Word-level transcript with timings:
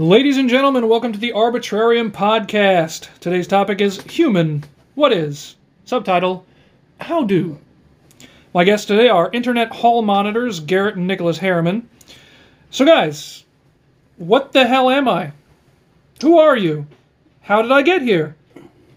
Ladies 0.00 0.38
and 0.38 0.48
gentlemen, 0.48 0.88
welcome 0.88 1.12
to 1.12 1.18
the 1.18 1.32
Arbitrarium 1.32 2.10
Podcast. 2.10 3.10
Today's 3.20 3.46
topic 3.46 3.82
is 3.82 4.00
human. 4.04 4.64
What 4.94 5.12
is? 5.12 5.56
Subtitle 5.84 6.46
How 7.02 7.24
do? 7.24 7.58
My 8.54 8.64
guests 8.64 8.86
today 8.86 9.10
are 9.10 9.30
Internet 9.30 9.70
Hall 9.70 10.00
Monitors 10.00 10.58
Garrett 10.58 10.96
and 10.96 11.06
Nicholas 11.06 11.36
Harriman. 11.36 11.86
So, 12.70 12.86
guys, 12.86 13.44
what 14.16 14.52
the 14.52 14.66
hell 14.66 14.88
am 14.88 15.06
I? 15.06 15.32
Who 16.22 16.38
are 16.38 16.56
you? 16.56 16.86
How 17.42 17.60
did 17.60 17.70
I 17.70 17.82
get 17.82 18.00
here? 18.00 18.34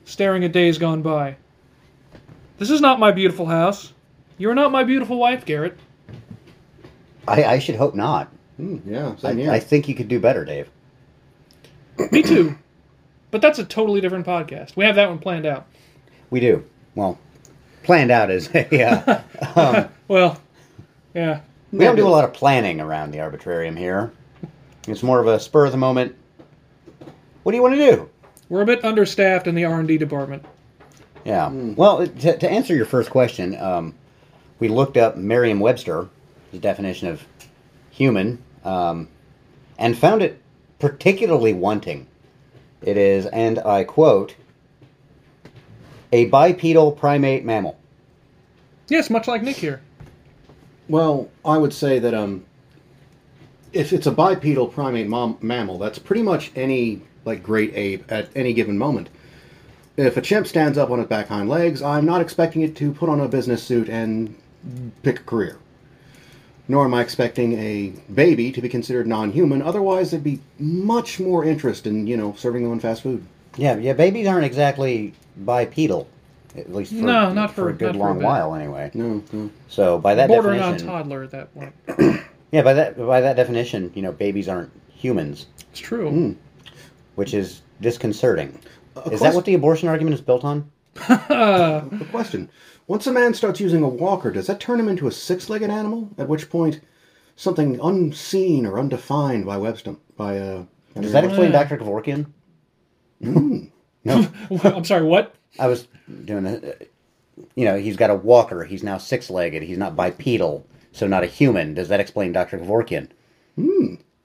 Staring 0.06 0.46
at 0.46 0.54
days 0.54 0.78
gone 0.78 1.02
by. 1.02 1.36
This 2.60 2.70
is 2.70 2.80
not 2.80 3.02
my 3.02 3.12
beautiful 3.12 3.48
house. 3.48 3.92
You 4.38 4.50
are 4.52 4.56
not 4.56 4.72
my 4.72 4.86
beautiful 4.86 5.20
wife, 5.20 5.44
Garrett. 5.44 5.78
I, 7.28 7.44
I 7.44 7.60
should 7.60 7.76
hope 7.76 7.94
not. 7.94 8.30
Hmm, 8.56 8.78
yeah, 8.86 9.18
I, 9.22 9.34
here. 9.34 9.52
I 9.52 9.60
think 9.60 9.90
you 9.90 9.96
could 9.96 10.08
do 10.08 10.22
better, 10.22 10.46
Dave. 10.46 10.70
Me 12.12 12.22
too. 12.22 12.56
But 13.32 13.42
that's 13.42 13.60
a 13.60 13.66
totally 13.66 14.02
different 14.02 14.26
podcast. 14.26 14.76
We 14.76 14.86
have 14.86 14.96
that 14.96 15.10
one 15.10 15.20
planned 15.20 15.46
out. 15.46 15.68
We 16.30 16.40
do. 16.40 16.64
Well, 16.96 17.18
planned 17.84 18.12
out 18.12 18.30
is 18.30 18.50
a. 18.54 18.84
Uh, 18.84 19.22
um, 19.56 19.90
Well, 20.08 20.40
yeah. 21.14 21.42
we 21.72 21.80
don't 21.80 21.96
do 21.96 22.08
a 22.08 22.10
lot 22.10 22.24
of 22.24 22.34
planning 22.34 22.80
around 22.80 23.12
the 23.12 23.18
arbitrarium 23.20 23.78
here. 23.78 24.12
It's 24.88 25.04
more 25.04 25.20
of 25.20 25.28
a 25.28 25.40
spur 25.40 25.66
of 25.66 25.72
the 25.72 25.78
moment. 25.78 26.16
What 27.44 27.52
do 27.52 27.56
you 27.56 27.62
want 27.62 27.76
to 27.76 27.92
do? 27.92 28.10
We're 28.50 28.62
a 28.62 28.66
bit 28.66 28.84
understaffed 28.86 29.48
in 29.48 29.56
the 29.56 29.66
R&D 29.66 29.98
department. 29.98 30.46
Yeah. 31.26 31.50
Well, 31.50 32.06
to, 32.06 32.38
to 32.38 32.50
answer 32.52 32.76
your 32.76 32.86
first 32.86 33.10
question, 33.10 33.56
um, 33.60 33.96
we 34.60 34.68
looked 34.68 34.98
up 34.98 35.18
Merriam-Webster, 35.18 36.08
the 36.52 36.60
definition 36.60 37.08
of 37.08 37.26
human, 37.92 38.44
um, 38.64 39.08
and 39.80 39.98
found 39.98 40.22
it 40.22 40.42
particularly 40.84 41.54
wanting. 41.54 42.06
It 42.82 42.98
is, 42.98 43.26
and 43.28 43.58
I 43.60 43.86
quote, 43.86 44.36
a 46.12 46.26
bipedal 46.26 46.92
primate 46.92 47.46
mammal. 47.46 47.80
Yes, 48.90 49.10
much 49.10 49.26
like 49.26 49.44
Nick 49.44 49.56
here. 49.56 49.82
well, 50.90 51.30
I 51.46 51.58
would 51.58 51.74
say 51.74 52.00
that 52.00 52.14
um, 52.14 52.44
if 53.72 53.94
it's 53.94 54.08
a 54.08 54.12
bipedal 54.12 54.68
primate 54.68 55.08
mom- 55.08 55.38
mammal, 55.40 55.78
that's 55.78 56.00
pretty 56.00 56.22
much 56.22 56.52
any 56.54 57.02
like 57.24 57.42
great 57.42 57.74
ape 57.76 58.04
at 58.12 58.28
any 58.36 58.52
given 58.52 58.78
moment. 58.78 59.08
If 59.96 60.18
a 60.18 60.22
chimp 60.22 60.48
stands 60.48 60.78
up 60.78 60.90
on 60.90 61.00
its 61.00 61.08
back 61.08 61.30
hind 61.30 61.48
legs, 61.48 61.82
I'm 61.82 62.06
not 62.06 62.20
expecting 62.20 62.62
it 62.62 62.76
to 62.76 62.92
put 62.92 63.08
on 63.08 63.22
a 63.22 63.30
business 63.30 63.64
suit 63.64 63.88
and 63.88 64.36
pick 65.02 65.22
a 65.22 65.24
career. 65.24 65.58
Nor 66.68 66.86
am 66.86 66.94
I 66.94 67.02
expecting 67.02 67.54
a 67.60 67.94
baby 68.14 68.52
to 68.52 68.62
be 68.62 68.70
considered 68.70 69.06
non-human. 69.06 69.62
Otherwise, 69.62 70.12
there'd 70.12 70.24
be 70.24 70.40
much 70.60 71.20
more 71.20 71.44
interest 71.44 71.86
in 71.86 72.08
you 72.08 72.16
know 72.18 72.34
serving 72.38 72.64
them 72.64 72.72
on 72.72 72.80
fast 72.80 73.04
food. 73.04 73.26
Yeah, 73.58 73.76
yeah, 73.78 73.94
babies 73.94 74.28
aren't 74.28 74.46
exactly 74.46 75.14
bipedal, 75.38 76.08
at 76.56 76.74
least 76.74 76.92
for, 76.94 76.98
No, 77.02 77.34
not 77.34 77.54
for- 77.54 77.70
a 77.70 77.74
good 77.74 77.96
not 77.96 78.02
for 78.02 78.10
a 78.10 78.14
long 78.14 78.22
while 78.24 78.56
anyway. 78.56 78.92
No, 78.94 79.22
no. 79.34 79.50
So 79.68 80.00
by 80.00 80.16
that 80.16 80.30
Bordering 80.30 80.62
on 80.62 80.78
definition, 80.78 80.88
toddler 80.88 81.24
at 81.24 81.32
that 81.32 81.54
point. 81.54 81.74
yeah, 82.52 82.62
by 82.62 82.74
that 82.74 82.98
by 82.98 83.20
that 83.22 83.36
definition, 83.36 83.92
you 83.94 84.02
know, 84.02 84.12
babies 84.14 84.48
aren't 84.48 84.72
humans, 84.90 85.48
It's 85.72 85.80
true. 85.82 86.10
Hmm. 86.10 86.32
which 87.16 87.34
is 87.34 87.62
disconcerting. 87.82 88.58
A 88.96 89.10
Is 89.10 89.20
that 89.20 89.34
what 89.36 89.44
the 89.46 89.54
abortion 89.56 89.90
argument 89.90 90.14
is 90.14 90.22
built 90.22 90.44
on? 90.46 90.72
The 91.08 92.08
question: 92.12 92.50
Once 92.88 93.08
a 93.08 93.12
man 93.12 93.34
starts 93.34 93.60
using 93.60 93.82
a 93.84 93.88
walker, 93.88 94.32
does 94.32 94.48
that 94.48 94.60
turn 94.60 94.80
him 94.80 94.90
into 94.90 95.08
a 95.08 95.12
six-legged 95.12 95.70
animal? 95.70 96.10
At 96.18 96.28
which 96.28 96.50
point, 96.50 96.82
something 97.36 97.80
unseen 97.82 98.66
or 98.66 98.78
undefined 98.80 99.46
by 99.46 99.58
Webster 99.58 99.96
by 100.18 100.38
uh. 100.38 100.66
Does 101.00 101.12
that 101.14 101.24
explain 101.24 101.52
Yeah. 101.52 101.64
Dr. 101.64 101.78
Kevorkian? 101.78 102.28
Hmm. 103.22 103.66
No, 104.06 104.28
I'm 104.66 104.84
sorry, 104.84 105.04
what? 105.04 105.34
I 105.58 105.68
was 105.68 105.88
doing 106.26 106.46
a, 106.46 106.60
you 107.56 107.64
know, 107.64 107.78
he's 107.78 107.96
got 107.96 108.10
a 108.10 108.16
walker. 108.16 108.66
He's 108.66 108.84
now 108.84 108.98
six-legged. 108.98 109.64
He's 109.64 109.78
not 109.78 109.96
bipedal, 109.96 110.68
so 110.92 111.08
not 111.08 111.24
a 111.24 111.28
human. 111.28 111.74
Does 111.74 111.88
that 111.88 112.02
explain 112.02 112.34
Dr. 112.34 112.60
Kevorkian? 112.60 113.08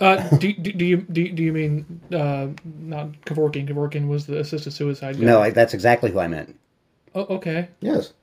Uh, 0.01 0.17
do, 0.39 0.53
do, 0.53 0.73
do 0.73 0.85
you 0.85 0.97
do, 0.97 1.29
do 1.31 1.43
you 1.45 1.53
mean 1.53 2.01
uh, 2.13 2.49
not 2.65 3.13
Kevorkian? 3.25 3.69
Kevorkian 3.69 4.09
was 4.09 4.27
the 4.27 4.41
assisted 4.41 4.73
suicide 4.73 5.17
guy. 5.17 5.25
No, 5.25 5.43
I, 5.43 5.51
that's 5.51 5.75
exactly 5.75 6.11
who 6.11 6.19
I 6.19 6.27
meant. 6.27 6.59
Oh, 7.15 7.37
okay. 7.37 7.69
Yes. 7.81 8.15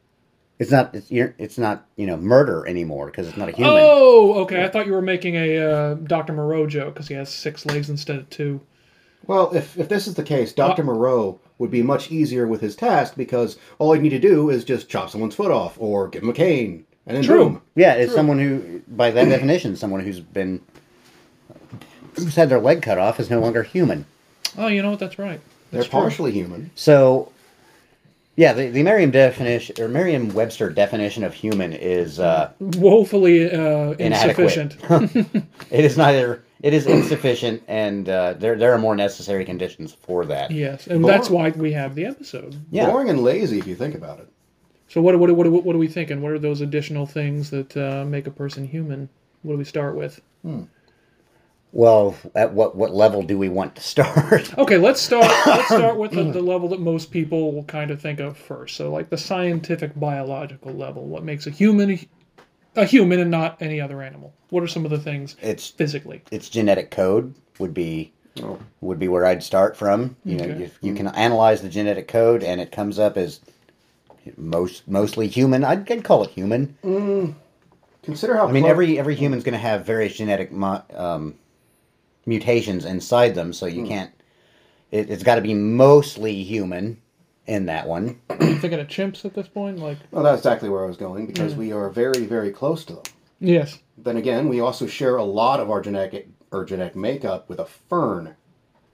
It's 0.57 0.71
not. 0.71 0.95
It's, 0.95 1.07
it's 1.11 1.57
not. 1.57 1.85
You 1.95 2.07
know, 2.07 2.17
murder 2.17 2.65
anymore 2.67 3.07
because 3.07 3.27
it's 3.27 3.37
not 3.37 3.49
a 3.49 3.51
human. 3.51 3.73
Oh, 3.75 4.41
okay. 4.43 4.63
I 4.63 4.69
thought 4.69 4.85
you 4.85 4.93
were 4.93 5.01
making 5.01 5.35
a 5.35 5.57
uh, 5.57 5.93
Dr. 5.95 6.33
Moreau 6.33 6.67
joke 6.67 6.93
because 6.93 7.07
he 7.07 7.13
has 7.15 7.29
six 7.33 7.65
legs 7.65 7.89
instead 7.89 8.17
of 8.17 8.29
two. 8.29 8.61
Well, 9.27 9.53
if 9.55 9.77
if 9.77 9.89
this 9.89 10.07
is 10.07 10.15
the 10.15 10.23
case, 10.23 10.53
Doctor 10.53 10.83
Moreau 10.83 11.39
would 11.57 11.71
be 11.71 11.81
much 11.81 12.11
easier 12.11 12.45
with 12.47 12.61
his 12.61 12.75
task 12.75 13.15
because 13.15 13.57
all 13.79 13.93
he'd 13.93 14.01
need 14.01 14.09
to 14.09 14.19
do 14.19 14.49
is 14.49 14.63
just 14.63 14.89
chop 14.89 15.09
someone's 15.09 15.35
foot 15.35 15.51
off 15.51 15.77
or 15.79 16.07
give 16.07 16.23
him 16.23 16.29
a 16.29 16.33
cane, 16.33 16.85
and 17.07 17.17
then 17.17 17.23
True. 17.23 17.45
boom. 17.45 17.61
Yeah, 17.75 17.93
it's 17.93 18.13
someone 18.13 18.39
who, 18.39 18.81
by 18.87 19.11
that 19.11 19.25
definition, 19.25 19.75
someone 19.75 20.01
who's 20.01 20.19
been 20.19 20.61
who's 22.15 22.35
had 22.35 22.49
their 22.49 22.59
leg 22.59 22.81
cut 22.81 22.97
off 22.97 23.19
is 23.19 23.29
no 23.29 23.39
longer 23.39 23.63
human. 23.63 24.05
Oh, 24.57 24.67
you 24.67 24.81
know 24.81 24.91
what? 24.91 24.99
That's 24.99 25.19
right. 25.19 25.41
They're 25.71 25.83
true. 25.83 25.91
partially 25.91 26.31
human. 26.31 26.71
So, 26.75 27.31
yeah, 28.35 28.53
the, 28.53 28.69
the 28.69 28.83
Merriam 28.83 29.11
definition 29.11 29.75
or 29.79 29.87
Merriam-Webster 29.87 30.69
definition 30.69 31.23
of 31.23 31.33
human 31.33 31.71
is 31.71 32.19
uh, 32.19 32.51
woefully 32.59 33.49
uh, 33.49 33.91
insufficient. 33.91 34.77
it 35.71 35.85
is 35.85 35.97
neither 35.97 36.43
it 36.61 36.73
is 36.73 36.85
insufficient, 36.85 37.63
and 37.67 38.09
uh, 38.09 38.33
there 38.33 38.57
there 38.57 38.73
are 38.73 38.77
more 38.77 38.95
necessary 38.95 39.45
conditions 39.45 39.93
for 39.93 40.25
that. 40.25 40.51
yes, 40.51 40.87
and 40.87 41.01
Bore- 41.01 41.11
that's 41.11 41.29
why 41.29 41.49
we 41.51 41.71
have 41.73 41.95
the 41.95 42.05
episode. 42.05 42.59
Yeah. 42.71 42.89
Boring 42.89 43.09
and 43.09 43.23
lazy 43.23 43.59
if 43.59 43.67
you 43.67 43.75
think 43.75 43.95
about 43.95 44.19
it. 44.19 44.27
So 44.89 45.01
what 45.01 45.17
what 45.17 45.31
what 45.31 45.47
what 45.47 45.75
are 45.75 45.79
we 45.79 45.87
thinking? 45.87 46.21
What 46.21 46.31
are 46.31 46.39
those 46.39 46.61
additional 46.61 47.05
things 47.05 47.49
that 47.51 47.75
uh, 47.77 48.03
make 48.05 48.27
a 48.27 48.31
person 48.31 48.67
human? 48.67 49.09
What 49.43 49.53
do 49.53 49.57
we 49.57 49.63
start 49.63 49.95
with? 49.95 50.21
Well, 51.75 52.15
at 52.35 52.53
what 52.53 52.77
what 52.77 52.93
level 52.95 53.21
do 53.21 53.37
we 53.37 53.49
want 53.49 53.75
to 53.75 53.81
start? 53.81 54.53
Okay, 54.57 54.77
let's 54.77 55.01
start. 55.01 55.25
Let's 55.45 55.67
start 55.77 55.97
with 55.97 56.11
the, 56.11 56.23
the 56.23 56.41
level 56.41 56.69
that 56.69 56.79
most 56.79 57.11
people 57.11 57.51
will 57.51 57.65
kind 57.65 57.91
of 57.91 58.01
think 58.01 58.21
of 58.21 58.37
first. 58.37 58.77
So, 58.77 58.89
like 58.93 59.09
the 59.09 59.17
scientific 59.17 59.91
biological 59.99 60.71
level. 60.73 61.05
What 61.05 61.23
makes 61.25 61.47
a 61.47 61.49
human 61.49 61.99
a 62.77 62.85
human 62.85 63.19
and 63.19 63.29
not 63.29 63.61
any 63.61 63.81
other 63.81 64.01
animal? 64.01 64.33
What 64.51 64.63
are 64.63 64.67
some 64.67 64.85
of 64.85 64.91
the 64.91 64.97
things 64.99 65.35
it's 65.41 65.67
physically? 65.67 66.21
its 66.31 66.47
genetic 66.49 66.91
code 66.91 67.35
would 67.59 67.73
be 67.73 68.13
Oh. 68.41 68.57
would 68.79 68.97
be 68.99 69.09
where 69.09 69.25
I'd 69.25 69.43
start 69.43 69.75
from. 69.75 70.15
You 70.23 70.37
know, 70.37 70.43
Okay. 70.45 70.63
if 70.63 70.77
you 70.81 70.93
can 70.93 71.07
analyze 71.07 71.61
the 71.61 71.69
genetic 71.69 72.07
code 72.07 72.41
and 72.43 72.61
it 72.61 72.71
comes 72.71 72.99
up 72.99 73.17
as 73.17 73.41
most 74.37 74.87
mostly 74.87 75.27
human, 75.27 75.65
I'd, 75.65 75.89
I'd 75.91 76.03
call 76.05 76.23
it 76.23 76.29
human. 76.31 77.35
Consider 78.03 78.35
how. 78.37 78.47
I 78.47 78.51
mean, 78.53 78.63
clo- 78.63 78.71
every 78.71 78.97
every 78.97 79.15
human's 79.15 79.43
going 79.43 79.53
to 79.53 79.59
have 79.59 79.85
various 79.85 80.15
genetic 80.15 80.51
mo- 80.53 80.83
um, 80.93 81.35
mutations 82.25 82.85
inside 82.85 83.35
them, 83.35 83.53
so 83.53 83.65
you 83.65 83.85
can't. 83.85 84.11
It, 84.91 85.09
it's 85.09 85.23
got 85.23 85.35
to 85.35 85.41
be 85.41 85.53
mostly 85.53 86.43
human 86.43 87.01
in 87.47 87.65
that 87.67 87.87
one. 87.87 88.19
you 88.39 88.55
thinking 88.57 88.79
of 88.79 88.87
chimps 88.87 89.25
at 89.25 89.33
this 89.33 89.47
point? 89.47 89.79
Like, 89.79 89.97
Well, 90.11 90.23
that's 90.23 90.39
exactly 90.39 90.69
where 90.69 90.83
I 90.83 90.87
was 90.87 90.97
going 90.97 91.27
because 91.27 91.55
we 91.55 91.71
are 91.71 91.89
very, 91.89 92.25
very 92.25 92.51
close 92.51 92.85
to 92.85 92.93
them. 92.93 93.03
yes, 93.39 93.79
Then 93.97 94.17
again, 94.17 94.47
we 94.49 94.59
also 94.61 94.87
share 94.87 95.17
a 95.17 95.23
lot 95.23 95.59
of 95.59 95.69
our 95.69 95.81
genetic 95.81 96.27
or 96.51 96.65
genetic 96.65 96.95
makeup 96.95 97.47
with 97.49 97.59
a 97.59 97.65
fern. 97.65 98.35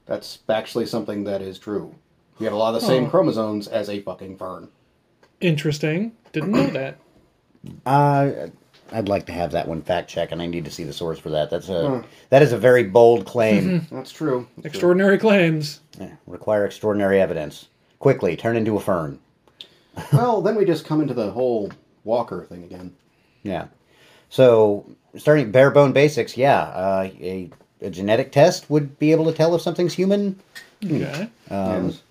That's 0.06 0.40
actually 0.50 0.86
something 0.88 1.24
that 1.26 1.42
is 1.42 1.60
true. 1.60 1.96
We 2.40 2.46
have 2.46 2.54
a 2.54 2.58
lot 2.58 2.74
of 2.76 2.82
the 2.82 2.88
same 2.88 3.06
Oh. 3.06 3.10
chromosomes 3.10 3.68
as 3.68 3.90
a 3.90 4.02
fucking 4.02 4.38
fern. 4.38 4.70
interesting. 5.40 6.12
Didn't 6.34 6.52
know 6.52 6.68
that. 6.68 6.98
Uh, 7.86 8.48
I'd 8.92 9.08
like 9.08 9.26
to 9.28 9.32
have 9.32 9.52
that 9.52 9.68
one 9.68 9.82
fact 9.82 10.10
check, 10.10 10.32
and 10.32 10.42
I 10.42 10.48
need 10.48 10.66
to 10.66 10.72
see 10.72 10.84
the 10.84 10.94
source 10.94 11.20
for 11.20 11.30
that. 11.30 11.50
That's 11.50 11.70
a 11.70 12.04
that 12.30 12.42
is 12.42 12.52
a 12.52 12.58
very 12.58 12.84
bold 12.84 13.26
claim. 13.26 13.88
That's 13.92 14.12
true. 14.20 14.48
That's 14.58 14.64
true. 14.64 14.66
Extraordinary 14.66 15.18
claims. 15.18 15.80
Yeah, 16.00 16.12
require 16.28 16.66
extraordinary 16.66 17.22
evidence. 17.22 17.68
Quickly, 18.00 18.36
turn 18.36 18.58
into 18.58 18.76
a 18.78 18.80
fern. 18.80 19.20
well, 20.14 20.42
then 20.42 20.56
we 20.56 20.66
just 20.66 20.86
come 20.86 21.02
into 21.02 21.14
the 21.14 21.32
whole 21.32 21.72
Walker 22.04 22.46
thing 22.46 22.64
again. 22.64 22.94
Yeah. 23.44 23.68
So, 24.30 24.86
starting 25.18 25.52
bare 25.52 25.72
bone 25.72 25.92
basics, 25.92 26.38
yeah, 26.38 26.62
uh, 26.62 27.10
a, 27.20 27.50
a 27.82 27.90
genetic 27.90 28.32
test 28.32 28.70
would 28.70 28.98
be 28.98 29.12
able 29.12 29.26
to 29.26 29.34
tell 29.34 29.54
if 29.56 29.62
something's 29.62 29.94
human. 29.94 30.40
Okay. 30.84 31.30
Um, 31.50 31.88
Yes. 31.88 32.02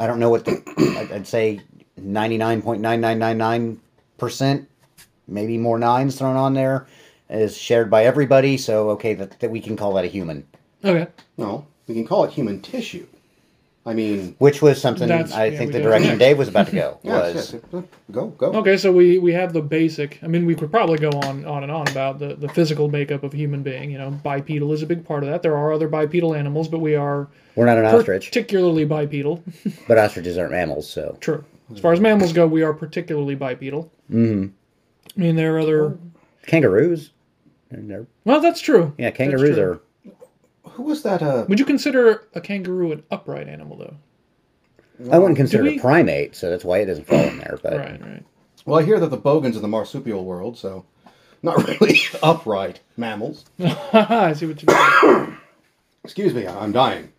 I 0.00 0.06
don't 0.06 0.18
know 0.18 0.30
what 0.30 0.46
the, 0.46 0.52
I'd- 0.98 1.12
I'd 1.14 1.26
say 1.26 1.60
99.9999%, 2.00 4.66
maybe 5.30 5.56
more 5.56 5.78
nines 5.78 6.16
thrown 6.16 6.36
on 6.36 6.54
there, 6.54 6.86
is 7.28 7.56
shared 7.56 7.90
by 7.90 8.04
everybody. 8.04 8.56
So, 8.58 8.90
okay, 8.90 9.14
that, 9.14 9.38
that 9.40 9.50
we 9.50 9.60
can 9.60 9.76
call 9.76 9.94
that 9.94 10.04
a 10.04 10.08
human. 10.08 10.46
Okay. 10.84 11.06
No, 11.38 11.66
we 11.86 11.94
can 11.94 12.06
call 12.06 12.24
it 12.24 12.32
human 12.32 12.60
tissue. 12.60 13.06
I 13.86 13.94
mean, 13.94 14.34
which 14.38 14.60
was 14.60 14.78
something 14.80 15.08
That's- 15.08 15.32
I 15.32 15.46
yeah, 15.46 15.58
think 15.58 15.68
we 15.68 15.72
the 15.72 15.78
did. 15.78 15.84
direction 15.84 16.18
Dave 16.18 16.36
was 16.36 16.48
about 16.48 16.66
to 16.66 16.72
go. 16.74 16.98
yes, 17.02 17.34
was 17.34 17.52
yes, 17.54 17.62
yes. 17.72 17.84
go, 18.12 18.26
go. 18.26 18.52
Okay, 18.52 18.76
so 18.76 18.92
we, 18.92 19.18
we 19.18 19.32
have 19.32 19.54
the 19.54 19.62
basic. 19.62 20.22
I 20.22 20.26
mean, 20.26 20.44
we 20.44 20.54
could 20.54 20.70
probably 20.70 20.98
go 20.98 21.08
on, 21.08 21.46
on 21.46 21.62
and 21.62 21.72
on 21.72 21.88
about 21.88 22.18
the, 22.18 22.34
the 22.34 22.48
physical 22.50 22.90
makeup 22.90 23.22
of 23.22 23.32
human 23.32 23.62
being. 23.62 23.90
You 23.90 23.96
know, 23.96 24.10
bipedal 24.10 24.74
is 24.74 24.82
a 24.82 24.86
big 24.86 25.02
part 25.04 25.22
of 25.22 25.30
that. 25.30 25.40
There 25.42 25.56
are 25.56 25.72
other 25.72 25.88
bipedal 25.88 26.34
animals, 26.34 26.68
but 26.68 26.80
we 26.80 26.94
are 26.94 27.26
we're 27.56 27.64
not 27.64 27.78
an 27.78 27.86
ostrich, 27.86 28.26
particularly 28.26 28.84
bipedal. 28.84 29.42
but 29.88 29.96
ostriches 29.96 30.36
aren't 30.36 30.52
mammals, 30.52 30.88
so 30.88 31.16
True. 31.20 31.42
As 31.72 31.78
far 31.80 31.92
as 31.92 32.00
mammals 32.00 32.32
go, 32.32 32.46
we 32.46 32.62
are 32.62 32.74
particularly 32.74 33.34
bipedal. 33.34 33.90
Mm-hmm. 34.10 34.48
I 35.16 35.20
mean, 35.20 35.36
there 35.36 35.56
are 35.56 35.60
other. 35.60 35.98
kangaroos. 36.46 37.10
and 37.70 37.88
they're- 37.90 38.06
Well, 38.24 38.40
that's 38.40 38.60
true. 38.60 38.94
yeah, 38.98 39.10
kangaroos 39.10 39.56
true. 39.56 39.64
are. 39.64 39.80
Who 40.72 40.82
was 40.84 41.02
that? 41.02 41.22
Uh, 41.22 41.44
Would 41.48 41.58
you 41.58 41.64
consider 41.64 42.26
a 42.34 42.40
kangaroo 42.40 42.92
an 42.92 43.02
upright 43.10 43.48
animal, 43.48 43.76
though? 43.76 43.96
I 45.10 45.18
wouldn't 45.18 45.36
consider 45.36 45.62
we- 45.64 45.74
it 45.74 45.78
a 45.78 45.80
primate, 45.80 46.34
so 46.36 46.50
that's 46.50 46.64
why 46.64 46.78
it 46.78 46.86
doesn't 46.86 47.06
fall 47.06 47.18
in 47.20 47.38
there. 47.38 47.58
But 47.62 47.76
Right, 47.76 48.00
right. 48.02 48.24
well, 48.66 48.78
I 48.78 48.82
hear 48.84 48.98
that 49.00 49.08
the 49.10 49.16
bogans 49.16 49.56
are 49.56 49.60
the 49.60 49.68
marsupial 49.68 50.24
world, 50.24 50.58
so 50.58 50.84
not 51.42 51.66
really 51.80 51.98
upright 52.22 52.80
mammals. 52.96 53.44
I 53.92 54.32
see 54.34 54.46
what 54.46 54.62
you 54.62 54.68
mean. 54.68 55.36
Excuse 56.04 56.34
me, 56.34 56.46
I'm 56.46 56.72
dying. 56.72 57.12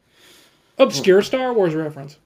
Obscure 0.78 1.22
Star 1.22 1.54
Wars 1.54 1.76
reference. 1.76 2.18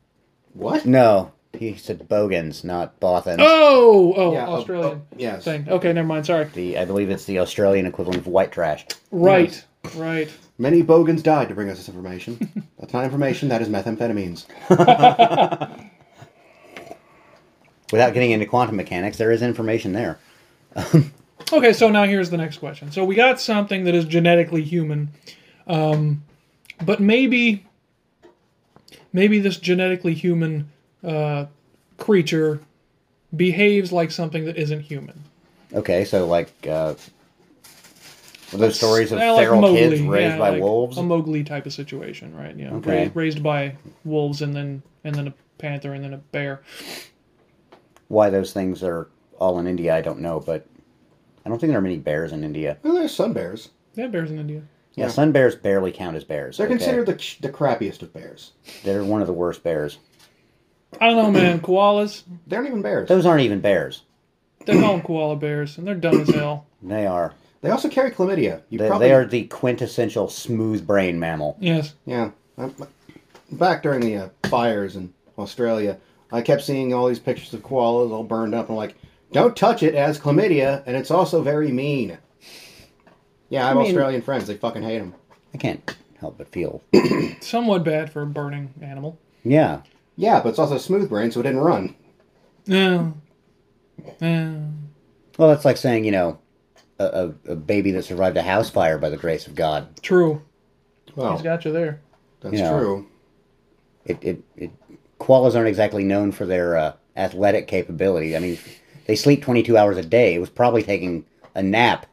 What? 0.54 0.86
no, 0.86 1.32
he 1.57 1.75
said 1.75 2.07
bogans, 2.07 2.63
not 2.63 3.00
bothans. 3.00 3.38
Oh, 3.40 4.13
oh, 4.16 4.34
Yeah, 4.34 4.48
oh, 4.48 4.56
Australian 4.56 4.92
oh, 4.92 5.02
yes. 5.18 5.44
thing. 5.44 5.68
Okay, 5.69 5.92
never 5.94 6.07
mind. 6.07 6.25
Sorry. 6.25 6.46
The 6.46 6.78
I 6.78 6.86
believe 6.86 7.10
it's 7.10 7.25
the 7.25 7.40
Australian 7.40 7.86
equivalent 7.86 8.19
of 8.19 8.28
white 8.28 8.52
trash. 8.52 8.86
Right, 9.12 9.63
right. 9.96 10.31
Many 10.57 10.81
bogans 10.81 11.22
died 11.22 11.50
to 11.50 11.56
bring 11.56 11.69
us 11.69 11.78
this 11.78 11.90
information. 11.90 12.38
That's 12.80 12.94
not 12.94 13.04
information. 13.04 13.50
That 13.50 13.62
is 13.62 13.68
methamphetamines. 13.68 14.46
Without 17.92 18.13
getting 18.13 18.31
into 18.31 18.46
quantum 18.46 18.75
mechanics, 18.78 19.18
there 19.18 19.31
is 19.31 19.42
information 19.42 19.94
there. 19.94 20.19
Okay, 21.54 21.74
so 21.74 21.90
now 21.90 22.06
here's 22.06 22.31
the 22.31 22.38
next 22.38 22.58
question. 22.58 22.92
So 22.92 23.06
we 23.06 23.13
got 23.13 23.40
something 23.40 23.84
that 23.84 23.94
is 23.94 24.06
genetically 24.06 24.63
human, 24.63 25.12
um, 25.68 26.24
but 26.84 27.00
maybe, 27.00 27.68
maybe 29.13 29.40
this 29.40 29.58
genetically 29.58 30.16
human 30.16 30.72
uh, 31.06 31.46
creature 31.98 32.60
behaves 33.36 33.92
like 33.92 34.12
something 34.12 34.46
that 34.46 34.57
isn't 34.57 34.81
human. 34.81 35.22
Okay, 35.74 36.06
so 36.06 36.25
like 36.25 36.52
uh, 36.68 36.96
those 38.52 38.78
stories 38.78 39.12
of 39.12 39.19
like 39.19 39.38
feral 39.38 39.62
Mowgli, 39.62 39.78
kids 39.78 40.02
raised 40.02 40.34
yeah, 40.34 40.38
by 40.38 40.50
like 40.52 40.62
wolves. 40.62 40.98
A 40.98 41.04
Mowgli 41.04 41.44
type 41.44 41.66
of 41.66 41.74
situation, 41.74 42.36
right? 42.36 42.56
Yeah, 42.56 42.74
Okay. 42.75 43.06
ra- 43.07 43.12
raised 43.13 43.44
by 43.44 43.75
wolves 44.04 44.42
and 44.42 44.56
then 44.56 44.81
and 45.04 45.16
then 45.16 45.28
a 45.28 45.34
panther 45.57 45.94
and 45.94 46.04
then 46.04 46.13
a 46.13 46.18
bear. 46.18 46.62
Why 48.08 48.30
those 48.30 48.54
things 48.54 48.84
are 48.84 49.08
all 49.40 49.60
in 49.60 49.68
India, 49.68 49.96
I 49.96 50.01
don't 50.01 50.19
know, 50.19 50.40
but 50.40 50.66
I 51.46 51.50
don't 51.50 51.60
think 51.60 51.69
there 51.72 51.80
are 51.80 51.81
many 51.81 51.98
bears 51.98 52.31
in 52.31 52.44
India. 52.44 52.78
Well, 52.84 52.94
there's 52.96 53.13
sun 53.13 53.34
bears. 53.34 53.69
They 53.96 54.04
have 54.04 54.12
bears 54.12 54.31
in 54.31 54.40
India. 54.40 54.62
Yeah, 54.94 55.06
Yeah. 55.06 55.12
sun 55.12 55.31
bears 55.31 55.56
barely 55.56 55.92
count 55.92 56.16
as 56.16 56.24
bears. 56.24 56.58
They're 56.58 56.68
okay? 56.68 56.78
considered 56.78 57.06
the, 57.08 57.13
the 57.42 57.50
crappiest 57.51 58.01
of 58.01 58.13
bears. 58.13 58.51
They're 58.84 59.04
one 59.04 59.22
of 59.22 59.28
the 59.28 59.34
worst 59.34 59.63
bears. 59.63 59.98
I 61.02 61.08
don't 61.10 61.16
know, 61.18 61.32
man. 61.32 61.60
Koalas. 61.60 62.24
They're 62.48 62.62
not 62.62 62.68
even 62.70 62.82
bears. 62.82 63.08
Those 63.10 63.26
aren't 63.26 63.42
even 63.42 63.60
bears. 63.62 64.02
They 64.66 64.80
call 64.80 64.94
them 64.94 65.02
koala 65.06 65.36
bears, 65.36 65.78
and 65.78 65.86
they're 65.88 65.94
dumb 65.96 66.22
as 66.22 66.30
hell. 66.30 66.66
They 66.82 67.06
are. 67.06 67.34
They 67.62 67.70
also 67.70 67.90
carry 67.90 68.12
chlamydia. 68.12 68.62
You 68.70 68.80
They, 68.80 68.88
probably 68.88 69.08
they 69.08 69.14
are 69.14 69.26
the 69.26 69.44
quintessential 69.46 70.28
smooth 70.30 70.86
brain 70.88 71.20
mammal. 71.20 71.58
Yes. 71.60 71.94
Yeah. 72.06 72.32
I- 72.58 72.72
Back 73.52 73.84
during 73.84 74.00
the 74.02 74.18
uh, 74.18 74.30
fires 74.48 74.96
in 74.96 75.14
Australia, 75.38 75.98
I 76.32 76.42
kept 76.42 76.64
seeing 76.64 76.94
all 76.96 77.08
these 77.08 77.20
pictures 77.20 77.54
of 77.54 77.62
koalas 77.62 78.12
all 78.12 78.24
burned 78.24 78.56
up. 78.56 78.70
I'm 78.70 78.76
like, 78.76 78.96
don't 79.32 79.56
touch 79.56 79.84
it, 79.84 79.94
it 79.94 79.98
has 80.00 80.20
chlamydia, 80.20 80.82
and 80.88 80.98
it's 80.98 81.12
also 81.12 81.44
very 81.44 81.72
mean. 81.72 82.18
Yeah, 83.50 83.66
I 83.66 83.68
have 83.68 83.78
I 83.78 83.82
mean- 83.82 83.90
Australian 83.92 84.22
friends. 84.24 84.48
They 84.48 84.56
fucking 84.56 84.82
hate 84.82 84.98
them. 84.98 85.14
I 85.54 85.58
can't 85.58 85.96
help 86.20 86.40
but 86.40 86.48
feel. 86.48 86.82
Somewhat 87.40 87.84
bad 87.84 88.12
for 88.12 88.24
a 88.24 88.26
burning 88.26 88.74
animal. 88.82 89.20
Yeah. 89.44 89.82
Yeah, 90.16 90.40
but 90.42 90.50
it's 90.50 90.60
also 90.60 90.78
smooth 90.78 91.10
brain, 91.10 91.32
so 91.32 91.40
it 91.40 91.44
didn't 91.44 91.60
run. 91.62 91.96
Yeah. 92.66 93.12
Yeah. 94.22 94.56
Well, 95.38 95.50
that's 95.50 95.66
like 95.66 95.78
saying, 95.78 96.06
you 96.06 96.12
know, 96.12 96.40
a, 97.00 97.06
a, 97.48 97.52
a 97.52 97.56
baby 97.56 97.92
that 97.92 98.04
survived 98.06 98.38
a 98.38 98.42
house 98.42 98.70
fire 98.70 98.98
by 98.98 99.10
the 99.10 99.18
grace 99.18 99.48
of 99.48 99.56
God. 99.56 100.02
True. 100.02 100.42
Well, 101.16 101.34
He's 101.34 101.42
got 101.42 101.66
you 101.66 101.72
there. 101.72 102.02
that's 102.42 102.56
Yeah. 102.58 102.70
true. 102.72 103.08
It, 104.06 104.24
it, 104.24 104.44
it 104.56 104.72
koalas 105.20 105.56
aren't 105.56 105.68
exactly 105.68 106.04
known 106.04 106.32
for 106.32 106.46
their 106.46 106.78
uh, 106.78 106.94
athletic 107.18 107.68
capability. 107.68 108.36
I 108.36 108.40
mean, 108.40 108.58
they 109.08 109.16
sleep 109.16 109.42
22 109.44 109.78
hours 109.78 109.98
a 109.98 110.04
day. 110.04 110.36
It 110.36 110.40
was 110.40 110.50
probably 110.50 110.84
taking 110.84 111.26
a 111.56 111.64
nap. 111.64 112.06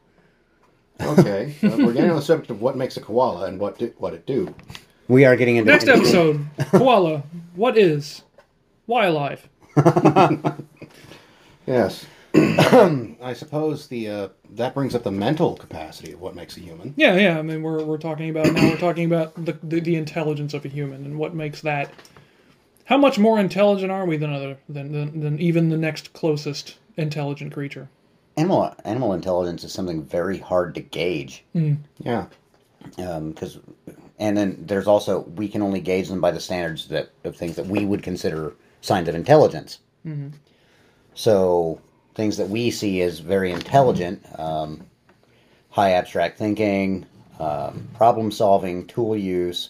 Okay, 1.01 1.55
uh, 1.63 1.69
we're 1.79 1.91
getting 1.93 2.11
on 2.11 2.15
the 2.17 2.21
subject 2.23 2.49
of 2.51 2.61
what 2.61 2.77
makes 2.77 2.97
a 2.97 3.01
koala 3.01 3.45
and 3.47 3.59
what 3.59 3.77
do, 3.79 3.93
what 3.97 4.13
it 4.13 4.25
do. 4.25 4.53
We 5.13 5.25
are 5.25 5.35
getting 5.35 5.57
into 5.57 5.71
Next 5.71 5.87
episode 5.87 6.43
Koala. 6.71 7.21
What 7.55 7.77
is? 7.77 8.23
Why 8.87 9.05
alive? 9.05 9.47
Yes. 11.67 12.05
I 12.35 13.33
suppose 13.35 13.87
the 13.87 14.09
uh, 14.09 14.27
that 14.55 14.73
brings 14.73 14.95
up 14.95 15.03
the 15.03 15.11
mental 15.11 15.55
capacity 15.55 16.11
of 16.13 16.19
what 16.19 16.33
makes 16.35 16.57
a 16.57 16.61
human. 16.61 16.93
Yeah, 16.97 17.15
yeah. 17.15 17.37
I 17.39 17.41
mean, 17.43 17.61
we're, 17.61 17.83
we're 17.83 17.99
talking 17.99 18.29
about 18.31 18.47
now. 18.51 18.69
We're 18.69 18.75
talking 18.77 19.05
about 19.05 19.33
the, 19.45 19.53
the 19.63 19.79
the 19.79 19.95
intelligence 19.95 20.53
of 20.55 20.65
a 20.65 20.67
human 20.67 21.05
and 21.05 21.17
what 21.19 21.35
makes 21.35 21.61
that. 21.61 21.91
How 22.85 22.97
much 22.97 23.17
more 23.19 23.39
intelligent 23.39 23.91
are 23.91 24.05
we 24.05 24.17
than 24.17 24.33
other 24.33 24.57
than 24.67 24.91
than, 24.91 25.19
than 25.21 25.39
even 25.39 25.69
the 25.69 25.77
next 25.77 26.11
closest 26.13 26.79
intelligent 26.97 27.53
creature? 27.53 27.87
animal 28.35 28.75
animal 28.83 29.13
intelligence 29.13 29.63
is 29.63 29.71
something 29.71 30.03
very 30.03 30.39
hard 30.39 30.73
to 30.75 30.81
gauge 30.81 31.45
Yeah. 31.99 32.25
because 32.97 33.59
and 34.19 34.37
then 34.37 34.57
there's 34.67 34.87
also 34.87 35.21
we 35.35 35.47
can 35.47 35.61
only 35.61 35.79
gauge 35.79 36.07
them 36.07 36.21
by 36.21 36.31
the 36.31 36.39
standards 36.39 36.87
that 36.87 37.09
of 37.23 37.35
things 37.35 37.55
that 37.55 37.65
we 37.65 37.85
would 37.85 38.03
consider 38.03 38.53
signs 38.81 39.07
of 39.07 39.15
intelligence 39.15 39.79
so 41.15 41.79
things 42.15 42.37
that 42.37 42.49
we 42.49 42.69
see 42.71 43.01
as 43.01 43.19
very 43.19 43.51
intelligent 43.51 44.21
um, 44.39 44.81
high 45.69 45.91
abstract 45.91 46.37
thinking 46.37 47.05
um, 47.39 47.87
problem 47.95 48.31
solving 48.31 48.85
tool 48.87 49.15
use 49.15 49.69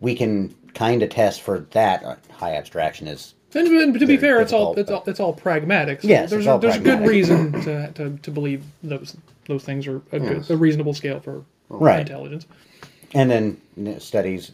we 0.00 0.14
can 0.14 0.54
kind 0.74 1.02
of 1.02 1.10
test 1.10 1.40
for 1.42 1.60
that 1.70 2.02
Uh, 2.04 2.16
high 2.32 2.54
abstraction 2.56 3.06
is 3.06 3.34
And, 3.54 3.68
and 3.68 3.98
to 4.00 4.06
be 4.06 4.16
fair, 4.16 4.40
it's 4.40 4.52
all 4.52 4.74
it's 4.76 4.90
all 4.90 5.04
it's 5.06 5.20
all 5.20 5.32
pragmatic. 5.32 6.02
So 6.02 6.08
Yes, 6.08 6.30
there's 6.30 6.46
a, 6.46 6.58
there's 6.60 6.76
a 6.76 6.80
good 6.80 7.06
reason 7.06 7.52
to, 7.62 7.92
to, 7.92 8.18
to 8.18 8.30
believe 8.30 8.64
those 8.82 9.16
those 9.46 9.62
things 9.64 9.86
are 9.86 9.98
a, 10.12 10.18
good, 10.18 10.38
Yes. 10.38 10.50
a 10.50 10.56
reasonable 10.56 10.94
scale 10.94 11.20
for 11.20 11.44
Right. 11.68 12.00
intelligence. 12.00 12.46
And 13.14 13.30
then 13.30 13.60
you 13.76 13.82
know, 13.84 13.98
studies 13.98 14.52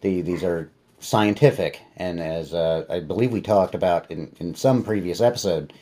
the 0.00 0.20
these 0.22 0.44
are 0.44 0.70
scientific. 1.00 1.80
And 1.96 2.20
as 2.20 2.52
uh, 2.54 2.84
i 2.90 3.00
believe 3.00 3.32
we 3.32 3.40
talked 3.40 3.74
about 3.74 4.10
in, 4.10 4.34
in 4.40 4.54
some 4.54 4.82
previous 4.82 5.20
episode 5.20 5.72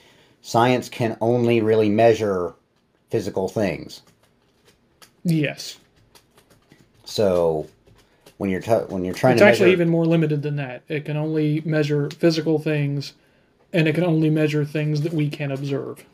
science 0.43 0.89
can 0.89 1.17
only 1.21 1.61
really 1.61 1.89
measure 1.89 2.55
physical 3.11 3.49
things. 3.49 4.03
Yes, 5.25 5.79
so 7.05 7.69
when 8.39 8.51
you're 8.51 8.61
t- 8.61 8.73
when 8.73 9.05
you're 9.05 9.15
trying 9.15 9.35
it's 9.35 9.41
to 9.41 9.47
actually 9.47 9.67
measure 9.67 9.73
even 9.75 9.89
more 9.89 10.05
limited 10.05 10.43
than 10.43 10.57
that. 10.57 10.83
It 10.89 11.05
can 11.05 11.17
only 11.17 11.61
measure 11.65 12.11
physical 12.11 12.59
things, 12.59 13.13
and 13.73 13.87
it 13.87 13.95
can 13.95 14.03
only 14.03 14.31
measure 14.31 14.65
things 14.65 15.03
that 15.03 15.13
we 15.13 15.31
can 15.31 15.53
observe. 15.53 16.05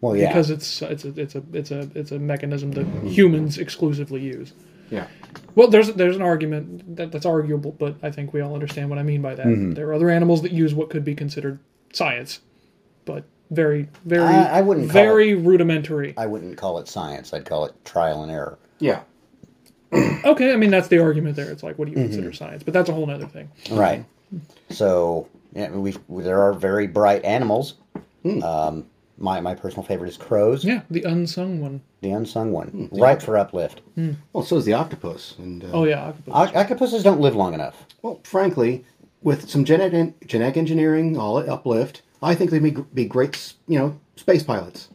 Well 0.00 0.16
yeah. 0.16 0.28
Because 0.28 0.48
it's 0.50 0.80
it's 0.80 1.04
a 1.04 1.20
it's 1.20 1.34
a 1.34 1.42
it's 1.52 1.70
a 1.70 1.90
it's 1.94 2.12
a 2.12 2.18
mechanism 2.18 2.72
that 2.72 2.86
humans 3.04 3.58
exclusively 3.58 4.22
use. 4.22 4.52
Yeah. 4.90 5.06
Well, 5.54 5.68
there's 5.68 5.92
there's 5.94 6.16
an 6.16 6.22
argument 6.22 6.96
that, 6.96 7.10
that's 7.12 7.26
arguable, 7.26 7.72
but 7.72 7.96
I 8.02 8.10
think 8.10 8.32
we 8.32 8.40
all 8.40 8.54
understand 8.54 8.90
what 8.90 8.98
I 8.98 9.02
mean 9.02 9.22
by 9.22 9.34
that. 9.34 9.46
Mm-hmm. 9.46 9.72
There 9.72 9.88
are 9.88 9.94
other 9.94 10.08
animals 10.10 10.42
that 10.42 10.52
use 10.52 10.74
what 10.74 10.88
could 10.90 11.04
be 11.04 11.14
considered 11.14 11.58
science, 11.92 12.40
but 13.04 13.24
very 13.50 13.88
very 14.04 14.22
I- 14.24 14.58
I 14.58 14.60
wouldn't 14.62 14.90
call 14.90 15.02
very 15.02 15.34
rudimentary. 15.34 16.12
i 16.18 16.26
wouldn't 16.26 16.58
call 16.58 16.78
it 16.80 16.86
science 16.86 17.32
i'd 17.32 17.46
call 17.46 17.64
it 17.64 17.72
trial 17.84 18.22
and 18.22 18.30
error 18.30 18.58
Yeah. 18.78 19.00
Okay, 20.24 20.52
I 20.52 20.56
mean 20.56 20.70
that's 20.70 20.88
the 20.88 20.98
argument 20.98 21.34
there. 21.36 21.50
It's 21.50 21.62
like 21.62 21.78
what 21.78 21.86
do 21.86 21.92
you 21.92 21.96
Mm-hmm. 21.96 22.08
consider 22.08 22.32
science? 22.34 22.62
But 22.62 22.74
that's 22.74 22.90
a 22.90 22.92
whole 22.92 23.10
other 23.10 23.26
thing. 23.26 23.50
right 23.70 24.04
so 24.70 25.26
yeah 25.54 25.70
we 25.70 25.94
there 26.10 26.42
are 26.42 26.52
very 26.52 26.86
bright 26.86 27.24
animals 27.24 27.74
um, 28.42 28.84
my, 29.18 29.40
my 29.40 29.54
personal 29.54 29.82
favorite 29.82 30.08
is 30.08 30.16
crows 30.16 30.64
Yeah, 30.64 30.82
the 30.90 31.02
unsung 31.02 31.60
one. 31.60 31.80
the 32.00 32.10
unsung 32.10 32.52
one 32.52 32.88
right 32.92 33.20
for 33.22 33.36
uplift 33.36 33.80
Well, 34.32 34.44
so 34.44 34.56
is 34.56 34.64
the 34.64 34.74
octopus. 34.74 35.34
And 35.38 35.64
uh, 35.64 35.68
Oh 35.72 35.84
yeah, 35.84 36.04
octopus. 36.08 36.34
Oc- 36.34 36.56
octopuses 36.56 37.02
don't 37.02 37.20
live 37.20 37.34
long 37.36 37.54
enough 37.54 37.86
well, 38.02 38.20
frankly, 38.24 38.84
with 39.22 39.48
some 39.50 39.64
genetic 39.64 40.26
genetic 40.26 40.56
engineering, 40.56 41.16
all 41.18 41.38
uplift, 41.38 42.02
I 42.22 42.34
think 42.34 42.50
they'd 42.50 42.62
be, 42.62 42.76
be 42.94 43.04
great, 43.04 43.52
you 43.66 43.78
know, 43.78 43.98
space 44.16 44.42
pilots 44.42 44.88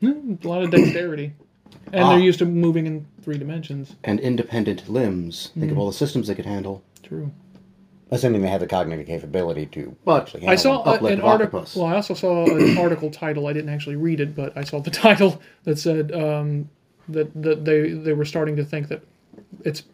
Hmm, 0.00 0.34
a 0.42 0.48
lot 0.48 0.62
of 0.64 0.70
dexterity, 0.70 1.32
and 1.92 2.02
Ah. 2.04 2.10
they're 2.10 2.18
used 2.18 2.40
to 2.40 2.44
moving 2.46 2.86
in 2.86 3.06
three 3.22 3.38
dimensions. 3.38 3.94
and 4.02 4.18
independent 4.18 4.88
limbs. 4.88 5.50
Think 5.58 5.70
of 5.70 5.78
all 5.78 5.86
the 5.86 5.92
systems 5.92 6.26
they 6.26 6.34
could 6.34 6.46
handle. 6.46 6.82
True. 7.04 7.30
Assuming 8.12 8.42
they 8.42 8.48
have 8.48 8.60
the 8.60 8.66
cognitive 8.66 9.06
capability 9.06 9.64
to. 9.66 9.96
But 10.04 10.22
actually 10.24 10.46
I 10.46 10.54
saw 10.54 10.84
a, 10.84 11.02
an 11.06 11.22
article. 11.22 11.66
Well, 11.74 11.86
I 11.86 11.94
also 11.94 12.12
saw 12.12 12.44
an 12.44 12.76
article 12.86 13.10
title. 13.10 13.46
I 13.46 13.54
didn't 13.54 13.70
actually 13.70 13.96
read 13.96 14.20
it, 14.20 14.36
but 14.36 14.54
I 14.54 14.64
saw 14.64 14.80
the 14.80 14.90
title 15.06 15.40
that 15.64 15.78
said 15.78 16.12
um, 16.12 16.68
that 17.08 17.32
that 17.42 17.64
they 17.64 17.92
they 17.92 18.12
were 18.12 18.26
starting 18.26 18.54
to 18.56 18.64
think 18.66 18.88
that 18.88 19.02
it's 19.64 19.84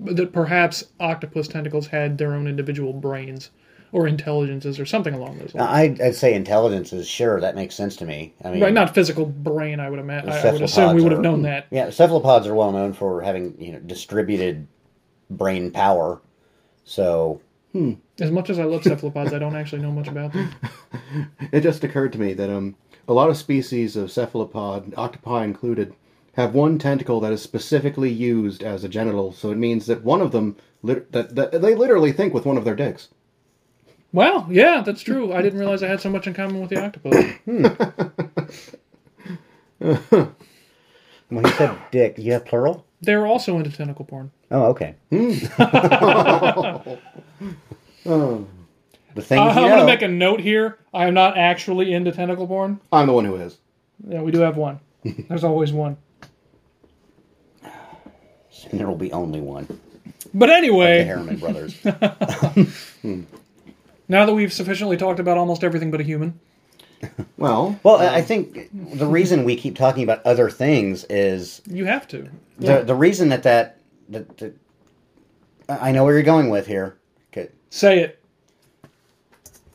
that 0.00 0.32
perhaps 0.32 0.84
octopus 1.00 1.48
tentacles 1.48 1.86
had 1.86 2.16
their 2.16 2.32
own 2.32 2.46
individual 2.48 2.94
brains 2.94 3.50
or 3.92 4.06
intelligences 4.06 4.80
or 4.80 4.86
something 4.86 5.14
along 5.14 5.38
those 5.38 5.54
lines. 5.54 6.00
I'd, 6.00 6.00
I'd 6.00 6.14
say 6.14 6.34
intelligences, 6.34 7.06
sure 7.06 7.40
that 7.40 7.54
makes 7.54 7.74
sense 7.74 7.96
to 7.96 8.04
me. 8.04 8.34
I 8.42 8.50
mean, 8.50 8.62
right, 8.62 8.72
not 8.72 8.94
physical 8.94 9.26
brain. 9.26 9.80
I 9.80 9.90
would 9.90 9.98
imagine. 9.98 10.30
I, 10.30 10.40
I 10.40 10.52
would 10.52 10.62
assume 10.62 10.94
we 10.94 11.02
would 11.02 11.12
have 11.12 11.20
known 11.20 11.42
that. 11.42 11.66
Yeah, 11.70 11.90
cephalopods 11.90 12.46
are 12.46 12.54
well 12.54 12.72
known 12.72 12.94
for 12.94 13.20
having 13.20 13.60
you 13.60 13.72
know 13.72 13.80
distributed 13.80 14.66
brain 15.28 15.70
power. 15.70 16.20
So 16.84 17.40
Hmm. 17.76 17.92
As 18.18 18.30
much 18.30 18.48
as 18.48 18.58
I 18.58 18.64
love 18.64 18.84
cephalopods, 18.84 19.34
I 19.34 19.38
don't 19.38 19.54
actually 19.54 19.82
know 19.82 19.92
much 19.92 20.08
about 20.08 20.32
them. 20.32 20.50
It 21.52 21.60
just 21.60 21.84
occurred 21.84 22.14
to 22.14 22.18
me 22.18 22.32
that 22.32 22.48
um, 22.48 22.74
a 23.06 23.12
lot 23.12 23.28
of 23.28 23.36
species 23.36 23.96
of 23.96 24.10
cephalopod, 24.10 24.94
octopi 24.96 25.44
included, 25.44 25.94
have 26.36 26.54
one 26.54 26.78
tentacle 26.78 27.20
that 27.20 27.32
is 27.32 27.42
specifically 27.42 28.10
used 28.10 28.62
as 28.62 28.82
a 28.82 28.88
genital. 28.88 29.30
So 29.32 29.50
it 29.50 29.58
means 29.58 29.84
that 29.86 30.02
one 30.02 30.22
of 30.22 30.32
them 30.32 30.56
lit- 30.82 31.12
that, 31.12 31.34
that 31.34 31.60
they 31.60 31.74
literally 31.74 32.12
think 32.12 32.32
with 32.32 32.46
one 32.46 32.56
of 32.56 32.64
their 32.64 32.74
dicks. 32.74 33.08
Wow, 34.10 34.46
yeah, 34.50 34.80
that's 34.80 35.02
true. 35.02 35.34
I 35.34 35.42
didn't 35.42 35.58
realize 35.58 35.82
I 35.82 35.88
had 35.88 36.00
so 36.00 36.08
much 36.08 36.26
in 36.26 36.32
common 36.32 36.62
with 36.62 36.70
the 36.70 36.82
octopus. 36.82 37.26
Hmm. 37.44 37.66
when 41.28 41.44
he 41.44 41.50
said 41.52 41.76
dick, 41.90 42.16
you 42.16 42.32
have 42.32 42.46
plural? 42.46 42.86
They're 43.02 43.26
also 43.26 43.58
into 43.58 43.70
tentacle 43.70 44.06
porn. 44.06 44.30
Oh, 44.50 44.64
okay. 44.66 44.94
Hmm. 45.10 45.34
The 49.16 49.22
things 49.22 49.40
Uh, 49.40 49.44
I'm 49.44 49.62
you 49.62 49.68
going 49.68 49.80
to 49.80 49.86
make 49.86 50.02
a 50.02 50.08
note 50.08 50.40
here. 50.40 50.78
I 50.92 51.06
am 51.06 51.14
not 51.14 51.38
actually 51.38 51.94
into 51.94 52.12
tentacle 52.12 52.46
porn. 52.46 52.78
I'm 52.92 53.06
the 53.06 53.14
one 53.14 53.24
who 53.24 53.36
is. 53.36 53.56
Yeah, 54.06 54.20
we 54.20 54.30
do 54.30 54.40
have 54.40 54.58
one. 54.58 54.78
There's 55.04 55.42
always 55.42 55.72
one. 55.72 55.96
And 58.70 58.78
there 58.80 58.86
will 58.86 58.96
be 58.96 59.12
only 59.12 59.40
one. 59.40 59.80
But 60.34 60.50
anyway, 60.50 60.98
The 60.98 61.00
anyway, 61.00 61.04
Harriman 61.04 61.36
brothers. 61.38 61.78
now 64.08 64.26
that 64.26 64.34
we've 64.34 64.52
sufficiently 64.52 64.96
talked 64.98 65.18
about 65.20 65.38
almost 65.38 65.64
everything 65.64 65.90
but 65.90 66.00
a 66.00 66.04
human, 66.04 66.38
Well, 67.38 67.78
Well, 67.84 67.96
I 67.96 68.16
I 68.16 68.22
think 68.22 68.68
the 68.72 69.06
reason 69.06 69.44
we 69.44 69.56
keep 69.56 69.76
talking 69.76 70.02
about 70.02 70.24
other 70.26 70.50
things 70.50 71.04
is 71.08 71.62
you 71.66 71.86
have 71.86 72.06
to. 72.08 72.28
the 72.58 72.82
the 72.82 72.94
reason 72.94 73.28
that 73.30 73.42
that, 73.44 73.78
that, 74.10 74.36
that 74.38 74.54
I 75.68 75.88
I 75.88 75.92
know 75.92 76.04
where 76.04 76.12
you're 76.14 76.22
going 76.22 76.50
with 76.50 76.66
here. 76.66 76.96
Okay. 77.68 77.76
Say 77.76 78.00
it. 78.00 78.18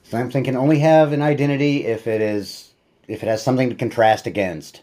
Something 0.03 0.43
can 0.43 0.55
only 0.57 0.79
have 0.79 1.13
an 1.13 1.21
identity 1.21 1.85
if 1.85 2.05
it 2.07 2.21
is 2.21 2.71
if 3.07 3.23
it 3.23 3.27
has 3.27 3.41
something 3.43 3.69
to 3.69 3.75
contrast 3.75 4.27
against. 4.27 4.81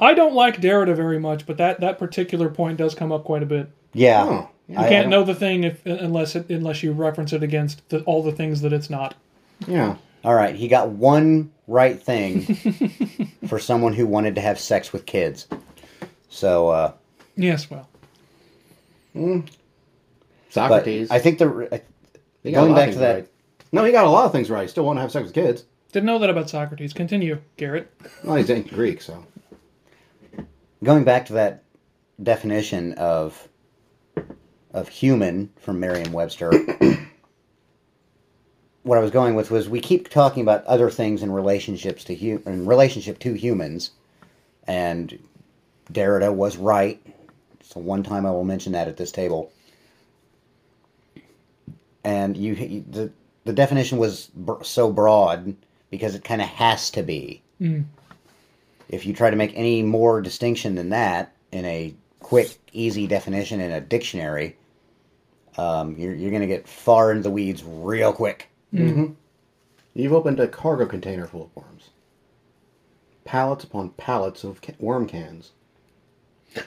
I 0.00 0.14
don't 0.14 0.32
like 0.34 0.62
Derrida 0.62 0.96
very 0.96 1.18
much, 1.18 1.44
but 1.44 1.58
that, 1.58 1.80
that 1.80 1.98
particular 1.98 2.48
point 2.48 2.78
does 2.78 2.94
come 2.94 3.12
up 3.12 3.24
quite 3.24 3.42
a 3.42 3.46
bit. 3.46 3.68
Yeah. 3.92 4.24
Oh, 4.24 4.48
You 4.68 4.78
I- 4.78 4.86
I 4.86 4.88
can't 4.88 5.04
don't- 5.04 5.10
know 5.10 5.22
the 5.24 5.34
thing 5.34 5.64
if 5.64 5.84
unless 5.84 6.34
it, 6.34 6.48
unless 6.48 6.82
you 6.82 6.92
reference 6.92 7.34
it 7.34 7.42
against 7.42 7.86
the, 7.90 8.00
all 8.04 8.22
the 8.22 8.32
things 8.32 8.62
that 8.62 8.72
it's 8.72 8.88
not. 8.88 9.14
yeah. 9.66 9.96
All 10.24 10.34
right, 10.34 10.54
he 10.56 10.66
got 10.66 10.88
one 10.88 11.52
right 11.68 12.02
thing 12.02 12.42
for 13.48 13.58
someone 13.60 13.92
who 13.92 14.06
wanted 14.06 14.34
to 14.36 14.40
have 14.40 14.58
sex 14.58 14.92
with 14.92 15.04
kids. 15.06 15.46
So, 16.30 16.68
uh, 16.68 16.92
Yes, 17.36 17.70
well, 17.70 17.86
but 19.14 19.42
Socrates. 20.48 21.10
I 21.10 21.18
think 21.18 21.38
the 21.38 21.68
I- 21.70 21.76
He 21.76 21.78
got 21.78 21.80
a 21.80 21.82
going 22.52 22.72
lot 22.72 22.78
of 22.80 22.86
back 22.86 22.92
to 22.94 22.98
that. 23.00 23.14
right. 23.14 23.28
No, 23.72 23.84
he 23.84 23.92
got 23.92 24.06
a 24.06 24.10
lot 24.10 24.26
of 24.26 24.32
things 24.32 24.50
right. 24.50 24.62
He 24.62 24.68
still 24.68 24.84
want 24.84 24.96
to 24.96 25.00
have 25.02 25.12
sex 25.12 25.24
with 25.24 25.34
kids. 25.34 25.64
didn't 25.92 26.06
know 26.06 26.18
that 26.18 26.30
about 26.30 26.48
Socrates. 26.48 26.92
Continue, 26.92 27.40
Garrett. 27.56 27.92
Well, 28.24 28.36
he's 28.36 28.50
ancient 28.50 28.74
Greek, 28.74 29.02
so. 29.02 29.24
going 30.82 31.04
back 31.04 31.26
to 31.26 31.34
that 31.34 31.62
definition 32.22 32.94
of 32.94 33.48
of 34.72 34.88
human 34.88 35.50
from 35.58 35.80
Merriam-Webster, 35.80 36.50
what 38.82 38.98
I 38.98 39.00
was 39.00 39.10
going 39.10 39.34
with 39.34 39.50
was 39.50 39.68
we 39.68 39.80
keep 39.80 40.10
talking 40.10 40.42
about 40.42 40.64
other 40.66 40.90
things 40.90 41.22
in 41.22 41.32
relationships 41.32 42.04
to 42.04 42.14
hu- 42.14 42.42
in 42.44 42.66
relationship 42.66 43.18
to 43.20 43.32
humans, 43.32 43.90
and 44.66 45.18
Derrida 45.92 46.32
was 46.32 46.56
right. 46.56 47.00
So 47.62 47.80
one 47.80 48.02
time 48.02 48.26
I 48.26 48.30
will 48.30 48.44
mention 48.44 48.72
that 48.72 48.86
at 48.86 48.96
this 48.96 49.12
table, 49.12 49.50
and 52.06 52.36
you, 52.36 52.54
you 52.54 52.84
the 52.88 53.10
the 53.44 53.52
definition 53.52 53.98
was 53.98 54.30
br- 54.34 54.62
so 54.62 54.90
broad 54.90 55.54
because 55.90 56.14
it 56.14 56.24
kind 56.24 56.40
of 56.40 56.48
has 56.48 56.90
to 56.90 57.02
be 57.02 57.42
mm. 57.60 57.84
if 58.88 59.04
you 59.04 59.12
try 59.12 59.28
to 59.28 59.36
make 59.36 59.52
any 59.54 59.82
more 59.82 60.22
distinction 60.22 60.74
than 60.74 60.88
that 60.88 61.34
in 61.52 61.64
a 61.64 61.94
quick, 62.20 62.58
easy 62.72 63.06
definition 63.06 63.60
in 63.60 63.70
a 63.70 63.80
dictionary, 63.80 64.56
um, 65.58 65.96
you're, 65.96 66.14
you're 66.14 66.30
going 66.30 66.42
to 66.42 66.48
get 66.48 66.68
far 66.68 67.10
into 67.10 67.22
the 67.22 67.30
weeds 67.30 67.62
real 67.64 68.12
quick. 68.12 68.48
Mm. 68.74 68.80
Mm-hmm. 68.80 69.12
You've 69.94 70.12
opened 70.12 70.40
a 70.40 70.48
cargo 70.48 70.86
container 70.86 71.26
full 71.26 71.44
of 71.44 71.64
worms. 71.64 71.90
Pallets 73.24 73.64
upon 73.64 73.90
pallets 73.90 74.44
of 74.44 74.60
ca- 74.60 74.74
worm 74.78 75.06
cans. 75.06 75.52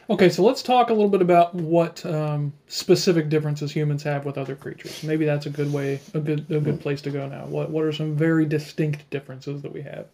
Okay, 0.10 0.30
so 0.30 0.44
let's 0.44 0.62
talk 0.62 0.90
a 0.90 0.94
little 0.94 1.10
bit 1.10 1.22
about 1.22 1.56
what 1.56 2.06
um, 2.06 2.54
specific 2.68 3.28
differences 3.30 3.72
humans 3.72 4.04
have 4.04 4.24
with 4.26 4.38
other 4.38 4.56
creatures. 4.56 5.04
Maybe 5.04 5.26
that's 5.26 5.46
a 5.48 5.50
good 5.50 5.74
way, 5.74 6.00
a 6.14 6.20
good, 6.20 6.46
a 6.52 6.60
good 6.60 6.80
place 6.80 7.02
to 7.04 7.10
go 7.12 7.28
now. 7.28 7.46
What, 7.46 7.72
what 7.72 7.84
are 7.86 7.92
some 7.92 8.16
very 8.16 8.46
distinct 8.46 9.10
differences 9.10 9.62
that 9.64 9.72
we 9.74 9.82
have? 9.82 10.06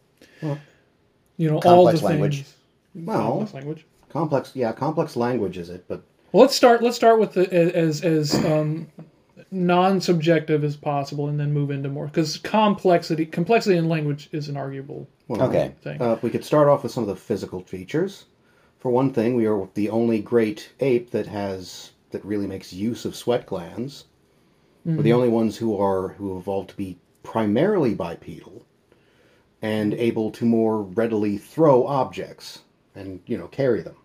Well, 0.42 0.58
you 1.38 1.50
know, 1.50 1.58
all 1.66 1.86
the 1.86 1.92
complex 1.92 2.02
language. 2.04 2.36
things. 2.44 2.56
Well- 3.08 3.28
complex 3.28 3.54
language. 3.54 3.86
Complex, 4.10 4.52
yeah, 4.56 4.72
complex 4.72 5.18
language 5.18 5.58
is 5.58 5.70
it, 5.70 5.84
but 5.90 6.02
Well, 6.32 6.44
let's 6.44 6.56
start. 6.56 6.82
Let's 6.82 6.96
start 6.96 7.20
with 7.20 7.34
the 7.34 7.54
as 7.54 8.02
as 8.02 8.34
um, 8.46 8.88
non-subjective 9.52 10.64
as 10.64 10.78
possible, 10.78 11.28
and 11.28 11.38
then 11.38 11.52
move 11.52 11.70
into 11.70 11.90
more 11.90 12.06
because 12.06 12.38
complexity 12.38 13.26
complexity 13.26 13.76
in 13.78 13.90
language 13.90 14.30
is 14.32 14.48
an 14.48 14.56
arguable 14.56 15.10
well, 15.28 15.42
Okay. 15.44 15.74
thing. 15.82 16.02
Uh, 16.02 16.18
we 16.22 16.30
could 16.30 16.46
start 16.46 16.70
off 16.70 16.84
with 16.84 16.94
some 16.94 17.04
of 17.04 17.10
the 17.10 17.16
physical 17.18 17.60
features. 17.60 18.26
For 18.86 18.92
one 18.92 19.12
thing, 19.14 19.34
we 19.34 19.48
are 19.48 19.68
the 19.74 19.90
only 19.90 20.20
great 20.22 20.70
ape 20.80 21.10
that 21.10 21.26
has 21.26 21.94
that 22.12 22.24
really 22.24 22.46
makes 22.46 22.72
use 22.72 23.04
of 23.04 23.16
sweat 23.16 23.48
glands. 23.48 24.06
We're 24.86 25.02
the 25.02 25.12
only 25.14 25.30
ones 25.30 25.58
who 25.58 25.76
are 25.76 26.10
who 26.10 26.38
evolved 26.38 26.70
to 26.70 26.76
be 26.78 27.00
primarily 27.24 27.96
bipedal 27.96 28.64
and 29.64 29.96
able 29.96 30.30
to 30.34 30.46
more 30.46 30.84
readily 30.84 31.40
throw 31.40 31.88
objects 31.88 32.60
and 32.94 33.22
you 33.26 33.40
know 33.40 33.48
carry 33.48 33.82
them. 33.82 33.96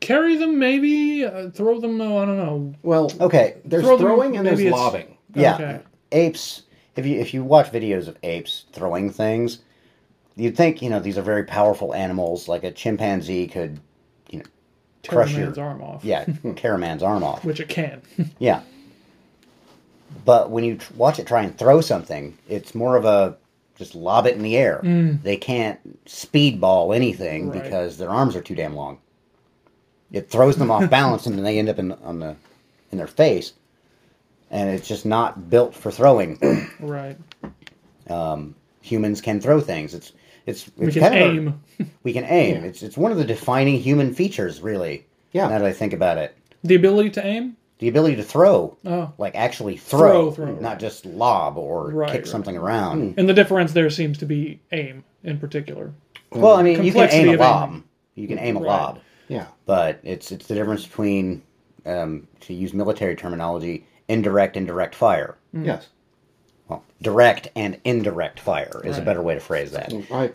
Carry 0.00 0.34
them, 0.34 0.58
maybe 0.58 1.24
uh, 1.24 1.50
throw 1.50 1.78
them. 1.78 1.96
No, 1.96 2.18
I 2.18 2.24
don't 2.26 2.38
know. 2.38 2.74
Well, 2.82 3.12
Okay, 3.20 3.58
there's 3.64 3.84
Throw 3.84 3.96
them- 3.96 4.04
throwing 4.04 4.36
and 4.36 4.44
there's 4.44 4.64
lobbing. 4.64 5.16
yeah, 5.32 5.54
Okay. 5.54 5.80
apes. 6.10 6.62
If 6.96 7.06
you 7.06 7.20
if 7.20 7.32
you 7.32 7.44
watch 7.44 7.70
videos 7.70 8.08
of 8.08 8.18
apes 8.24 8.64
throwing 8.72 9.10
things, 9.12 9.60
you'd 10.40 10.56
think 10.56 10.82
you 10.82 10.90
know 10.90 11.00
these 11.00 11.18
are 11.18 11.22
very 11.22 11.44
powerful 11.44 11.94
animals. 11.94 12.48
Like 12.48 12.64
a 12.64 12.70
chimpanzee 12.72 13.46
could, 13.46 13.80
you 14.30 14.38
know, 14.38 14.44
crush 15.06 15.34
your 15.34 15.58
arm 15.60 15.82
off. 15.82 16.04
yeah, 16.04 16.24
tear 16.56 16.74
a 16.74 16.78
man's 16.78 17.02
arm 17.02 17.22
off. 17.22 17.44
which 17.44 17.60
it 17.60 17.68
can. 17.68 18.02
Yeah. 18.38 18.62
But 20.24 20.50
when 20.50 20.64
you 20.64 20.76
tr- 20.76 20.92
watch 20.94 21.18
it 21.18 21.26
try 21.26 21.42
and 21.42 21.56
throw 21.56 21.80
something, 21.80 22.36
it's 22.48 22.74
more 22.74 22.96
of 22.96 23.04
a 23.04 23.36
just 23.76 23.94
lob 23.94 24.26
it 24.26 24.34
in 24.36 24.42
the 24.42 24.56
air. 24.56 24.80
Mm. 24.82 25.22
They 25.22 25.36
can't 25.36 26.04
speedball 26.06 26.94
anything 26.94 27.48
Right. 27.48 27.62
because 27.62 27.96
their 27.96 28.10
arms 28.10 28.34
are 28.36 28.42
too 28.42 28.54
damn 28.54 28.74
long. 28.74 28.98
It 30.12 30.28
throws 30.28 30.56
them 30.56 30.70
off 30.70 30.90
balance 30.98 31.26
and 31.26 31.36
then 31.36 31.44
they 31.44 31.58
end 31.58 31.68
up 31.68 31.78
in 31.78 31.92
on 31.92 32.18
the 32.18 32.36
in 32.92 32.98
their 32.98 33.06
face. 33.06 33.52
And 34.50 34.68
it's 34.68 34.88
just 34.88 35.06
not 35.06 35.48
built 35.48 35.74
for 35.74 35.90
throwing. 35.92 36.38
right. 36.80 37.16
Um, 38.08 38.56
humans 38.82 39.20
can 39.20 39.40
throw 39.40 39.60
things. 39.60 39.94
It's 39.94 40.10
it's, 40.50 40.66
it's 40.68 40.76
We 40.78 40.92
can 40.92 41.02
kind 41.02 41.14
of 41.14 41.20
a- 41.20 41.24
aim. 41.24 41.90
we 42.02 42.12
can 42.12 42.24
aim. 42.24 42.64
It's 42.64 42.82
it's 42.82 42.96
one 42.96 43.12
of 43.12 43.18
the 43.18 43.24
defining 43.24 43.78
human 43.80 44.14
features, 44.14 44.60
really. 44.60 45.06
Yeah. 45.32 45.48
Now 45.48 45.58
that 45.58 45.64
I 45.66 45.72
think 45.72 45.92
about 45.92 46.18
it, 46.18 46.36
The 46.64 46.74
ability 46.74 47.10
to 47.10 47.24
aim. 47.26 47.56
the 47.78 47.88
ability 47.88 48.16
to 48.16 48.22
throw. 48.22 48.76
Oh. 48.84 49.12
like 49.18 49.34
actually 49.36 49.76
throw, 49.76 50.30
Throw, 50.32 50.46
throw. 50.46 50.54
not 50.60 50.78
just 50.80 51.06
lob 51.06 51.56
or 51.56 51.90
Right, 51.90 52.10
kick 52.10 52.20
right. 52.22 52.26
something 52.26 52.56
around. 52.56 53.12
Hmm. 53.14 53.20
And 53.20 53.28
the 53.28 53.34
difference 53.34 53.72
there 53.72 53.88
seems 53.90 54.18
to 54.18 54.26
be 54.26 54.60
aim 54.72 55.04
in 55.24 55.38
particular. 55.38 55.92
Hmm. 56.32 56.40
Well, 56.40 56.56
I 56.56 56.62
mean, 56.62 56.82
you 56.84 56.92
can 56.92 57.08
aim 57.10 57.28
a 57.30 57.36
lob. 57.36 57.68
aiming. 57.70 57.84
You 58.16 58.28
can 58.28 58.38
aim 58.38 58.56
a 58.56 58.60
Right. 58.60 58.66
lob, 58.68 58.98
Yeah. 59.28 59.46
but 59.66 60.00
it's 60.02 60.30
it's 60.32 60.46
the 60.46 60.54
difference 60.54 60.84
between, 60.84 61.42
um, 61.86 62.26
to 62.40 62.52
use 62.54 62.74
military 62.74 63.16
terminology, 63.16 63.86
indirect 64.08 64.56
and 64.56 64.66
direct 64.66 64.94
fire. 64.94 65.36
Hmm. 65.52 65.64
Yes. 65.64 65.88
Well, 66.68 66.84
direct 67.02 67.48
and 67.56 67.80
indirect 67.84 68.38
fire 68.40 68.80
is 68.84 68.98
a 68.98 69.02
better 69.02 69.22
way 69.22 69.34
to 69.34 69.40
phrase 69.40 69.72
that. 69.72 69.92
I 70.12 70.30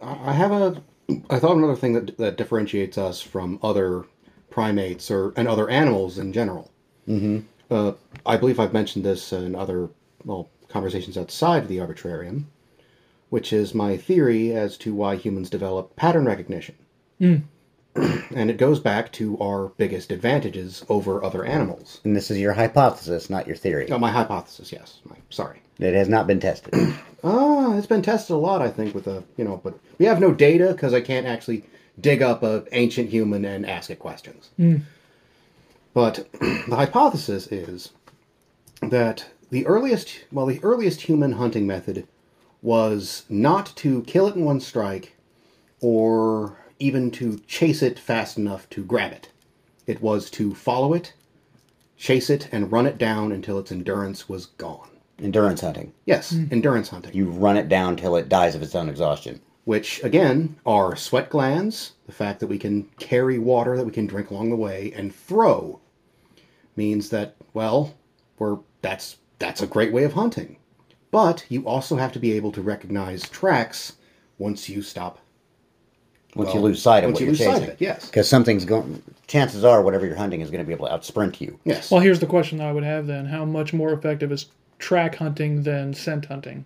I 0.00 0.32
have 0.32 0.52
a 0.52 0.82
I 1.30 1.38
thought 1.38 1.56
another 1.56 1.76
thing 1.76 1.94
that 1.94 2.16
that 2.18 2.36
differentiates 2.36 2.98
us 2.98 3.20
from 3.20 3.58
other 3.62 4.04
primates 4.50 5.10
or 5.10 5.32
and 5.36 5.48
other 5.48 5.68
animals 5.68 6.18
in 6.18 6.32
general. 6.32 6.70
Mm-hmm. 7.08 7.38
uh, 7.70 7.92
I 8.26 8.36
believe 8.36 8.60
I've 8.60 8.74
mentioned 8.74 9.04
this 9.04 9.32
in 9.32 9.54
other 9.54 9.88
well 10.24 10.50
conversations 10.68 11.16
outside 11.16 11.62
of 11.62 11.68
the 11.68 11.78
arbitrarium, 11.78 12.44
which 13.30 13.52
is 13.52 13.74
my 13.74 13.96
theory 13.96 14.52
as 14.52 14.76
to 14.78 14.94
why 14.94 15.16
humans 15.16 15.48
develop 15.48 15.96
pattern 15.96 16.26
recognition. 16.26 16.74
and 18.34 18.50
it 18.50 18.56
goes 18.56 18.80
back 18.80 19.12
to 19.12 19.38
our 19.38 19.68
biggest 19.76 20.12
advantages 20.12 20.84
over 20.88 21.22
other 21.22 21.44
animals. 21.44 22.00
And 22.04 22.16
this 22.16 22.30
is 22.30 22.38
your 22.38 22.52
hypothesis, 22.52 23.30
not 23.30 23.46
your 23.46 23.56
theory. 23.56 23.90
Oh, 23.90 23.98
my 23.98 24.10
hypothesis, 24.10 24.72
yes. 24.72 25.00
My, 25.04 25.16
sorry. 25.30 25.60
It 25.78 25.94
has 25.94 26.08
not 26.08 26.26
been 26.26 26.40
tested. 26.40 26.74
Ah, 27.24 27.76
it's 27.76 27.88
been 27.88 28.00
tested 28.00 28.34
a 28.34 28.38
lot, 28.38 28.62
I 28.62 28.70
think, 28.70 28.94
with 28.94 29.08
a 29.08 29.24
you 29.36 29.44
know, 29.44 29.60
but 29.64 29.76
we 29.98 30.06
have 30.06 30.20
no 30.20 30.32
data 30.32 30.68
because 30.70 30.94
I 30.94 31.00
can't 31.00 31.26
actually 31.26 31.64
dig 32.00 32.22
up 32.22 32.44
an 32.44 32.64
ancient 32.70 33.10
human 33.10 33.44
and 33.44 33.68
ask 33.68 33.90
it 33.90 33.98
questions. 33.98 34.50
But 35.92 36.28
the 36.40 36.76
hypothesis 36.76 37.48
is 37.48 37.90
that 38.80 39.26
the 39.50 39.66
earliest, 39.66 40.26
well, 40.30 40.46
the 40.46 40.62
earliest 40.62 41.00
human 41.02 41.32
hunting 41.32 41.66
method 41.66 42.06
was 42.62 43.24
not 43.28 43.72
to 43.76 44.02
kill 44.02 44.28
it 44.28 44.36
in 44.36 44.44
one 44.44 44.60
strike, 44.60 45.16
or 45.80 46.56
even 46.78 47.10
to 47.12 47.38
chase 47.46 47.82
it 47.82 47.98
fast 47.98 48.36
enough 48.38 48.68
to 48.70 48.84
grab 48.84 49.12
it. 49.12 49.30
It 49.86 50.00
was 50.02 50.30
to 50.32 50.54
follow 50.54 50.94
it, 50.94 51.12
chase 51.96 52.30
it, 52.30 52.48
and 52.52 52.70
run 52.70 52.86
it 52.86 52.98
down 52.98 53.32
until 53.32 53.58
its 53.58 53.72
endurance 53.72 54.28
was 54.28 54.46
gone. 54.46 54.88
Endurance 55.20 55.60
hunting. 55.62 55.92
Yes, 56.06 56.30
hmm. 56.30 56.44
endurance 56.52 56.88
hunting. 56.88 57.14
You 57.14 57.30
run 57.30 57.56
it 57.56 57.68
down 57.68 57.96
till 57.96 58.16
it 58.16 58.28
dies 58.28 58.54
of 58.54 58.62
its 58.62 58.74
own 58.74 58.88
exhaustion. 58.88 59.40
which 59.64 60.02
again 60.02 60.56
are 60.64 60.96
sweat 60.96 61.28
glands, 61.28 61.92
the 62.06 62.12
fact 62.12 62.40
that 62.40 62.46
we 62.46 62.56
can 62.58 62.84
carry 62.98 63.38
water 63.38 63.76
that 63.76 63.84
we 63.84 63.92
can 63.92 64.06
drink 64.06 64.30
along 64.30 64.48
the 64.48 64.56
way 64.56 64.92
and 64.96 65.14
throw 65.14 65.78
means 66.76 67.10
that 67.10 67.34
well, 67.52 67.94
we're 68.38 68.58
that's 68.80 69.16
that's 69.38 69.60
a 69.60 69.66
great 69.66 69.92
way 69.92 70.04
of 70.04 70.14
hunting. 70.14 70.56
But 71.10 71.44
you 71.48 71.66
also 71.66 71.96
have 71.96 72.12
to 72.12 72.18
be 72.18 72.32
able 72.32 72.52
to 72.52 72.62
recognize 72.62 73.28
tracks 73.28 73.94
once 74.38 74.68
you 74.68 74.80
stop. 74.82 75.18
Once 76.34 76.48
Well, 76.48 76.56
you 76.56 76.60
lose 76.62 76.82
sight 76.82 77.04
of 77.04 77.08
once 77.08 77.14
what 77.16 77.20
you 77.20 77.26
you're 77.26 77.32
lose 77.32 77.38
sight 77.38 77.50
chasing. 77.52 77.62
of 77.64 77.68
it, 77.70 77.76
yes. 77.80 78.06
Because 78.06 78.28
something's 78.28 78.64
going. 78.64 79.02
Chances 79.28 79.64
are, 79.64 79.82
whatever 79.82 80.06
you're 80.06 80.14
hunting 80.16 80.40
is 80.40 80.50
going 80.50 80.62
to 80.62 80.66
be 80.66 80.72
able 80.72 80.86
to 80.86 80.92
outsprint 80.92 81.40
you. 81.40 81.58
Yes. 81.64 81.90
Well, 81.90 82.00
here's 82.00 82.20
the 82.20 82.26
question 82.26 82.58
that 82.58 82.66
I 82.68 82.72
would 82.72 82.84
have 82.84 83.06
then: 83.06 83.26
How 83.26 83.44
much 83.44 83.72
more 83.72 83.92
effective 83.92 84.30
is 84.30 84.46
track 84.78 85.16
hunting 85.16 85.62
than 85.62 85.94
scent 85.94 86.26
hunting? 86.26 86.64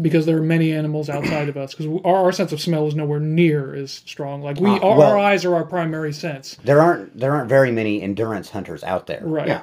Because 0.00 0.26
there 0.26 0.36
are 0.36 0.42
many 0.42 0.72
animals 0.72 1.08
outside 1.08 1.48
of 1.48 1.56
us. 1.56 1.74
Because 1.74 1.86
our, 2.04 2.16
our 2.26 2.32
sense 2.32 2.52
of 2.52 2.60
smell 2.60 2.86
is 2.86 2.94
nowhere 2.94 3.18
near 3.20 3.74
as 3.74 3.90
strong. 3.92 4.42
Like 4.42 4.60
we, 4.60 4.68
our, 4.70 4.98
well- 4.98 5.02
our 5.12 5.18
eyes 5.18 5.44
are 5.46 5.54
our 5.54 5.64
primary 5.64 6.12
sense. 6.12 6.56
There 6.64 6.80
aren't 6.80 7.18
there 7.18 7.32
aren't 7.34 7.48
very 7.48 7.72
many 7.72 8.02
endurance 8.02 8.50
hunters 8.50 8.84
out 8.84 9.06
there. 9.06 9.22
Right. 9.24 9.48
yeah. 9.48 9.62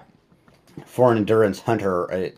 For 0.88 1.12
an 1.12 1.20
endurance 1.20 1.60
hunter, 1.60 2.12
uh, 2.12 2.30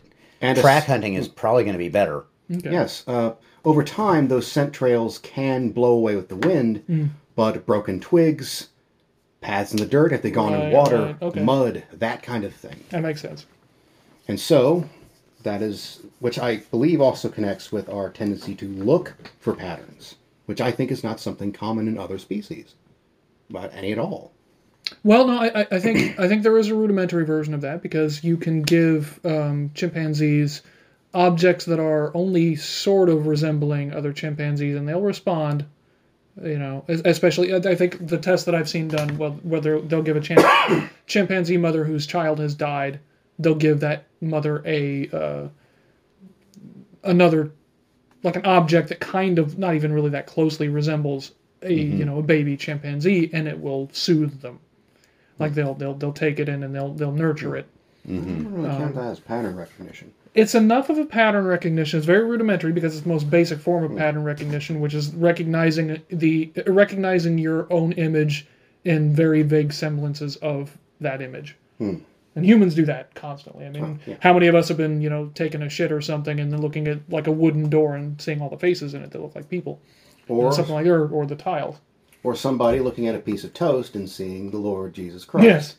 And 0.42 0.58
track 0.58 0.82
s- 0.82 0.88
hunting 0.88 1.14
is 1.14 1.26
probably 1.26 1.64
going 1.64 1.72
to 1.72 1.78
be 1.78 1.88
better. 1.88 2.24
Okay. 2.54 2.70
Yes. 2.70 3.02
Uh, 3.06 3.32
over 3.66 3.82
time, 3.84 4.28
those 4.28 4.46
scent 4.46 4.72
trails 4.72 5.18
can 5.18 5.70
blow 5.70 5.92
away 5.92 6.14
with 6.16 6.28
the 6.28 6.36
wind, 6.36 6.82
Hmm. 6.86 7.06
but 7.34 7.66
broken 7.66 7.98
twigs, 8.00 8.68
paths 9.40 9.72
in 9.72 9.78
the 9.78 9.86
dirt, 9.86 10.12
if 10.12 10.22
they've 10.22 10.32
gone 10.32 10.54
in 10.54 10.72
water, 10.72 11.02
right, 11.02 11.16
okay. 11.22 11.42
mud, 11.42 11.82
that 11.92 12.22
kind 12.22 12.44
of 12.44 12.54
thing. 12.54 12.76
That 12.90 13.02
makes 13.02 13.20
sense. 13.20 13.44
And 14.28 14.38
so, 14.40 14.88
that 15.42 15.62
is, 15.62 16.00
which 16.20 16.38
I 16.38 16.58
believe 16.70 17.00
also 17.00 17.28
connects 17.28 17.70
with 17.72 17.88
our 17.88 18.08
tendency 18.08 18.54
to 18.54 18.68
look 18.68 19.14
for 19.40 19.54
patterns, 19.54 20.14
which 20.46 20.60
I 20.60 20.70
think 20.70 20.90
is 20.92 21.02
not 21.04 21.18
something 21.20 21.52
common 21.52 21.88
in 21.88 21.98
other 21.98 22.18
species, 22.18 22.74
but 23.50 23.74
any 23.74 23.90
at 23.92 23.98
all. 23.98 24.30
Well, 25.02 25.26
no, 25.26 25.38
I, 25.38 25.62
I- 25.62 25.66
I 25.72 25.80
think 25.80 26.18
I 26.20 26.28
think 26.28 26.44
there 26.44 26.56
is 26.56 26.68
a 26.68 26.74
rudimentary 26.76 27.24
version 27.24 27.52
of 27.52 27.62
that 27.62 27.82
because 27.82 28.22
you 28.22 28.36
can 28.36 28.62
give 28.62 29.18
um, 29.24 29.72
chimpanzees 29.74 30.62
objects 31.14 31.64
that 31.64 31.80
are 31.80 32.14
only 32.14 32.56
sort 32.56 33.08
of 33.08 33.26
resembling 33.26 33.92
other 33.92 34.12
chimpanzees, 34.12 34.76
and 34.76 34.88
they'll 34.88 35.00
respond. 35.00 35.64
You 36.42 36.58
know, 36.58 36.84
especially 36.88 37.54
I 37.54 37.56
I 37.56 37.74
think 37.74 38.06
the 38.06 38.18
test 38.18 38.44
that 38.46 38.54
I've 38.54 38.68
seen 38.68 38.88
done, 38.88 39.16
well, 39.16 39.32
whether 39.42 39.80
they'll 39.80 40.02
give 40.02 40.16
a 40.16 40.20
chimp- 40.20 40.90
chimpanzee 41.06 41.56
mother 41.56 41.84
whose 41.84 42.06
child 42.06 42.38
has 42.40 42.54
died, 42.54 43.00
they'll 43.38 43.54
give 43.54 43.80
that 43.80 44.04
mother 44.20 44.62
a 44.66 45.08
uh, 45.10 45.48
another 47.02 47.52
like 48.22 48.36
an 48.36 48.44
object 48.44 48.88
that 48.88 49.00
kind 49.00 49.38
of 49.38 49.58
not 49.58 49.74
even 49.74 49.92
really 49.92 50.10
that 50.10 50.26
closely 50.26 50.68
resembles 50.68 51.32
a 51.62 51.72
you 51.72 51.92
mm-hmm. 51.92 52.04
know 52.04 52.18
a 52.18 52.22
baby 52.22 52.56
chimpanzee, 52.56 53.30
and 53.32 53.48
it 53.48 53.58
will 53.58 53.88
soothe 53.92 54.40
them. 54.40 54.58
Like 55.38 55.54
they'll 55.54 55.74
they'll 55.74 55.94
they'll 55.94 56.12
take 56.12 56.38
it 56.38 56.48
in 56.48 56.62
and 56.62 56.74
they'll 56.74 56.92
they'll 56.92 57.12
nurture 57.12 57.56
it. 57.56 57.66
Mm-hmm. 58.06 58.30
I 58.30 58.34
don't 58.34 58.52
really 58.52 58.68
count 58.68 58.82
um, 58.82 59.04
that 59.04 59.10
as 59.10 59.20
pattern 59.20 59.56
recognition. 59.56 60.12
It's 60.36 60.54
enough 60.54 60.90
of 60.90 60.98
a 60.98 61.06
pattern 61.06 61.46
recognition. 61.46 61.96
It's 61.96 62.06
very 62.06 62.24
rudimentary 62.24 62.72
because 62.72 62.94
it's 62.94 63.04
the 63.04 63.08
most 63.08 63.30
basic 63.30 63.58
form 63.58 63.84
of 63.84 63.96
pattern 63.96 64.22
recognition, 64.22 64.80
which 64.80 64.92
is 64.94 65.14
recognizing 65.14 66.02
the 66.10 66.52
recognizing 66.66 67.38
your 67.38 67.66
own 67.72 67.92
image 67.92 68.46
in 68.84 69.14
very 69.14 69.42
vague 69.42 69.72
semblances 69.72 70.36
of 70.36 70.76
that 71.00 71.22
image. 71.22 71.56
Hmm. 71.78 71.96
And 72.34 72.44
humans 72.44 72.74
do 72.74 72.84
that 72.84 73.14
constantly. 73.14 73.64
I 73.64 73.70
mean, 73.70 73.98
yeah. 74.06 74.16
how 74.20 74.34
many 74.34 74.46
of 74.46 74.54
us 74.54 74.68
have 74.68 74.76
been, 74.76 75.00
you 75.00 75.08
know, 75.08 75.30
taking 75.34 75.62
a 75.62 75.70
shit 75.70 75.90
or 75.90 76.02
something 76.02 76.38
and 76.38 76.52
then 76.52 76.60
looking 76.60 76.86
at 76.86 76.98
like 77.08 77.26
a 77.26 77.32
wooden 77.32 77.70
door 77.70 77.96
and 77.96 78.20
seeing 78.20 78.42
all 78.42 78.50
the 78.50 78.58
faces 78.58 78.92
in 78.92 79.02
it 79.02 79.10
that 79.12 79.22
look 79.22 79.34
like 79.34 79.48
people, 79.48 79.80
Or, 80.28 80.52
something 80.52 80.74
like 80.74 80.86
or 80.86 81.08
or 81.08 81.24
the 81.24 81.34
tiles. 81.34 81.76
or 82.22 82.36
somebody 82.36 82.80
looking 82.80 83.08
at 83.08 83.14
a 83.14 83.20
piece 83.20 83.42
of 83.42 83.54
toast 83.54 83.94
and 83.94 84.08
seeing 84.08 84.50
the 84.50 84.58
Lord 84.58 84.92
Jesus 84.92 85.24
Christ. 85.24 85.44
Yes. 85.46 85.76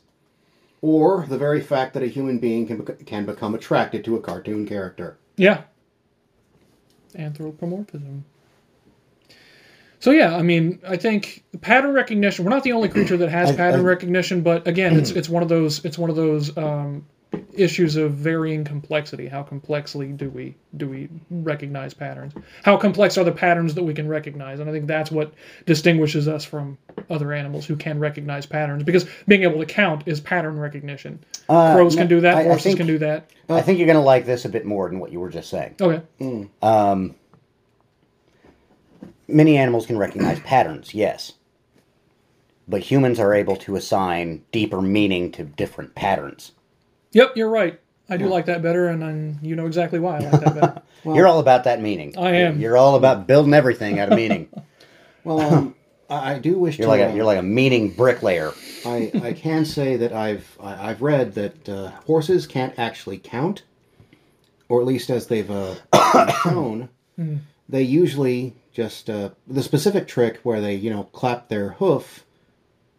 Or 0.81 1.25
the 1.27 1.37
very 1.37 1.61
fact 1.61 1.93
that 1.95 2.03
a 2.03 2.07
human 2.07 2.37
being 2.39 2.67
can, 2.67 2.77
bec- 2.83 3.05
can 3.05 3.25
become 3.25 3.55
attracted 3.55 4.05
to 4.05 4.15
a 4.15 4.21
cartoon 4.21 4.67
character. 4.67 5.17
Yeah. 5.35 5.63
Anthropomorphism. 7.15 8.25
So 9.99 10.11
yeah, 10.11 10.35
I 10.35 10.43
mean, 10.43 10.79
I 10.87 10.97
think 10.97 11.43
pattern 11.61 11.93
recognition. 11.93 12.45
We're 12.45 12.51
not 12.51 12.63
the 12.63 12.73
only 12.73 12.89
creature 12.89 13.17
that 13.17 13.29
has 13.29 13.49
I- 13.51 13.55
pattern 13.55 13.79
I- 13.81 13.83
recognition, 13.83 14.41
but 14.41 14.67
again, 14.67 14.95
it's 14.97 15.09
it's 15.19 15.29
one 15.29 15.41
of 15.41 15.49
those 15.49 15.83
it's 15.83 15.97
one 15.97 16.09
of 16.11 16.15
those 16.15 16.55
um, 16.57 17.05
issues 17.53 17.95
of 17.95 18.13
varying 18.13 18.63
complexity. 18.63 19.27
How 19.27 19.43
complexly 19.43 20.07
do 20.09 20.29
we 20.29 20.55
do 20.77 20.87
we 20.87 21.09
recognize 21.29 21.93
patterns? 21.93 22.33
How 22.63 22.77
complex 22.77 23.17
are 23.17 23.23
the 23.23 23.31
patterns 23.31 23.73
that 23.75 23.83
we 23.83 23.93
can 23.93 24.07
recognize? 24.07 24.59
And 24.59 24.69
I 24.69 24.73
think 24.73 24.87
that's 24.87 25.11
what 25.11 25.33
distinguishes 25.65 26.27
us 26.27 26.45
from 26.45 26.77
other 27.09 27.33
animals 27.33 27.65
who 27.65 27.75
can 27.75 27.99
recognize 27.99 28.45
patterns. 28.45 28.83
Because 28.83 29.05
being 29.27 29.43
able 29.43 29.59
to 29.59 29.65
count 29.65 30.03
is 30.05 30.19
pattern 30.21 30.57
recognition. 30.59 31.19
Uh, 31.49 31.73
Crows 31.75 31.95
can 31.95 32.07
do 32.07 32.21
that. 32.21 32.35
I- 32.37 32.41
I 32.41 32.43
horses 32.45 32.63
think- 32.63 32.77
can 32.77 32.87
do 32.87 32.97
that. 32.99 33.29
I 33.49 33.61
think 33.61 33.77
you're 33.79 33.87
going 33.87 33.95
to 33.97 34.01
like 34.03 34.25
this 34.25 34.43
a 34.45 34.49
bit 34.49 34.65
more 34.65 34.89
than 34.89 34.99
what 34.99 35.11
you 35.11 35.19
were 35.19 35.29
just 35.29 35.49
saying. 35.49 35.75
Okay. 35.81 36.01
Um, 36.61 37.15
many 39.27 39.57
animals 39.57 39.85
can 39.85 39.97
recognize 39.97 40.39
patterns, 40.41 40.93
yes. 40.93 41.33
But 42.67 42.81
humans 42.81 43.19
are 43.19 43.33
able 43.33 43.55
to 43.57 43.75
assign 43.77 44.43
deeper 44.51 44.81
meaning 44.81 45.31
to 45.33 45.43
different 45.45 45.95
patterns. 45.95 46.51
Yep, 47.11 47.37
you're 47.37 47.49
right. 47.49 47.79
I 48.09 48.17
do 48.17 48.27
like 48.27 48.45
that 48.45 48.61
better, 48.61 48.87
and 48.87 49.03
i 49.03 49.45
you 49.45 49.55
know 49.55 49.65
exactly 49.65 49.99
why 49.99 50.17
I 50.17 50.19
like 50.19 50.41
that 50.41 50.55
better. 50.55 50.81
you're 51.05 51.27
all 51.27 51.39
about 51.39 51.65
that 51.65 51.81
meaning. 51.81 52.17
I 52.17 52.31
am. 52.35 52.59
You're 52.59 52.77
all 52.77 52.95
about 52.95 53.27
building 53.27 53.53
everything 53.53 53.99
out 53.99 54.11
of 54.11 54.17
meaning. 54.17 54.49
Well, 55.23 55.41
um, 55.41 55.75
I, 56.09 56.35
I 56.35 56.39
do 56.39 56.57
wish 56.57 56.79
You're 56.79 56.85
to. 56.85 56.89
like 56.89 57.01
a 57.01 57.13
you're 57.13 57.25
like 57.25 57.37
a 57.37 57.43
meaning 57.43 57.91
bricklayer. 57.91 58.53
I, 58.85 59.11
I 59.21 59.33
can 59.33 59.65
say 59.65 59.97
that 59.97 60.13
I've 60.13 60.57
I, 60.57 60.89
I've 60.91 61.01
read 61.01 61.33
that 61.33 61.67
uh, 61.67 61.89
horses 62.05 62.47
can't 62.47 62.77
actually 62.79 63.17
count, 63.17 63.63
or 64.69 64.79
at 64.79 64.87
least 64.87 65.09
as 65.09 65.27
they've 65.27 65.51
uh, 65.51 65.75
been 66.13 66.29
shown, 66.43 66.89
they 67.67 67.81
usually 67.81 68.55
just 68.71 69.09
uh, 69.09 69.31
the 69.47 69.61
specific 69.61 70.07
trick 70.07 70.39
where 70.43 70.61
they 70.61 70.75
you 70.75 70.89
know 70.89 71.03
clap 71.11 71.49
their 71.49 71.71
hoof, 71.71 72.23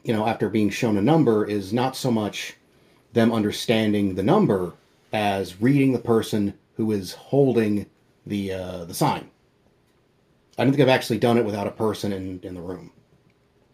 you 0.02 0.12
know 0.12 0.26
after 0.26 0.50
being 0.50 0.68
shown 0.68 0.98
a 0.98 1.02
number 1.02 1.46
is 1.46 1.72
not 1.72 1.96
so 1.96 2.10
much 2.10 2.57
them 3.18 3.32
understanding 3.32 4.14
the 4.14 4.22
number 4.22 4.72
as 5.12 5.60
reading 5.60 5.92
the 5.92 5.98
person 5.98 6.54
who 6.76 6.92
is 6.92 7.12
holding 7.12 7.86
the 8.26 8.52
uh, 8.52 8.84
the 8.84 8.94
sign. 8.94 9.28
I 10.56 10.64
don't 10.64 10.72
think 10.72 10.82
I've 10.82 10.88
actually 10.94 11.18
done 11.18 11.36
it 11.38 11.44
without 11.44 11.66
a 11.66 11.70
person 11.72 12.12
in, 12.12 12.40
in 12.42 12.54
the 12.54 12.60
room. 12.60 12.92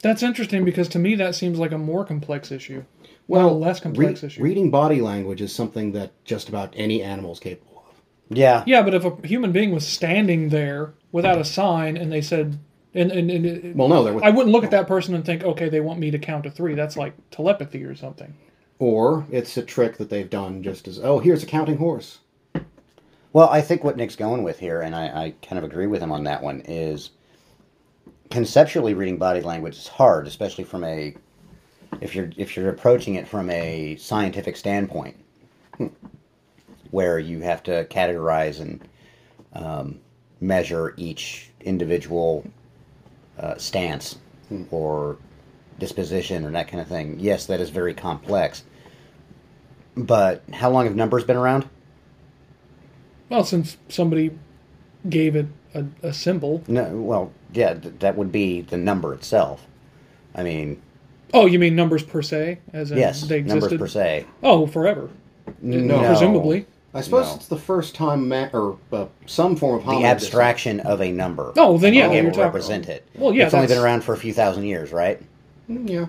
That's 0.03 0.23
interesting 0.23 0.65
because 0.65 0.89
to 0.91 0.99
me 0.99 1.15
that 1.17 1.35
seems 1.35 1.59
like 1.59 1.73
a 1.73 1.79
more 1.79 2.05
complex 2.05 2.51
issue. 2.51 2.85
Well, 3.27 3.47
Well, 3.47 3.55
a 3.57 3.59
less 3.59 3.81
complex 3.81 4.23
re- 4.23 4.27
issue. 4.27 4.43
Reading 4.43 4.71
body 4.71 5.01
language 5.01 5.41
is 5.41 5.55
something 5.55 5.93
that 5.93 6.13
just 6.25 6.49
about 6.49 6.73
any 6.77 7.03
animal 7.03 7.33
is 7.33 7.41
capable 7.41 7.85
of. 7.89 8.37
Yeah. 8.37 8.65
yeah, 8.67 8.83
but 8.83 8.95
if 8.95 9.05
a 9.05 9.27
human 9.27 9.53
being 9.53 9.73
was 9.73 9.87
standing 9.87 10.49
there 10.51 10.95
without 11.13 11.39
a 11.39 11.45
sign 11.45 11.97
and 11.97 12.11
they 12.13 12.21
said, 12.21 12.59
and, 12.95 13.11
and, 13.13 13.31
and 13.31 13.47
it- 13.47 13.77
Well, 13.77 13.89
no, 13.89 14.05
they're 14.05 14.13
with, 14.15 14.25
I 14.25 14.31
wouldn't 14.31 14.53
look 14.53 14.65
at 14.65 14.71
that 14.73 14.87
person 14.89 15.15
and 15.15 15.25
think, 15.25 15.43
okay, 15.43 15.69
they 15.71 15.81
want 15.81 16.01
me 16.01 16.11
to 16.11 16.19
count 16.19 16.45
to 16.45 16.51
three. 16.51 16.75
That's 16.75 16.97
like 16.99 17.15
telepathy 17.31 17.83
or 17.85 17.95
something. 17.95 18.35
Or 18.79 19.27
it's 19.31 19.57
a 19.57 19.63
trick 19.63 19.97
that 19.99 20.11
they've 20.11 20.31
done 20.31 20.63
just 20.63 20.89
as 20.89 20.99
oh, 20.99 21.19
here's 21.19 21.43
a 21.43 21.47
counting 21.47 21.77
horse. 21.77 22.19
Well, 23.33 23.49
I 23.49 23.63
think 23.63 23.83
what 23.83 23.97
Nick's 23.97 24.15
going 24.15 24.45
with 24.45 24.61
here, 24.61 24.81
and 24.81 24.95
I, 24.95 25.07
I 25.07 25.35
kind 25.43 25.59
of 25.59 25.65
agree 25.65 25.89
with 25.89 26.01
him 26.01 26.13
on 26.13 26.25
that 26.25 26.43
one, 26.43 26.61
is 26.67 27.11
conceptually 28.31 28.95
reading 28.95 29.17
body 29.17 29.41
language 29.41 29.77
is 29.77 29.89
hard, 29.89 30.27
especially 30.27 30.65
from 30.65 30.85
a 30.85 31.15
if 32.01 32.15
you're 32.15 32.31
if 32.37 32.57
you're 32.57 32.69
approaching 32.69 33.15
it 33.15 33.27
from 33.27 33.51
a 33.51 33.97
scientific 33.97 34.57
standpoint, 34.57 35.17
where 36.91 37.19
you 37.19 37.41
have 37.41 37.63
to 37.65 37.85
categorize 37.87 38.61
and 38.61 38.89
um, 39.53 40.01
measure 40.41 40.95
each 40.97 41.51
individual 41.61 42.45
uh, 43.39 43.57
stance 43.57 44.19
or 44.71 45.17
disposition 45.79 46.45
or 46.45 46.51
that 46.53 46.69
kind 46.69 46.81
of 46.81 46.87
thing, 46.89 47.17
yes, 47.19 47.47
that 47.47 47.61
is 47.61 47.71
very 47.71 47.95
complex. 47.95 48.65
But 49.97 50.43
how 50.53 50.71
long 50.71 50.85
have 50.87 50.97
numbers 50.97 51.25
been 51.25 51.37
around? 51.37 51.69
Well, 53.29 53.45
since 53.45 53.77
somebody 53.89 54.37
gave 55.09 55.37
it 55.37 55.47
a, 55.75 55.85
a 56.03 56.13
symbol. 56.13 56.63
No, 56.69 56.85
well, 56.97 57.33
yeah, 57.53 57.75
th- 57.75 57.95
that 58.01 58.17
would 58.17 58.31
be 58.33 58.61
the 58.63 58.77
number 58.77 59.13
itself. 59.15 59.67
I 60.35 60.43
mean, 60.43 60.81
Oh, 61.33 61.47
you 61.47 61.59
mean 61.59 61.75
numbers 61.75 62.03
per 62.05 62.23
se? 62.23 62.59
As 62.73 62.93
in 62.93 62.99
yes, 62.99 63.23
they 63.23 63.39
existed? 63.39 63.61
numbers 63.61 63.79
per 63.79 63.89
se. 63.89 64.27
Oh, 64.43 64.67
forever. 64.69 65.11
No. 65.61 65.99
Presumably. 66.07 66.67
I 66.97 67.01
suppose 67.01 67.27
No. 67.29 67.35
it's 67.35 67.49
the 67.49 67.59
first 67.59 67.97
time, 67.97 68.29
ma- 68.29 68.49
or 68.53 68.79
uh, 68.93 69.07
some 69.27 69.57
form 69.57 69.81
of 69.81 69.85
The 69.85 69.91
hominid 69.93 70.05
abstraction 70.05 70.79
of 70.81 71.03
a 71.03 71.11
number. 71.11 71.53
Oh, 71.57 71.77
then 71.77 71.93
yeah, 71.93 72.03
being 72.07 72.13
able 72.19 72.23
you're 72.27 72.31
to 72.33 72.37
talking- 72.37 72.45
represent 72.47 72.89
it. 72.89 73.05
Well, 73.17 73.35
yeah, 73.35 73.47
it's 73.47 73.55
only 73.55 73.67
been 73.67 73.79
around 73.83 74.05
for 74.05 74.13
a 74.15 74.17
few 74.17 74.33
thousand 74.33 74.65
years, 74.65 74.93
right? 74.93 75.21
Mm, 75.69 75.89
Yeah. 75.89 76.07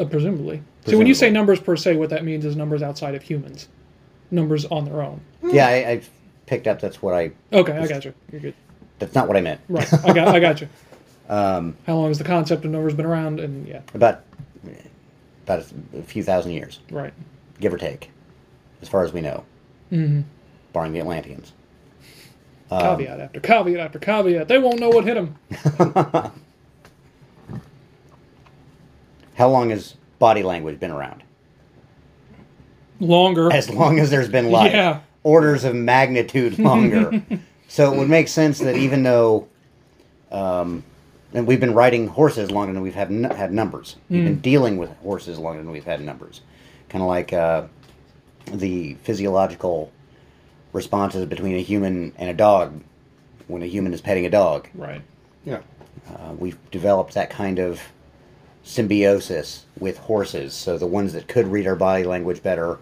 Uh, 0.00 0.04
presumably. 0.04 0.62
So 0.86 0.98
when 0.98 1.06
you 1.06 1.14
say 1.14 1.30
numbers 1.30 1.60
per 1.60 1.76
se, 1.76 1.96
what 1.96 2.10
that 2.10 2.24
means 2.24 2.44
is 2.44 2.56
numbers 2.56 2.82
outside 2.82 3.14
of 3.14 3.22
humans. 3.22 3.68
Numbers 4.30 4.64
on 4.66 4.84
their 4.84 5.02
own. 5.02 5.20
Yeah, 5.44 5.66
I, 5.68 5.72
I 5.90 6.02
picked 6.46 6.66
up. 6.66 6.80
That's 6.80 7.02
what 7.02 7.14
I. 7.14 7.32
Okay, 7.52 7.72
I 7.72 7.86
got 7.86 8.04
you. 8.04 8.14
You're 8.30 8.40
good. 8.40 8.54
That's 8.98 9.14
not 9.14 9.28
what 9.28 9.36
I 9.36 9.40
meant. 9.40 9.60
Right. 9.68 9.92
I 10.04 10.12
got. 10.12 10.28
I 10.28 10.40
got 10.40 10.60
you. 10.60 10.68
Um, 11.28 11.76
How 11.86 11.94
long 11.94 12.08
has 12.08 12.18
the 12.18 12.24
concept 12.24 12.64
of 12.64 12.70
numbers 12.72 12.92
been 12.94 13.06
around? 13.06 13.40
And 13.40 13.66
yeah, 13.66 13.80
about 13.94 14.22
about 15.44 15.64
a 15.96 16.02
few 16.02 16.22
thousand 16.22 16.50
years, 16.52 16.80
right. 16.90 17.14
give 17.60 17.72
or 17.72 17.78
take, 17.78 18.10
as 18.82 18.88
far 18.88 19.02
as 19.04 19.12
we 19.12 19.20
know, 19.22 19.44
hmm 19.88 20.22
barring 20.72 20.92
the 20.92 20.98
Atlanteans. 20.98 21.52
Um, 22.70 22.80
Caveat 22.80 23.20
after 23.20 23.40
caveat 23.40 23.80
after 23.80 23.98
caveat. 23.98 24.48
They 24.48 24.58
won't 24.58 24.80
know 24.80 24.90
what 24.90 25.04
hit 25.04 25.14
them. 25.14 26.32
How 29.34 29.48
long 29.48 29.70
has 29.70 29.94
body 30.18 30.42
language 30.42 30.78
been 30.78 30.90
around? 30.90 31.22
Longer. 33.00 33.52
As 33.52 33.68
long 33.70 33.98
as 33.98 34.10
there's 34.10 34.28
been 34.28 34.50
life. 34.50 34.72
Yeah. 34.72 35.00
Orders 35.24 35.64
of 35.64 35.74
magnitude 35.74 36.58
longer. 36.58 37.22
so 37.68 37.92
it 37.92 37.98
would 37.98 38.08
make 38.08 38.28
sense 38.28 38.58
that 38.60 38.76
even 38.76 39.02
though, 39.02 39.48
um, 40.30 40.84
and 41.32 41.46
we've 41.46 41.60
been 41.60 41.74
riding 41.74 42.08
horses 42.08 42.50
longer 42.50 42.72
than 42.72 42.82
we've 42.82 42.94
had 42.94 43.08
n- 43.08 43.24
had 43.24 43.52
numbers. 43.52 43.96
We've 44.08 44.24
been 44.24 44.40
dealing 44.40 44.76
with 44.76 44.90
horses 44.98 45.38
longer 45.38 45.62
than 45.62 45.72
we've 45.72 45.84
had 45.84 46.00
numbers. 46.00 46.42
Kind 46.88 47.02
of 47.02 47.08
like 47.08 47.32
uh, 47.32 47.64
the 48.46 48.94
physiological 49.02 49.90
responses 50.72 51.26
between 51.26 51.56
a 51.56 51.62
human 51.62 52.12
and 52.18 52.28
a 52.28 52.34
dog 52.34 52.82
when 53.48 53.62
a 53.62 53.66
human 53.66 53.92
is 53.94 54.00
petting 54.00 54.26
a 54.26 54.30
dog. 54.30 54.68
Right. 54.74 55.02
Yeah. 55.44 55.60
Uh, 56.08 56.34
we've 56.38 56.58
developed 56.70 57.14
that 57.14 57.30
kind 57.30 57.58
of 57.58 57.80
symbiosis 58.64 59.64
with 59.78 59.98
horses. 59.98 60.54
So 60.54 60.78
the 60.78 60.86
ones 60.86 61.12
that 61.12 61.28
could 61.28 61.46
read 61.46 61.66
our 61.66 61.76
body 61.76 62.04
language 62.04 62.42
better, 62.42 62.78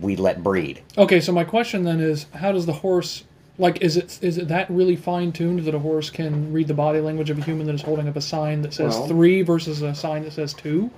we 0.00 0.16
let 0.16 0.42
breed. 0.42 0.80
Okay, 0.98 1.20
so 1.20 1.32
my 1.32 1.44
question 1.44 1.84
then 1.84 2.00
is, 2.00 2.26
how 2.34 2.52
does 2.52 2.66
the 2.66 2.72
horse 2.72 3.24
like? 3.58 3.80
Is 3.82 3.96
it 3.96 4.18
is 4.22 4.38
it 4.38 4.48
that 4.48 4.68
really 4.70 4.96
fine 4.96 5.32
tuned 5.32 5.60
that 5.64 5.74
a 5.74 5.78
horse 5.78 6.10
can 6.10 6.52
read 6.52 6.68
the 6.68 6.74
body 6.74 7.00
language 7.00 7.30
of 7.30 7.38
a 7.38 7.42
human 7.42 7.66
that 7.66 7.74
is 7.74 7.82
holding 7.82 8.08
up 8.08 8.16
a 8.16 8.20
sign 8.20 8.62
that 8.62 8.74
says 8.74 8.94
Well- 8.94 9.08
three 9.08 9.42
versus 9.42 9.82
a 9.82 9.94
sign 9.94 10.24
that 10.24 10.32
says 10.32 10.52
two? 10.54 10.90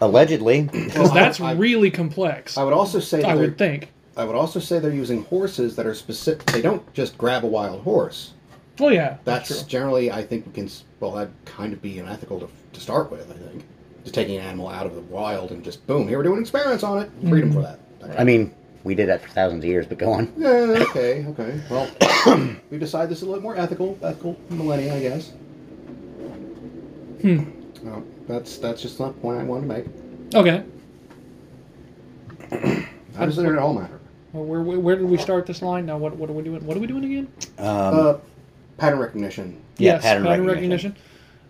Allegedly, 0.00 0.62
Because 0.72 1.12
that's 1.12 1.40
I- 1.40 1.52
really 1.52 1.90
complex. 1.90 2.56
I 2.56 2.64
would 2.64 2.72
also 2.72 3.00
say 3.00 3.22
I 3.22 3.34
would 3.34 3.58
think. 3.58 3.92
I 4.16 4.24
would 4.24 4.34
also 4.36 4.58
say 4.60 4.78
they're 4.80 4.90
using 4.92 5.24
horses 5.24 5.76
that 5.76 5.86
are 5.86 5.94
specific. 5.94 6.44
They 6.46 6.60
don't 6.62 6.90
just 6.94 7.16
grab 7.16 7.44
a 7.44 7.46
wild 7.46 7.82
horse. 7.82 8.32
Well, 8.78 8.92
yeah, 8.92 9.18
That's 9.24 9.48
that's 9.50 9.62
generally, 9.64 10.10
I 10.10 10.22
think, 10.24 10.46
we 10.46 10.52
can. 10.52 10.70
Well, 11.00 11.12
that'd 11.12 11.32
kind 11.44 11.72
of 11.74 11.80
be 11.82 11.98
unethical 11.98 12.40
to, 12.40 12.48
to 12.72 12.80
start 12.80 13.10
with. 13.10 13.30
I 13.30 13.34
think 13.34 13.64
just 14.02 14.14
taking 14.14 14.36
an 14.36 14.42
animal 14.42 14.68
out 14.68 14.86
of 14.86 14.94
the 14.94 15.00
wild 15.02 15.50
and 15.52 15.62
just 15.64 15.86
boom, 15.86 16.08
here 16.08 16.18
we're 16.18 16.24
doing 16.24 16.40
experiments 16.40 16.84
on 16.84 17.02
it. 17.02 17.10
Freedom 17.28 17.52
for 17.52 17.62
that. 17.62 17.78
I 18.18 18.24
mean, 18.24 18.54
we 18.82 18.94
did 18.94 19.08
that 19.08 19.20
for 19.22 19.28
thousands 19.28 19.62
of 19.64 19.68
years, 19.68 19.86
but 19.86 19.98
go 19.98 20.12
on. 20.12 20.32
Yeah, 20.38 20.84
okay, 20.90 21.26
okay. 21.26 21.60
Well, 21.70 21.90
we 22.70 22.78
decided 22.78 23.10
this 23.10 23.18
is 23.18 23.24
a 23.24 23.26
little 23.26 23.42
more 23.42 23.56
ethical, 23.56 23.98
ethical 24.02 24.36
millennia, 24.48 24.94
I 24.94 25.00
guess. 25.00 25.32
Hmm. 27.20 27.44
Well, 27.82 28.02
that's 28.26 28.58
that's 28.58 28.80
just 28.82 28.98
the 28.98 29.10
point 29.10 29.40
I 29.40 29.44
wanted 29.44 29.68
to 29.68 29.74
make. 29.74 29.86
Okay. 30.34 30.64
How 33.16 33.26
does 33.26 33.36
the 33.36 33.42
internet 33.42 33.62
all 33.62 33.74
matter? 33.74 34.00
Well, 34.32 34.44
where, 34.44 34.62
where 34.62 34.78
where 34.78 34.96
did 34.96 35.06
we 35.06 35.18
start 35.18 35.46
this 35.46 35.60
line? 35.60 35.86
Now, 35.86 35.98
what 35.98 36.16
what 36.16 36.30
are 36.30 36.32
we 36.32 36.42
doing? 36.42 36.64
What 36.64 36.76
are 36.76 36.80
we 36.80 36.86
doing 36.86 37.04
again? 37.04 37.28
Um, 37.58 37.66
uh, 37.66 38.14
pattern 38.78 38.98
recognition. 38.98 39.60
Yeah, 39.76 39.94
yes, 39.94 40.02
pattern 40.02 40.46
recognition. 40.46 40.96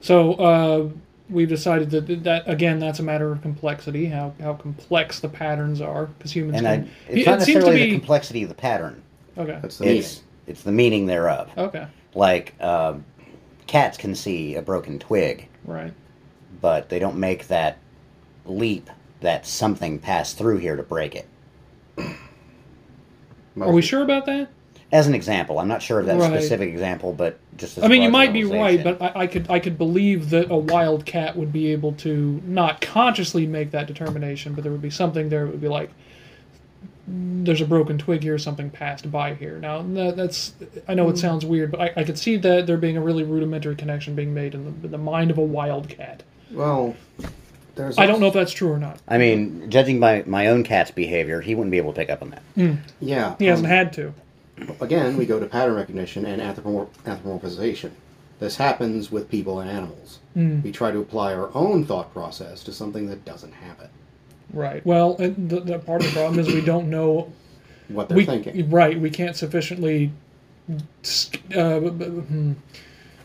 So 0.01 0.35
uh, 0.35 0.89
we've 1.31 1.49
decided 1.49 1.91
that 1.91 2.25
that 2.25 2.49
again, 2.49 2.79
that's 2.79 2.99
a 2.99 3.03
matter 3.03 3.31
of 3.33 3.41
complexity. 3.43 4.07
How 4.07 4.35
how 4.41 4.55
complex 4.55 5.21
the 5.21 5.29
patterns 5.29 5.81
are, 5.81 6.07
because 6.07 6.33
humans. 6.33 6.59
and 6.59 6.69
I, 6.69 6.77
can, 6.79 6.91
it's 7.09 7.27
it 7.27 7.31
not 7.31 7.43
seems 7.43 7.47
to 7.47 7.53
necessarily 7.61 7.91
the 7.91 7.99
complexity 7.99 8.43
of 8.43 8.49
the 8.49 8.55
pattern. 8.55 9.03
okay. 9.39 9.59
That's 9.63 9.79
the 9.79 9.85
meaning. 9.85 9.99
It's 10.01 10.23
it's 10.47 10.63
the 10.63 10.73
meaning 10.73 11.07
thereof. 11.07 11.51
Okay. 11.57 11.87
Like 12.15 12.61
um, 12.61 13.05
cats 13.67 13.97
can 13.97 14.15
see 14.15 14.57
a 14.57 14.63
broken 14.63 14.99
twig, 14.99 15.49
Right. 15.65 15.93
but 16.61 16.89
they 16.89 16.99
don't 16.99 17.17
make 17.19 17.47
that 17.49 17.79
leap 18.45 18.91
that 19.21 19.47
something 19.47 19.99
passed 19.99 20.37
through 20.39 20.57
here 20.59 20.75
to 20.77 20.83
break 20.83 21.15
it. 21.15 21.29
Are 23.61 23.73
we 23.73 23.83
sure 23.83 24.03
about 24.03 24.27
that? 24.27 24.49
As 24.93 25.07
an 25.07 25.15
example, 25.15 25.61
I'm 25.61 25.69
not 25.69 25.83
sure 25.83 26.01
of 26.01 26.07
that 26.07 26.19
Right. 26.19 26.33
specific 26.33 26.71
example, 26.71 27.13
but 27.13 27.39
just 27.57 27.79
as 27.79 27.85
I 27.85 27.89
mean, 27.89 28.03
a 28.03 28.07
you 28.07 28.11
might 28.11 28.33
be 28.33 28.43
right, 28.43 28.83
but 28.83 29.01
I, 29.01 29.13
I 29.21 29.27
could 29.29 29.49
I 29.49 29.61
could 29.61 29.79
believe 29.79 30.31
that 30.31 30.51
a 30.51 30.57
wild 30.57 31.07
cat 31.07 31.37
would 31.37 31.53
be 31.53 31.71
able 31.71 31.93
to 31.93 32.43
not 32.45 32.81
consciously 32.81 33.47
make 33.47 33.71
that 33.71 33.87
determination, 33.87 34.55
but 34.55 34.65
there 34.65 34.73
would 34.73 34.83
be 34.83 34.91
something 34.91 35.29
there 35.29 35.45
that 35.45 35.53
would 35.53 35.61
be 35.61 35.69
like, 35.69 35.91
"Mm, 37.09 37.45
there's 37.45 37.61
a 37.61 37.67
broken 37.67 37.99
twig 37.99 38.25
here, 38.25 38.37
something 38.37 38.69
passed 38.69 39.13
by 39.13 39.35
here. 39.35 39.59
Now 39.61 39.81
that, 39.83 40.17
that's 40.17 40.55
I 40.89 40.95
know 40.95 41.09
it 41.09 41.19
sounds 41.19 41.45
weird, 41.47 41.71
but 41.71 41.81
I, 41.81 41.93
I 41.99 42.03
could 42.05 42.19
see 42.19 42.37
that 42.39 42.67
there 42.67 42.77
being 42.77 42.97
a 42.97 43.01
really 43.01 43.23
rudimentary 43.23 43.77
connection 43.77 44.17
being 44.17 44.35
made 44.35 44.55
in 44.55 44.65
the, 44.65 44.87
in 44.87 44.91
the 44.91 44.99
mind 44.99 45.31
of 45.31 45.39
a 45.39 45.43
wild 45.43 45.89
cat. 45.89 46.25
Well, 46.51 46.97
there's. 47.77 47.97
I 47.97 48.07
don't 48.07 48.19
know 48.21 48.27
if 48.27 48.35
that's 48.35 48.53
true 48.53 48.73
or 48.73 48.79
not. 48.79 48.99
I 49.07 49.19
mean, 49.19 49.71
judging 49.71 50.01
by 50.01 50.25
my 50.27 50.49
own 50.49 50.65
cat's 50.65 50.91
behavior, 50.91 51.41
he 51.41 51.55
wouldn't 51.55 51.71
be 51.71 51.79
able 51.79 51.93
to 51.93 51.97
pick 51.97 52.11
up 52.11 52.23
on 52.23 52.31
that. 52.31 52.43
Yeah. 53.01 53.37
He 53.39 53.47
hasn't 53.47 53.67
um, 53.67 53.71
had 53.73 53.93
to. 53.95 54.15
Again, 54.81 55.17
we 55.17 55.27
go 55.27 55.39
to 55.41 55.47
pattern 55.47 55.75
recognition 55.75 56.25
and 56.25 56.41
anthropomorph- 56.41 56.89
anthropomorphization. 57.05 57.91
This 58.39 58.57
happens 58.57 59.11
with 59.13 59.29
people 59.31 59.61
and 59.61 59.71
animals. 59.71 60.19
Hmm. 60.35 60.63
We 60.63 60.73
try 60.73 60.91
to 60.91 60.99
apply 60.99 61.35
our 61.35 61.51
own 61.55 61.85
thought 61.85 62.13
process 62.13 62.63
to 62.65 62.73
something 62.73 63.07
that 63.09 63.25
doesn't 63.25 63.53
have 63.53 63.79
it. 63.81 63.91
Right. 64.53 64.85
Well, 64.85 65.17
and 65.19 65.49
the, 65.51 65.61
the 65.61 65.79
part 65.79 66.03
of 66.03 66.09
the 66.09 66.15
problem 66.15 66.39
is 66.39 66.49
we 66.49 66.61
don't 66.63 66.89
know 66.91 67.31
What 67.89 68.09
they're 68.09 68.17
we, 68.17 68.25
thinking. 68.25 68.71
Right, 68.71 68.99
we 68.99 69.11
can't 69.11 69.37
sufficiently. 69.37 70.13
Uh, 71.55 71.81
b- 71.81 71.91
b- 71.91 72.05
hmm. 72.05 72.53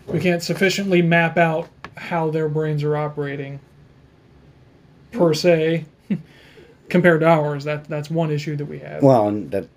we 0.07 0.19
can't 0.19 0.41
sufficiently 0.43 1.01
map 1.01 1.37
out 1.37 1.69
how 1.95 2.29
their 2.29 2.49
brains 2.49 2.83
are 2.83 2.97
operating, 2.97 3.59
per 5.11 5.33
se, 5.33 5.85
compared 6.89 7.21
to 7.21 7.27
ours. 7.27 7.63
That 7.63 7.85
that's 7.85 8.09
one 8.09 8.31
issue 8.31 8.55
that 8.55 8.65
we 8.65 8.79
have. 8.79 9.01
Well, 9.03 9.27
and 9.27 9.51
that 9.51 9.67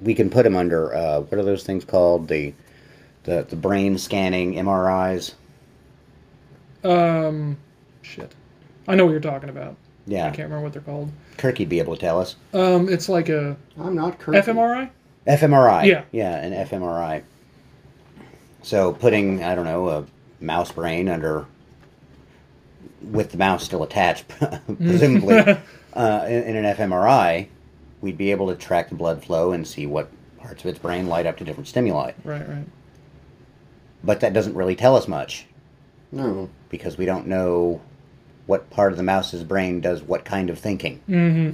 we 0.00 0.14
can 0.14 0.30
put 0.30 0.46
him 0.46 0.56
under 0.56 0.94
uh, 0.94 1.20
what 1.20 1.38
are 1.38 1.42
those 1.44 1.64
things 1.64 1.84
called? 1.84 2.28
The 2.28 2.54
the 3.24 3.46
the 3.48 3.56
brain 3.56 3.98
scanning 3.98 4.54
MRIs. 4.54 5.34
Um, 6.82 7.58
shit, 8.02 8.34
I 8.88 8.94
know 8.94 9.04
what 9.04 9.12
you're 9.12 9.20
talking 9.20 9.48
about. 9.50 9.76
Yeah, 10.06 10.26
I 10.26 10.30
can't 10.30 10.48
remember 10.48 10.62
what 10.64 10.72
they're 10.72 10.82
called. 10.82 11.10
Kirky'd 11.36 11.68
be 11.68 11.78
able 11.78 11.94
to 11.94 12.00
tell 12.00 12.20
us. 12.20 12.36
Um, 12.52 12.88
it's 12.88 13.08
like 13.08 13.28
a 13.28 13.56
I'm 13.78 13.94
not 13.94 14.18
correct. 14.18 14.46
fMRI. 14.46 14.90
fMRI. 15.26 15.86
Yeah. 15.86 16.04
yeah, 16.12 16.36
an 16.36 16.66
fMRI. 16.66 17.22
So 18.62 18.92
putting 18.92 19.42
I 19.42 19.54
don't 19.54 19.64
know 19.64 19.88
a 19.88 20.06
mouse 20.40 20.72
brain 20.72 21.08
under 21.08 21.46
with 23.02 23.32
the 23.32 23.38
mouse 23.38 23.64
still 23.64 23.82
attached, 23.82 24.26
presumably 24.66 25.38
uh, 25.94 26.24
in, 26.28 26.56
in 26.56 26.64
an 26.64 26.76
fMRI, 26.76 27.48
we'd 28.00 28.18
be 28.18 28.30
able 28.30 28.48
to 28.48 28.54
track 28.54 28.88
the 28.88 28.94
blood 28.94 29.22
flow 29.22 29.52
and 29.52 29.66
see 29.66 29.86
what 29.86 30.10
parts 30.38 30.64
of 30.64 30.70
its 30.70 30.78
brain 30.78 31.06
light 31.06 31.26
up 31.26 31.36
to 31.38 31.44
different 31.44 31.68
stimuli. 31.68 32.12
Right, 32.24 32.48
right. 32.48 32.66
But 34.02 34.20
that 34.20 34.32
doesn't 34.32 34.54
really 34.54 34.76
tell 34.76 34.96
us 34.96 35.06
much. 35.06 35.46
No. 36.12 36.48
because 36.70 36.98
we 36.98 37.04
don't 37.04 37.26
know 37.28 37.80
what 38.46 38.68
part 38.70 38.92
of 38.92 38.96
the 38.96 39.02
mouse's 39.04 39.44
brain 39.44 39.80
does 39.80 40.02
what 40.02 40.24
kind 40.24 40.50
of 40.50 40.58
thinking. 40.58 41.00
Mm-hmm. 41.08 41.50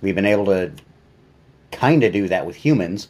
We've 0.00 0.14
been 0.14 0.26
able 0.26 0.46
to 0.46 0.72
kind 1.70 2.02
of 2.02 2.12
do 2.12 2.26
that 2.28 2.44
with 2.44 2.56
humans 2.56 3.08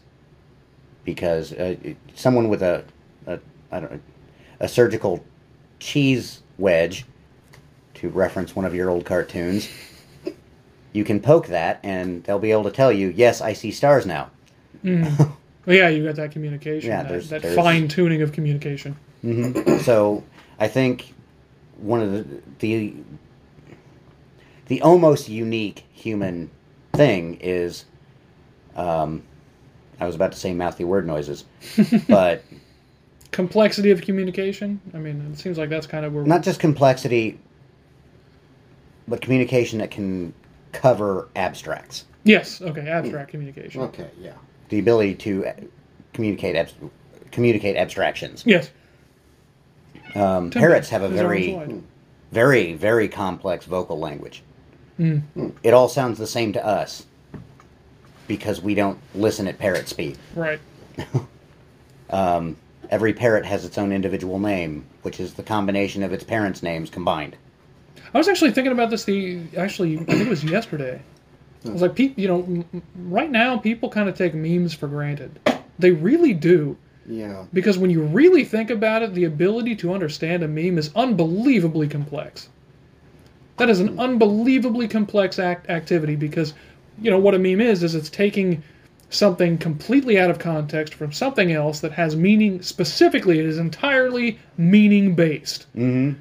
because 1.05 1.53
uh, 1.53 1.77
someone 2.15 2.49
with 2.49 2.63
a, 2.63 2.85
a 3.27 3.39
I 3.73 3.81
don't 3.81 3.93
know, 3.93 4.01
a 4.61 4.69
surgical 4.69 5.25
cheese 5.79 6.43
wedge 6.59 7.07
to 7.95 8.09
reference 8.11 8.55
one 8.55 8.65
of 8.65 8.75
your 8.75 8.91
old 8.91 9.05
cartoons, 9.05 9.69
you 10.97 11.05
can 11.05 11.21
poke 11.21 11.49
that 11.49 11.79
and 11.83 12.25
they'll 12.25 12.39
be 12.39 12.51
able 12.53 12.65
to 12.65 12.71
tell 12.71 12.91
you, 12.91 13.13
yes, 13.15 13.41
I 13.43 13.53
see 13.53 13.71
stars 13.71 14.07
now. 14.07 14.31
Well, 15.67 15.75
yeah, 15.75 15.89
you 15.89 16.05
got 16.05 16.15
that 16.15 16.31
communication, 16.31 16.89
Yeah, 16.91 17.03
that, 17.03 17.09
there's- 17.09 17.29
that 17.31 17.43
there's- 17.43 17.57
fine 17.57 17.89
tuning 17.89 18.23
of 18.23 18.31
communication. 18.31 18.95
so 19.83 20.23
I 20.61 20.69
think 20.69 21.13
one 21.79 22.01
of 22.01 22.13
the 22.13 22.25
the 22.61 22.95
the 24.69 24.83
almost 24.83 25.29
unique 25.29 25.85
human 25.93 26.51
thing 26.93 27.39
is 27.41 27.85
um, 28.77 29.25
I 29.99 30.07
was 30.07 30.15
about 30.15 30.31
to 30.33 30.39
say 30.39 30.55
mouthy 30.55 30.85
word 30.85 31.05
noises, 31.05 31.45
but 32.09 32.45
Complexity 33.33 33.91
of 33.91 34.03
communication. 34.03 34.81
I 34.95 34.99
mean, 34.99 35.33
it 35.33 35.39
seems 35.41 35.59
like 35.59 35.69
that's 35.69 35.89
kind 35.89 36.07
of 36.07 36.15
where 36.15 36.23
not 36.25 36.45
just 36.45 36.61
complexity, 36.61 37.41
but 39.09 39.21
communication 39.21 39.81
that 39.81 39.91
can 39.91 40.33
cover 40.73 41.29
abstracts. 41.37 42.05
Yes. 42.25 42.61
Okay. 42.61 42.89
Abstract 42.89 43.31
communication. 43.31 43.83
Okay, 43.83 44.11
yeah. 44.21 44.33
The 44.69 44.79
ability 44.79 45.15
to 45.17 45.47
uh, 45.47 45.53
communicate 46.13 46.57
abs- 46.57 46.75
communicate 47.31 47.77
abstractions. 47.77 48.43
Yes. 48.47 48.71
Um, 50.15 50.51
parrots 50.51 50.89
have 50.89 51.03
a 51.03 51.09
very 51.09 51.83
very, 52.33 52.75
very 52.75 53.09
complex 53.09 53.67
vocal 53.67 53.99
language. 53.99 54.43
Mm. 54.99 55.53
It 55.63 55.75
all 55.75 55.89
sounds 55.89 56.19
the 56.19 56.27
same 56.27 56.53
to 56.55 56.67
us 56.67 57.07
because 58.27 58.61
we 58.61 58.75
don't 58.75 58.99
listen 59.15 59.47
at 59.47 59.59
parrot 59.59 59.89
speed. 59.89 60.19
Right. 60.35 60.61
Um, 62.09 62.57
every 62.89 63.13
parrot 63.13 63.45
has 63.47 63.65
its 63.65 63.79
own 63.79 63.91
individual 63.91 64.39
name, 64.39 64.85
which 65.03 65.19
is 65.19 65.35
the 65.35 65.43
combination 65.43 66.05
of 66.05 66.13
its 66.13 66.23
parents' 66.23 66.63
names 66.63 66.89
combined. 66.89 67.35
I 68.15 68.19
was 68.19 68.29
actually 68.29 68.53
thinking 68.53 68.73
about 68.73 68.91
this. 68.91 69.05
The 69.05 69.41
actually, 69.57 69.99
I 69.99 70.05
think 70.05 70.21
it 70.23 70.29
was 70.29 70.45
yesterday. 70.45 71.01
I 71.65 71.71
was 71.71 71.83
like, 71.83 71.97
pe- 71.97 72.15
you 72.17 72.29
know, 72.29 72.65
right 72.95 73.31
now 73.31 73.59
people 73.59 73.89
kind 73.89 74.09
of 74.09 74.17
take 74.17 74.35
memes 74.35 74.73
for 74.73 74.87
granted. 74.87 75.41
They 75.79 75.91
really 75.91 76.33
do. 76.33 76.77
Yeah. 77.09 77.45
Because 77.53 77.79
when 77.79 77.91
you 77.91 78.03
really 78.03 78.45
think 78.45 78.71
about 78.71 79.03
it, 79.03 79.15
the 79.15 79.25
ability 79.25 79.77
to 79.77 79.93
understand 79.93 80.43
a 80.43 80.49
meme 80.49 80.79
is 80.79 80.91
unbelievably 80.95 81.89
complex. 81.89 82.49
That 83.59 83.71
is 83.71 83.81
an 83.81 83.99
unbelievably 83.99 84.89
complex 84.89 85.39
act- 85.39 85.71
activity 85.71 86.15
because, 86.17 86.55
you 87.01 87.11
know, 87.11 87.19
what 87.19 87.35
a 87.35 87.39
meme 87.39 87.61
is, 87.61 87.83
is 87.83 87.95
it's 87.95 88.11
taking 88.11 88.63
something 89.11 89.57
completely 89.57 90.19
out 90.19 90.31
of 90.31 90.39
context 90.39 90.95
from 90.95 91.13
something 91.13 91.53
else 91.53 91.81
that 91.81 91.93
has 91.93 92.17
meaning, 92.17 92.61
specifically, 92.61 93.39
it 93.39 93.47
is 93.47 93.59
entirely 93.59 94.39
meaning 94.59 95.15
based. 95.15 95.67
Mm-hmm. 95.77 96.21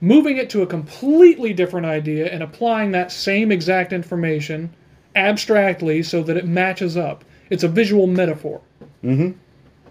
Moving 0.00 0.38
it 0.38 0.48
to 0.50 0.62
a 0.62 0.66
completely 0.66 1.52
different 1.52 1.86
idea 1.86 2.32
and 2.32 2.42
applying 2.42 2.92
that 2.92 3.12
same 3.12 3.52
exact 3.52 3.92
information 3.92 4.70
abstractly 5.14 6.02
so 6.02 6.22
that 6.22 6.36
it 6.36 6.46
matches 6.46 6.96
up. 6.96 7.24
It's 7.50 7.64
a 7.64 7.68
visual 7.68 8.06
metaphor. 8.06 8.60
Mm-hmm. 9.04 9.32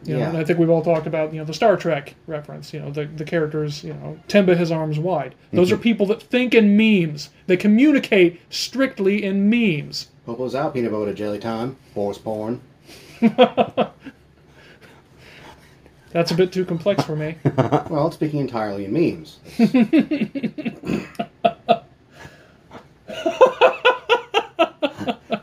You 0.05 0.13
know, 0.13 0.19
Yeah. 0.19 0.29
and 0.29 0.37
I 0.37 0.45
think 0.45 0.57
we've 0.59 0.69
all 0.69 0.81
talked 0.81 1.07
about 1.07 1.33
you 1.33 1.39
know 1.39 1.45
the 1.45 1.53
Star 1.53 1.75
Trek 1.75 2.15
reference. 2.25 2.73
You 2.73 2.79
know, 2.79 2.89
the 2.89 3.05
the 3.05 3.25
characters. 3.25 3.83
You 3.83 3.93
know, 3.93 4.17
Temba 4.29 4.55
his 4.57 4.71
arms 4.71 4.97
wide. 4.97 5.35
Those 5.51 5.71
are 5.73 5.77
people 5.77 6.05
that 6.07 6.23
think 6.23 6.53
in 6.55 6.77
memes. 6.77 7.29
They 7.47 7.57
communicate 7.57 8.39
strictly 8.49 9.23
in 9.23 9.49
memes. 9.49 10.07
Popo's 10.25 10.55
out, 10.55 10.73
peanut 10.73 10.91
butter 10.91 11.13
jelly 11.13 11.39
time. 11.39 11.75
Horse 11.93 12.17
porn. 12.17 12.61
That's 16.11 16.31
a 16.31 16.35
bit 16.35 16.51
too 16.51 16.65
complex 16.65 17.03
for 17.03 17.15
me. 17.15 17.35
Well, 17.89 18.07
it's 18.07 18.15
speaking 18.15 18.39
entirely 18.39 18.85
in 18.85 18.93
memes. 18.93 19.39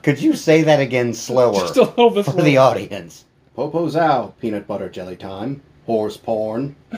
Could 0.02 0.20
you 0.20 0.34
say 0.34 0.62
that 0.62 0.80
again 0.80 1.12
slower 1.14 1.60
Just 1.60 1.76
a 1.76 1.82
little 1.82 2.10
bit 2.10 2.24
for 2.24 2.32
slower. 2.32 2.44
the 2.44 2.56
audience? 2.58 3.24
Popo's 3.56 3.96
out, 3.96 4.38
peanut 4.40 4.66
butter 4.66 4.88
jelly 4.88 5.16
time. 5.16 5.62
Horse 5.86 6.16
porn. 6.16 6.76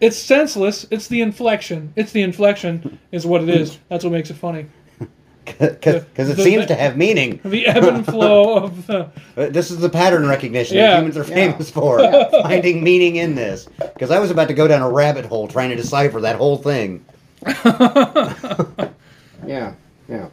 It's 0.00 0.16
senseless. 0.16 0.86
It's 0.90 1.08
the 1.08 1.20
inflection. 1.20 1.92
It's 1.94 2.12
the 2.12 2.22
inflection 2.22 2.98
is 3.12 3.26
what 3.26 3.42
it 3.42 3.50
is. 3.50 3.78
That's 3.90 4.02
what 4.02 4.14
makes 4.14 4.30
it 4.30 4.36
funny. 4.38 4.64
Because 5.58 6.30
it 6.30 6.36
the- 6.36 6.42
seems 6.44 6.62
the- 6.62 6.68
to 6.68 6.74
have 6.74 6.96
meaning. 6.96 7.40
The 7.44 7.66
ebb 7.66 7.84
and 7.84 8.04
flow 8.06 8.54
of 8.64 8.86
the. 8.86 9.10
Uh, 9.36 9.48
This 9.48 9.70
is 9.70 9.78
the 9.78 9.88
pattern 9.90 10.26
recognition 10.26 10.76
Yeah. 10.76 10.90
that 10.90 10.96
humans 10.98 11.16
are 11.16 11.24
Yeah. 11.24 11.34
famous 11.52 11.70
for. 11.70 11.98
Finding 12.42 12.82
meaning 12.84 13.16
in 13.16 13.34
this. 13.34 13.66
Because 13.78 14.10
I 14.10 14.18
was 14.18 14.30
about 14.30 14.48
to 14.48 14.54
go 14.54 14.66
down 14.68 14.82
a 14.82 14.90
rabbit 14.90 15.24
hole 15.26 15.48
trying 15.48 15.70
to 15.70 15.76
decipher 15.76 16.20
that 16.20 16.36
whole 16.36 16.56
thing. 16.56 17.04
Yeah, 19.46 19.72
yeah. 20.08 20.28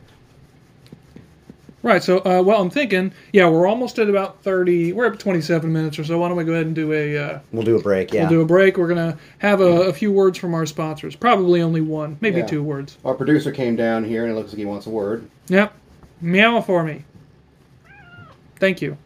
Right. 1.88 2.04
So, 2.04 2.18
uh, 2.20 2.42
well, 2.44 2.62
I'm 2.62 2.70
thinking, 2.70 3.14
yeah, 3.32 3.48
we're 3.48 3.66
almost 3.66 3.98
at 3.98 4.10
about 4.10 4.44
30. 4.44 4.92
We're 4.92 5.06
at 5.14 5.20
27 5.22 5.72
minutes 5.72 5.98
or 5.98 6.04
so. 6.04 6.18
Why 6.20 6.28
don't 6.28 6.36
we 6.36 6.44
go 6.44 6.52
ahead 6.52 6.66
and 6.66 6.76
do 6.76 6.92
a. 6.92 7.18
Uh, 7.18 7.40
We'll 7.54 7.64
do 7.64 7.78
a 7.78 7.82
break, 7.82 8.12
yeah. 8.12 8.24
We'll 8.24 8.30
do 8.30 8.42
a 8.42 8.46
break. 8.46 8.76
We're 8.76 8.90
gonna 8.90 9.18
have 9.38 9.62
a, 9.62 9.84
a 9.84 9.94
few 9.94 10.12
words 10.12 10.38
from 10.38 10.54
our 10.54 10.66
sponsors. 10.66 11.16
Probably 11.16 11.62
only 11.62 11.80
one, 11.80 12.18
maybe 12.20 12.40
Yeah. 12.40 12.46
two 12.46 12.62
words. 12.62 12.98
Our 13.06 13.14
producer 13.14 13.54
came 13.54 13.78
down 13.78 14.04
here 14.04 14.24
and 14.24 14.34
it 14.34 14.36
looks 14.36 14.50
like 14.52 14.58
he 14.58 14.66
wants 14.66 14.86
a 14.86 14.90
word. 14.90 15.30
Yep. 15.48 15.72
Meow 16.20 16.60
for 16.60 16.84
me. 16.84 17.06
Thank 18.58 18.82
you. 18.82 18.98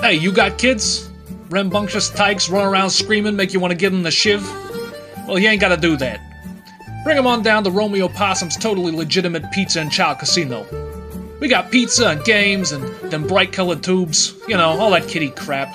Hey, 0.00 0.14
you 0.14 0.32
got 0.32 0.58
kids? 0.58 1.08
Rambunctious 1.50 2.10
tykes 2.10 2.48
run 2.50 2.66
around 2.66 2.90
screaming, 2.90 3.36
make 3.36 3.52
you 3.52 3.60
want 3.60 3.70
to 3.70 3.76
give 3.76 3.92
them 3.92 4.02
the 4.02 4.10
shiv? 4.10 4.44
Well, 5.28 5.38
you 5.38 5.48
ain't 5.48 5.60
gotta 5.60 5.76
do 5.76 5.96
that. 5.98 6.18
Bring 7.08 7.16
'em 7.16 7.26
on 7.26 7.42
down 7.42 7.64
to 7.64 7.70
Romie 7.70 8.02
O'Possum's 8.02 8.54
totally 8.54 8.92
legitimate 8.92 9.50
pizza 9.50 9.80
and 9.80 9.90
child 9.90 10.18
casino. 10.18 10.66
We 11.40 11.48
got 11.48 11.70
pizza 11.70 12.08
and 12.08 12.22
games 12.22 12.70
and 12.70 12.84
them 13.10 13.26
bright 13.26 13.50
colored 13.50 13.82
tubes, 13.82 14.34
you 14.46 14.54
know, 14.54 14.78
all 14.78 14.90
that 14.90 15.08
kitty 15.08 15.30
crap. 15.30 15.70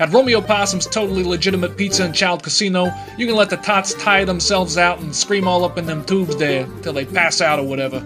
At 0.00 0.08
Romie 0.08 0.32
O'Possum's 0.32 0.86
totally 0.86 1.24
legitimate 1.24 1.76
pizza 1.76 2.04
and 2.04 2.14
child 2.14 2.42
casino, 2.42 2.90
you 3.18 3.26
can 3.26 3.36
let 3.36 3.50
the 3.50 3.58
tots 3.58 3.92
tire 3.92 4.24
themselves 4.24 4.78
out 4.78 4.98
and 4.98 5.14
scream 5.14 5.46
all 5.46 5.62
up 5.62 5.76
in 5.76 5.84
them 5.84 6.02
tubes 6.06 6.36
there 6.36 6.66
till 6.80 6.94
they 6.94 7.04
pass 7.04 7.42
out 7.42 7.58
or 7.58 7.66
whatever. 7.66 8.02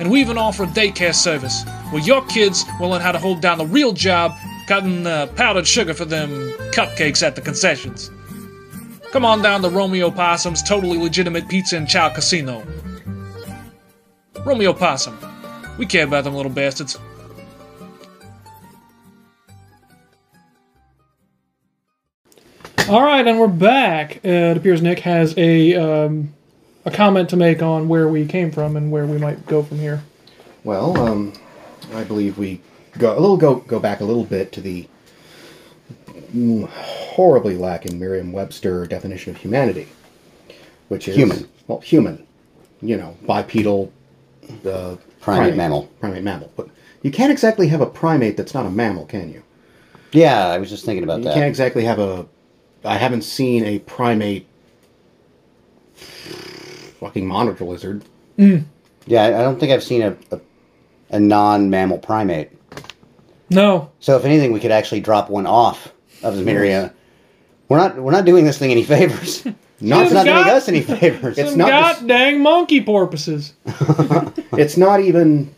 And 0.00 0.10
we 0.10 0.20
even 0.20 0.36
offer 0.36 0.64
a 0.64 0.66
daycare 0.66 1.14
service 1.14 1.64
where 1.90 2.02
your 2.02 2.26
kids 2.26 2.64
will 2.80 2.88
learn 2.88 3.00
how 3.00 3.12
to 3.12 3.20
hold 3.20 3.40
down 3.40 3.58
the 3.58 3.66
real 3.66 3.92
job 3.92 4.32
cutting 4.66 5.06
uh, 5.06 5.28
powdered 5.36 5.68
sugar 5.68 5.94
for 5.94 6.04
them 6.04 6.50
cupcakes 6.72 7.22
at 7.24 7.36
the 7.36 7.42
concessions. 7.42 8.10
Come 9.12 9.26
on 9.26 9.42
down 9.42 9.60
to 9.60 9.68
Romie 9.68 10.00
O'Possum's 10.00 10.62
totally 10.62 10.96
legitimate 10.96 11.46
pizza 11.46 11.76
and 11.76 11.86
child 11.86 12.14
casino. 12.14 12.64
Romie 14.36 14.64
O'Possum. 14.64 15.18
We 15.76 15.84
care 15.84 16.04
about 16.04 16.24
them 16.24 16.34
little 16.34 16.50
bastards. 16.50 16.98
All 22.88 23.02
right, 23.02 23.26
and 23.26 23.38
we're 23.38 23.48
back. 23.48 24.16
Uh, 24.24 24.28
it 24.28 24.56
appears 24.56 24.80
Nick 24.80 25.00
has 25.00 25.36
a 25.36 25.74
um, 25.74 26.32
a 26.86 26.90
comment 26.90 27.28
to 27.30 27.36
make 27.36 27.60
on 27.62 27.88
where 27.88 28.08
we 28.08 28.24
came 28.26 28.50
from 28.50 28.76
and 28.78 28.90
where 28.90 29.04
we 29.04 29.18
might 29.18 29.44
go 29.46 29.62
from 29.62 29.78
here. 29.78 30.02
Well, 30.64 30.96
um, 30.96 31.34
I 31.92 32.04
believe 32.04 32.38
we 32.38 32.62
go 32.96 33.12
a 33.12 33.20
little 33.20 33.36
go 33.36 33.56
go 33.56 33.78
back 33.78 34.00
a 34.00 34.04
little 34.04 34.24
bit 34.24 34.52
to 34.52 34.62
the 34.62 34.88
mm, 36.34 36.68
horribly 36.68 37.56
lacking 37.56 37.98
Merriam-Webster 37.98 38.86
definition 38.86 39.34
of 39.34 39.40
humanity, 39.40 39.88
which 40.88 41.08
is 41.08 41.16
Human. 41.16 41.48
Well, 41.68 41.80
human. 41.80 42.26
You 42.80 42.96
know, 42.96 43.16
bipedal, 43.26 43.92
uh, 44.66 44.96
Primate 45.20 45.56
mammal. 45.56 45.88
Primate 46.00 46.24
mammal. 46.24 46.52
But 46.56 46.68
you 47.02 47.10
can't 47.12 47.30
exactly 47.30 47.68
have 47.68 47.80
a 47.80 47.86
primate 47.86 48.36
that's 48.36 48.54
not 48.54 48.66
a 48.66 48.70
mammal, 48.70 49.06
can 49.06 49.32
you? 49.32 49.42
Yeah, 50.10 50.48
I 50.48 50.58
was 50.58 50.68
just 50.68 50.84
thinking 50.84 51.04
about 51.04 51.18
You 51.18 51.24
that. 51.24 51.30
You 51.30 51.34
can't 51.34 51.48
exactly 51.48 51.84
have 51.84 52.00
a. 52.00 52.26
I 52.84 52.96
haven't 52.96 53.22
seen 53.22 53.64
a 53.64 53.78
primate. 53.78 54.46
Fucking 55.94 57.26
monitor 57.26 57.64
lizard. 57.64 58.04
Yeah, 58.36 59.22
I 59.24 59.26
I 59.40 59.42
don't 59.42 59.58
think 59.58 59.72
I've 59.72 59.82
seen 59.82 60.02
a, 60.02 60.16
a, 60.30 60.40
a 61.10 61.20
non 61.20 61.70
mammal 61.70 61.98
primate. 61.98 62.50
No, 63.50 63.90
So 64.00 64.16
if 64.16 64.24
anything, 64.24 64.50
we 64.52 64.60
could 64.60 64.70
actually 64.70 65.00
drop 65.00 65.28
one 65.28 65.46
off 65.46 65.92
of 66.22 66.36
the 66.36 66.42
Merriam. 66.42 66.90
We're 67.68 67.78
not 67.78 67.96
we're 67.96 68.12
not 68.12 68.24
doing 68.24 68.44
this 68.44 68.58
thing 68.58 68.70
any 68.70 68.84
favors. 68.84 69.46
Not, 69.84 70.04
it's 70.04 70.12
not 70.12 70.24
doing 70.26 70.36
us 70.36 70.68
any 70.68 70.80
favors. 70.80 71.38
It's 71.38 71.56
not 71.56 71.68
god 71.68 71.92
dis- 71.94 72.02
dang 72.04 72.40
monkey 72.40 72.80
porpoises. 72.84 73.54
it's 74.52 74.76
not 74.76 75.00
even 75.00 75.52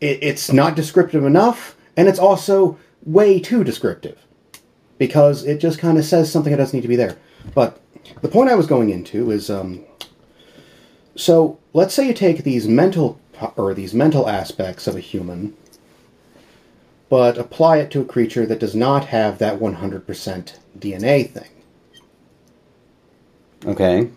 it, 0.00 0.22
it's 0.22 0.52
not 0.52 0.76
descriptive 0.76 1.24
enough 1.24 1.76
and 1.96 2.08
it's 2.08 2.20
also 2.20 2.78
way 3.04 3.40
too 3.40 3.64
descriptive 3.64 4.16
because 4.98 5.44
it 5.44 5.58
just 5.58 5.80
kind 5.80 5.98
of 5.98 6.04
says 6.04 6.30
something 6.30 6.52
that 6.52 6.58
doesn't 6.58 6.76
need 6.76 6.82
to 6.82 6.88
be 6.88 6.96
there 6.96 7.16
but 7.54 7.80
the 8.20 8.28
point 8.28 8.50
i 8.50 8.54
was 8.54 8.66
going 8.66 8.90
into 8.90 9.30
is 9.30 9.50
um, 9.50 9.84
so 11.16 11.58
let's 11.72 11.94
say 11.94 12.06
you 12.06 12.14
take 12.14 12.44
these 12.44 12.68
mental 12.68 13.18
or 13.56 13.74
these 13.74 13.94
mental 13.94 14.28
aspects 14.28 14.86
of 14.86 14.94
a 14.96 15.00
human 15.00 15.56
but 17.08 17.38
apply 17.38 17.78
it 17.78 17.90
to 17.92 18.00
a 18.00 18.04
creature 18.04 18.46
that 18.46 18.58
does 18.60 18.74
not 18.74 19.06
have 19.06 19.38
that 19.38 19.58
100% 19.58 20.58
DNA 20.78 21.30
thing. 21.30 21.48
Okay. 23.66 24.08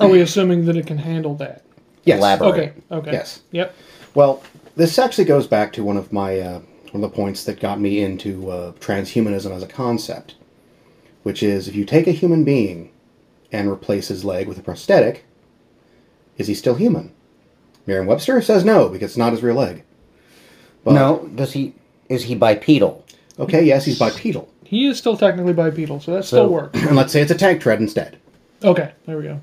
Are 0.00 0.08
we 0.08 0.20
assuming 0.20 0.64
that 0.66 0.76
it 0.76 0.86
can 0.86 0.98
handle 0.98 1.34
that? 1.36 1.64
Yes. 2.04 2.18
Elaborate. 2.18 2.48
Okay. 2.52 2.72
Okay. 2.90 3.12
Yes. 3.12 3.42
Yep. 3.50 3.74
Well, 4.14 4.42
this 4.76 4.98
actually 4.98 5.24
goes 5.24 5.46
back 5.46 5.72
to 5.74 5.84
one 5.84 5.96
of 5.96 6.12
my 6.12 6.38
uh, 6.40 6.60
one 6.92 7.02
of 7.04 7.10
the 7.10 7.16
points 7.16 7.44
that 7.44 7.60
got 7.60 7.80
me 7.80 8.00
into 8.02 8.50
uh, 8.50 8.72
transhumanism 8.72 9.50
as 9.50 9.62
a 9.62 9.66
concept, 9.66 10.34
which 11.22 11.42
is 11.42 11.68
if 11.68 11.74
you 11.74 11.84
take 11.84 12.06
a 12.06 12.12
human 12.12 12.44
being 12.44 12.90
and 13.50 13.70
replace 13.70 14.08
his 14.08 14.24
leg 14.24 14.48
with 14.48 14.58
a 14.58 14.62
prosthetic, 14.62 15.24
is 16.38 16.46
he 16.46 16.54
still 16.54 16.74
human? 16.74 17.12
Merriam-Webster 17.86 18.40
says 18.42 18.64
no 18.64 18.88
because 18.88 19.10
it's 19.10 19.16
not 19.18 19.32
his 19.32 19.42
real 19.42 19.56
leg. 19.56 19.84
But- 20.84 20.94
no, 20.94 21.28
does 21.34 21.52
he? 21.52 21.74
Is 22.12 22.24
he 22.24 22.34
bipedal? 22.34 23.04
Okay, 23.38 23.64
yes, 23.64 23.86
he's 23.86 23.98
bipedal, 23.98 24.48
He 24.64 24.86
is 24.86 24.98
still 24.98 25.16
technically 25.16 25.54
bipedal, 25.54 25.98
so 26.00 26.12
that 26.14 26.24
So- 26.24 26.36
still 26.36 26.48
works. 26.48 26.78
and 26.82 26.94
let's 26.96 27.12
say 27.12 27.22
it's 27.22 27.30
a 27.30 27.34
tank 27.34 27.60
tread 27.62 27.80
instead. 27.80 28.18
Okay. 28.62 28.90
There 29.06 29.16
we 29.16 29.24
go. 29.24 29.40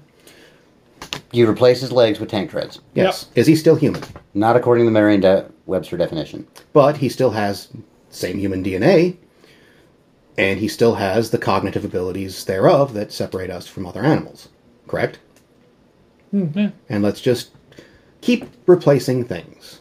You 1.32 1.50
replace 1.50 1.82
his 1.82 1.92
legs 1.92 2.20
with 2.20 2.30
tank 2.30 2.52
treads. 2.52 2.80
Yes, 2.94 3.28
is 3.36 3.48
he 3.48 3.56
still 3.56 3.76
human? 3.76 4.04
Not 4.34 4.56
according 4.56 4.84
to 4.86 4.86
the 4.86 4.92
Merriam-Webster 4.92 5.98
definition. 5.98 6.46
But 6.74 6.98
he 6.98 7.10
still 7.10 7.32
has 7.32 7.68
same 8.10 8.38
human 8.40 8.64
DNA, 8.64 9.18
and 10.38 10.60
he 10.60 10.68
still 10.68 10.96
has 10.96 11.32
the 11.32 11.38
cognitive 11.38 11.84
abilities 11.86 12.46
thereof 12.46 12.94
that 12.94 13.12
separate 13.12 13.50
us 13.50 13.68
from 13.68 13.86
other 13.86 14.04
animals. 14.04 14.50
Correct? 14.88 15.18
Hmm, 16.32 16.46
yeah. 16.56 16.70
and 16.88 17.04
let's 17.04 17.22
just 17.22 17.50
keep 18.22 18.46
replacing 18.68 19.26
things. 19.26 19.79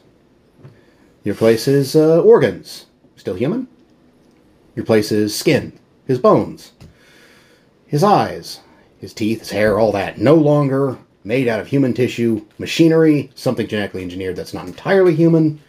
He 1.28 1.32
replaces 1.32 1.94
uh, 1.94 2.22
organs, 2.22 2.86
still 3.16 3.34
human. 3.34 3.68
Your 4.74 4.86
place 4.86 5.12
is 5.12 5.36
skin, 5.36 5.78
his 6.06 6.18
bones, 6.18 6.72
his 7.86 8.02
eyes, 8.02 8.60
his 8.98 9.12
teeth, 9.12 9.40
his 9.40 9.50
hair, 9.50 9.78
all 9.78 9.92
that. 9.92 10.16
No 10.16 10.36
longer 10.36 10.96
made 11.24 11.46
out 11.46 11.60
of 11.60 11.66
human 11.66 11.92
tissue, 11.92 12.42
machinery, 12.56 13.30
something 13.34 13.66
genetically 13.66 14.02
engineered 14.02 14.36
that's 14.36 14.54
not 14.54 14.68
entirely 14.68 15.14
human. 15.14 15.60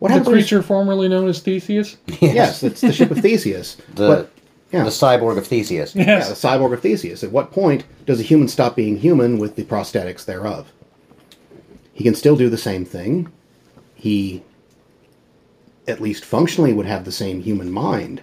What 0.00 0.08
The 0.08 0.12
happens? 0.16 0.26
when- 0.26 0.36
creature 0.36 0.62
formerly 0.62 1.08
known 1.08 1.28
as 1.30 1.40
Theseus. 1.40 1.96
Yes, 2.20 2.62
it's 2.62 2.82
the 2.82 2.92
ship 2.92 3.10
of 3.10 3.20
Theseus. 3.20 3.78
The 3.94 4.06
But- 4.06 4.30
yeah. 4.70 4.84
the 4.84 4.90
cyborg 4.90 5.38
of 5.38 5.46
Theseus. 5.46 5.96
Yeah, 5.96 6.04
Yes. 6.18 6.28
the 6.28 6.46
cyborg 6.46 6.74
of 6.74 6.82
Theseus. 6.82 7.24
At 7.24 7.32
what 7.32 7.52
point 7.52 7.84
does 8.04 8.20
a 8.20 8.22
human 8.22 8.48
stop 8.48 8.76
being 8.76 8.98
human 8.98 9.38
with 9.38 9.56
the 9.56 9.64
prosthetics 9.64 10.26
thereof? 10.26 10.70
He 11.94 12.04
can 12.04 12.14
still 12.14 12.36
do 12.36 12.50
the 12.50 12.58
same 12.58 12.84
thing. 12.84 13.32
He, 13.94 14.42
at 15.86 16.00
least 16.00 16.24
functionally, 16.24 16.72
would 16.72 16.86
have 16.86 17.04
the 17.04 17.12
same 17.12 17.42
human 17.42 17.70
mind 17.70 18.22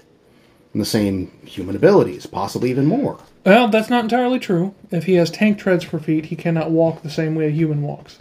and 0.73 0.81
the 0.81 0.85
same 0.85 1.31
human 1.45 1.75
abilities, 1.75 2.25
possibly 2.25 2.69
even 2.69 2.85
more. 2.85 3.19
Well, 3.45 3.67
that's 3.67 3.89
not 3.89 4.03
entirely 4.03 4.39
true. 4.39 4.73
If 4.91 5.05
he 5.05 5.15
has 5.15 5.29
tank 5.31 5.57
treads 5.59 5.83
for 5.83 5.99
feet, 5.99 6.25
he 6.27 6.35
cannot 6.35 6.71
walk 6.71 7.01
the 7.01 7.09
same 7.09 7.35
way 7.35 7.47
a 7.47 7.51
human 7.51 7.81
walks. 7.81 8.17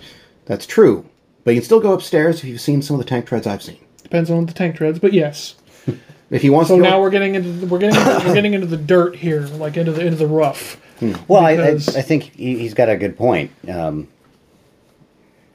That's 0.46 0.66
true. 0.66 1.06
But 1.44 1.54
you 1.54 1.60
can 1.60 1.64
still 1.66 1.80
go 1.80 1.92
upstairs 1.92 2.38
if 2.38 2.44
you've 2.44 2.60
seen 2.60 2.82
some 2.82 2.94
of 2.98 2.98
the 3.04 3.08
tank 3.08 3.26
treads 3.26 3.46
I've 3.46 3.62
seen. 3.62 3.78
Depends 4.02 4.30
on 4.30 4.46
the 4.46 4.52
tank 4.52 4.76
treads, 4.76 4.98
but 4.98 5.12
yes. 5.12 5.54
If 6.30 6.42
he 6.42 6.50
wants 6.50 6.68
So 6.68 6.76
to 6.76 6.82
go, 6.84 6.88
now 6.88 7.00
we're 7.00 7.10
getting 7.10 7.34
into 7.34 7.48
the, 7.50 7.66
we're 7.66 7.80
getting 7.80 7.98
into, 8.00 8.24
we're 8.28 8.34
getting 8.34 8.54
into 8.54 8.66
the 8.68 8.76
dirt 8.76 9.16
here, 9.16 9.40
like 9.48 9.76
into 9.76 9.90
the 9.90 10.02
into 10.02 10.14
the 10.16 10.28
rough. 10.28 10.80
Well, 11.26 11.44
I, 11.44 11.54
I, 11.54 11.70
I 11.72 11.78
think 12.02 12.22
he- 12.36 12.56
he's 12.56 12.72
got 12.72 12.88
a 12.88 12.96
good 12.96 13.16
point. 13.18 13.50
Um, 13.68 14.06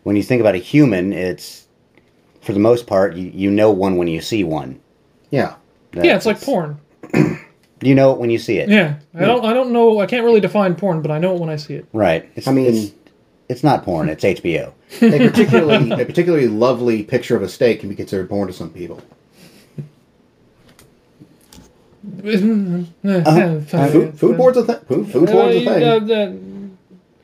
when 0.04 0.18
you 0.18 0.24
think 0.24 0.42
about 0.42 0.54
a 0.56 0.58
human, 0.58 1.14
it's 1.14 1.65
for 2.46 2.54
the 2.54 2.60
most 2.60 2.88
part 2.88 3.16
you, 3.16 3.32
you 3.34 3.52
know 3.52 3.72
one 3.72 3.98
when 3.98 4.08
you 4.08 4.22
see 4.22 4.44
one. 4.46 4.80
yeah, 5.32 5.56
yeah, 5.94 6.16
it's 6.16 6.26
like 6.26 6.40
porn. 6.42 6.80
You 7.82 7.94
know 7.94 8.14
it 8.14 8.20
when 8.20 8.30
you 8.30 8.40
see 8.40 8.58
it. 8.58 8.70
Yeah, 8.70 8.96
I 9.14 9.26
don't 9.26 9.44
I 9.46 9.54
don't 9.54 9.72
know. 9.72 10.00
I 10.00 10.06
can't 10.06 10.24
really 10.24 10.40
define 10.40 10.76
porn, 10.76 11.02
but 11.02 11.12
I 11.12 11.20
know 11.20 11.36
it 11.36 11.42
when 11.42 11.50
I 11.50 11.58
see 11.58 11.74
it. 11.76 11.86
Right. 11.92 12.28
It's, 12.36 12.48
I 12.48 12.54
mean- 12.54 12.74
it's, 12.74 12.92
it's 13.50 13.64
not 13.66 13.84
porn. 13.84 14.08
It's 14.10 14.24
HBO. 14.24 14.72
a 15.02 15.10
particularly 15.30 15.92
a 15.92 16.06
particularly 16.06 16.48
lovely 16.48 17.04
picture 17.04 17.36
of 17.36 17.44
a 17.44 17.50
steak 17.50 17.82
can 17.82 17.90
be 17.90 17.96
considered 17.96 18.30
porn 18.30 18.48
to 18.48 18.54
some 18.54 18.70
people. 18.72 19.02
Uh, 22.24 23.60
Food, 23.90 24.18
food 24.20 24.38
board's 24.38 24.58
a 24.58 24.64
thing. 24.64 24.80
Food, 24.88 25.12
food 25.12 25.30
board's 25.30 25.56
a 25.58 26.00
thing. 26.00 26.78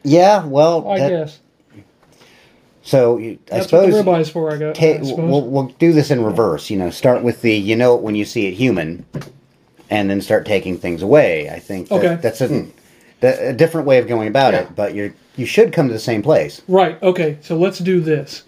Yeah. 0.04 0.46
Well, 0.46 0.88
I 0.90 1.00
that- 1.00 1.10
guess 1.10 1.40
so. 2.84 3.17
you- 3.17 3.39
I 3.52 3.56
that's 3.58 3.65
suppose. 3.70 3.94
what 3.94 4.06
the 4.06 4.12
ribeye's 4.12 4.30
for. 4.30 4.52
I 4.52 4.58
guess. 4.58 4.78
ta- 4.78 4.86
I 4.86 5.26
we'll, 5.26 5.46
we'll 5.48 5.67
do 5.80 5.94
this 5.94 6.12
in 6.12 6.24
reverse. 6.24 6.70
You 6.70 6.78
know, 6.78 6.89
start 6.89 7.24
with 7.24 7.41
the 7.41 7.54
you 7.54 7.76
know 7.76 7.96
it 7.96 8.02
when 8.02 8.15
you 8.15 8.26
see 8.26 8.48
it 8.48 8.54
human, 8.54 9.06
and 9.89 10.10
then 10.10 10.22
start 10.22 10.46
taking 10.46 10.78
things 10.78 11.02
away. 11.02 11.50
I 11.50 11.60
think 11.60 11.89
that, 11.89 11.96
Okay. 11.96 12.15
that's 12.22 12.41
a, 12.41 12.65
that- 13.22 13.41
a 13.41 13.54
different 13.54 13.88
way 13.88 13.98
of 13.98 14.08
going 14.08 14.28
about 14.28 14.54
Yeah. 14.54 14.62
it. 14.62 14.76
But 14.76 14.94
you 14.96 15.13
you 15.38 15.46
should 15.46 15.72
come 15.74 15.88
to 15.88 15.94
the 15.94 16.00
same 16.00 16.22
place. 16.22 16.62
Right. 16.67 17.02
Okay. 17.02 17.38
So 17.41 17.58
let's 17.58 17.80
do 17.80 18.00
this. 18.02 18.44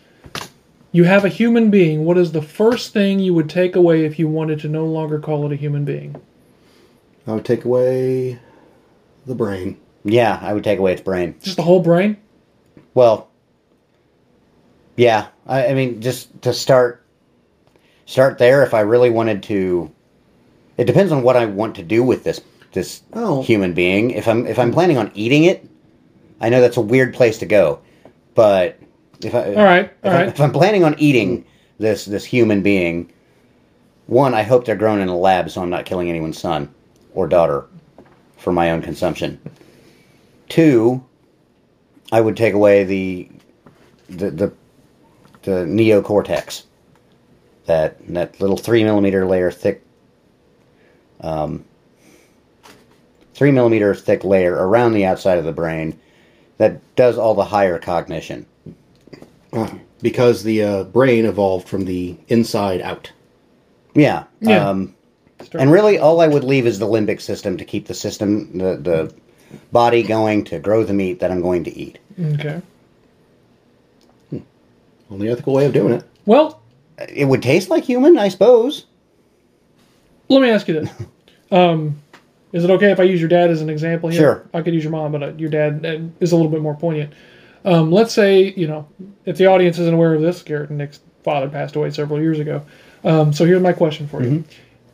You 0.91 1.06
have 1.06 1.26
a 1.26 1.30
human 1.30 1.72
being. 1.72 2.06
What 2.06 2.19
is 2.19 2.34
the 2.34 2.41
first 2.41 2.93
thing 2.93 3.17
you 3.19 3.34
would 3.34 3.50
take 3.50 3.76
away 3.76 4.06
if 4.06 4.19
you 4.19 4.28
wanted 4.28 4.60
to 4.60 4.67
no 4.67 4.86
longer 4.86 5.17
call 5.19 5.43
it 5.48 5.52
a 5.52 5.56
human 5.56 5.86
being? 5.86 6.15
I 7.26 7.32
would 7.34 7.46
take 7.46 7.65
away 7.65 8.38
the 9.26 9.34
brain. 9.34 9.78
Yeah, 10.04 10.38
I 10.41 10.54
would 10.54 10.63
take 10.63 10.78
away 10.78 10.91
its 10.93 11.02
brain. 11.02 11.34
Just 11.41 11.56
the 11.56 11.63
whole 11.63 11.80
brain? 11.80 12.17
Well, 12.93 13.28
yeah, 14.96 15.28
I, 15.48 15.68
I 15.68 15.74
mean, 15.74 16.02
just 16.02 16.42
to 16.44 16.54
start, 16.54 17.04
start 18.06 18.38
there. 18.38 18.64
If 18.64 18.74
I 18.74 18.82
really 18.82 19.10
wanted 19.10 19.44
to, 19.44 19.92
it 20.78 20.86
depends 20.86 21.12
on 21.12 21.24
what 21.24 21.36
I 21.36 21.46
want 21.46 21.76
to 21.76 21.84
do 21.84 22.04
with 22.04 22.24
this 22.24 22.42
this 22.74 23.04
Oh. 23.14 23.42
human 23.44 23.74
being. 23.74 24.12
If 24.12 24.28
I'm 24.28 24.46
if 24.48 24.58
I'm 24.60 24.70
hmm. 24.70 24.74
planning 24.74 24.98
on 24.98 25.12
eating 25.14 25.44
it, 25.46 25.68
I 26.42 26.50
know 26.50 26.62
that's 26.62 26.78
a 26.78 26.82
weird 26.82 27.14
place 27.14 27.38
to 27.40 27.46
go, 27.46 27.80
but 28.36 28.80
if 29.22 29.34
I 29.36 29.54
All 29.54 29.64
right. 29.64 29.86
if, 29.86 30.06
All 30.06 30.12
I, 30.12 30.16
right. 30.16 30.28
if 30.28 30.42
I'm 30.42 30.52
planning 30.52 30.84
on 30.84 30.96
eating 30.98 31.46
this 31.80 32.06
this 32.06 32.26
human 32.26 32.62
being, 32.62 33.12
one, 34.08 34.34
I 34.34 34.44
hope 34.44 34.66
they're 34.66 34.76
grown 34.76 35.00
in 35.02 35.08
a 35.08 35.18
lab, 35.18 35.50
so 35.50 35.62
I'm 35.62 35.70
not 35.70 35.86
killing 35.86 36.10
anyone's 36.10 36.38
son 36.40 36.74
or 37.14 37.28
daughter 37.28 37.66
for 38.38 38.52
my 38.52 38.72
own 38.72 38.82
consumption. 38.82 39.40
Two, 40.50 41.04
I 42.12 42.22
would 42.22 42.36
take 42.36 42.54
away 42.54 42.84
the 42.84 43.30
the 44.10 44.32
the, 44.32 44.54
the 45.44 45.66
neocortex, 45.66 46.64
that 47.66 48.06
that 48.14 48.40
little 48.42 48.58
three 48.58 48.84
millimeter 48.84 49.26
layer 49.26 49.52
thick, 49.52 49.84
um, 51.22 51.64
three 53.34 53.52
millimeter 53.52 53.96
thick 53.96 54.24
layer 54.24 54.54
around 54.54 54.94
the 54.94 55.06
outside 55.06 55.38
of 55.38 55.46
the 55.46 55.52
brain 55.52 56.00
that 56.58 56.96
does 56.96 57.18
all 57.18 57.34
the 57.34 57.46
higher 57.46 57.80
cognition. 57.80 58.46
Because 60.02 60.44
the 60.44 60.64
uh, 60.64 60.84
brain 60.86 61.26
evolved 61.26 61.68
from 61.68 61.86
the 61.86 62.18
inside 62.28 62.82
out. 62.82 63.12
Yeah. 63.94 64.24
Yeah. 64.42 64.68
Um, 64.70 64.96
and 65.54 65.72
really, 65.72 66.00
all 66.00 66.22
I 66.22 66.28
would 66.28 66.44
leave 66.44 66.66
is 66.66 66.80
the 66.80 66.88
limbic 66.88 67.22
system 67.22 67.58
to 67.58 67.66
keep 67.66 67.88
the 67.88 67.94
system, 67.94 68.58
the, 68.58 68.78
the 68.78 69.14
body 69.72 70.02
going 70.04 70.44
to 70.46 70.60
grow 70.60 70.84
the 70.84 70.94
meat 70.94 71.20
that 71.20 71.32
I'm 71.32 71.42
going 71.42 71.64
to 71.66 71.78
eat. 71.78 72.00
Okay. 72.20 72.62
Only 75.13 75.30
ethical 75.30 75.54
way 75.54 75.65
of 75.65 75.73
doing 75.73 75.93
it. 75.93 76.04
Well, 76.26 76.60
It 77.08 77.26
would 77.26 77.43
taste 77.43 77.69
like 77.69 77.84
human, 77.84 78.17
I 78.17 78.30
suppose. 78.30 78.86
let 80.28 80.41
me 80.41 80.49
ask 80.49 80.67
you 80.67 80.80
this. 80.82 80.89
Um, 81.52 82.02
is 82.52 82.63
it 82.63 82.71
okay 82.71 82.91
if 82.91 82.99
I 82.99 83.04
use 83.04 83.19
your 83.19 83.30
dad 83.30 83.52
as 83.52 83.62
an 83.62 83.69
example 83.69 84.10
here? 84.10 84.19
Sure. 84.19 84.49
I 84.56 84.63
could 84.63 84.73
use 84.73 84.84
your 84.84 84.89
mom, 84.91 85.12
but 85.12 85.21
uh, 85.21 85.34
your 85.34 85.52
dad 85.52 85.86
uh, 85.86 85.99
is 86.19 86.32
a 86.32 86.36
little 86.36 86.49
bit 86.49 86.62
more 86.62 86.73
poignant. 86.73 87.13
Um, 87.63 87.91
let's 87.91 88.12
say, 88.12 88.54
you 88.58 88.65
know, 88.65 88.88
if 89.26 89.38
the 89.38 89.45
audience 89.45 89.78
isn't 89.78 89.93
aware 89.93 90.15
of 90.15 90.21
this, 90.21 90.41
Garrett 90.41 90.69
and 90.69 90.80
Nick's 90.80 90.99
father 91.23 91.47
passed 91.47 91.76
away 91.76 91.91
several 91.91 92.19
years 92.19 92.39
ago. 92.39 92.65
Um, 93.04 93.34
so 93.34 93.45
here's 93.45 93.62
my 93.62 93.71
question 93.71 94.08
for 94.08 94.23
you. 94.23 94.43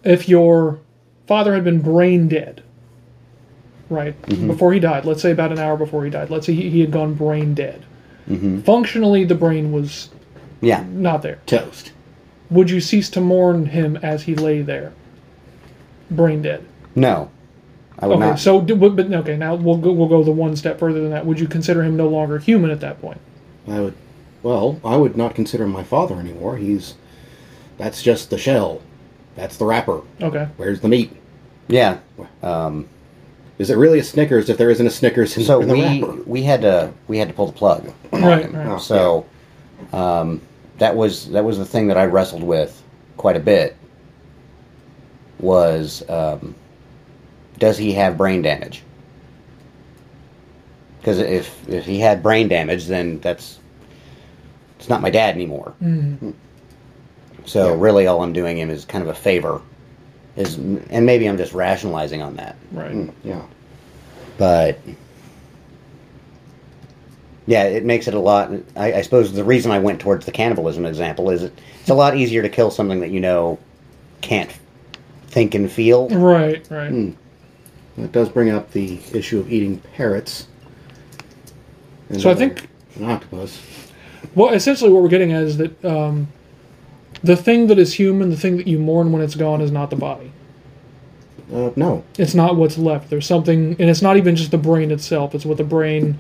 If 0.04 0.28
your 0.28 0.82
father 1.28 1.54
had 1.54 1.64
been 1.64 1.80
brain 1.80 2.28
dead, 2.28 2.62
right, 3.90 4.22
before 4.48 4.74
he 4.74 4.82
died, 4.82 5.06
let's 5.06 5.22
say 5.22 5.32
about 5.32 5.54
an 5.54 5.60
hour 5.60 5.78
before 5.78 6.04
he 6.04 6.10
died, 6.10 6.30
let's 6.30 6.46
say 6.46 6.54
he, 6.54 6.70
he 6.70 6.82
had 6.82 6.92
gone 6.92 7.14
brain 7.14 7.54
dead. 7.54 7.86
Functionally, 8.64 9.24
the 9.26 9.36
brain 9.36 9.72
was 9.72 10.10
Yeah. 10.62 10.84
not 10.94 11.22
there. 11.24 11.40
Toast. 11.46 11.92
Would 12.52 12.70
you 12.70 12.80
cease 12.80 13.10
to 13.12 13.22
mourn 13.22 13.68
him 13.68 13.98
as 14.04 14.24
he 14.24 14.36
lay 14.36 14.62
there, 14.62 14.92
brain 16.12 16.42
dead? 16.42 16.64
No. 16.96 17.30
I 18.00 18.08
would 18.08 18.18
Okay, 18.18 18.26
not. 18.28 18.40
so 18.40 18.62
but 18.62 18.96
but- 18.96 19.12
okay, 19.14 19.36
now 19.36 19.56
we'll 19.56 19.78
go, 19.78 19.92
we'll 19.92 20.08
go 20.08 20.24
the 20.24 20.32
one 20.32 20.56
step 20.56 20.80
further 20.80 21.02
than 21.02 21.10
that. 21.12 21.26
Would 21.26 21.40
you 21.40 21.48
consider 21.48 21.84
him 21.84 21.98
no 21.98 22.08
longer 22.08 22.38
human 22.40 22.72
at 22.72 22.80
that 22.82 23.02
point? 23.02 23.20
I 23.68 23.80
would. 23.82 23.94
Well, 24.42 24.80
I 24.86 24.96
would 24.96 25.18
not 25.18 25.36
consider 25.36 25.66
him 25.66 25.72
my 25.72 25.84
father 25.84 26.16
anymore. 26.16 26.56
He's. 26.58 26.96
That's 27.78 28.02
just 28.02 28.30
the 28.30 28.38
shell. 28.38 28.82
That's 29.36 29.58
the 29.58 29.66
wrapper. 29.66 30.02
Okay, 30.22 30.48
Where's 30.58 30.80
the 30.82 30.88
meat? 30.88 31.12
yeah. 31.68 31.98
Um, 32.42 32.88
Is 33.60 33.70
it 33.70 33.76
really 33.76 34.00
a 34.00 34.04
Snickers 34.04 34.50
if 34.50 34.58
there 34.58 34.70
isn't 34.70 34.88
a 34.88 34.90
Snickers 34.90 35.36
in, 35.38 35.44
so 35.44 35.62
in 35.62 35.68
the 35.68 35.74
we 35.74 35.82
wrapper? 35.84 36.22
we 36.26 36.44
had 36.44 36.62
to 36.62 36.92
we 37.08 37.18
had 37.18 37.28
to 37.28 37.34
pull 37.34 37.48
the 37.48 37.54
plug. 37.54 37.92
right, 38.12 38.52
right. 38.52 38.68
Oh, 38.68 38.78
So 38.78 39.26
um, 39.94 40.42
that 40.78 40.96
was 40.96 41.30
that 41.32 41.44
was 41.44 41.58
the 41.58 41.66
thing 41.66 41.88
that 41.88 41.98
I 41.98 42.06
wrestled 42.06 42.42
with 42.44 42.82
quite 43.18 43.36
a 43.36 43.40
bit 43.42 43.76
was 45.40 46.04
um, 46.10 46.56
does 47.58 47.78
he 47.78 47.92
have 47.94 48.18
brain 48.18 48.42
damage? 48.42 48.84
Because 51.00 51.20
if 51.20 51.68
if 51.68 51.86
he 51.86 52.00
had 52.00 52.24
brain 52.24 52.48
damage, 52.48 52.86
then 52.88 53.20
that's 53.20 53.60
it's 54.80 54.88
not 54.90 55.02
my 55.02 55.10
dad 55.10 55.36
anymore. 55.36 55.74
So 57.46 57.74
Yeah. 57.74 57.76
really, 57.82 58.08
all 58.08 58.24
I'm 58.24 58.32
doing 58.34 58.58
him 58.58 58.70
is 58.70 58.86
kind 58.86 59.02
of 59.02 59.10
a 59.10 59.14
favor. 59.16 59.62
Is 60.40 60.56
and 60.58 61.06
maybe 61.06 61.28
I'm 61.28 61.38
just 61.38 61.54
rationalizing 61.54 62.22
on 62.22 62.36
that, 62.38 62.56
Right. 62.72 62.92
Mm, 62.92 63.12
yeah. 63.26 63.42
but 64.38 64.80
yeah, 67.46 67.64
it 67.64 67.84
makes 67.84 68.08
it 68.08 68.14
a 68.14 68.20
lot. 68.20 68.52
I, 68.76 68.94
I 68.94 69.02
suppose 69.02 69.34
the 69.34 69.44
reason 69.44 69.72
I 69.72 69.80
went 69.80 70.00
towards 70.00 70.26
the 70.26 70.32
cannibalism 70.32 70.86
example 70.86 71.30
is 71.30 71.44
it, 71.44 71.60
it's 71.82 71.90
a 71.90 71.94
lot 71.94 72.16
easier 72.16 72.42
to 72.42 72.50
kill 72.50 72.72
something 72.72 73.00
that 73.02 73.10
you 73.12 73.20
know 73.20 73.60
can't 74.22 74.52
think 75.28 75.56
and 75.56 75.70
feel. 75.72 76.08
Right. 76.10 76.66
Right. 76.72 76.92
Mm. 76.92 77.16
That 77.98 78.12
does 78.14 78.30
bring 78.30 78.50
up 78.50 78.72
the 78.72 79.00
issue 79.14 79.40
of 79.40 79.52
eating 79.52 79.80
parrots. 79.96 80.48
And 82.10 82.22
So 82.22 82.30
I 82.32 82.36
think- 82.36 82.70
an 82.96 83.06
octopus. 83.06 83.62
Well, 84.36 84.54
essentially, 84.54 84.92
what 84.92 85.02
we're 85.02 85.10
getting 85.10 85.32
at 85.34 85.44
is 85.44 85.58
that 85.58 85.84
um, 85.86 86.28
the 87.24 87.36
thing 87.36 87.68
that 87.68 87.78
is 87.80 87.94
human, 87.94 88.30
the 88.30 88.38
thing 88.38 88.58
that 88.58 88.68
you 88.68 88.80
mourn 88.80 89.12
when 89.12 89.22
it's 89.22 89.36
gone, 89.36 89.62
is 89.62 89.72
not 89.72 89.90
the 89.90 89.96
body. 89.96 90.32
Uh, 91.54 91.72
no. 91.76 92.04
It's 92.18 92.36
not 92.36 92.56
what's 92.56 92.78
left. 92.78 93.10
There's 93.10 93.26
something, 93.26 93.76
and 93.80 93.90
it's 93.90 94.02
not 94.02 94.18
even 94.18 94.36
just 94.36 94.52
the 94.52 94.58
brain 94.58 94.92
itself. 94.92 95.34
It's 95.34 95.46
what 95.46 95.58
the 95.58 95.64
brain. 95.64 96.20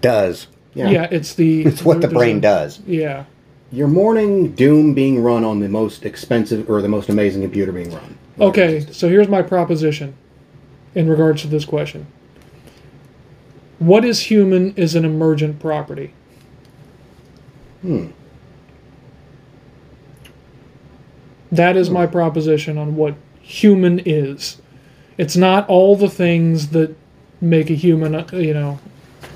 Does 0.00 0.46
Yeah. 0.74 0.90
Yeah, 0.90 1.08
it's 1.10 1.34
the. 1.34 1.62
it's 1.66 1.84
what 1.84 2.00
the 2.00 2.08
brain 2.08 2.38
a- 2.38 2.40
does. 2.40 2.80
Yeah. 2.86 3.24
You're 3.70 3.88
mourning 3.88 4.52
Doom 4.52 4.92
being 4.92 5.22
run 5.22 5.44
on 5.44 5.60
the 5.60 5.68
most 5.68 6.04
expensive 6.04 6.68
or 6.68 6.82
the 6.82 6.88
most 6.88 7.08
amazing 7.08 7.40
computer 7.40 7.72
being 7.72 7.90
run. 7.90 8.18
Okay, 8.38 8.80
so 8.92 9.08
here's 9.08 9.28
my 9.28 9.40
proposition 9.40 10.14
in 10.94 11.08
regards 11.08 11.40
to 11.42 11.48
this 11.48 11.64
question. 11.64 12.06
What 13.78 14.04
is 14.04 14.20
human 14.20 14.74
is 14.74 14.94
an 14.94 15.04
emergent 15.04 15.58
property. 15.58 16.12
Hmm. 17.80 18.08
That 21.52 21.76
is 21.76 21.90
my 21.90 22.06
proposition 22.06 22.78
on 22.78 22.96
what 22.96 23.14
human 23.42 24.00
is. 24.06 24.60
It's 25.18 25.36
not 25.36 25.68
all 25.68 25.96
the 25.96 26.08
things 26.08 26.68
that 26.68 26.96
make 27.42 27.68
a 27.68 27.74
human, 27.74 28.14
uh, 28.14 28.26
you 28.32 28.54
know, 28.54 28.78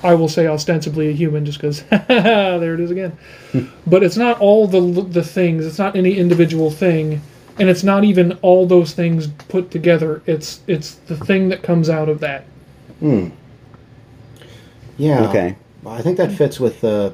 I 0.03 0.15
will 0.15 0.27
say 0.27 0.47
ostensibly 0.47 1.09
a 1.09 1.11
human 1.11 1.45
just 1.45 1.59
because 1.59 1.83
there 2.07 2.73
it 2.73 2.79
is 2.79 2.89
again. 2.89 3.17
but 3.87 4.01
it's 4.03 4.17
not 4.17 4.39
all 4.39 4.67
the 4.67 5.03
the 5.03 5.23
things, 5.23 5.65
it's 5.65 5.77
not 5.77 5.95
any 5.95 6.17
individual 6.17 6.71
thing, 6.71 7.21
and 7.59 7.69
it's 7.69 7.83
not 7.83 8.03
even 8.03 8.33
all 8.41 8.65
those 8.65 8.93
things 8.93 9.27
put 9.27 9.69
together. 9.69 10.23
It's 10.25 10.61
it's 10.67 10.95
the 10.95 11.17
thing 11.17 11.49
that 11.49 11.61
comes 11.61 11.89
out 11.89 12.09
of 12.09 12.19
that. 12.21 12.45
Hmm. 12.99 13.29
Yeah. 14.97 15.29
Okay. 15.29 15.55
I 15.85 16.01
think 16.01 16.17
that 16.17 16.31
fits 16.31 16.59
with 16.59 16.83
uh, 16.83 17.11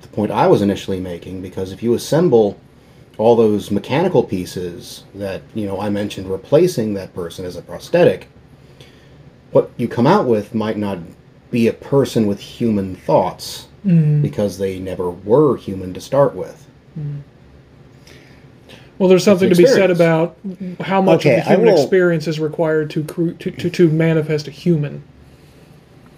the 0.00 0.08
point 0.08 0.30
I 0.30 0.46
was 0.46 0.62
initially 0.62 0.98
making 0.98 1.42
because 1.42 1.72
if 1.72 1.82
you 1.82 1.94
assemble 1.94 2.58
all 3.18 3.36
those 3.36 3.70
mechanical 3.70 4.22
pieces 4.22 5.04
that 5.14 5.42
you 5.54 5.66
know 5.66 5.80
I 5.80 5.90
mentioned 5.90 6.30
replacing 6.30 6.94
that 6.94 7.14
person 7.14 7.44
as 7.44 7.56
a 7.56 7.62
prosthetic, 7.62 8.28
what 9.52 9.70
you 9.76 9.88
come 9.88 10.06
out 10.06 10.26
with 10.26 10.54
might 10.54 10.76
not 10.76 10.98
be 11.50 11.68
a 11.68 11.72
person 11.72 12.26
with 12.26 12.40
human 12.40 12.94
thoughts 12.96 13.68
mm. 13.84 14.20
because 14.20 14.58
they 14.58 14.78
never 14.78 15.10
were 15.10 15.56
human 15.56 15.94
to 15.94 16.00
start 16.00 16.34
with. 16.34 16.66
Mm. 16.98 17.22
Well, 18.98 19.08
there's 19.08 19.24
something 19.24 19.50
to 19.50 19.54
be 19.54 19.66
said 19.66 19.90
about 19.90 20.38
how 20.80 21.02
much 21.02 21.20
Okay, 21.20 21.38
of 21.38 21.44
the 21.44 21.50
human 21.50 21.66
will- 21.66 21.82
experience 21.82 22.26
is 22.26 22.40
required 22.40 22.90
to, 22.90 23.04
cru- 23.04 23.34
to 23.34 23.50
to 23.50 23.70
to 23.70 23.90
manifest 23.90 24.48
a 24.48 24.50
human. 24.50 25.02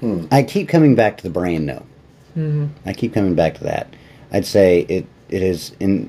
Hmm. 0.01 0.27
I 0.31 0.45
keep 0.45 0.69
coming 0.69 0.95
back 0.95 1.17
to 1.17 1.23
the 1.25 1.31
brain, 1.31 1.67
though. 1.67 1.85
Mm-hmm. 2.37 2.67
I 2.87 2.93
keep 2.93 3.15
coming 3.15 3.35
back 3.35 3.55
to 3.55 3.65
that. 3.65 3.93
I'd 4.31 4.47
say 4.47 4.81
it 4.89 5.07
it 5.29 5.43
is 5.43 5.73
in 5.81 6.09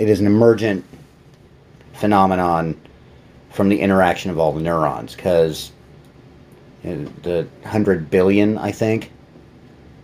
it 0.00 0.08
is 0.08 0.20
an 0.20 0.26
emergent 0.26 0.84
phenomenon 1.92 2.80
from 3.50 3.68
the 3.68 3.80
interaction 3.80 4.30
of 4.30 4.38
all 4.38 4.52
the 4.52 4.60
neurons 4.60 5.14
because 5.14 5.72
the 6.82 7.46
hundred 7.64 8.10
billion, 8.10 8.56
I 8.56 8.72
think, 8.72 9.12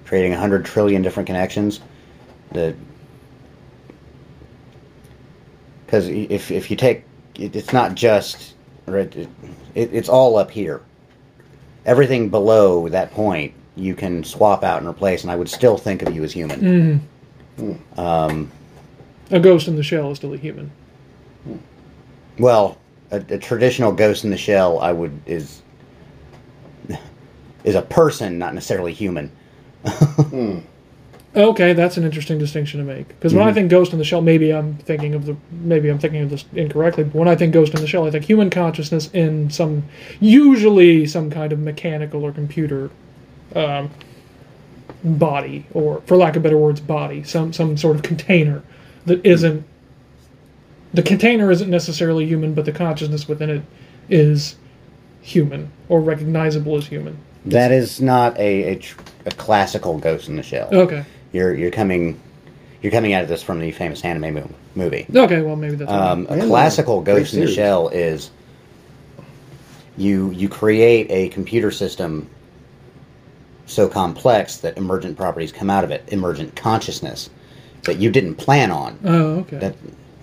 creating 0.04 0.34
a 0.34 0.38
hundred 0.38 0.64
trillion 0.66 1.00
different 1.00 1.26
connections. 1.26 1.80
The 2.52 2.76
because 5.86 6.08
if 6.08 6.50
if 6.50 6.70
you 6.70 6.76
take 6.76 7.04
it, 7.36 7.56
it's 7.56 7.72
not 7.72 7.94
just 7.94 8.54
right, 8.86 9.14
it, 9.16 9.28
it, 9.74 9.94
it's 9.94 10.08
all 10.08 10.36
up 10.36 10.50
here 10.50 10.82
everything 11.86 12.28
below 12.28 12.88
that 12.88 13.12
point 13.12 13.54
you 13.76 13.94
can 13.94 14.24
swap 14.24 14.64
out 14.64 14.80
and 14.80 14.88
replace, 14.88 15.22
and 15.22 15.30
I 15.30 15.36
would 15.36 15.48
still 15.48 15.78
think 15.78 16.02
of 16.02 16.14
you 16.14 16.24
as 16.24 16.32
human. 16.32 16.58
Um, 17.96 18.50
A 19.30 19.40
ghost 19.40 19.68
in 19.68 19.76
the 19.76 19.82
shell 19.82 20.10
is 20.10 20.18
still 20.18 20.32
a 20.32 20.36
human. 20.36 20.70
well, 22.38 22.78
a, 23.10 23.16
a 23.16 23.38
traditional 23.38 23.92
ghost 23.92 24.24
in 24.24 24.30
the 24.30 24.36
shell, 24.36 24.78
I 24.80 24.92
would 24.92 25.20
is 25.26 25.62
is 27.64 27.74
a 27.74 27.82
person, 27.82 28.38
not 28.38 28.54
necessarily 28.54 28.92
human. 28.92 29.30
Okay, 31.36 31.74
that's 31.74 31.98
an 31.98 32.04
interesting 32.04 32.38
distinction 32.38 32.80
to 32.80 32.86
make. 32.86 33.08
Because 33.08 33.34
when 33.34 33.46
I 33.46 33.52
think 33.52 33.70
ghost 33.70 33.92
in 33.92 33.98
the 33.98 34.06
shell, 34.06 34.22
maybe 34.22 34.54
I'm 34.54 34.74
thinking 34.78 35.14
of 35.14 35.26
the 35.26 35.36
maybe 35.50 35.90
I'm 35.90 35.98
thinking 35.98 36.22
of 36.22 36.30
this 36.30 36.46
incorrectly. 36.54 37.04
But 37.04 37.14
when 37.14 37.28
I 37.28 37.36
think 37.36 37.52
ghost 37.52 37.74
in 37.74 37.82
the 37.82 37.86
shell, 37.86 38.06
I 38.06 38.10
think 38.10 38.24
human 38.24 38.48
consciousness 38.48 39.10
in 39.12 39.50
some 39.50 39.82
usually 40.18 41.06
some 41.06 41.28
kind 41.28 41.52
of 41.52 41.58
mechanical 41.58 42.24
or 42.24 42.32
computer 42.32 42.88
um, 43.54 43.90
body, 45.04 45.66
or 45.74 46.00
for 46.06 46.16
lack 46.16 46.36
of 46.36 46.42
better 46.42 46.56
words, 46.56 46.80
body, 46.80 47.22
some 47.22 47.52
some 47.52 47.76
sort 47.76 47.96
of 47.96 48.02
container 48.02 48.62
that 49.06 49.24
isn't. 49.24 49.64
The 50.94 51.02
container 51.02 51.50
isn't 51.50 51.68
necessarily 51.68 52.26
human, 52.26 52.54
but 52.54 52.64
the 52.64 52.72
consciousness 52.72 53.28
within 53.28 53.50
it 53.50 53.62
is 54.08 54.56
human 55.20 55.70
or 55.88 56.00
recognizable 56.00 56.76
as 56.76 56.86
human. 56.86 57.18
That 57.44 57.72
is 57.72 58.00
not 58.00 58.36
a, 58.38 58.74
a, 58.74 58.82
a 59.26 59.30
classical 59.32 59.98
ghost 59.98 60.28
in 60.28 60.36
the 60.36 60.42
shell. 60.42 60.68
Okay. 60.72 61.04
You're 61.32 61.54
you're 61.54 61.70
coming 61.70 62.20
you're 62.82 62.92
coming 62.92 63.12
at 63.12 63.28
this 63.28 63.42
from 63.42 63.60
the 63.60 63.72
famous 63.72 64.04
anime 64.04 64.52
movie. 64.74 65.06
Okay. 65.14 65.42
Well, 65.42 65.56
maybe 65.56 65.76
that's. 65.76 65.90
Um, 65.90 66.26
a 66.28 66.46
classical 66.46 67.02
great 67.02 67.16
ghost 67.18 67.34
in 67.34 67.40
the 67.40 67.52
shell 67.52 67.88
is 67.88 68.30
you 69.96 70.30
you 70.30 70.48
create 70.48 71.10
a 71.10 71.28
computer 71.30 71.70
system 71.70 72.28
so 73.66 73.88
complex 73.88 74.58
that 74.58 74.76
emergent 74.76 75.16
properties 75.16 75.50
come 75.50 75.68
out 75.68 75.82
of 75.82 75.90
it, 75.90 76.04
emergent 76.08 76.54
consciousness 76.54 77.30
that 77.86 77.98
you 77.98 78.10
didn't 78.10 78.34
plan 78.34 78.70
on. 78.70 78.98
oh, 79.04 79.38
okay. 79.40 79.56
That 79.58 79.74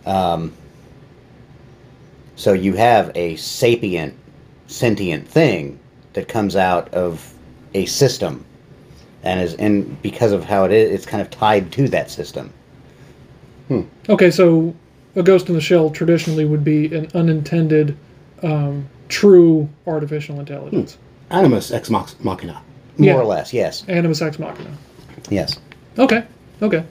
um, 0.06 0.54
so 2.36 2.54
you 2.54 2.74
have 2.74 3.12
a 3.16 3.36
sapient, 3.38 4.14
sentient 4.68 5.28
thing 5.28 5.80
that 6.14 6.28
comes 6.28 6.56
out 6.56 6.94
of 6.94 7.34
a 7.74 7.86
system, 7.86 8.46
and 9.24 9.40
is 9.42 9.56
and 9.56 10.00
because 10.02 10.32
of 10.32 10.44
how 10.44 10.66
it 10.66 10.72
is, 10.72 10.92
it's 10.92 11.06
kind 11.06 11.22
of 11.22 11.30
tied 11.30 11.72
to 11.74 11.88
that 11.90 12.12
system. 12.12 12.52
Okay, 14.08 14.30
so 14.30 14.76
a 15.16 15.24
ghost 15.24 15.48
in 15.48 15.56
the 15.56 15.62
shell 15.62 15.90
traditionally 15.90 16.46
would 16.46 16.64
be 16.64 16.94
an 16.94 17.08
unintended, 17.16 17.98
um, 18.44 18.88
true 19.10 19.68
artificial 19.88 20.40
intelligence. 20.40 20.98
Animus 21.32 21.72
ex 21.72 21.90
machina. 21.90 22.62
More 22.98 23.08
Yeah. 23.08 23.16
or 23.16 23.26
less, 23.26 23.52
yes, 23.52 23.84
Animus 23.88 24.22
ex 24.22 24.38
machina. 24.38 24.70
yes. 25.32 25.58
Okay, 25.98 26.24
okay. 26.62 26.84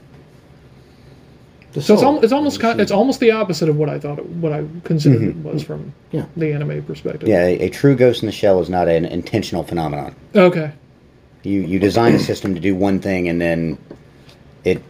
The 1.72 1.80
So 1.82 1.94
it's, 1.94 2.02
al- 2.02 2.22
it's 2.22 2.32
almost 2.32 2.62
of 2.62 2.76
the 2.76 2.82
it's 2.82 2.92
almost 2.92 3.20
the 3.20 3.30
opposite 3.30 3.68
of 3.68 3.76
what 3.76 3.88
I 3.88 3.98
thought 3.98 4.18
it, 4.18 4.26
what 4.26 4.52
I 4.52 4.64
considered 4.84 5.22
it 5.22 5.36
was 5.36 5.62
from 5.62 5.92
Yeah. 6.10 6.26
the 6.36 6.52
anime 6.52 6.82
perspective. 6.84 7.28
Yeah, 7.28 7.44
a, 7.46 7.60
a 7.60 7.68
true 7.70 7.96
ghost 7.96 8.22
in 8.22 8.26
the 8.26 8.32
shell 8.32 8.60
is 8.60 8.68
not 8.68 8.88
an 8.88 9.04
intentional 9.06 9.62
phenomenon. 9.62 10.14
Okay. 10.34 10.72
You 11.42 11.60
you 11.62 11.78
design 11.78 12.14
a 12.14 12.18
system 12.18 12.54
to 12.54 12.60
do 12.60 12.74
one 12.74 13.00
thing, 13.00 13.28
and 13.28 13.40
then 13.40 13.78
it 14.64 14.82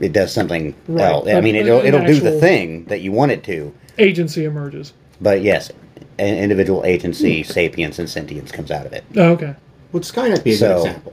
it 0.00 0.12
does 0.12 0.32
something 0.32 0.74
Right. 0.88 1.04
else. 1.04 1.28
I 1.28 1.32
An- 1.32 1.44
mean, 1.44 1.56
it'll 1.56 1.80
it'll 1.84 2.04
do 2.06 2.20
the 2.20 2.38
thing 2.40 2.84
that 2.86 3.00
you 3.02 3.12
want 3.12 3.32
it 3.32 3.44
to, 3.44 3.72
Agency 3.98 4.44
emerges. 4.44 4.92
but 5.20 5.42
yes, 5.42 5.70
an 6.18 6.36
individual 6.38 6.84
agency, 6.84 7.42
sapience, 7.42 7.98
and 7.98 8.08
sentience 8.08 8.50
comes 8.50 8.70
out 8.70 8.86
of 8.86 8.92
it. 8.92 9.04
Oh, 9.16 9.32
okay. 9.32 9.54
Would 9.92 10.02
Skynet 10.04 10.42
be 10.42 10.52
a 10.52 10.56
So- 10.56 10.78
good 10.82 10.86
example? 10.86 11.12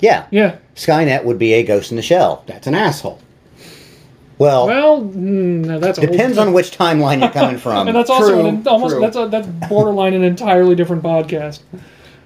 Yeah, 0.00 0.24
Yeah. 0.30 0.56
Skynet 0.76 1.24
would 1.24 1.38
be 1.38 1.54
a 1.54 1.62
ghost 1.62 1.90
in 1.90 1.96
the 1.96 2.02
shell. 2.02 2.44
That's 2.46 2.66
an 2.66 2.74
asshole. 2.74 3.18
Well, 4.38 4.66
Well, 4.66 5.02
mm, 5.02 5.80
that's 5.80 5.98
a 5.98 6.02
whole- 6.02 6.10
depends 6.12 6.36
on 6.38 6.52
which 6.52 6.76
timeline 6.76 7.20
you're 7.20 7.30
coming 7.30 7.56
from. 7.66 7.88
And 7.88 7.96
that's 7.96 8.10
also 8.10 8.28
True, 8.40 8.46
an, 8.48 8.68
almost 8.68 8.92
true. 8.92 9.00
that's 9.00 9.16
a, 9.16 9.28
that's 9.28 9.46
borderline 9.68 10.12
an 10.14 10.24
entirely 10.24 10.74
different 10.74 11.02
podcast. 11.02 11.60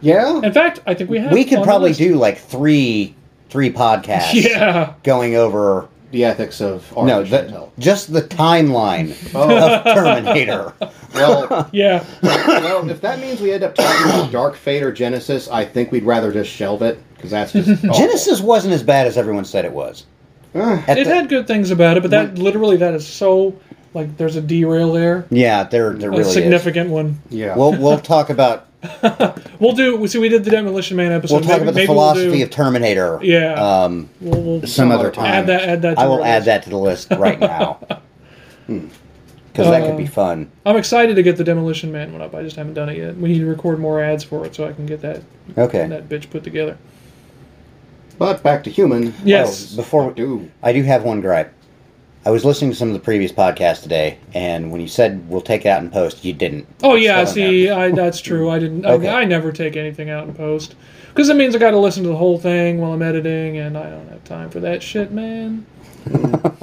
Yeah. 0.00 0.40
In 0.42 0.52
fact, 0.52 0.80
I 0.86 0.94
think 0.94 1.10
we 1.10 1.18
have. 1.18 1.32
we 1.32 1.44
could 1.44 1.62
probably 1.62 1.92
do 1.92 2.16
like 2.16 2.38
three 2.38 3.14
three 3.50 3.70
podcasts 3.72 4.32
Yeah. 4.44 4.94
going 5.02 5.34
over 5.36 5.88
the 6.12 6.24
ethics 6.24 6.60
of 6.60 6.90
No, 6.96 7.22
the, 7.22 7.68
just 7.78 8.12
the 8.12 8.22
timeline 8.22 9.14
Oh, 9.34 9.76
of 9.76 9.84
Terminator. 9.84 10.72
well, 11.14 11.68
Yeah. 11.72 12.04
well, 12.22 12.88
if 12.90 13.00
that 13.02 13.20
means 13.20 13.40
we 13.40 13.52
end 13.52 13.62
up 13.62 13.74
talking 13.76 14.08
about 14.10 14.32
Dark 14.32 14.56
Fate 14.56 14.82
or 14.82 14.92
Genisys, 14.92 15.48
I 15.52 15.64
think 15.64 15.92
we'd 15.92 16.02
rather 16.04 16.32
just 16.32 16.50
shelve 16.50 16.82
it 16.82 16.98
because 17.14 17.30
that's 17.30 17.52
just 17.52 17.68
awful. 17.84 17.90
Genisys 17.90 18.40
wasn't 18.40 18.72
as 18.74 18.82
bad 18.82 19.06
as 19.06 19.16
everyone 19.18 19.44
said 19.44 19.64
it 19.64 19.72
was. 19.72 20.04
At 20.54 20.98
It 20.98 21.04
the- 21.06 21.14
had 21.14 21.28
good 21.28 21.46
things 21.46 21.70
about 21.70 21.96
it, 21.96 22.00
but 22.00 22.10
that 22.10 22.36
literally 22.38 22.76
that 22.78 22.94
is 22.94 23.06
so 23.06 23.54
like 23.94 24.16
there's 24.16 24.36
a 24.36 24.40
derail 24.40 24.92
there, 24.92 25.26
yeah, 25.30 25.64
there 25.64 25.92
there 25.94 26.08
a 26.08 26.12
really 26.12 26.22
is. 26.22 26.32
significant 26.32 26.90
one. 26.90 27.18
yeah. 27.28 27.54
We'll 27.58 27.72
we'll 27.76 27.98
talk 28.00 28.30
about 28.30 28.66
We'll 29.60 29.74
do. 29.74 29.96
We 29.96 30.08
see. 30.08 30.18
We 30.18 30.28
did 30.30 30.42
the 30.44 30.50
Demolition 30.50 30.96
Man 30.96 31.12
episode. 31.12 31.34
we'll 31.34 31.42
talk 31.42 31.50
Maybe- 31.58 31.62
about 31.64 31.74
the 31.74 31.86
philosophy 31.86 32.28
we'll 32.28 32.36
do, 32.38 32.44
of 32.44 32.50
Terminator. 32.50 33.18
Yeah. 33.22 33.54
Um, 33.54 34.08
We'll, 34.20 34.42
we'll 34.42 34.66
some 34.66 34.90
other 34.90 35.10
time. 35.10 35.26
add 35.26 35.46
that. 35.48 35.68
Add 35.68 35.82
that. 35.82 35.94
To 35.96 36.00
I 36.00 36.06
will 36.06 36.24
add 36.24 36.44
that 36.46 36.62
to 36.64 36.70
the 36.70 36.78
list 36.78 37.10
right 37.10 37.38
now. 37.56 37.78
Because 38.66 39.68
that 39.68 39.84
could 39.86 39.96
be 39.98 40.04
Uh, 40.06 40.10
fun. 40.10 40.50
I'm 40.64 40.76
excited 40.76 41.16
to 41.16 41.22
get 41.22 41.36
the 41.36 41.44
Demolition 41.44 41.90
Man 41.92 42.12
one 42.12 42.22
up. 42.22 42.34
I 42.34 42.42
just 42.42 42.56
haven't 42.56 42.74
done 42.74 42.88
it 42.88 42.96
yet. 42.96 43.16
We 43.16 43.28
need 43.30 43.40
to 43.40 43.46
record 43.46 43.78
more 43.80 44.00
ads 44.00 44.24
for 44.24 44.46
it 44.46 44.54
so 44.54 44.66
I 44.66 44.72
can 44.72 44.86
get 44.86 45.00
that 45.02 45.22
Okay. 45.58 45.86
that 45.88 46.08
bitch 46.08 46.30
put 46.30 46.42
together. 46.44 46.78
But 48.20 48.42
back 48.42 48.62
to 48.62 48.70
human. 48.70 49.14
Yes. 49.24 49.70
Well, 49.70 49.76
before 49.78 50.12
Do 50.12 50.48
I 50.62 50.74
do 50.74 50.82
have 50.82 51.02
one 51.04 51.22
gripe. 51.22 51.52
I 52.26 52.28
was 52.28 52.44
listening 52.44 52.70
to 52.70 52.76
some 52.76 52.88
of 52.88 52.92
the 52.94 53.00
previous 53.00 53.32
podcasts 53.32 53.82
today, 53.82 54.18
and 54.34 54.70
when 54.70 54.82
you 54.82 54.88
said 54.88 55.26
we'll 55.30 55.40
take 55.40 55.64
it 55.64 55.70
out 55.70 55.82
in 55.82 55.90
post, 55.90 56.22
you 56.22 56.34
didn't. 56.34 56.68
Oh 56.82 56.94
yeah, 56.96 57.24
So- 57.24 57.32
see, 57.32 57.70
I, 57.70 57.90
that's 57.92 58.20
true. 58.20 58.50
I 58.50 58.58
didn't. 58.58 58.84
Okay. 58.84 59.08
I, 59.08 59.22
I 59.22 59.24
never 59.24 59.50
take 59.50 59.74
anything 59.74 60.10
out 60.10 60.28
in 60.28 60.34
post 60.34 60.74
because 61.08 61.30
it 61.30 61.36
means 61.36 61.56
I 61.56 61.58
got 61.58 61.70
to 61.70 61.78
listen 61.78 62.02
to 62.02 62.10
the 62.10 62.16
whole 62.16 62.38
thing 62.38 62.78
while 62.78 62.92
I'm 62.92 63.00
editing, 63.00 63.56
and 63.56 63.76
I 63.76 63.88
don't 63.88 64.08
have 64.10 64.22
time 64.24 64.50
for 64.50 64.60
that 64.60 64.82
shit, 64.82 65.12
man. 65.12 65.64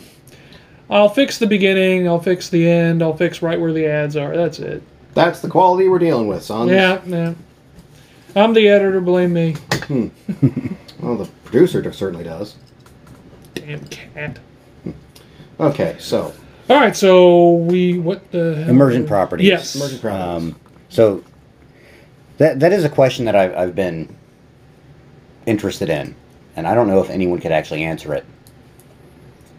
I'll 0.91 1.10
fix 1.10 1.39
the 1.39 1.47
beginning. 1.47 2.08
I'll 2.08 2.22
fix 2.22 2.49
the 2.49 2.70
end. 2.70 3.01
I'll 3.01 3.18
fix 3.18 3.41
right 3.41 3.60
where 3.60 3.74
the 3.74 3.88
ads 3.88 4.16
are. 4.16 4.38
That's 4.38 4.60
it. 4.60 4.84
that's 5.16 5.39
the 5.41 5.49
quality 5.49 5.89
we're 5.89 5.97
dealing 5.97 6.28
with, 6.28 6.43
son. 6.43 6.68
Yeah, 6.68 7.01
yeah. 7.08 7.34
I'm 8.36 8.53
the 8.53 8.70
editor. 8.70 9.01
Blame 9.01 9.34
me. 9.34 9.53
Hmm. 9.88 10.10
Well, 11.00 11.16
the 11.18 11.26
producer 11.45 11.91
certainly 11.93 12.24
does. 12.24 12.56
Damn 13.54 13.86
cat. 13.88 14.39
Okay, 15.60 15.95
so 16.00 16.34
All 16.70 16.78
right, 16.78 16.95
so 16.95 17.54
we 17.54 17.98
what 17.98 18.32
the 18.32 18.56
hell? 18.56 18.70
Emergent 18.70 19.08
properties. 19.08 19.48
Yes. 19.48 19.76
emergent 19.76 20.02
properties. 20.02 20.54
Um, 20.54 20.60
so 20.89 21.24
that 22.38 22.60
that 22.60 22.72
is 22.74 22.84
a 22.84 22.89
question 22.89 23.26
that 23.26 23.36
I've, 23.36 23.56
I've 23.56 23.76
been 23.76 24.16
interested 25.45 25.89
in, 25.89 26.16
and 26.56 26.68
I 26.68 26.74
don't 26.76 26.88
know 26.88 27.02
if 27.02 27.10
anyone 27.10 27.39
could 27.39 27.52
actually 27.52 27.84
answer 27.84 28.14
it. 28.14 28.26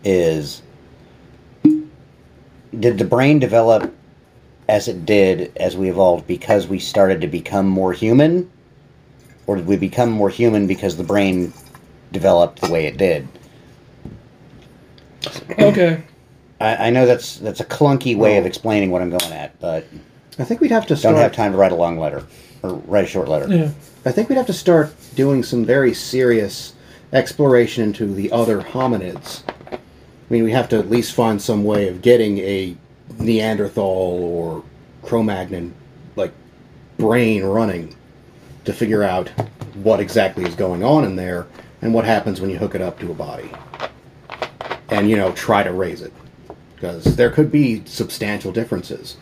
Is 0.05 0.62
did 2.78 2.99
the 2.99 3.05
brain 3.05 3.39
develop 3.41 3.93
as 4.68 4.86
it 4.86 5.05
did 5.07 5.51
as 5.57 5.76
we 5.76 5.89
evolved 5.91 6.26
because 6.26 6.68
we 6.68 6.78
started 6.78 7.20
to 7.22 7.26
become 7.26 7.66
more 7.66 7.93
human, 7.93 8.49
or 9.49 9.57
did 9.57 9.66
we 9.66 9.76
become 9.76 10.11
more 10.11 10.28
human 10.28 10.66
because 10.66 10.96
the 10.96 11.03
brain 11.03 11.53
developed 12.12 12.61
the 12.61 12.70
way 12.70 12.86
it 12.86 12.99
did? 12.99 13.26
Okay. 15.59 16.03
I, 16.61 16.88
I 16.88 16.90
know 16.90 17.07
that's 17.07 17.38
that's 17.38 17.59
a 17.59 17.64
clunky 17.64 18.16
way 18.16 18.36
of 18.36 18.44
explaining 18.46 18.90
what 18.90 19.01
I'm 19.01 19.11
going 19.11 19.32
at, 19.32 19.59
but 19.59 19.86
I 20.38 20.44
think 20.44 20.61
we'd 20.61 20.70
have 20.70 20.84
to 20.84 20.94
don't 20.94 20.99
start. 20.99 21.16
have 21.16 21.32
time 21.32 21.53
to 21.53 21.59
write 21.59 21.72
a 21.72 21.76
long 21.76 21.99
letter 21.99 22.26
or 22.62 22.74
write 22.74 23.05
a 23.05 23.07
short 23.07 23.28
letter. 23.28 23.49
Yeah. 23.49 23.70
I 24.05 24.12
think 24.12 24.28
we'd 24.28 24.36
have 24.36 24.46
to 24.46 24.53
start 24.53 24.94
doing 25.14 25.42
some 25.42 25.64
very 25.64 25.94
serious 25.94 26.74
exploration 27.12 27.84
into 27.84 28.07
the 28.07 28.30
other 28.30 28.61
hominids. 28.61 29.42
I 29.72 29.78
mean, 30.28 30.44
we 30.44 30.53
have 30.53 30.68
to 30.68 30.78
at 30.78 30.90
least 30.90 31.14
find 31.14 31.40
some 31.40 31.64
way 31.64 31.88
of 31.88 32.03
getting 32.03 32.38
a 32.38 32.76
Neanderthal 33.18 33.82
or 33.82 34.62
Cro-Magnon 35.03 35.74
like 36.16 36.32
brain 36.99 37.44
running 37.44 37.96
to 38.68 38.74
figure 38.74 39.02
out 39.02 39.30
what 39.76 39.98
exactly 39.98 40.44
is 40.44 40.54
going 40.54 40.84
on 40.84 41.02
in 41.02 41.16
there 41.16 41.46
and 41.80 41.94
what 41.94 42.04
happens 42.04 42.38
when 42.38 42.50
you 42.50 42.58
hook 42.58 42.74
it 42.74 42.82
up 42.82 42.98
to 43.00 43.10
a 43.10 43.14
body. 43.14 43.50
And 44.90 45.08
you 45.08 45.16
know, 45.16 45.32
try 45.32 45.62
to 45.62 45.72
raise 45.72 46.02
it 46.02 46.12
because 46.74 47.16
there 47.16 47.30
could 47.30 47.50
be 47.50 47.82
substantial 47.86 48.52
differences. 48.52 49.16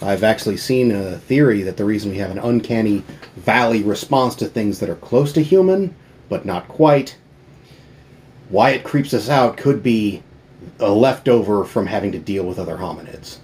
I've 0.00 0.24
actually 0.24 0.56
seen 0.56 0.92
a 0.92 1.18
theory 1.18 1.60
that 1.62 1.76
the 1.76 1.84
reason 1.84 2.10
we 2.10 2.16
have 2.18 2.30
an 2.30 2.38
uncanny 2.38 3.04
valley 3.36 3.82
response 3.82 4.34
to 4.36 4.46
things 4.46 4.80
that 4.80 4.88
are 4.88 4.96
close 4.96 5.30
to 5.34 5.42
human, 5.42 5.94
but 6.30 6.46
not 6.46 6.66
quite, 6.66 7.18
why 8.48 8.70
it 8.70 8.82
creeps 8.82 9.12
us 9.12 9.28
out 9.28 9.58
could 9.58 9.82
be 9.82 10.22
a 10.80 10.90
leftover 10.90 11.66
from 11.66 11.86
having 11.86 12.12
to 12.12 12.18
deal 12.18 12.44
with 12.44 12.58
other 12.58 12.78
hominids. 12.78 13.40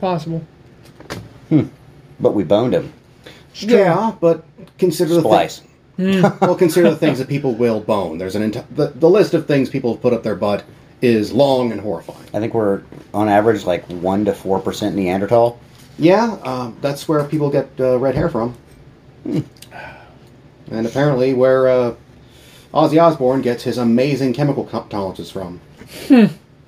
Possible. 0.00 0.44
Hmm. 1.48 1.66
But 2.18 2.34
we 2.34 2.42
boned 2.42 2.74
him. 2.74 2.92
Yeah, 3.54 4.14
but 4.20 4.44
consider 4.78 5.14
the 5.14 5.20
Splice. 5.20 5.60
Thi- 5.96 6.20
well, 6.40 6.56
consider 6.56 6.90
the 6.90 6.96
things 6.96 7.18
that 7.18 7.28
people 7.28 7.54
will 7.54 7.80
bone. 7.80 8.18
There's 8.18 8.34
an 8.34 8.50
enti- 8.50 8.64
the, 8.74 8.88
the 8.88 9.08
list 9.08 9.32
of 9.34 9.46
things 9.46 9.70
people 9.70 9.92
have 9.92 10.02
put 10.02 10.12
up 10.12 10.22
their 10.22 10.34
butt 10.34 10.64
is 11.00 11.32
long 11.32 11.70
and 11.70 11.80
horrifying. 11.80 12.26
I 12.34 12.40
think 12.40 12.54
we're 12.54 12.82
on 13.12 13.28
average 13.28 13.64
like 13.64 13.84
one 13.86 14.24
to 14.24 14.34
four 14.34 14.58
percent 14.60 14.96
Neanderthal. 14.96 15.58
Yeah, 15.98 16.36
um, 16.42 16.76
that's 16.80 17.06
where 17.08 17.22
people 17.24 17.50
get 17.50 17.68
uh, 17.78 17.98
red 17.98 18.14
hair 18.16 18.28
from. 18.28 18.56
And 20.70 20.86
apparently, 20.86 21.34
where 21.34 21.68
uh, 21.68 21.94
Ozzy 22.72 23.00
Osbourne 23.00 23.42
gets 23.42 23.62
his 23.62 23.78
amazing 23.78 24.32
chemical 24.34 24.64
co- 24.66 24.86
tolerances 24.90 25.30
from. 25.30 25.60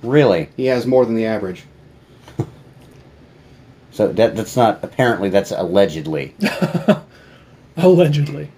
Really? 0.03 0.49
He 0.57 0.67
has 0.67 0.87
more 0.87 1.05
than 1.05 1.15
the 1.17 1.25
average. 1.27 1.65
So 3.97 4.09
that 4.09 4.37
that's 4.37 4.55
not 4.59 4.85
apparently 4.85 5.31
that's 5.31 5.53
allegedly. 5.53 6.35
Allegedly. 7.79 8.51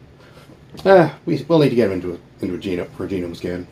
Eh, 0.84 1.10
we, 1.26 1.44
we'll 1.46 1.60
need 1.60 1.68
to 1.68 1.76
get 1.76 1.86
him 1.86 1.92
into 1.92 2.14
a, 2.14 2.18
into 2.44 2.56
a 2.56 2.58
genome, 2.58 2.90
for 2.96 3.04
a 3.04 3.08
genome 3.08 3.36
scan. 3.36 3.68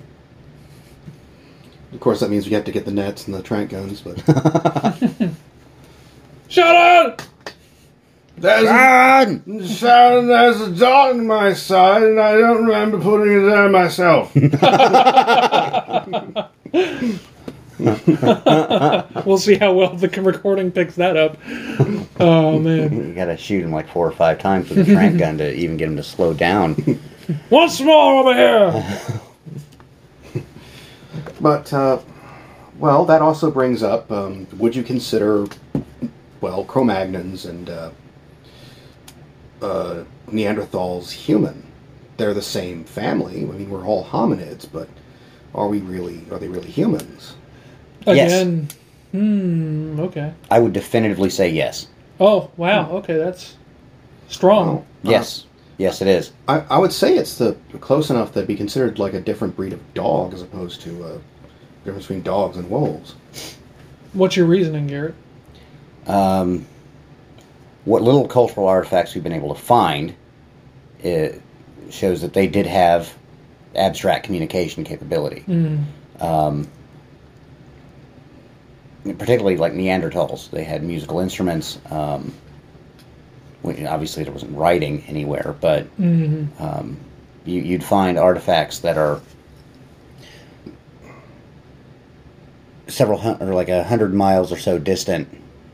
Of 1.92 1.98
course, 1.98 2.20
that 2.20 2.30
means 2.30 2.46
we 2.46 2.52
have 2.54 2.66
to 2.66 2.70
get 2.70 2.84
the 2.84 2.92
nets 2.92 3.26
and 3.26 3.34
the 3.34 3.42
trank 3.42 3.70
guns, 3.70 4.00
but 4.00 4.16
Shut 6.48 6.76
up! 6.76 7.22
there's 8.36 8.68
a, 8.68 9.66
Sharon, 9.66 10.28
there's 10.28 10.60
a 10.60 10.70
dot 10.70 11.16
in 11.16 11.26
my 11.26 11.52
side, 11.52 12.04
and 12.04 12.20
I 12.20 12.36
don't 12.38 12.64
remember 12.64 13.00
putting 13.00 13.42
it 13.42 13.46
there 13.50 13.68
myself. 13.68 14.32
We'll 19.26 19.38
see 19.38 19.56
how 19.56 19.72
well 19.74 19.96
the 19.96 20.08
recording 20.22 20.70
picks 20.70 20.94
that 20.96 21.16
up. 21.16 21.36
Oh 22.18 22.58
man! 22.58 23.08
You 23.08 23.14
got 23.14 23.26
to 23.26 23.36
shoot 23.36 23.64
him 23.64 23.72
like 23.72 23.88
four 23.88 24.06
or 24.06 24.12
five 24.12 24.38
times 24.38 24.70
with 24.70 24.88
a 24.88 24.92
trank 24.92 25.18
gun 25.18 25.38
to 25.38 25.54
even 25.54 25.76
get 25.76 25.88
him 25.88 25.96
to 25.96 26.02
slow 26.02 26.32
down. 26.32 26.76
Once 27.50 27.80
more 27.80 28.20
over 28.20 28.34
here. 28.34 29.20
But, 31.40 31.72
uh, 31.72 32.00
well, 32.78 33.04
that 33.04 33.22
also 33.22 33.50
brings 33.50 33.82
up 33.82 34.10
um, 34.10 34.46
would 34.58 34.74
you 34.74 34.82
consider, 34.82 35.46
well, 36.40 36.64
Cro 36.64 36.84
Magnons 36.84 37.48
and 37.48 37.68
uh, 37.68 37.90
uh, 39.62 40.04
Neanderthals 40.28 41.10
human? 41.10 41.64
They're 42.16 42.34
the 42.34 42.42
same 42.42 42.84
family. 42.84 43.42
I 43.42 43.46
mean, 43.46 43.68
we're 43.68 43.84
all 43.84 44.04
hominids, 44.04 44.66
but 44.70 44.88
are 45.54 45.68
we 45.68 45.80
really, 45.80 46.24
are 46.30 46.38
they 46.38 46.48
really 46.48 46.70
humans? 46.70 47.34
Yes. 48.07 48.72
Hmm. 49.12 50.00
Okay. 50.00 50.32
I 50.50 50.59
would 50.59 50.72
definitively 50.72 51.30
say 51.30 51.50
yes. 51.50 51.88
Oh 52.20 52.50
wow. 52.57 52.90
Okay, 52.90 53.16
that's 53.16 53.57
strong. 54.28 54.66
Well, 54.66 54.86
Yes, 55.02 55.44
yes, 55.78 56.02
it 56.02 56.09
is. 56.09 56.32
I, 56.48 56.61
I 56.70 56.78
would 56.78 56.92
say 56.92 57.16
it's 57.16 57.38
the 57.38 57.57
close 57.80 58.11
enough 58.11 58.32
that 58.32 58.46
be 58.46 58.57
considered 58.57 58.98
like 58.98 59.14
a 59.14 59.20
different 59.20 59.57
breed 59.57 59.72
of 59.72 59.94
dog 59.94 60.34
as 60.34 60.42
opposed 60.42 60.80
to 60.82 61.04
uh, 61.04 61.18
difference 61.84 62.07
between 62.07 62.22
dogs 62.22 62.57
and 62.57 62.68
wolves. 62.70 63.14
What's 64.12 64.36
your 64.36 64.46
reasoning, 64.46 64.86
Garrett? 64.86 65.14
Um, 66.07 66.66
what 67.84 68.02
little 68.02 68.26
cultural 68.26 68.66
artifacts 68.66 69.14
we've 69.14 69.24
been 69.24 69.32
able 69.32 69.54
to 69.54 69.61
find 69.61 70.14
it 71.00 71.40
shows 71.90 72.22
that 72.22 72.32
they 72.32 72.46
did 72.46 72.66
have 72.66 73.14
abstract 73.74 74.24
communication 74.24 74.84
capability. 74.84 75.40
Hmm. 75.40 75.82
Um, 76.20 76.68
particularly 79.14 79.57
like 79.57 79.72
Neanderthals, 79.72 80.50
they 80.50 80.64
had 80.64 80.82
musical 80.82 81.20
instruments. 81.20 81.78
Um, 81.90 82.32
obviously, 83.64 84.24
there 84.24 84.32
wasn't 84.32 84.57
writing 84.57 85.04
anywhere, 85.07 85.54
but 85.61 85.84
hmm 85.84 86.46
um, 86.59 86.96
you, 87.44 87.62
you'd 87.62 87.84
find 87.84 88.18
artifacts 88.18 88.80
that 88.80 88.98
are 88.98 89.20
several 92.88 93.18
hun- 93.18 93.40
or 93.40 93.54
like 93.54 93.68
a 93.68 93.84
hundred 93.84 94.14
miles 94.14 94.52
or 94.52 94.57
so 94.57 94.78
distant 94.78 95.28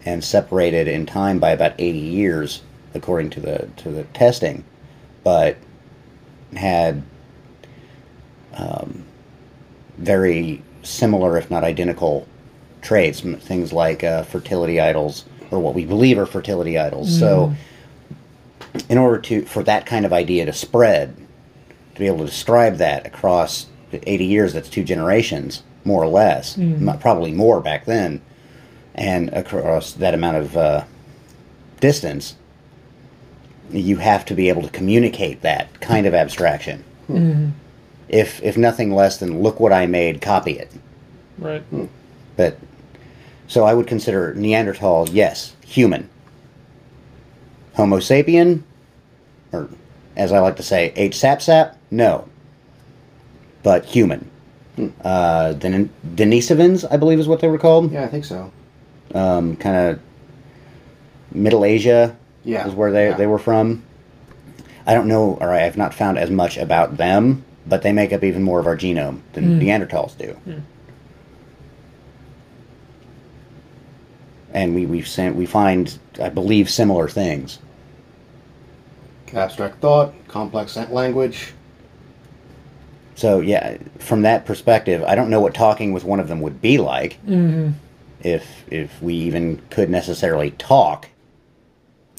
and 0.05 0.23
separated 0.23 0.89
in 0.89 1.07
time 1.07 1.39
by 1.39 1.51
about 1.51 1.73
80 1.79 1.99
years 1.99 2.63
according 2.95 3.31
to 3.31 3.41
the 3.41 3.69
to 3.77 3.91
the 3.91 4.05
testing 4.05 4.65
but 5.23 5.57
had 6.57 7.03
um, 8.55 9.05
very 9.99 10.63
similar, 10.83 11.39
if 11.39 11.51
not 11.51 11.65
identical, 11.65 12.27
traits. 12.83 13.25
m- 13.25 13.37
Things 13.37 13.73
like 13.73 14.05
uh, 14.05 14.23
fertility 14.25 14.81
idols, 14.81 15.25
or 15.51 15.59
what 15.61 15.75
we 15.75 15.85
believe 15.87 16.19
are 16.19 16.27
fertility 16.27 16.79
idols. 16.79 17.19
So, 17.19 17.55
in 18.89 18.99
order 18.99 19.19
to 19.23 19.43
for 19.47 19.63
that 19.65 19.87
kind 19.87 20.05
of 20.05 20.13
idea 20.13 20.45
to 20.47 20.53
spread, 20.53 21.17
to 21.95 21.99
be 21.99 22.07
able 22.07 22.19
to 22.19 22.27
describe 22.27 22.77
that 22.77 23.07
across 23.07 23.67
80 23.93 24.25
years, 24.25 24.53
that's 24.55 24.69
two 24.71 24.85
generations, 24.85 25.63
more 25.85 26.03
or 26.03 26.09
less, 26.09 26.57
m- 26.59 26.99
probably 26.99 27.33
more 27.33 27.61
back 27.61 27.85
then, 27.85 28.21
and 28.95 29.29
across 29.33 29.93
that 29.93 30.15
amount 30.15 30.37
of 30.39 30.57
uh, 30.57 30.85
distance, 31.81 32.37
you 33.71 33.97
have 33.97 34.25
to 34.27 34.35
be 34.35 34.49
able 34.49 34.63
to 34.63 34.69
communicate 34.71 35.43
that 35.43 35.81
kind 35.81 36.07
of 36.07 36.15
abstraction. 36.15 36.85
If 38.09 38.43
if 38.43 38.57
nothing 38.59 38.95
less 38.95 39.19
than 39.19 39.41
look 39.43 39.61
what 39.61 39.73
I 39.73 39.87
made, 39.87 40.21
copy 40.21 40.53
it. 40.59 40.71
Right. 41.39 41.63
But 42.37 42.59
so 43.53 43.65
I 43.65 43.75
would 43.75 43.87
consider 43.87 44.33
Neanderthal, 44.33 45.11
yes, 45.11 45.55
human. 45.67 46.09
Homo 47.75 47.99
sapien, 47.99 48.63
or 49.53 49.69
as 50.17 50.33
I 50.33 50.39
like 50.39 50.57
to 50.57 50.63
say, 50.63 50.91
H 50.97 51.17
sapsap, 51.17 51.77
no. 51.91 52.27
But 53.63 53.85
human. 53.85 54.31
Uh, 55.05 55.53
Den- 55.53 55.91
Denisovans, 56.15 56.87
I 56.91 56.97
believe 56.97 57.21
is 57.21 57.29
what 57.29 57.41
they 57.41 57.49
were 57.49 57.59
called. 57.59 57.93
Yeah, 57.93 58.05
I 58.05 58.09
think 58.09 58.25
so. 58.25 58.51
Um, 59.15 59.57
kind 59.57 59.77
of 59.77 60.01
Middle 61.33 61.67
Asia 61.67 62.17
Yeah. 62.45 62.67
is 62.67 62.73
where 62.75 62.91
they, 62.91 63.09
yeah. 63.11 63.17
they 63.19 63.27
were 63.27 63.39
from. 63.39 63.83
I 64.87 64.95
don't 64.95 65.09
know, 65.09 65.37
or 65.43 65.53
I 65.53 65.59
have 65.59 65.77
not 65.77 65.93
found 65.93 66.17
as 66.17 66.31
much 66.31 66.57
about 66.57 66.97
them, 66.97 67.45
but 67.67 67.83
they 67.83 67.93
make 67.93 68.15
up 68.15 68.25
even 68.25 68.43
more 68.43 68.61
of 68.61 68.67
our 68.67 68.79
genome 68.79 69.21
than 69.35 69.61
Neanderthals 69.61 70.17
do. 70.17 70.37
And 74.53 74.75
we 74.75 74.87
we 74.87 75.03
sent, 75.03 75.37
we 75.37 75.47
find, 75.47 75.99
I 76.21 76.29
believe, 76.29 76.69
similar 76.69 77.09
things. 77.09 77.59
Abstract 79.35 79.81
thought, 79.81 80.13
complex 80.29 80.77
language. 80.77 81.55
So 83.15 83.41
yeah, 83.41 83.79
from 83.99 84.23
that 84.23 84.45
perspective, 84.45 85.03
I 85.05 85.15
don't 85.15 85.31
know 85.31 85.41
what 85.41 85.55
talking 85.55 85.93
with 85.93 86.05
one 86.05 86.21
of 86.21 86.29
them 86.29 86.41
would 86.41 86.61
be 86.61 86.79
like. 86.79 87.19
If 88.21 88.47
if 88.71 89.03
we 89.03 89.15
even 89.15 89.63
could 89.71 89.91
necessarily 89.91 90.51
talk, 90.53 91.09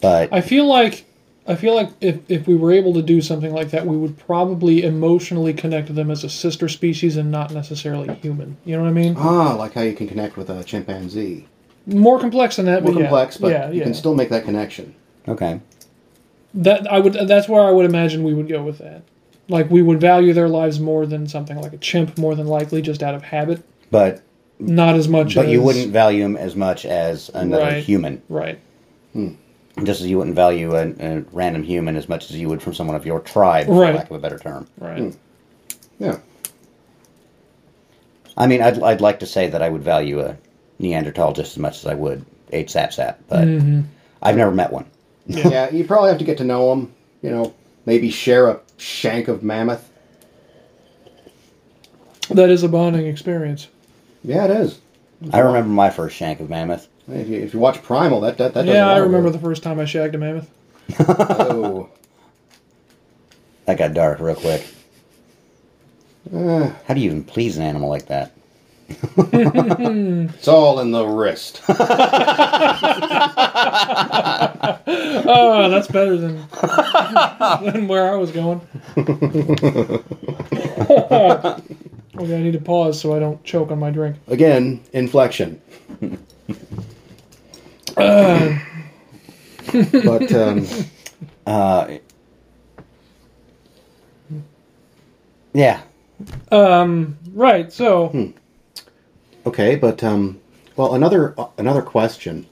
but 0.01 0.33
I 0.33 0.41
feel 0.41 0.65
like 0.65 1.05
I 1.45 1.55
feel 1.55 1.75
like 1.75 1.89
if, 1.99 2.19
if 2.29 2.47
we 2.47 2.55
were 2.55 2.71
able 2.71 2.93
to 2.93 3.01
do 3.01 3.21
something 3.21 3.53
like 3.53 3.71
that, 3.71 3.85
we 3.85 3.97
would 3.97 4.17
probably 4.17 4.83
emotionally 4.83 5.53
connect 5.53 5.87
to 5.87 5.93
them 5.93 6.09
as 6.09 6.23
a 6.23 6.29
sister 6.29 6.69
species 6.69 7.17
and 7.17 7.31
not 7.31 7.51
necessarily 7.51 8.13
human. 8.15 8.57
You 8.63 8.77
know 8.77 8.83
what 8.83 8.89
I 8.89 8.93
mean? 8.93 9.15
Ah, 9.17 9.55
like 9.55 9.73
how 9.73 9.81
you 9.81 9.93
can 9.93 10.07
connect 10.07 10.37
with 10.37 10.49
a 10.49 10.63
chimpanzee. 10.63 11.47
More 11.85 12.19
complex 12.19 12.55
than 12.55 12.65
that, 12.65 12.83
More 12.83 12.93
but 12.93 12.99
yeah. 12.99 13.05
complex, 13.07 13.37
but 13.37 13.51
yeah, 13.51 13.69
you 13.69 13.79
yeah. 13.79 13.83
can 13.83 13.93
still 13.93 14.15
make 14.15 14.29
that 14.29 14.45
connection. 14.45 14.95
okay. 15.27 15.59
that 16.53 16.89
I 16.91 16.99
would. 16.99 17.13
That's 17.13 17.49
where 17.49 17.61
I 17.61 17.71
would 17.71 17.85
imagine 17.85 18.23
we 18.23 18.33
would 18.33 18.47
go 18.47 18.63
with 18.63 18.77
that. 18.77 19.03
Like 19.49 19.69
we 19.69 19.81
would 19.81 19.99
value 19.99 20.31
their 20.33 20.47
lives 20.47 20.79
more 20.79 21.05
than 21.05 21.27
something 21.27 21.59
like 21.59 21.73
a 21.73 21.77
chimp, 21.77 22.17
more 22.17 22.35
than 22.35 22.47
likely, 22.47 22.81
just 22.81 23.03
out 23.03 23.13
of 23.15 23.23
habit. 23.23 23.61
But 23.91 24.21
Not 24.59 24.95
as 24.95 25.07
much. 25.09 25.35
but 25.35 25.45
as, 25.47 25.51
you 25.51 25.61
wouldn't 25.61 25.91
value 25.91 26.23
him 26.23 26.37
as 26.37 26.55
much 26.55 26.85
as 26.85 27.29
another 27.33 27.63
Right. 27.65 27.83
human. 27.83 28.21
Right. 28.29 28.59
Hmm. 29.11 29.33
Just 29.83 29.99
as 30.01 30.07
you 30.07 30.17
wouldn't 30.19 30.35
value 30.35 30.73
a, 30.75 30.87
a 30.99 31.23
random 31.33 31.63
human 31.63 31.97
as 31.97 32.07
much 32.07 32.29
as 32.29 32.37
you 32.37 32.47
would 32.47 32.61
from 32.61 32.73
someone 32.73 32.95
of 32.95 33.05
your 33.05 33.19
tribe, 33.19 33.65
for 33.65 33.81
Right. 33.81 33.95
lack 33.95 34.09
of 34.09 34.15
a 34.15 34.19
better 34.19 34.39
term. 34.39 34.67
Right. 34.79 34.99
Hmm. 34.99 35.09
Yeah. 35.99 36.17
I 38.37 38.47
mean, 38.47 38.61
I'd, 38.61 38.81
I'd 38.81 39.01
like 39.01 39.19
to 39.19 39.25
say 39.25 39.49
that 39.49 39.61
I 39.61 39.69
would 39.69 39.83
value 39.83 40.19
a 40.21 40.37
Neanderthal 40.79 41.33
just 41.33 41.51
as 41.53 41.57
much 41.59 41.77
as 41.77 41.85
I 41.85 41.93
would 41.93 42.25
H. 42.51 42.67
sapsap, 42.73 43.15
but 43.27 43.47
Mm-hmm. 43.47 43.81
I've 44.21 44.37
never 44.37 44.51
met 44.51 44.71
one. 44.71 44.85
yeah, 45.27 45.69
you 45.71 45.83
probably 45.85 46.09
have 46.09 46.19
to 46.19 46.25
get 46.25 46.37
to 46.39 46.43
know 46.43 46.69
them. 46.69 46.93
You 47.21 47.29
know, 47.31 47.53
maybe 47.85 48.09
share 48.09 48.49
a 48.49 48.59
shank 48.77 49.27
of 49.27 49.43
mammoth. 49.43 49.89
That 52.29 52.49
is 52.49 52.63
a 52.63 52.69
bonding 52.69 53.05
experience. 53.07 53.67
Yeah, 54.23 54.45
it 54.45 54.51
is. 54.51 54.79
I 55.31 55.39
remember 55.39 55.69
my 55.69 55.89
first 55.89 56.15
shank 56.15 56.39
of 56.39 56.49
mammoth. 56.49 56.87
If 57.09 57.27
you, 57.27 57.37
if 57.41 57.53
you 57.53 57.59
watch 57.59 57.81
Primal, 57.83 58.21
that 58.21 58.37
that, 58.37 58.53
that 58.53 58.65
yeah, 58.65 58.85
a 58.85 58.87
lot 58.87 58.95
I 58.95 58.99
remember 58.99 59.29
good. 59.29 59.39
the 59.39 59.43
first 59.43 59.61
time 59.63 59.79
I 59.79 59.85
shagged 59.85 60.15
a 60.15 60.17
mammoth. 60.17 60.49
Oh, 60.99 61.89
That 63.65 63.77
got 63.77 63.93
dark 63.93 64.19
real 64.19 64.35
quick. 64.35 64.65
Eh, 66.33 66.71
How 66.85 66.93
do 66.93 66.99
you 66.99 67.05
even 67.07 67.23
please 67.23 67.57
an 67.57 67.63
animal 67.63 67.89
like 67.89 68.07
that? 68.07 68.31
it's 68.89 70.47
all 70.47 70.79
in 70.79 70.91
the 70.91 71.05
wrist. 71.05 71.61
Oh, 75.25 75.69
that's 75.69 75.87
better 75.87 76.17
than 76.17 76.35
than 77.63 77.87
where 77.87 78.11
I 78.11 78.15
was 78.15 78.31
going. 78.31 78.61
okay, 78.97 80.03
I 82.19 82.41
need 82.41 82.53
to 82.53 82.59
pause 82.59 82.99
so 82.99 83.15
I 83.15 83.19
don't 83.19 83.41
choke 83.43 83.71
on 83.71 83.79
my 83.79 83.91
drink. 83.91 84.17
Again, 84.27 84.81
inflection. 84.93 85.61
but 87.95 88.59
um, 90.33 90.65
Uh, 91.45 91.97
yeah. 95.53 95.81
Um, 96.51 97.17
right. 97.33 97.71
So, 97.71 98.33
okay, 99.45 99.75
but 99.75 100.03
um, 100.03 100.39
well, 100.75 100.95
another 100.95 101.35
another 101.57 101.81
question 101.81 102.45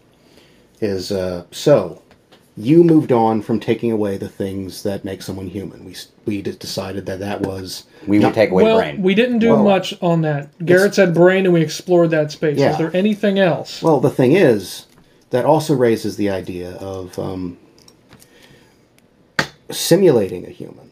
is 0.79 1.11
uh, 1.11 1.45
so 1.51 2.01
you 2.57 2.83
moved 2.83 3.11
on 3.11 3.41
from 3.41 3.59
taking 3.59 3.91
away 3.91 4.17
the 4.17 4.27
things 4.27 4.83
that 4.83 5.05
make 5.05 5.21
someone 5.21 5.47
human. 5.47 5.85
We 5.85 5.95
we 6.25 6.41
just 6.41 6.59
decided 6.59 7.05
that 7.05 7.19
that 7.19 7.41
was 7.41 7.85
We 8.07 8.19
would 8.19 8.33
take 8.33 8.51
away 8.51 8.63
well, 8.63 8.77
brain. 8.77 9.01
we 9.01 9.15
didn't 9.15 9.39
do 9.39 9.49
Well, 9.51 9.63
much 9.63 9.93
on 10.01 10.21
that. 10.21 10.49
Garrett 10.65 10.95
said 10.95 11.13
brain, 11.13 11.45
and 11.45 11.53
we 11.53 11.61
explored 11.61 12.11
that 12.11 12.31
space. 12.31 12.57
Yeah. 12.59 12.71
Is 12.71 12.77
there 12.77 12.95
anything 12.95 13.39
else? 13.39 13.81
Well, 13.81 13.99
the 13.99 14.09
thing 14.09 14.33
is, 14.33 14.85
that 15.29 15.45
also 15.45 15.73
raises 15.73 16.17
the 16.17 16.29
idea 16.29 16.71
of 16.75 17.17
um, 17.17 17.57
simulating 19.69 20.45
a 20.45 20.49
human. 20.49 20.89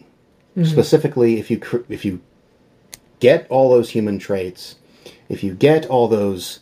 Specifically, 0.63 1.39
if 1.39 1.49
you 1.49 1.57
cr- 1.57 1.85
if 1.87 2.03
you 2.03 2.19
get 3.21 3.47
all 3.49 3.69
those 3.69 3.91
human 3.91 4.19
traits, 4.19 4.75
if 5.27 5.43
you 5.43 5.53
get 5.53 5.85
all 5.85 6.07
those 6.07 6.59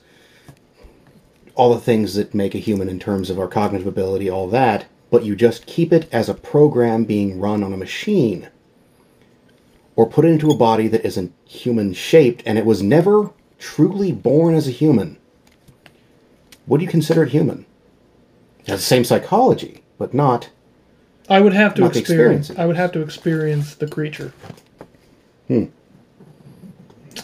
all 1.55 1.73
the 1.73 1.79
things 1.79 2.13
that 2.13 2.35
make 2.35 2.53
a 2.53 2.59
human 2.59 2.87
in 2.87 2.99
terms 2.99 3.31
of 3.31 3.39
our 3.39 3.47
cognitive 3.47 3.87
ability, 3.87 4.29
all 4.29 4.47
that, 4.47 4.85
but 5.09 5.23
you 5.23 5.35
just 5.35 5.65
keep 5.65 5.91
it 5.91 6.07
as 6.11 6.29
a 6.29 6.35
program 6.35 7.03
being 7.03 7.39
run 7.39 7.63
on 7.63 7.73
a 7.73 7.77
machine, 7.77 8.47
or 9.95 10.07
put 10.07 10.23
it 10.23 10.27
into 10.27 10.51
a 10.51 10.57
body 10.57 10.87
that 10.87 11.03
isn't 11.03 11.33
human 11.45 11.93
shaped 11.93 12.43
and 12.45 12.59
it 12.59 12.65
was 12.65 12.83
never 12.83 13.31
truly 13.57 14.11
born 14.11 14.53
as 14.53 14.67
a 14.67 14.71
human 14.71 15.17
would 16.67 16.81
you 16.81 16.87
consider 16.87 17.23
it 17.23 17.29
human? 17.29 17.65
It 18.59 18.67
has 18.67 18.79
the 18.81 18.85
same 18.85 19.05
psychology, 19.05 19.83
but 19.97 20.13
not. 20.13 20.49
I 21.29 21.39
would 21.39 21.53
have 21.53 21.73
to 21.75 21.85
experience. 21.85 22.51
I 22.51 22.65
would 22.65 22.75
have 22.75 22.91
to 22.93 23.01
experience 23.01 23.75
the 23.75 23.87
creature. 23.87 24.33
Hmm. 25.47 25.65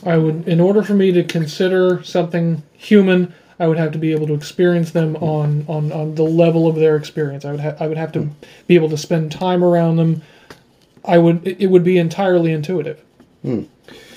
I 0.05 0.17
would, 0.17 0.47
in 0.47 0.59
order 0.59 0.83
for 0.83 0.93
me 0.93 1.11
to 1.11 1.23
consider 1.23 2.03
something 2.03 2.63
human, 2.73 3.33
I 3.59 3.67
would 3.67 3.77
have 3.77 3.91
to 3.93 3.97
be 3.97 4.11
able 4.11 4.27
to 4.27 4.33
experience 4.33 4.91
them 4.91 5.15
on 5.17 5.65
on, 5.67 5.91
on 5.91 6.15
the 6.15 6.23
level 6.23 6.67
of 6.67 6.75
their 6.75 6.95
experience. 6.95 7.45
I 7.45 7.51
would 7.51 7.59
ha- 7.59 7.75
I 7.79 7.87
would 7.87 7.97
have 7.97 8.11
to 8.13 8.29
be 8.67 8.75
able 8.75 8.89
to 8.89 8.97
spend 8.97 9.31
time 9.31 9.63
around 9.63 9.97
them. 9.97 10.21
I 11.05 11.17
would. 11.17 11.45
It 11.45 11.67
would 11.67 11.83
be 11.83 11.97
entirely 11.97 12.51
intuitive. 12.51 13.01
It 13.43 13.67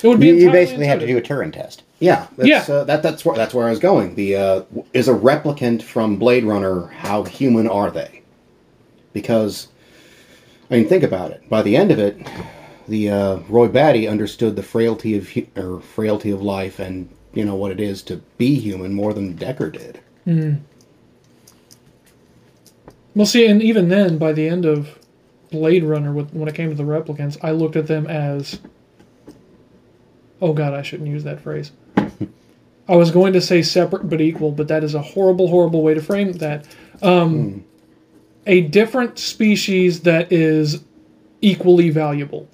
would 0.03 0.19
be. 0.19 0.27
You, 0.27 0.35
you 0.35 0.51
basically 0.51 0.87
have 0.87 0.99
to 0.99 1.07
do 1.07 1.17
a 1.17 1.21
Turing 1.21 1.53
test. 1.53 1.83
Yeah, 1.99 2.27
that's, 2.37 2.47
Yeah. 2.69 2.75
Uh, 2.75 2.83
that 2.85 3.03
that's 3.03 3.25
where 3.25 3.35
that's 3.35 3.53
where 3.53 3.67
I 3.67 3.69
was 3.69 3.79
going. 3.79 4.15
The 4.15 4.35
uh, 4.35 4.61
is 4.93 5.07
a 5.07 5.13
replicant 5.13 5.81
from 5.81 6.17
Blade 6.17 6.43
Runner. 6.43 6.87
How 6.87 7.23
human 7.23 7.67
are 7.67 7.89
they? 7.91 8.21
Because, 9.13 9.67
I 10.69 10.77
mean, 10.77 10.87
think 10.87 11.03
about 11.03 11.31
it. 11.31 11.47
By 11.49 11.63
the 11.63 11.75
end 11.75 11.91
of 11.91 11.97
it, 11.99 12.17
the 12.87 13.09
uh, 13.09 13.35
Roy 13.49 13.67
Batty 13.67 14.07
understood 14.07 14.55
the 14.55 14.63
frailty 14.63 15.17
of 15.17 15.29
hu- 15.29 15.47
or 15.55 15.79
frailty 15.81 16.31
of 16.31 16.41
life, 16.41 16.79
and 16.79 17.09
you 17.33 17.43
know 17.45 17.55
what 17.55 17.71
it 17.71 17.79
is 17.79 18.01
to 18.03 18.17
be 18.37 18.55
human 18.59 18.93
more 18.93 19.13
than 19.13 19.35
Deckard 19.37 19.73
did. 19.73 19.99
Well, 23.15 23.25
see, 23.25 23.47
and 23.47 23.61
even 23.63 23.89
then, 23.89 24.17
by 24.17 24.33
the 24.33 24.47
end 24.47 24.65
of 24.65 24.99
Blade 25.51 25.83
Runner, 25.83 26.11
when 26.13 26.47
it 26.47 26.55
came 26.55 26.69
to 26.69 26.75
the 26.75 26.83
replicants, 26.83 27.37
I 27.41 27.51
looked 27.51 27.75
at 27.75 27.87
them 27.87 28.05
as. 28.07 28.59
Oh 30.41 30.53
God, 30.53 30.73
I 30.73 30.81
shouldn't 30.83 31.09
use 31.09 31.23
that 31.23 31.41
phrase. 31.41 31.71
I 32.89 32.95
was 32.95 33.11
going 33.11 33.33
to 33.33 33.41
say 33.41 33.61
separate 33.63 34.09
but 34.09 34.21
equal, 34.21 34.51
but 34.51 34.67
that 34.69 34.83
is 34.83 34.93
a 34.95 35.01
horrible, 35.01 35.47
horrible 35.47 35.81
way 35.81 35.93
to 35.93 36.01
frame 36.01 36.31
that. 36.33 36.65
Um, 37.01 37.65
A 38.45 38.61
different 38.61 39.19
species 39.19 40.01
that 40.01 40.31
is 40.31 40.83
equally 41.41 41.89
valuable. 41.89 42.47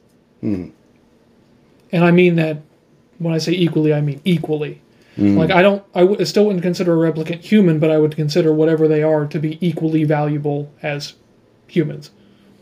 And 0.44 2.04
I 2.04 2.12
mean 2.12 2.36
that 2.36 2.62
when 3.20 3.34
I 3.34 3.38
say 3.38 3.54
equally, 3.54 3.94
I 3.94 4.02
mean 4.02 4.22
equally. 4.26 4.82
Mm. 5.18 5.38
Like 5.38 5.52
I 5.52 5.62
don't, 5.62 5.84
I 5.94 6.02
w- 6.02 6.26
still 6.26 6.46
wouldn't 6.46 6.64
consider 6.64 6.94
a 6.94 7.12
replicant 7.12 7.42
human, 7.42 7.80
but 7.80 7.92
I 7.92 7.98
would 8.00 8.16
consider 8.16 8.52
whatever 8.52 8.88
they 8.88 9.04
are 9.04 9.28
to 9.28 9.40
be 9.40 9.60
equally 9.66 10.04
valuable 10.04 10.72
as 10.82 11.14
humans. 11.68 12.12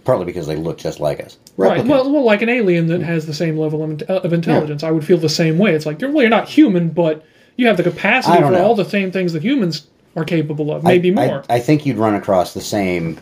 Partly 0.04 0.26
because 0.26 0.48
they 0.48 0.56
look 0.56 0.78
just 0.78 1.00
like 1.00 1.24
us. 1.24 1.38
Right. 1.58 1.86
Well, 1.86 2.12
well, 2.12 2.24
like 2.24 2.42
an 2.42 2.50
alien 2.50 2.88
that 2.88 3.02
has 3.02 3.26
the 3.26 3.34
same 3.34 3.58
level 3.58 3.84
of, 3.84 3.92
int- 3.92 4.02
of 4.04 4.34
intelligence, 4.34 4.84
I 4.84 4.92
would 4.92 5.06
feel 5.06 5.18
the 5.18 5.30
same 5.30 5.58
way. 5.58 5.74
It's 5.76 5.86
like 5.86 6.02
you're 6.02 6.12
well, 6.12 6.22
you're 6.22 6.30
not 6.30 6.50
human, 6.50 6.90
but 6.90 7.24
you 7.56 7.68
have 7.68 7.78
the 7.78 7.84
capacity 7.84 8.42
for 8.42 8.52
know. 8.52 8.64
all 8.64 8.76
the 8.76 8.86
same 8.86 9.12
things 9.12 9.34
that 9.34 9.44
humans 9.44 9.88
are 10.16 10.26
capable 10.26 10.74
of, 10.74 10.84
maybe 10.84 11.10
I, 11.12 11.28
more. 11.28 11.44
I, 11.50 11.56
I 11.56 11.60
think 11.60 11.86
you'd 11.86 11.98
run 11.98 12.16
across 12.16 12.54
the 12.54 12.62
same 12.62 13.20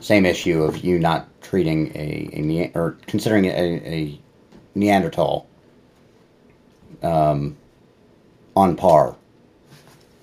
same 0.00 0.24
issue 0.24 0.62
of 0.62 0.84
you 0.84 0.98
not 0.98 1.26
treating 1.48 1.90
a, 1.94 2.28
a 2.32 2.40
Ne- 2.42 2.72
or 2.74 2.96
considering 3.06 3.46
a, 3.46 3.50
a 3.50 4.20
Neanderthal 4.74 5.46
um, 7.02 7.56
on 8.54 8.76
par 8.76 9.16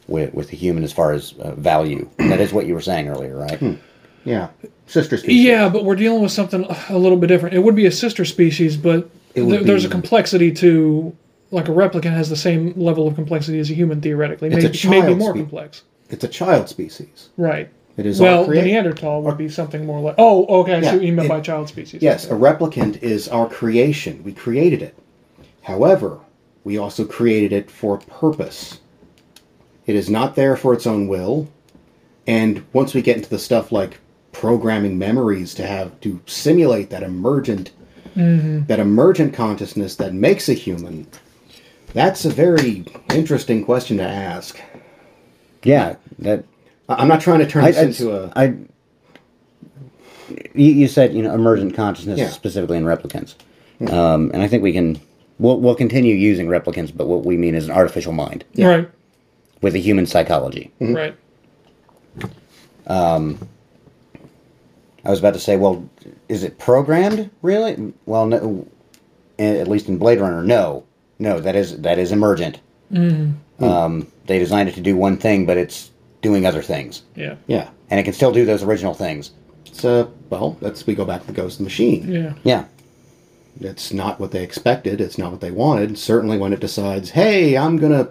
with 0.07 0.33
with 0.33 0.49
the 0.49 0.57
human 0.57 0.83
as 0.83 0.93
far 0.93 1.13
as 1.13 1.33
uh, 1.39 1.55
value. 1.55 2.07
That 2.17 2.39
is 2.39 2.53
what 2.53 2.67
you 2.67 2.75
were 2.75 2.81
saying 2.81 3.09
earlier, 3.09 3.35
right? 3.35 3.57
Hmm. 3.57 3.73
Yeah. 4.23 4.49
Sister 4.87 5.17
species. 5.17 5.43
Yeah, 5.43 5.67
but 5.69 5.83
we're 5.83 5.95
dealing 5.95 6.21
with 6.21 6.31
something 6.31 6.65
a 6.89 6.97
little 6.97 7.17
bit 7.17 7.27
different. 7.27 7.55
It 7.55 7.59
would 7.59 7.75
be 7.75 7.87
a 7.87 7.91
sister 7.91 8.23
species, 8.23 8.77
but 8.77 9.09
It 9.33 9.41
would 9.41 9.51
there, 9.51 9.63
there's 9.63 9.85
a 9.85 9.89
complexity 9.89 10.51
to 10.53 11.15
like 11.51 11.67
a 11.67 11.71
replicant 11.71 12.11
has 12.13 12.29
the 12.29 12.35
same 12.35 12.73
level 12.75 13.07
of 13.07 13.15
complexity 13.15 13.59
as 13.59 13.69
a 13.71 13.73
human 13.73 14.01
theoretically, 14.01 14.49
It's 14.49 14.83
a 14.85 14.89
maybe, 14.89 15.01
maybe 15.07 15.15
more 15.15 15.31
spe- 15.31 15.37
complex. 15.37 15.83
It's 16.09 16.23
a 16.23 16.27
child 16.27 16.69
species. 16.69 17.29
Right. 17.37 17.69
It 17.97 18.05
is 18.05 18.19
Well, 18.19 18.45
the 18.45 18.61
Neanderthal 18.61 19.21
would 19.23 19.37
be 19.37 19.47
something 19.47 19.85
more 19.85 20.01
like. 20.01 20.15
Oh, 20.17 20.45
okay. 20.61 20.75
I 20.75 20.79
see 20.81 20.85
Yeah, 20.85 20.93
what 20.93 21.03
you 21.03 21.13
meant 21.13 21.29
by 21.29 21.39
child 21.39 21.69
species. 21.69 22.01
Yes, 22.01 22.25
a 22.25 22.33
replicant 22.33 23.01
is 23.01 23.27
our 23.29 23.47
creation. 23.47 24.21
We 24.23 24.33
created 24.33 24.81
it. 24.81 24.97
However, 25.63 26.19
we 26.63 26.77
also 26.77 27.05
created 27.05 27.53
it 27.53 27.71
for 27.71 27.95
a 27.95 27.99
purpose. 27.99 28.79
It 29.85 29.95
is 29.95 30.09
not 30.09 30.35
there 30.35 30.57
for 30.57 30.73
its 30.73 30.85
own 30.85 31.07
will. 31.07 31.47
And 32.27 32.65
once 32.73 32.93
we 32.93 33.01
get 33.01 33.17
into 33.17 33.29
the 33.29 33.39
stuff 33.39 33.71
like 33.71 33.99
programming 34.31 34.97
memories 34.97 35.53
to 35.53 35.65
have 35.65 35.97
to 36.01 36.19
simulate 36.25 36.89
that 36.89 37.03
emergent 37.03 37.71
mm-hmm. 38.15 38.65
that 38.65 38.79
emergent 38.79 39.33
consciousness 39.33 39.95
that 39.95 40.13
makes 40.13 40.49
a 40.49 40.53
human, 40.53 41.07
that's 41.93 42.25
a 42.25 42.29
very 42.29 42.85
interesting 43.13 43.63
question 43.63 43.97
to 43.97 44.03
ask. 44.03 44.59
Yeah, 45.63 45.95
that 46.19 46.39
I- 46.39 46.43
I'm 46.89 47.07
not 47.07 47.21
trying 47.21 47.39
to 47.39 47.47
turn 47.47 47.63
I, 47.63 47.71
this 47.71 47.77
I, 47.79 47.83
into 47.83 48.11
a 48.15 48.31
I 48.35 48.45
you, 50.53 50.71
you 50.71 50.87
said 50.87 51.13
you 51.13 51.21
know 51.23 51.33
emergent 51.33 51.73
consciousness 51.75 52.19
Yeah. 52.19 52.29
specifically 52.29 52.77
in 52.77 52.83
replicants, 52.83 53.35
um, 53.91 54.31
and 54.33 54.41
I 54.41 54.47
think 54.47 54.63
we 54.63 54.71
can 54.73 54.99
we'll, 55.39 55.59
we'll 55.59 55.75
continue 55.75 56.15
using 56.15 56.47
replicants, 56.47 56.95
but 56.95 57.07
what 57.07 57.25
we 57.25 57.37
mean 57.37 57.55
is 57.55 57.65
an 57.65 57.71
artificial 57.71 58.13
mind 58.13 58.43
Right. 58.57 58.89
with 59.61 59.75
a 59.75 59.79
human 59.79 60.05
psychology. 60.05 60.71
Right. 60.79 61.15
Um, 62.87 63.47
I 65.03 65.09
was 65.09 65.19
about 65.19 65.33
to 65.33 65.39
say, 65.39 65.57
well, 65.57 65.87
is 66.29 66.43
it 66.43 66.57
programmed 66.59 67.29
really? 67.41 67.93
Well, 68.05 68.25
no, 68.27 68.67
at 69.37 69.67
least 69.67 69.87
in 69.87 69.97
Blade 69.97 70.19
Runner, 70.19 70.43
no, 70.43 70.83
no, 71.19 71.39
that 71.39 71.55
is 71.55 71.77
that 71.81 71.99
is 71.99 72.11
emergent. 72.11 72.59
Um, 73.59 74.07
they 74.25 74.39
designed 74.39 74.69
it 74.69 74.75
to 74.75 74.81
do 74.81 74.95
one 74.95 75.17
thing, 75.17 75.45
but 75.45 75.57
it's 75.57 75.91
doing 76.25 76.43
other 76.47 76.63
things, 76.63 77.03
Yeah. 77.15 77.35
yeah. 77.45 77.69
and 77.91 77.99
it 77.99 78.03
can 78.03 78.13
still 78.13 78.31
do 78.31 78.45
those 78.45 78.63
original 78.63 78.95
things. 78.95 79.29
So 79.71 80.11
well, 80.31 80.57
that's 80.59 80.87
we 80.87 80.95
go 80.95 81.05
back 81.05 81.21
to 81.21 81.27
the 81.27 81.33
Ghost 81.33 81.61
Machine. 81.61 82.11
Yeah. 82.11 82.33
Yeah, 82.43 82.63
It's 83.61 83.93
not 83.93 84.19
what 84.19 84.31
they 84.31 84.43
expected. 84.43 84.99
It's 85.01 85.17
not 85.19 85.31
what 85.31 85.41
they 85.41 85.51
wanted. 85.51 85.97
Certainly, 85.99 86.39
when 86.39 86.51
it 86.51 86.59
decides, 86.59 87.11
"Hey, 87.11 87.55
I'm 87.55 87.77
gonna 87.77 88.09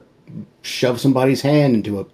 shove 0.63 1.01
somebody's 1.01 1.43
hand 1.43 1.75
into 1.75 1.99
a 2.01 2.07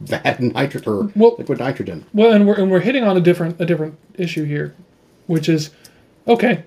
vat 0.00 0.26
of 0.38 0.40
nitrogen 0.40 0.92
or 0.92 1.10
Well- 1.16 1.36
liquid 1.38 1.58
nitrogen," 1.58 2.04
Well, 2.12 2.32
and 2.32 2.46
we're 2.46 2.54
and 2.60 2.70
we're 2.70 2.80
hitting 2.80 3.02
on 3.04 3.16
a 3.16 3.20
different 3.20 3.56
a 3.58 3.64
different 3.64 3.94
issue 4.16 4.44
here, 4.44 4.74
which 5.26 5.48
is 5.48 5.70
okay. 6.26 6.64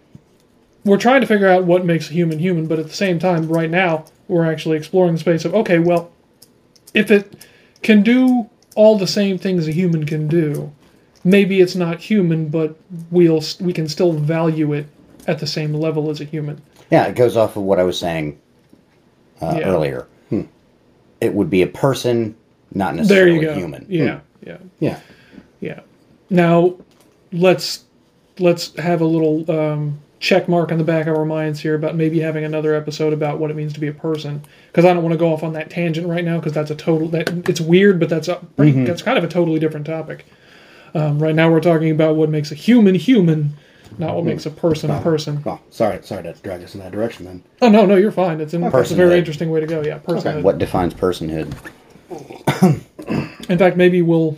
We're 0.83 0.97
trying 0.97 1.21
to 1.21 1.27
figure 1.27 1.47
out 1.47 1.65
what 1.65 1.85
makes 1.85 2.09
a 2.09 2.13
human 2.13 2.39
human, 2.39 2.65
but 2.65 2.79
at 2.79 2.87
the 2.87 2.95
same 2.95 3.19
time, 3.19 3.47
right 3.47 3.69
now, 3.69 4.05
we're 4.27 4.51
actually 4.51 4.77
exploring 4.77 5.13
the 5.13 5.19
space 5.19 5.45
of 5.45 5.53
okay, 5.53 5.77
well, 5.77 6.09
if 6.95 7.11
it 7.11 7.45
can 7.81 8.03
do 8.03 8.49
all 8.75 8.97
the 8.97 9.07
same 9.07 9.37
things 9.37 9.67
a 9.67 9.71
human 9.71 10.05
can 10.05 10.27
do, 10.27 10.71
maybe 11.23 11.59
it's 11.61 11.75
not 11.75 11.99
human, 11.99 12.47
but 12.49 12.75
we'll 13.11 13.43
we 13.59 13.73
can 13.73 13.87
still 13.87 14.13
value 14.13 14.73
it 14.73 14.85
at 15.27 15.39
the 15.39 15.47
same 15.47 15.73
level 15.73 16.09
as 16.09 16.21
a 16.21 16.25
human. 16.25 16.61
yeah, 16.89 17.05
it 17.05 17.15
goes 17.15 17.37
off 17.37 17.55
of 17.55 17.63
what 17.63 17.79
I 17.79 17.83
was 17.83 17.97
saying 17.99 18.39
uh, 19.41 19.55
Yeah. 19.59 19.67
earlier. 19.69 20.07
It 21.19 21.33
would 21.35 21.49
be 21.51 21.61
a 21.61 21.67
person, 21.67 22.35
not 22.73 22.93
There 22.95 23.03
necessarily 23.03 23.35
you 23.35 23.41
go. 23.41 23.53
human. 23.53 23.85
Yeah, 23.87 24.21
yeah. 24.43 24.57
yeah, 24.79 24.99
Yeah. 25.59 25.79
Now, 26.31 26.75
let's 27.31 27.83
let's 28.39 28.75
have 28.77 29.01
a 29.01 29.05
little 29.05 29.45
um, 29.51 29.99
check 30.21 30.47
mark 30.47 30.71
on 30.71 30.77
the 30.77 30.83
back 30.83 31.07
of 31.07 31.17
our 31.17 31.25
minds 31.25 31.59
here 31.59 31.73
about 31.73 31.95
maybe 31.95 32.19
having 32.19 32.45
another 32.45 32.75
episode 32.75 33.11
about 33.11 33.39
what 33.39 33.49
it 33.49 33.55
means 33.55 33.73
to 33.73 33.79
be 33.79 33.87
a 33.87 33.93
person. 33.93 34.41
Because 34.67 34.85
I 34.85 34.93
don't 34.93 35.01
want 35.03 35.13
to 35.13 35.17
go 35.17 35.33
off 35.33 35.43
on 35.43 35.53
that 35.53 35.71
tangent 35.71 36.07
right 36.07 36.23
now 36.23 36.37
because 36.37 36.53
that's 36.53 36.69
a 36.69 36.75
total 36.75 37.07
that 37.09 37.49
it's 37.49 37.59
weird, 37.59 37.99
but 37.99 38.07
that's 38.07 38.27
a 38.29 38.39
that's 38.85 39.01
kind 39.01 39.17
of 39.17 39.23
a 39.23 39.27
totally 39.27 39.59
different 39.59 39.85
topic. 39.85 40.25
Um, 40.93 41.19
right 41.19 41.33
now, 41.33 41.49
we're 41.51 41.59
talking 41.59 41.89
about 41.89 42.15
what 42.15 42.29
makes 42.29 42.51
a 42.51 42.55
human 42.55 42.95
human, 42.95 43.57
not 43.97 44.15
what 44.15 44.23
makes 44.25 44.45
a 44.45 44.51
person 44.51 44.91
a 44.91 45.01
person. 45.01 45.41
Oh, 45.45 45.59
sorry, 45.71 46.03
sorry 46.03 46.23
to 46.23 46.33
drag 46.33 46.61
us 46.63 46.75
in 46.75 46.81
that 46.81 46.91
direction. 46.91 47.25
Then 47.25 47.43
Oh 47.61 47.69
no, 47.69 47.85
no, 47.85 47.95
you're 47.95 48.11
fine. 48.11 48.41
It's, 48.41 48.53
an, 48.53 48.63
it's 48.63 48.91
a 48.91 48.95
very 48.95 49.17
interesting 49.17 49.49
way 49.49 49.59
to 49.61 49.67
go. 49.67 49.81
Yeah, 49.81 49.99
personhood. 49.99 50.43
What 50.43 50.59
defines 50.59 50.93
personhood? 50.93 51.51
In 53.49 53.57
fact, 53.57 53.75
maybe 53.75 54.01
we'll. 54.01 54.37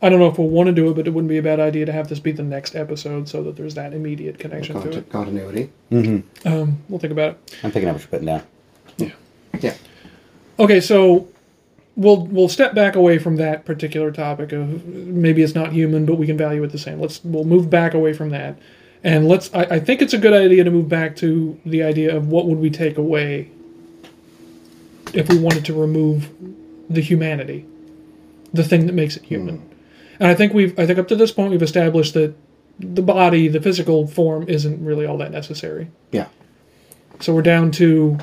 I 0.00 0.08
don't 0.08 0.20
know 0.20 0.28
if 0.28 0.38
we'll 0.38 0.48
want 0.48 0.68
to 0.68 0.72
do 0.72 0.90
it, 0.90 0.94
but 0.94 1.08
it 1.08 1.10
wouldn't 1.10 1.28
be 1.28 1.38
a 1.38 1.42
bad 1.42 1.58
idea 1.58 1.84
to 1.86 1.92
have 1.92 2.08
this 2.08 2.20
be 2.20 2.30
the 2.30 2.42
next 2.44 2.76
episode 2.76 3.28
so 3.28 3.42
that 3.42 3.56
there's 3.56 3.74
that 3.74 3.92
immediate 3.92 4.38
connection 4.38 4.80
to 4.80 4.98
it. 4.98 5.10
continuity. 5.10 5.70
Um, 6.44 6.78
we'll 6.88 7.00
think 7.00 7.10
about 7.12 7.32
it. 7.32 7.58
I'm 7.64 7.72
picking 7.72 7.88
up 7.88 7.96
what 7.96 8.02
you're 8.02 8.08
putting 8.08 8.26
down. 8.26 8.42
Yeah, 8.96 9.10
Yeah. 9.60 9.74
Okay, 10.60 10.80
so 10.80 11.28
we'll 11.96 12.26
we'll 12.26 12.48
step 12.48 12.74
back 12.74 12.94
away 12.94 13.18
from 13.18 13.36
that 13.36 13.64
particular 13.64 14.10
topic 14.12 14.52
of 14.52 14.86
maybe 14.86 15.42
it's 15.42 15.54
not 15.54 15.72
human, 15.72 16.06
but 16.06 16.14
we 16.14 16.26
can 16.26 16.36
value 16.36 16.62
it 16.62 16.70
the 16.70 16.78
same. 16.78 17.00
Let's 17.00 17.22
we'll 17.24 17.44
move 17.44 17.68
back 17.68 17.92
away 17.94 18.12
from 18.12 18.30
that, 18.30 18.56
and 19.02 19.28
let's. 19.28 19.52
I, 19.52 19.62
I 19.62 19.80
think 19.80 20.00
it's 20.00 20.14
a 20.14 20.18
good 20.18 20.32
idea 20.32 20.64
to 20.64 20.70
move 20.70 20.88
back 20.88 21.16
to 21.16 21.58
the 21.66 21.82
idea 21.82 22.16
of 22.16 22.28
what 22.28 22.46
would 22.46 22.58
we 22.58 22.70
take 22.70 22.98
away 22.98 23.50
if 25.12 25.28
we 25.28 25.38
wanted 25.38 25.64
to 25.64 25.74
remove 25.74 26.30
the 26.88 27.00
humanity, 27.00 27.66
the 28.52 28.64
thing 28.64 28.86
that 28.86 28.92
makes 28.94 29.16
it 29.16 29.24
human. 29.24 29.68
And 30.20 30.28
I 30.28 30.34
think 30.34 30.52
we've 30.52 30.78
I 30.78 30.86
think 30.86 30.98
up 30.98 31.08
to 31.08 31.16
this 31.16 31.32
point 31.32 31.50
we've 31.50 31.62
established 31.62 32.14
that 32.14 32.34
the 32.80 33.02
body, 33.02 33.48
the 33.48 33.60
physical 33.60 34.06
form, 34.06 34.48
isn't 34.48 34.84
really 34.84 35.04
all 35.06 35.18
that 35.18 35.32
necessary. 35.32 35.90
yeah, 36.12 36.26
So 37.18 37.34
we're 37.34 37.42
down 37.42 37.72
to 37.72 38.18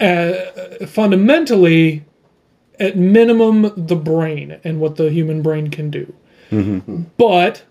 uh, 0.00 0.86
fundamentally, 0.86 2.04
at 2.78 2.96
minimum, 2.96 3.72
the 3.76 3.96
brain 3.96 4.60
and 4.62 4.80
what 4.80 4.96
the 4.96 5.10
human 5.10 5.42
brain 5.42 5.70
can 5.70 5.90
do. 5.90 6.14
But 7.16 7.64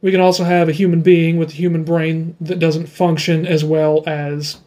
we 0.00 0.10
can 0.10 0.20
also 0.20 0.44
have 0.44 0.68
a 0.68 0.72
human 0.72 1.02
being 1.02 1.36
with 1.36 1.50
a 1.50 1.54
human 1.54 1.84
brain 1.84 2.36
that 2.40 2.58
doesn't 2.58 2.86
function 2.86 3.46
as 3.46 3.62
well 3.64 4.02
as, 4.06 4.58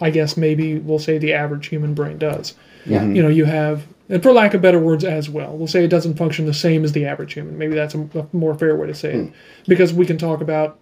I 0.00 0.10
guess, 0.10 0.36
maybe 0.36 0.78
we'll 0.78 0.98
say 0.98 1.18
the 1.18 1.32
average 1.34 1.66
human 1.68 1.94
brain 1.94 2.18
does. 2.18 2.54
yeah. 2.86 3.04
You 3.04 3.22
know, 3.22 3.28
you 3.28 3.44
have, 3.44 3.86
and 4.08 4.22
for 4.22 4.32
lack 4.32 4.54
of 4.54 4.62
better 4.62 4.78
words, 4.78 5.04
as 5.04 5.30
well. 5.30 5.56
We'll 5.56 5.66
say 5.66 5.84
it 5.84 5.88
doesn't 5.88 6.16
function 6.16 6.46
the 6.46 6.54
same 6.54 6.84
as 6.84 6.92
the 6.92 7.06
average 7.06 7.34
human. 7.34 7.56
Maybe 7.56 7.74
that's 7.74 7.94
a, 7.94 8.00
a 8.14 8.26
more 8.32 8.54
fair 8.54 8.76
way 8.76 8.86
to 8.86 8.94
say 8.94 9.14
it, 9.14 9.26
hmm. 9.28 9.32
because 9.66 9.92
we 9.92 10.06
can 10.06 10.18
talk 10.18 10.40
about 10.40 10.78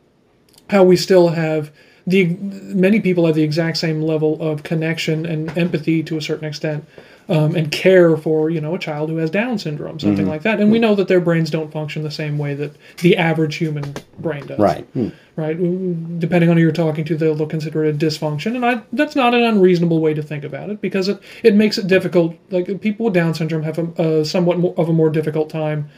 how 0.71 0.85
we 0.85 0.97
still 0.97 1.29
have 1.29 1.71
the 2.07 2.37
many 2.75 3.01
people 3.01 3.27
have 3.27 3.35
the 3.35 3.43
exact 3.43 3.77
same 3.77 4.03
level 4.03 4.41
of 4.43 4.63
connection 4.63 5.25
and 5.25 5.57
empathy 5.57 6.03
to 6.03 6.17
a 6.17 6.23
certain 6.23 6.47
extent 6.47 6.85
um, 7.33 7.57
and 7.57 7.73
care 7.73 8.15
for 8.19 8.51
you 8.51 8.61
know 8.61 8.75
a 8.75 8.79
child 8.79 9.09
who 9.09 9.17
has 9.17 9.31
down 9.31 9.59
syndrome 9.59 9.99
something 9.99 10.29
like 10.29 10.43
that. 10.43 10.61
And 10.61 10.71
we 10.71 10.79
know 10.79 10.95
that 10.95 11.09
their 11.09 11.21
brains 11.21 11.51
don't 11.51 11.73
function 11.73 12.03
the 12.03 12.11
same 12.11 12.37
way 12.37 12.55
that 12.55 12.77
the 12.99 13.17
average 13.17 13.57
human 13.57 13.95
brain 14.19 14.47
does. 14.47 14.59
Right. 14.59 14.87
right? 15.37 15.57
Depending 16.19 16.51
on 16.51 16.57
who 16.57 16.63
you're 16.63 16.73
talking 16.73 17.07
to 17.07 17.17
they'll, 17.17 17.35
they'll 17.35 17.47
consider 17.47 17.85
it 17.85 17.95
a 17.95 17.99
dysfunction. 17.99 18.55
And 18.55 18.67
I, 18.67 18.83
that's 18.93 19.17
not 19.17 19.35
an 19.35 19.43
unreasonable 19.45 20.01
way 20.01 20.13
to 20.13 20.23
think 20.23 20.45
about 20.45 20.69
it 20.69 20.83
because 20.83 21.09
it, 21.09 21.21
it 21.43 21.55
makes 21.55 21.79
it 21.79 21.87
difficult 21.87 22.37
like 22.51 22.83
people 22.83 23.05
with 23.05 23.15
down 23.15 23.33
syndrome 23.33 23.63
have 23.63 23.79
a, 23.79 24.21
a 24.21 24.25
somewhat 24.27 24.59
more, 24.59 24.75
of 24.77 24.91
a 24.91 24.93
more 24.93 25.09
difficult 25.09 25.49
time 25.49 25.89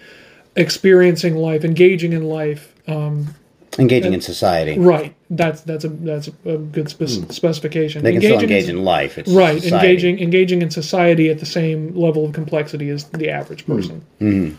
experiencing 0.54 1.34
life 1.34 1.64
engaging 1.64 2.12
in 2.12 2.22
life 2.22 2.72
um, 2.86 3.34
Engaging 3.78 4.12
in 4.12 4.20
society. 4.20 4.78
Right. 4.78 5.14
That's 5.30 5.62
that's 5.62 5.84
a 5.84 5.88
that's 5.88 6.28
a 6.44 6.56
good 6.58 6.88
spec- 6.88 7.32
specification. 7.32 8.00
Hmm. 8.00 8.04
They 8.04 8.12
can 8.12 8.20
still 8.20 8.34
Engaging 8.34 8.50
engage 8.56 8.68
in 8.70 8.84
life. 8.84 9.18
It's 9.18 9.30
right. 9.32 9.60
society. 9.60 9.86
Engaging 9.88 10.18
engaging 10.20 10.62
in 10.62 10.70
society 10.70 11.28
at 11.30 11.38
the 11.40 11.46
same 11.46 11.94
level 11.96 12.24
of 12.24 12.32
complexity 12.32 12.88
as 12.90 13.04
the 13.04 13.30
average 13.30 13.64
Hmm. 13.64 13.76
person. 13.76 14.58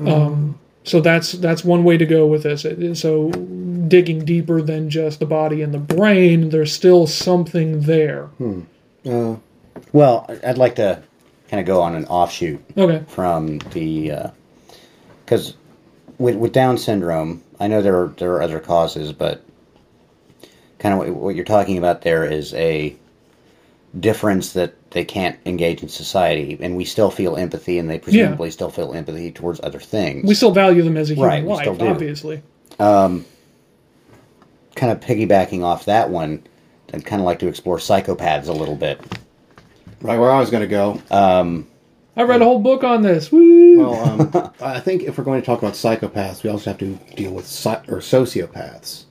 Um, 0.00 0.58
So 0.84 1.00
that's 1.00 1.32
that's 1.32 1.64
one 1.64 1.82
way 1.82 1.96
to 1.98 2.06
go 2.06 2.26
with 2.26 2.44
this. 2.44 2.64
So 3.00 3.30
digging 3.88 4.24
deeper 4.24 4.62
than 4.62 4.88
just 4.88 5.18
the 5.18 5.26
body 5.26 5.62
and 5.62 5.74
the 5.74 5.78
brain, 5.78 6.50
there's 6.50 6.72
still 6.72 7.06
something 7.08 7.80
there. 7.82 8.28
Uh, 9.04 9.36
Well, 9.92 10.28
I'd 10.46 10.58
like 10.58 10.76
to 10.76 11.00
kind 11.50 11.60
of 11.60 11.66
go 11.66 11.80
on 11.80 11.94
an 11.96 12.04
offshoot 12.06 12.60
Okay. 12.78 13.00
from 13.08 13.58
the 13.72 14.30
because 15.24 15.54
with 16.18 16.36
with 16.36 16.52
Down 16.52 16.78
syndrome, 16.78 17.42
I 17.60 17.68
know 17.68 17.82
there 17.82 18.00
are 18.02 18.08
there 18.18 18.32
are 18.34 18.42
other 18.42 18.60
causes, 18.60 19.12
but 19.12 19.42
kind 20.78 20.92
of 20.92 20.98
what, 20.98 21.08
what 21.10 21.34
you're 21.34 21.44
talking 21.44 21.78
about 21.78 22.02
there 22.02 22.24
is 22.24 22.52
a 22.54 22.96
difference 23.98 24.52
that 24.52 24.74
they 24.90 25.04
can't 25.04 25.38
engage 25.46 25.82
in 25.82 25.88
society, 25.88 26.58
and 26.60 26.76
we 26.76 26.84
still 26.84 27.10
feel 27.10 27.36
empathy, 27.36 27.78
and 27.78 27.88
they 27.88 27.98
presumably 27.98 28.50
still 28.50 28.70
feel 28.70 28.92
empathy 28.92 29.30
towards 29.32 29.60
other 29.62 29.80
things. 29.80 30.26
We 30.28 30.34
still 30.34 30.50
value 30.52 30.82
them 30.82 30.96
as 30.96 31.10
a 31.10 31.14
human 31.14 31.28
Right, 31.30 31.42
we 31.44 31.48
life, 31.50 31.62
still 31.62 31.74
do. 31.76 31.86
obviously. 31.88 32.42
Um, 32.78 33.24
kind 34.74 34.92
of 34.92 35.00
piggybacking 35.00 35.62
off 35.62 35.86
that 35.86 36.10
one, 36.10 36.42
I'd 36.92 37.04
kind 37.06 37.20
of 37.22 37.26
like 37.26 37.38
to 37.38 37.48
explore 37.48 37.78
psychopaths 37.78 38.48
a 38.48 38.52
little 38.52 38.76
bit. 38.76 39.00
right 40.02 40.18
where 40.18 40.30
I 40.30 40.38
was 40.40 40.50
going 40.50 40.62
to 40.62 40.66
go. 40.68 41.00
Um, 41.10 41.66
I 42.16 42.22
read 42.22 42.40
a 42.40 42.44
whole 42.44 42.60
book 42.60 42.82
on 42.82 43.02
this. 43.02 43.30
Woo! 43.30 43.78
Well, 43.78 44.20
um, 44.36 44.52
I 44.60 44.80
think 44.80 45.02
if 45.02 45.18
we're 45.18 45.24
going 45.24 45.40
to 45.40 45.44
talk 45.46 45.58
about 45.58 45.74
psychopaths, 45.74 46.42
we 46.42 46.50
also 46.50 46.70
have 46.70 46.78
to 46.78 46.94
deal 47.14 47.32
with 47.32 47.46
psy- 47.46 47.82
or 47.88 47.98
sociopaths. 47.98 49.04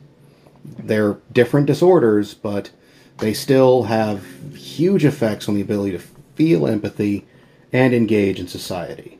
They're 0.79 1.17
different 1.31 1.67
disorders, 1.67 2.33
but 2.33 2.71
they 3.19 3.33
still 3.33 3.83
have 3.83 4.25
huge 4.55 5.05
effects 5.05 5.47
on 5.47 5.53
the 5.55 5.61
ability 5.61 5.91
to 5.91 6.03
feel 6.35 6.65
empathy 6.65 7.25
and 7.71 7.93
engage 7.93 8.39
in 8.39 8.47
society. 8.47 9.19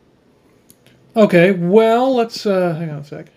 Okay, 1.16 1.52
well, 1.52 2.14
let's 2.16 2.46
uh, 2.46 2.74
hang 2.74 2.90
on 2.90 3.00
a 3.00 3.04
sec. 3.04 3.28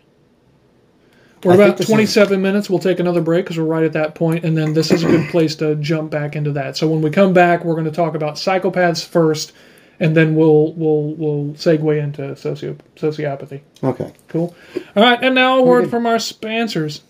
We're 1.45 1.53
I 1.53 1.55
about 1.57 1.77
this 1.77 1.87
is- 1.89 1.93
27 1.93 2.41
minutes. 2.41 2.71
We'll 2.71 2.79
take 2.79 2.99
another 3.01 3.21
break 3.21 3.45
because 3.45 3.59
we're 3.59 3.65
right 3.65 3.85
at 3.85 3.93
that 3.93 4.15
point, 4.15 4.45
and 4.45 4.57
then 4.57 4.73
this 4.73 4.91
is 4.91 5.05
a 5.05 5.07
good 5.07 5.29
place 5.31 5.55
to 5.57 5.75
jump 5.77 6.11
back 6.11 6.35
into 6.35 6.53
that. 6.53 6.77
So 6.79 6.89
when 6.89 7.03
we 7.03 7.11
come 7.11 7.35
back, 7.35 7.65
we're 7.65 7.75
going 7.75 7.85
to 7.85 7.91
talk 7.93 8.15
about 8.15 8.35
psychopaths 8.35 9.05
first, 9.05 9.53
and 10.01 10.17
then 10.17 10.35
we'll 10.35 10.73
we'll 10.75 11.15
we'll 11.15 11.45
segue 11.55 12.03
into 12.03 12.37
socio 12.37 12.77
sociopathy. 12.97 13.61
Okay. 13.83 14.13
Cool. 14.29 14.55
All 14.97 15.03
right, 15.03 15.19
and 15.23 15.35
now 15.35 15.59
a 15.59 15.63
word 15.63 15.91
from 15.91 16.07
our 16.07 16.19
sponsors. 16.19 17.03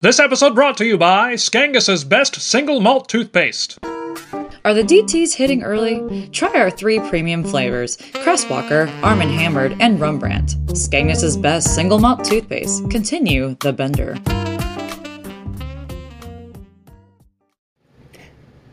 This 0.00 0.20
episode 0.20 0.54
brought 0.54 0.76
to 0.78 0.84
you 0.84 0.98
by 0.98 1.34
Skangus's 1.34 2.04
best 2.04 2.34
single 2.40 2.80
malt 2.80 3.08
toothpaste. 3.08 3.78
Are 4.64 4.72
the 4.72 4.82
DTs 4.82 5.34
hitting 5.34 5.62
early? 5.62 6.28
Try 6.28 6.52
our 6.54 6.70
three 6.70 6.98
premium 6.98 7.44
flavors 7.44 7.96
Crestwalker, 7.96 8.88
Arm 9.02 9.20
& 9.20 9.20
Hammered, 9.20 9.76
and 9.80 10.00
Rembrandt. 10.00 10.56
Skangus's 10.68 11.36
best 11.36 11.74
single 11.74 11.98
malt 11.98 12.24
toothpaste. 12.24 12.90
Continue 12.90 13.56
the 13.60 13.72
bender. 13.72 14.16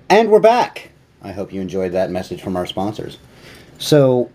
And 0.10 0.30
we're 0.30 0.40
back. 0.42 0.92
I 1.24 1.32
hope 1.32 1.54
you 1.54 1.62
enjoyed 1.62 1.92
that 1.92 2.10
message 2.10 2.42
from 2.42 2.56
our 2.58 2.66
sponsors. 2.66 3.18
So, 3.78 4.32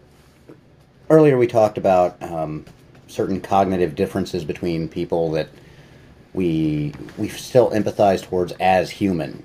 earlier 1.10 1.36
we 1.36 1.46
talked 1.46 1.78
about 1.78 2.20
um, 2.22 2.64
certain 3.08 3.40
cognitive 3.40 3.94
differences 3.94 4.44
between 4.44 4.88
people 4.88 5.30
that 5.32 5.48
we 6.34 6.94
we 7.16 7.28
still 7.28 7.70
empathize 7.70 8.22
towards 8.22 8.52
as 8.60 8.90
human, 8.90 9.42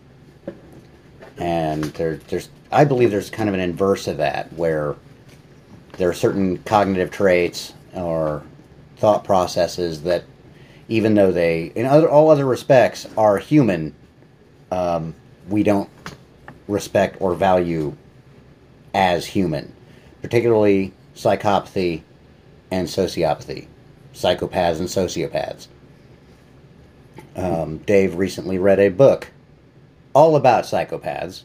and 1.38 1.86
there, 1.86 2.18
there's 2.28 2.50
I 2.72 2.86
believe 2.86 3.12
there's 3.12 3.30
kind 3.30 3.50
of 3.50 3.56
an 3.56 3.62
inverse 3.62 4.08
of 4.08 4.18
that 4.18 4.52
where 4.54 4.96
there 5.98 6.10
are 6.10 6.14
certain 6.14 6.58
cognitive 6.60 7.12
traits 7.12 7.74
or 7.94 8.44
thought 8.98 9.24
processes 9.24 10.04
that, 10.04 10.24
even 10.88 11.16
though 11.16 11.32
they 11.32 11.72
in 11.76 11.86
other, 11.86 12.10
all 12.10 12.30
other 12.30 12.46
respects 12.46 13.08
are 13.18 13.38
human, 13.38 13.96
um, 14.72 15.16
we 15.50 15.64
don't 15.64 15.90
respect 16.72 17.18
or 17.20 17.36
value 17.36 17.96
as 18.94 19.26
human, 19.28 19.74
particularly 20.22 20.94
psychopathy 21.16 22.02
and 22.72 22.88
sociopathy, 22.88 23.68
psychopaths 24.14 24.80
and 24.80 24.88
sociopaths. 24.88 25.68
Um, 27.36 27.78
Dave 27.80 28.16
recently 28.16 28.58
read 28.58 28.80
a 28.80 28.90
book 28.90 29.28
all 30.14 30.36
about 30.36 30.66
psychopaths, 30.66 31.44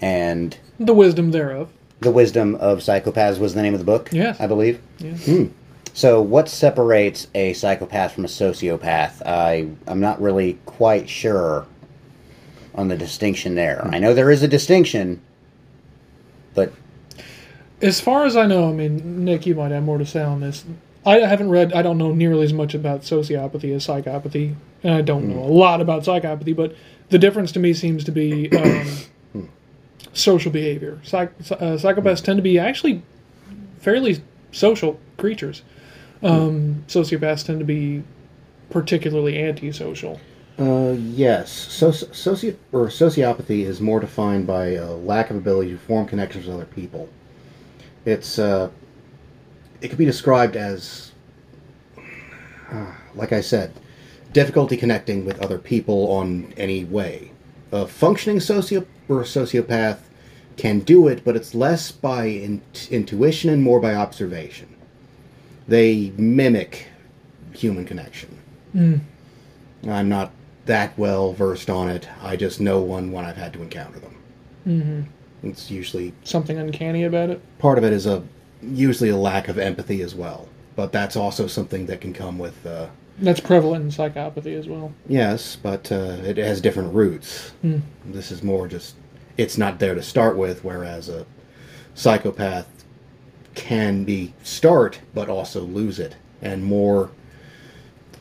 and 0.00 0.56
The 0.78 0.94
wisdom 0.94 1.32
thereof. 1.32 1.68
the 2.00 2.10
wisdom 2.12 2.54
of 2.56 2.78
psychopaths 2.78 3.38
was 3.38 3.54
the 3.54 3.62
name 3.62 3.74
of 3.74 3.80
the 3.80 3.84
book. 3.86 4.10
Yes. 4.12 4.40
I 4.40 4.46
believe. 4.46 4.80
Yeah. 4.98 5.46
So, 5.92 6.22
what 6.22 6.48
separates 6.48 7.26
a 7.34 7.52
psychopath 7.52 8.12
from 8.12 8.24
a 8.24 8.28
sociopath? 8.28 9.22
I 9.26 9.68
I'm 9.88 9.98
not 10.00 10.22
really 10.22 10.58
quite 10.64 11.08
sure 11.08 11.66
on 12.74 12.88
the 12.88 12.96
distinction 12.96 13.54
there. 13.54 13.86
I 13.92 13.98
know 13.98 14.14
there 14.14 14.30
is 14.30 14.42
a 14.42 14.48
distinction, 14.48 15.20
but 16.54 16.72
As 17.82 18.00
far 18.00 18.24
as 18.24 18.36
I 18.36 18.46
know, 18.46 18.68
I 18.68 18.72
mean, 18.72 19.24
Nick, 19.24 19.46
you 19.46 19.54
might 19.54 19.70
have 19.70 19.82
more 19.82 19.98
to 19.98 20.06
say 20.06 20.22
on 20.22 20.40
this. 20.40 20.64
I 21.04 21.20
haven't 21.20 21.48
read, 21.50 21.72
I 21.72 21.80
don't 21.82 21.96
know 21.96 22.12
nearly 22.12 22.44
as 22.44 22.52
much 22.52 22.74
about 22.74 23.02
sociopathy 23.02 23.74
as 23.74 23.86
psychopathy, 23.86 24.54
and 24.82 24.94
I 24.94 25.00
don't 25.00 25.28
know 25.28 25.38
a 25.38 25.48
lot 25.48 25.80
about 25.80 26.02
psychopathy, 26.02 26.54
but 26.54 26.76
the 27.08 27.18
difference 27.18 27.52
to 27.52 27.58
me 27.58 27.72
seems 27.72 28.04
to 28.04 28.12
be 28.12 28.50
um, 28.54 29.48
social 30.12 30.52
behavior. 30.52 31.00
Psych, 31.02 31.32
uh, 31.50 31.76
psychopaths 31.76 32.22
tend 32.22 32.36
to 32.36 32.42
be 32.42 32.58
actually 32.58 33.02
fairly 33.78 34.22
social 34.52 35.00
creatures. 35.16 35.62
Um, 36.22 36.84
sociopaths 36.86 37.46
tend 37.46 37.60
to 37.60 37.64
be 37.64 38.02
particularly 38.68 39.42
antisocial. 39.42 40.20
Uh, 40.60 40.92
yes. 40.98 41.50
So, 41.50 41.90
soci- 41.90 42.56
or 42.70 42.88
sociopathy 42.88 43.64
is 43.64 43.80
more 43.80 43.98
defined 43.98 44.46
by 44.46 44.72
a 44.72 44.90
lack 44.90 45.30
of 45.30 45.36
ability 45.36 45.70
to 45.70 45.78
form 45.78 46.06
connections 46.06 46.46
with 46.46 46.54
other 46.54 46.66
people. 46.66 47.08
It's 48.04 48.38
uh, 48.38 48.70
it 49.80 49.88
can 49.88 49.96
be 49.96 50.04
described 50.04 50.56
as, 50.56 51.12
uh, 52.70 52.92
like 53.14 53.32
I 53.32 53.40
said, 53.40 53.72
difficulty 54.34 54.76
connecting 54.76 55.24
with 55.24 55.40
other 55.40 55.58
people 55.58 56.12
on 56.12 56.52
any 56.58 56.84
way. 56.84 57.30
A 57.72 57.86
functioning 57.86 58.40
socio 58.40 58.86
or 59.08 59.22
sociopath 59.22 59.98
can 60.58 60.80
do 60.80 61.08
it, 61.08 61.24
but 61.24 61.36
it's 61.36 61.54
less 61.54 61.90
by 61.90 62.26
in- 62.26 62.60
intuition 62.90 63.48
and 63.48 63.62
more 63.62 63.80
by 63.80 63.94
observation. 63.94 64.68
They 65.66 66.12
mimic 66.18 66.88
human 67.52 67.86
connection. 67.86 68.36
I'm 69.88 70.08
not 70.08 70.32
that 70.66 70.96
well 70.98 71.32
versed 71.32 71.70
on 71.70 71.88
it. 71.88 72.08
I 72.22 72.36
just 72.36 72.60
know 72.60 72.80
one 72.80 73.12
when 73.12 73.24
I've 73.24 73.36
had 73.36 73.52
to 73.54 73.62
encounter 73.62 73.98
them. 73.98 74.14
Mm-hmm. 74.66 75.48
It's 75.48 75.70
usually 75.70 76.12
Something 76.24 76.58
uncanny 76.58 77.04
about 77.04 77.30
it. 77.30 77.40
part 77.58 77.78
of 77.78 77.84
it 77.84 77.92
is 77.92 78.06
a 78.06 78.22
usually 78.62 79.08
a 79.10 79.16
lack 79.16 79.48
of 79.48 79.58
empathy 79.58 80.02
as 80.02 80.14
well, 80.14 80.46
but 80.76 80.92
that's 80.92 81.16
also 81.16 81.46
something 81.46 81.86
that 81.86 82.00
can 82.02 82.12
come 82.12 82.38
with. 82.38 82.64
Uh, 82.66 82.88
That's 83.20 83.40
prevalent 83.40 83.84
in 83.84 83.90
psychopathy 83.90 84.58
as 84.58 84.68
well. 84.68 84.92
yes, 85.08 85.56
but 85.56 85.90
uh, 85.90 86.18
it 86.24 86.36
has 86.36 86.60
different 86.60 86.92
roots. 86.94 87.52
This 88.04 88.30
is 88.30 88.42
more 88.42 88.68
just 88.68 88.96
it's 89.38 89.56
not 89.56 89.78
there 89.78 89.94
to 89.94 90.02
start 90.02 90.36
with, 90.36 90.62
whereas 90.62 91.08
a 91.08 91.24
psychopath 91.94 92.66
can 93.54 94.04
be 94.04 94.34
start 94.42 95.00
but 95.14 95.28
also 95.30 95.62
lose 95.62 95.98
it, 95.98 96.16
and 96.42 96.62
more. 96.64 97.10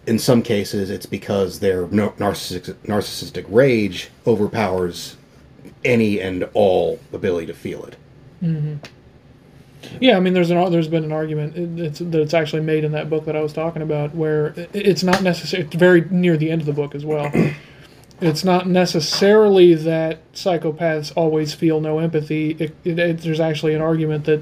In 0.09 0.17
some 0.17 0.41
cases, 0.41 0.89
it's 0.89 1.05
because 1.05 1.59
their 1.59 1.85
narcissistic, 1.85 2.73
narcissistic 2.85 3.45
rage 3.47 4.09
overpowers 4.25 5.17
any 5.85 6.19
and 6.19 6.49
all 6.55 6.99
ability 7.13 7.45
to 7.45 7.53
feel 7.53 7.85
it. 7.85 7.95
Mm-hmm. 8.41 8.77
Yeah, 10.01 10.17
I 10.17 10.19
mean, 10.19 10.33
there's 10.33 10.49
an 10.49 10.71
there's 10.71 10.87
been 10.87 11.03
an 11.03 11.11
argument 11.11 11.55
it- 11.55 11.79
it's, 11.85 11.99
that 11.99 12.15
it's 12.21 12.33
actually 12.33 12.63
made 12.63 12.83
in 12.83 12.91
that 12.93 13.07
book 13.07 13.25
that 13.25 13.35
I 13.35 13.41
was 13.41 13.53
talking 13.53 13.83
about, 13.83 14.15
where 14.15 14.55
it's 14.73 15.03
not 15.03 15.21
necessary. 15.21 15.63
It's 15.65 15.75
very 15.75 16.01
near 16.09 16.37
the 16.37 16.49
end 16.49 16.61
of 16.61 16.65
the 16.65 16.73
book 16.73 16.95
as 16.95 17.05
well. 17.05 17.31
It's 18.21 18.43
not 18.43 18.67
necessarily 18.67 19.75
that 19.75 20.33
psychopaths 20.33 21.13
always 21.15 21.53
feel 21.53 21.79
no 21.79 21.99
empathy. 21.99 22.49
It, 22.59 22.75
it, 22.83 22.99
it, 22.99 23.17
there's 23.19 23.39
actually 23.39 23.75
an 23.75 23.81
argument 23.81 24.25
that 24.25 24.41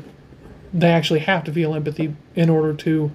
they 0.74 0.90
actually 0.90 1.20
have 1.20 1.44
to 1.44 1.52
feel 1.54 1.76
empathy 1.76 2.16
in 2.36 2.50
order 2.50 2.74
to 2.74 3.12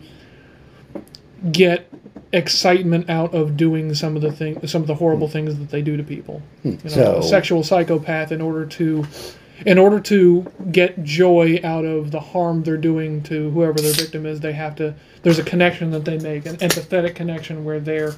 get 1.51 1.93
excitement 2.33 3.11
out 3.11 3.35
of 3.35 3.57
doing 3.57 3.95
some 3.95 4.17
of 4.17 4.23
the 4.23 4.33
thing, 4.33 4.67
some 4.67 4.83
of 4.83 4.89
the 4.89 4.95
horrible 4.95 5.27
hmm. 5.27 5.33
things 5.33 5.59
that 5.59 5.71
they 5.71 5.83
do 5.83 5.97
to 5.97 6.03
people. 6.03 6.43
Hmm. 6.63 6.69
You 6.69 6.79
know, 6.85 6.89
So- 6.89 7.19
a 7.19 7.23
sexual 7.23 7.63
psychopath, 7.63 8.33
in 8.33 8.41
order 8.41 8.65
to, 8.67 9.07
in 9.67 9.79
order 9.79 10.01
to 10.01 10.47
get 10.73 11.05
joy 11.05 11.61
out 11.63 11.85
of 11.85 12.11
the 12.11 12.21
harm 12.21 12.63
they're 12.63 12.77
doing 12.77 13.23
to 13.25 13.51
whoever 13.51 13.81
their 13.81 13.93
victim 13.93 14.27
is, 14.27 14.41
they 14.41 14.53
have 14.53 14.75
to. 14.77 14.95
There's 15.23 15.39
a 15.39 15.45
connection 15.45 15.91
that 15.93 16.05
they 16.05 16.19
make, 16.19 16.47
an 16.47 16.57
empathetic 16.57 17.15
connection 17.15 17.65
where 17.65 17.79
they're 17.79 18.15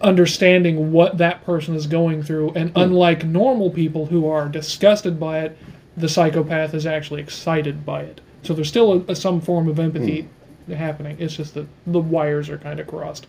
understanding 0.00 0.92
what 0.92 1.18
that 1.18 1.44
person 1.44 1.74
is 1.74 1.86
going 1.86 2.22
through, 2.22 2.50
and 2.54 2.70
hmm. 2.70 2.78
unlike 2.78 3.24
normal 3.24 3.70
people 3.70 4.06
who 4.06 4.28
are 4.28 4.48
disgusted 4.48 5.18
by 5.18 5.40
it, 5.40 5.58
the 5.96 6.08
psychopath 6.08 6.74
is 6.74 6.86
actually 6.86 7.20
excited 7.20 7.84
by 7.84 8.02
it. 8.02 8.20
So 8.42 8.52
there's 8.52 8.68
still 8.68 8.92
a, 8.92 9.12
a, 9.12 9.16
some 9.16 9.40
form 9.40 9.68
of 9.68 9.78
empathy 9.78 10.28
happening. 10.68 11.16
It's 11.20 11.34
just 11.36 11.54
that 11.54 11.66
the 11.86 12.00
wires 12.00 12.48
are 12.48 12.58
kind 12.58 12.80
of 12.80 12.86
crossed. 12.86 13.26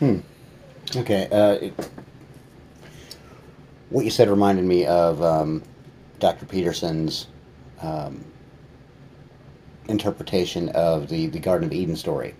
Hmm. 0.00 0.18
Okay. 0.96 1.28
Uh, 1.30 1.52
it, 1.66 1.90
what 3.90 4.04
you 4.04 4.10
said 4.10 4.28
reminded 4.28 4.64
me 4.64 4.86
of 4.86 5.22
um, 5.22 5.62
Dr. 6.18 6.46
Peterson's 6.46 7.28
um, 7.80 8.24
interpretation 9.88 10.68
of 10.70 11.08
the, 11.08 11.26
the 11.26 11.38
Garden 11.38 11.66
of 11.68 11.72
Eden 11.72 11.96
story. 11.96 12.34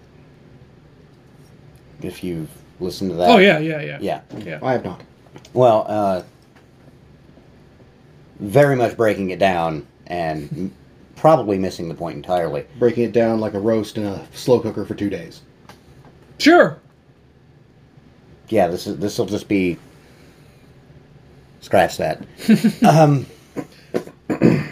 If 2.02 2.24
you've 2.24 2.50
listened 2.80 3.10
to 3.12 3.16
that. 3.16 3.30
oh 3.30 3.38
yeah, 3.38 3.58
yeah, 3.58 3.80
yeah, 3.80 3.98
Yeah. 4.00 4.20
yeah. 4.38 4.58
I 4.62 4.72
have 4.72 4.84
not. 4.84 5.00
Well, 5.52 5.86
uh, 5.88 6.22
very 8.40 8.74
much 8.76 8.96
breaking 8.96 9.30
it 9.30 9.38
down 9.38 9.86
and 10.06 10.48
m- 10.52 10.74
probably 11.24 11.56
missing 11.56 11.88
the 11.88 11.94
point 11.94 12.16
entirely. 12.16 12.66
Breaking 12.78 13.02
it 13.04 13.12
down 13.12 13.40
like 13.40 13.54
a 13.54 13.58
roast 13.58 13.96
in 13.96 14.04
a 14.04 14.26
slow 14.34 14.60
cooker 14.60 14.84
for 14.84 14.94
two 14.94 15.08
days. 15.08 15.40
Sure. 16.36 16.76
Yeah, 18.50 18.66
this 18.68 18.86
is 18.86 18.98
this 18.98 19.16
will 19.18 19.24
just 19.24 19.48
be 19.48 19.78
scratch 21.62 21.96
that. 21.96 22.22
um, 22.86 23.24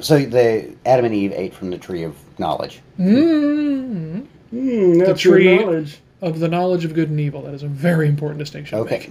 so 0.00 0.18
the 0.18 0.74
Adam 0.84 1.04
and 1.04 1.14
Eve 1.14 1.32
ate 1.32 1.54
from 1.54 1.70
the 1.70 1.78
tree 1.78 2.02
of 2.02 2.16
knowledge. 2.40 2.80
Mm, 2.98 4.26
Mm, 4.52 5.06
the 5.06 5.14
tree 5.14 5.62
of 6.22 6.40
the 6.40 6.48
knowledge 6.48 6.84
of 6.84 6.92
good 6.92 7.08
and 7.08 7.20
evil. 7.20 7.42
That 7.42 7.54
is 7.54 7.62
a 7.62 7.68
very 7.68 8.08
important 8.08 8.40
distinction. 8.40 8.78
to 8.78 8.84
Okay. 8.84 9.10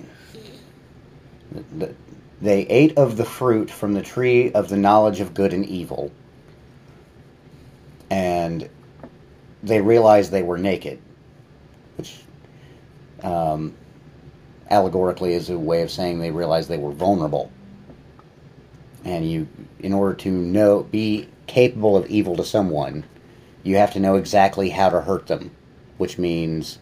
make. 1.54 1.66
The- 1.80 1.96
They 2.42 2.64
ate 2.64 2.98
of 2.98 3.16
the 3.16 3.24
fruit 3.26 3.72
from 3.72 3.94
the 3.94 4.02
tree 4.02 4.52
of 4.52 4.68
the 4.68 4.76
knowledge 4.78 5.22
of 5.22 5.34
good 5.34 5.54
and 5.54 5.66
evil, 5.66 6.12
and 8.12 8.70
they 9.64 9.80
realized 9.82 10.32
they 10.32 10.44
were 10.44 10.58
naked, 10.58 11.00
which 11.96 12.20
um, 13.24 13.74
allegorically 14.70 15.34
is 15.34 15.50
a 15.50 15.58
way 15.58 15.82
of 15.82 15.90
saying 15.90 16.20
they 16.20 16.30
realized 16.30 16.68
they 16.68 16.78
were 16.78 16.92
vulnerable. 16.92 17.50
And 19.06 19.30
you, 19.30 19.48
in 19.80 19.94
order 19.94 20.14
to 20.18 20.30
know, 20.30 20.84
be 20.84 21.30
capable 21.48 21.96
of 21.96 22.06
evil 22.08 22.36
to 22.36 22.44
someone, 22.44 23.06
you 23.64 23.78
have 23.78 23.94
to 23.94 24.00
know 24.00 24.18
exactly 24.18 24.70
how 24.70 24.90
to 24.90 25.02
hurt 25.02 25.28
them, 25.28 25.52
which 25.98 26.18
means 26.18 26.80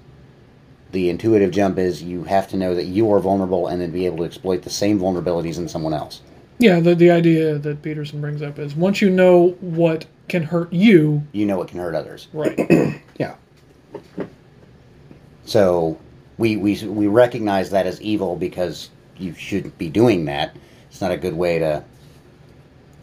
the 0.92 1.12
intuitive 1.12 1.52
jump 1.52 1.78
is 1.78 2.02
you 2.02 2.24
have 2.24 2.48
to 2.48 2.58
know 2.58 2.74
that 2.74 2.86
you 2.86 3.14
are 3.14 3.20
vulnerable 3.20 3.68
and 3.68 3.80
then 3.80 3.92
be 3.92 4.08
able 4.08 4.18
to 4.18 4.24
exploit 4.24 4.64
the 4.64 4.70
same 4.72 5.00
vulnerabilities 5.00 5.60
in 5.60 5.70
someone 5.70 5.94
else. 5.94 6.22
Yeah, 6.58 6.80
the 6.80 6.96
the 6.96 7.12
idea 7.12 7.60
that 7.60 7.84
Peterson 7.84 8.20
brings 8.20 8.42
up 8.42 8.58
is 8.58 8.76
once 8.76 9.02
you 9.02 9.10
know 9.10 9.50
what 9.62 10.06
can 10.30 10.44
hurt 10.44 10.72
you, 10.72 11.24
You 11.32 11.46
know 11.46 11.62
it 11.62 11.68
can 11.68 11.80
hurt 11.80 11.96
others. 11.96 12.28
right? 12.34 12.58
Yeah. 13.20 13.36
So 15.46 16.00
we, 16.38 16.56
we, 16.56 16.82
we 16.86 17.08
recognize 17.08 17.70
that 17.72 17.86
as 17.86 18.02
evil 18.02 18.36
because 18.38 18.90
you 19.18 19.34
shouldn't 19.34 19.78
be 19.78 19.90
doing 19.90 20.24
that. 20.26 20.56
It's 20.90 21.02
not 21.02 21.12
a 21.12 21.18
good 21.18 21.34
way 21.34 21.60
to 21.60 21.84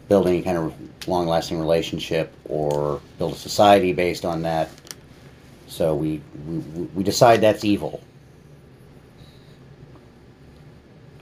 build 0.09 0.25
any 0.27 0.41
kind 0.41 0.57
of 0.57 0.73
long 1.07 1.27
lasting 1.27 1.59
relationship 1.59 2.33
or 2.45 2.99
build 3.19 3.33
a 3.33 3.35
society 3.35 3.93
based 3.93 4.25
on 4.25 4.41
that. 4.41 4.69
So 5.67 5.93
we, 5.93 6.21
we, 6.47 6.57
we 6.95 7.03
decide 7.03 7.41
that's 7.41 7.63
evil. 7.63 8.01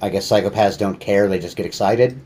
I 0.01 0.09
guess 0.09 0.27
psychopaths 0.29 0.77
don't 0.77 0.99
care, 0.99 1.27
they 1.27 1.39
just 1.39 1.57
get 1.57 1.65
excited. 1.65 2.19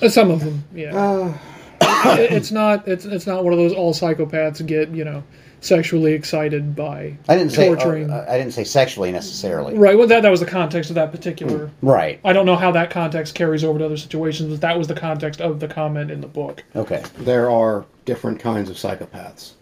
Uh, 0.00 0.08
Some 0.08 0.30
of 0.30 0.40
them, 0.40 0.64
yeah. 0.74 0.96
Uh, 0.96 1.38
It- 1.80 2.32
it's 2.32 2.50
not 2.50 2.86
it's 2.88 3.04
it's 3.04 3.26
not 3.26 3.44
one 3.44 3.52
of 3.52 3.58
those 3.58 3.72
all 3.72 3.92
psychopaths 3.94 4.64
get 4.66 4.90
you 4.90 5.04
know 5.04 5.22
sexually 5.62 6.14
excited 6.14 6.74
by 6.74 7.16
I 7.28 7.36
didn't 7.36 7.52
say 7.52 7.66
torturing. 7.66 8.10
uh, 8.10 8.24
I 8.28 8.38
didn't 8.38 8.54
say 8.54 8.64
sexually 8.64 9.12
necessarily. 9.12 9.76
right. 9.76 9.96
Well, 9.98 10.06
that 10.06 10.22
that 10.22 10.30
was 10.30 10.40
the 10.40 10.46
context 10.46 10.90
of 10.90 10.94
that 10.94 11.12
particular. 11.12 11.70
Right. 11.82 12.18
I 12.24 12.32
don't 12.32 12.46
know 12.46 12.56
how 12.56 12.70
that 12.72 12.88
context 12.90 13.34
carries 13.34 13.62
over 13.62 13.78
to 13.78 13.84
other 13.84 13.98
situations, 13.98 14.50
but 14.50 14.60
that 14.62 14.78
was 14.78 14.88
the 14.88 14.94
context 14.94 15.40
of 15.42 15.60
the 15.60 15.68
comment 15.68 16.10
in 16.10 16.20
the 16.22 16.26
book. 16.28 16.64
Okay. 16.74 17.02
there 17.18 17.50
are 17.50 17.84
different 18.06 18.40
kinds 18.40 18.70
of 18.70 18.76
psychopaths. 18.76 19.52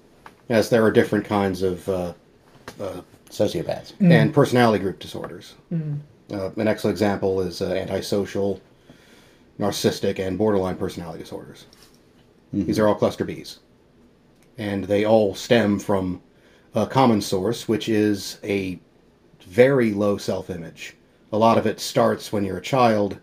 Yes, 0.48 0.68
there 0.68 0.84
are 0.84 0.90
different 0.92 1.24
kinds 1.24 1.62
of 1.62 1.88
uh, 1.88 2.12
Sociopaths. 3.30 3.92
and 4.00 4.32
personality 4.32 4.82
group 4.82 4.98
disorders. 5.00 5.54
Uh, 5.72 6.50
an 6.56 6.68
excellent 6.68 6.94
example 6.94 7.40
is 7.40 7.60
uh, 7.60 7.66
antisocial, 7.72 8.60
narcissistic, 9.58 10.18
and 10.24 10.38
borderline 10.38 10.76
personality 10.76 11.18
disorders. 11.22 11.66
These 12.52 12.78
are 12.78 12.88
all 12.88 12.94
cluster 12.94 13.24
Bs. 13.24 13.58
And 14.56 14.84
they 14.84 15.04
all 15.04 15.34
stem 15.34 15.78
from 15.78 16.22
a 16.74 16.86
common 16.86 17.20
source, 17.20 17.68
which 17.68 17.88
is 17.88 18.38
a 18.42 18.80
very 19.42 19.92
low 19.92 20.16
self 20.16 20.50
image. 20.50 20.94
A 21.32 21.38
lot 21.38 21.58
of 21.58 21.66
it 21.66 21.80
starts 21.80 22.32
when 22.32 22.44
you're 22.44 22.58
a 22.58 22.62
child 22.62 23.18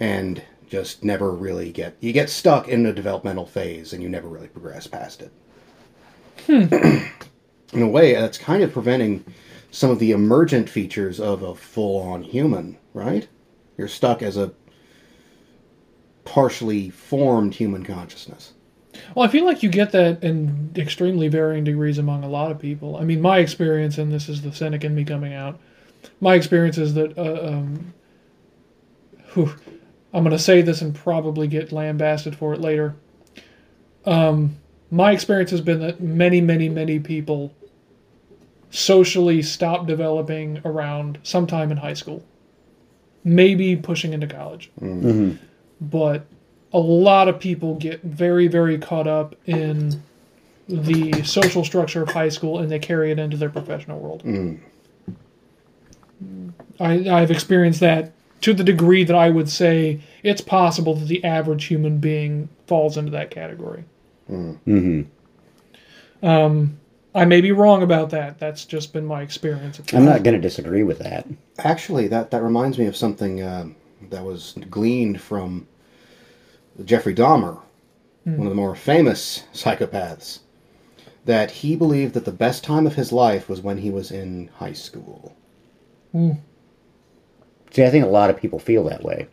and 0.00 0.42
just 0.68 1.04
never 1.04 1.32
really 1.32 1.70
get. 1.70 1.96
You 2.00 2.12
get 2.12 2.30
stuck 2.30 2.68
in 2.68 2.86
a 2.86 2.92
developmental 2.92 3.46
phase 3.46 3.92
and 3.92 4.02
you 4.02 4.08
never 4.08 4.28
really 4.28 4.48
progress 4.48 4.86
past 4.86 5.22
it. 5.22 5.32
Hmm. 6.46 6.74
in 7.72 7.82
a 7.82 7.88
way, 7.88 8.14
that's 8.14 8.38
kind 8.38 8.62
of 8.62 8.72
preventing 8.72 9.24
some 9.70 9.90
of 9.90 9.98
the 9.98 10.12
emergent 10.12 10.68
features 10.68 11.20
of 11.20 11.42
a 11.42 11.54
full 11.54 12.00
on 12.00 12.22
human, 12.22 12.78
right? 12.94 13.28
You're 13.76 13.88
stuck 13.88 14.22
as 14.22 14.36
a 14.36 14.52
partially 16.26 16.90
formed 16.90 17.54
human 17.54 17.82
consciousness. 17.84 18.52
Well, 19.14 19.26
I 19.26 19.28
feel 19.30 19.44
like 19.44 19.62
you 19.62 19.68
get 19.70 19.92
that 19.92 20.22
in 20.22 20.72
extremely 20.76 21.28
varying 21.28 21.64
degrees 21.64 21.98
among 21.98 22.24
a 22.24 22.28
lot 22.28 22.50
of 22.50 22.58
people. 22.58 22.96
I 22.96 23.04
mean, 23.04 23.22
my 23.22 23.38
experience, 23.38 23.96
and 23.98 24.12
this 24.12 24.28
is 24.28 24.42
the 24.42 24.52
cynic 24.52 24.84
in 24.84 24.94
me 24.94 25.04
coming 25.04 25.32
out. 25.32 25.58
My 26.20 26.34
experience 26.34 26.78
is 26.78 26.94
that 26.94 27.16
uh, 27.16 27.46
um, 27.46 27.94
whew, 29.34 29.54
I'm 30.12 30.22
going 30.22 30.36
to 30.36 30.38
say 30.38 30.62
this 30.62 30.82
and 30.82 30.94
probably 30.94 31.46
get 31.46 31.72
lambasted 31.72 32.36
for 32.36 32.54
it 32.54 32.60
later. 32.60 32.96
Um, 34.04 34.56
my 34.90 35.12
experience 35.12 35.50
has 35.50 35.60
been 35.60 35.80
that 35.80 36.00
many, 36.00 36.40
many, 36.40 36.68
many 36.68 36.98
people 36.98 37.54
socially 38.70 39.42
stop 39.42 39.86
developing 39.86 40.60
around 40.64 41.18
sometime 41.22 41.70
in 41.70 41.78
high 41.78 41.94
school, 41.94 42.24
maybe 43.24 43.76
pushing 43.76 44.12
into 44.12 44.26
college. 44.26 44.70
But 45.80 46.26
a 46.72 46.78
lot 46.78 47.28
of 47.28 47.38
people 47.38 47.74
get 47.76 48.02
very, 48.02 48.48
very 48.48 48.78
caught 48.78 49.06
up 49.06 49.34
in 49.46 50.02
the 50.68 51.22
social 51.22 51.64
structure 51.64 52.02
of 52.02 52.10
high 52.10 52.28
school 52.28 52.58
and 52.58 52.70
they 52.70 52.78
carry 52.78 53.12
it 53.12 53.18
into 53.18 53.36
their 53.36 53.50
professional 53.50 54.00
world. 54.00 54.22
I, 56.80 57.08
I've 57.08 57.30
experienced 57.30 57.80
that 57.80 58.12
to 58.42 58.52
the 58.52 58.64
degree 58.64 59.04
that 59.04 59.16
I 59.16 59.30
would 59.30 59.48
say 59.48 60.00
it's 60.22 60.40
possible 60.40 60.94
that 60.94 61.06
the 61.06 61.24
average 61.24 61.64
human 61.64 61.98
being 61.98 62.48
falls 62.66 62.96
into 62.96 63.10
that 63.12 63.30
category. 63.30 63.84
Mm-hmm. 64.30 65.02
Um, 66.26 66.78
I 67.14 67.24
may 67.24 67.40
be 67.40 67.52
wrong 67.52 67.82
about 67.82 68.10
that. 68.10 68.38
That's 68.38 68.64
just 68.64 68.92
been 68.92 69.06
my 69.06 69.22
experience. 69.22 69.80
I'm 69.92 70.04
not 70.04 70.22
going 70.22 70.34
to 70.34 70.40
disagree 70.40 70.82
with 70.82 70.98
that. 70.98 71.26
Actually, 71.58 72.08
that, 72.08 72.30
that 72.30 72.42
reminds 72.42 72.78
me 72.78 72.86
of 72.86 72.96
something 72.96 73.40
uh, 73.40 73.68
that 74.10 74.24
was 74.24 74.54
gleaned 74.70 75.20
from 75.20 75.66
Jeffrey 76.84 77.14
Dahmer, 77.14 77.60
hmm. 78.24 78.36
one 78.36 78.46
of 78.46 78.50
the 78.50 78.56
more 78.56 78.74
famous 78.74 79.44
psychopaths, 79.52 80.40
that 81.24 81.50
he 81.50 81.76
believed 81.76 82.14
that 82.14 82.24
the 82.24 82.32
best 82.32 82.62
time 82.62 82.86
of 82.86 82.94
his 82.94 83.12
life 83.12 83.48
was 83.48 83.60
when 83.60 83.78
he 83.78 83.90
was 83.90 84.10
in 84.10 84.48
high 84.56 84.72
school. 84.72 85.34
Hmm. 86.12 86.32
See, 87.70 87.84
I 87.84 87.90
think 87.90 88.04
a 88.04 88.08
lot 88.08 88.30
of 88.30 88.36
people 88.36 88.58
feel 88.58 88.84
that 88.84 89.02
way. 89.02 89.28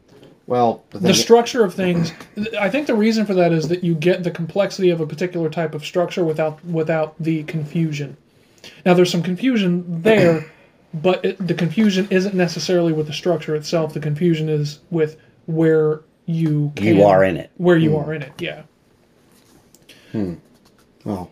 Well, 0.45 0.83
the, 0.89 0.99
the 0.99 1.13
structure 1.13 1.63
of 1.63 1.73
things 1.73 2.11
i 2.59 2.69
think 2.69 2.87
the 2.87 2.95
reason 2.95 3.25
for 3.25 3.33
that 3.33 3.53
is 3.53 3.69
that 3.69 3.81
you 3.81 3.95
get 3.95 4.23
the 4.23 4.31
complexity 4.31 4.89
of 4.89 4.99
a 4.99 5.07
particular 5.07 5.49
type 5.49 5.73
of 5.73 5.85
structure 5.85 6.25
without 6.25 6.63
without 6.65 7.15
the 7.17 7.43
confusion 7.43 8.17
now 8.85 8.93
there's 8.93 9.09
some 9.09 9.23
confusion 9.23 10.01
there 10.01 10.45
but 10.93 11.23
it, 11.25 11.47
the 11.47 11.53
confusion 11.53 12.07
isn't 12.11 12.35
necessarily 12.35 12.93
with 12.93 13.07
the 13.07 13.13
structure 13.13 13.55
itself 13.55 13.93
the 13.93 13.99
confusion 13.99 14.49
is 14.49 14.79
with 14.91 15.17
where 15.47 16.01
you 16.25 16.71
can, 16.75 16.95
You 16.97 17.03
are 17.03 17.23
in 17.23 17.37
it. 17.37 17.51
where 17.57 17.77
you 17.77 17.97
are 17.97 18.13
in 18.13 18.21
it 18.21 18.33
yeah 18.39 18.63
Hmm. 20.11 20.35
well, 21.03 21.31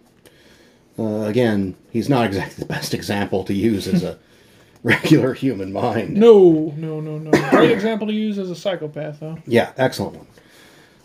uh, 0.98 1.22
again, 1.28 1.76
he's 1.92 2.10
not 2.10 2.26
exactly 2.26 2.56
the 2.64 2.66
best 2.68 2.94
example 2.96 3.44
to 3.44 3.54
use 3.54 3.88
as 3.88 4.04
a 4.04 4.18
regular 4.84 5.34
human 5.36 5.72
mind. 5.72 6.16
no 6.16 6.74
no 6.76 7.00
no 7.00 7.20
no 7.20 7.30
great 7.52 7.70
example 7.78 8.08
to 8.08 8.14
use 8.14 8.40
as 8.40 8.50
a 8.50 8.56
psychopath 8.56 9.20
though 9.20 9.38
Yeah, 9.46 9.72
excellent 9.78 10.18
one. 10.18 10.28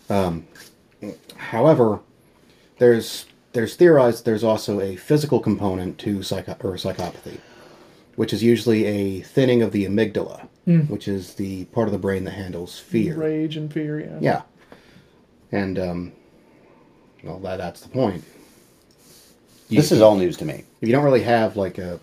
Um, 0.09 0.47
however, 1.35 1.99
there's 2.79 3.25
there's 3.53 3.75
theorized 3.75 4.25
there's 4.25 4.43
also 4.43 4.81
a 4.81 4.95
physical 4.95 5.39
component 5.39 5.97
to 5.99 6.23
psycho- 6.23 6.57
or 6.63 6.73
psychopathy, 6.73 7.37
which 8.17 8.33
is 8.33 8.43
usually 8.43 8.83
a 8.85 9.21
thinning 9.21 9.61
of 9.61 9.71
the 9.71 9.85
amygdala, 9.85 10.47
which 10.89 11.07
is 11.07 11.35
the 11.35 11.63
part 11.65 11.87
of 11.87 11.93
the 11.93 11.97
brain 11.99 12.25
that 12.25 12.31
handles 12.31 12.77
fear. 12.77 13.15
rage 13.15 13.55
and 13.55 13.71
fear 13.71 13.99
yeah 14.01 14.17
Yeah, 14.19 14.41
and 15.51 15.79
um, 15.79 16.11
well, 17.23 17.39
that 17.39 17.57
that's 17.57 17.81
the 17.81 17.89
point. 17.89 18.23
you, 19.69 19.79
This 19.79 19.91
is 19.91 20.01
all 20.01 20.15
news 20.17 20.35
to 20.37 20.45
me. 20.45 20.63
if 20.81 20.87
you 20.89 20.91
don't 20.93 21.03
really 21.05 21.23
have 21.23 21.55
like 21.55 21.77
a 21.77 21.99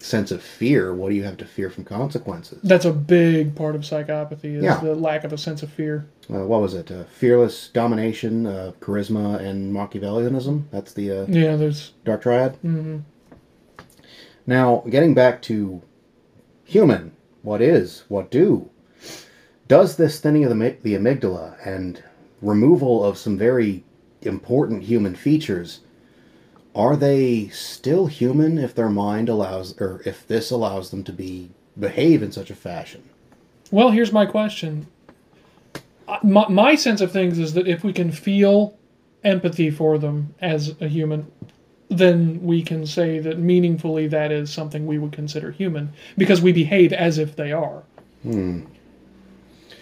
sense 0.00 0.30
of 0.32 0.42
fear, 0.42 0.92
what 0.92 1.08
do 1.08 1.14
you 1.14 1.22
have 1.22 1.36
to 1.38 1.46
fear 1.46 1.70
from 1.70 1.84
consequences? 1.84 2.58
That's 2.62 2.84
a 2.84 2.92
big 2.92 3.54
part 3.54 3.74
of 3.74 3.82
psychopathy 3.82 4.56
is 4.56 4.64
Yeah. 4.64 4.78
the 4.80 4.94
lack 4.94 5.24
of 5.24 5.32
a 5.32 5.38
sense 5.38 5.62
of 5.62 5.70
fear. 5.70 6.04
Uh, 6.28 6.44
what 6.44 6.60
was 6.60 6.74
it? 6.74 6.90
Uh, 6.90 7.04
fearless 7.04 7.68
domination, 7.68 8.46
uh, 8.46 8.72
charisma, 8.80 9.38
and 9.40 9.72
Machiavellianism. 9.72 10.64
That's 10.70 10.92
the 10.92 11.10
uh, 11.22 11.26
Yeah, 11.28 11.56
there's 11.56 11.92
Dark 12.04 12.22
Triad. 12.22 12.54
Mm-hmm. 12.64 12.98
Now, 14.46 14.84
getting 14.88 15.14
back 15.14 15.40
to 15.42 15.82
human, 16.64 17.12
what 17.42 17.62
is, 17.62 18.04
what 18.08 18.30
do? 18.30 18.70
Does 19.68 19.96
this 19.96 20.20
thinning 20.20 20.44
of 20.44 20.50
the, 20.50 20.76
the 20.82 20.94
amygdala 20.94 21.56
and 21.66 22.02
removal 22.42 23.02
of 23.02 23.16
some 23.16 23.38
very 23.38 23.84
important 24.22 24.82
human 24.82 25.14
features, 25.14 25.80
are 26.74 26.96
they 26.96 27.48
still 27.48 28.06
human 28.06 28.58
if 28.58 28.74
their 28.74 28.88
mind 28.88 29.28
allows, 29.28 29.80
or 29.80 30.02
if 30.04 30.26
this 30.26 30.50
allows 30.50 30.90
them 30.90 31.04
to 31.04 31.12
be 31.12 31.50
behave 31.78 32.22
in 32.22 32.32
such 32.32 32.50
a 32.50 32.54
fashion? 32.54 33.02
Well, 33.70 33.90
here's 33.90 34.12
my 34.12 34.26
question. 34.26 34.86
My, 36.22 36.46
my 36.48 36.74
sense 36.74 37.00
of 37.00 37.12
things 37.12 37.38
is 37.38 37.54
that 37.54 37.66
if 37.66 37.82
we 37.82 37.92
can 37.92 38.12
feel 38.12 38.76
empathy 39.22 39.70
for 39.70 39.96
them 39.98 40.34
as 40.40 40.74
a 40.80 40.88
human, 40.88 41.30
then 41.88 42.42
we 42.42 42.62
can 42.62 42.86
say 42.86 43.18
that 43.18 43.38
meaningfully 43.38 44.06
that 44.08 44.32
is 44.32 44.52
something 44.52 44.86
we 44.86 44.98
would 44.98 45.12
consider 45.12 45.50
human 45.50 45.92
because 46.16 46.40
we 46.40 46.52
behave 46.52 46.92
as 46.92 47.18
if 47.18 47.36
they 47.36 47.52
are. 47.52 47.82
Hmm. 48.22 48.62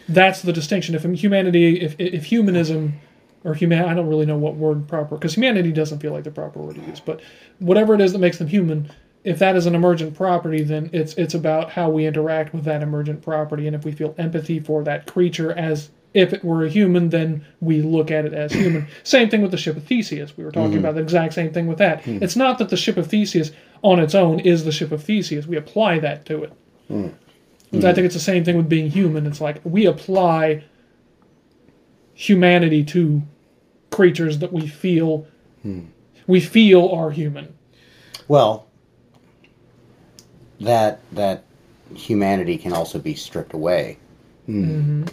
That's 0.09 0.43
the 0.43 0.53
distinction. 0.53 0.95
If 0.95 1.05
humanity, 1.05 1.81
if, 1.81 1.95
if 1.99 2.25
humanism, 2.25 2.95
or 3.45 3.55
human, 3.55 3.85
I 3.85 3.95
don't 3.95 4.09
really 4.09 4.27
know 4.27 4.37
what 4.37 4.57
word 4.57 4.87
proper, 4.89 5.17
because 5.17 5.35
humanity 5.35 5.73
doesn't 5.73 6.01
feel 6.01 6.13
like 6.13 6.25
the 6.25 6.31
proper 6.31 6.61
word 6.61 6.77
to 6.77 6.83
use, 6.83 7.01
but 7.01 7.21
whatever 7.59 7.95
it 7.95 8.01
is 8.01 8.13
that 8.13 8.19
makes 8.19 8.39
them 8.39 8.49
human, 8.49 8.91
if 9.25 9.39
that 9.39 9.57
is 9.57 9.67
an 9.67 9.75
emergent 9.75 10.15
property, 10.17 10.63
then 10.63 10.91
it's 10.93 11.15
it's 11.15 11.35
about 11.35 11.71
how 11.71 11.89
we 11.89 12.07
interact 12.07 12.53
with 12.53 12.65
that 12.65 12.83
emergent 12.83 13.23
property, 13.23 13.67
and 13.67 13.77
if 13.77 13.85
we 13.85 13.93
feel 13.93 14.15
empathy 14.19 14.59
for 14.59 14.83
that 14.83 15.07
creature 15.07 15.53
as 15.53 15.91
if 16.15 16.33
it 16.33 16.45
were 16.45 16.65
a 16.65 16.69
human, 16.69 17.09
then 17.09 17.45
we 17.61 17.81
look 17.81 18.11
at 18.11 18.25
it 18.25 18.35
as 18.35 18.53
human. 18.53 18.87
same 19.03 19.31
thing 19.31 19.43
with 19.43 19.51
the 19.51 19.57
ship 19.57 19.77
of 19.77 19.85
Theseus. 19.85 20.37
We 20.37 20.45
were 20.45 20.53
talking 20.53 20.71
mm-hmm. 20.71 20.81
about 20.81 20.95
the 20.95 21.01
exact 21.01 21.35
same 21.35 21.53
thing 21.53 21.67
with 21.67 21.79
that. 21.79 22.03
Mm. 22.03 22.23
It's 22.23 22.37
not 22.37 22.59
that 22.59 22.69
the 22.69 22.77
ship 22.77 22.97
of 22.97 23.07
Theseus 23.07 23.51
on 23.83 23.99
its 23.99 24.15
own 24.15 24.41
is 24.41 24.65
the 24.65 24.73
ship 24.73 24.93
of 24.93 25.03
Theseus. 25.03 25.47
We 25.47 25.57
apply 25.57 26.01
that 26.01 26.27
to 26.27 26.45
it. 26.45 26.53
Mm. 26.91 27.15
I 27.73 27.77
mm. 27.77 27.83
think 27.83 27.99
it's 27.99 28.15
the 28.15 28.21
same 28.21 28.45
thing 28.45 28.57
with 28.57 28.69
being 28.69 28.91
human. 28.91 29.27
It's 29.27 29.41
like 29.41 29.61
we 29.65 29.87
apply 29.87 30.65
humanity 32.15 32.85
to 32.85 33.23
creatures 33.91 34.39
that 34.39 34.53
we 34.53 34.67
feel 34.67 35.27
we 36.27 36.41
feel 36.41 36.89
are 36.91 37.11
human. 37.11 37.55
Well, 38.29 38.67
that 40.61 41.01
that 41.13 41.45
humanity 41.95 42.59
can 42.59 42.73
also 42.73 42.99
be 42.99 43.15
stripped 43.15 43.55
away. 43.55 43.99
Mm-hmm. 44.49 45.05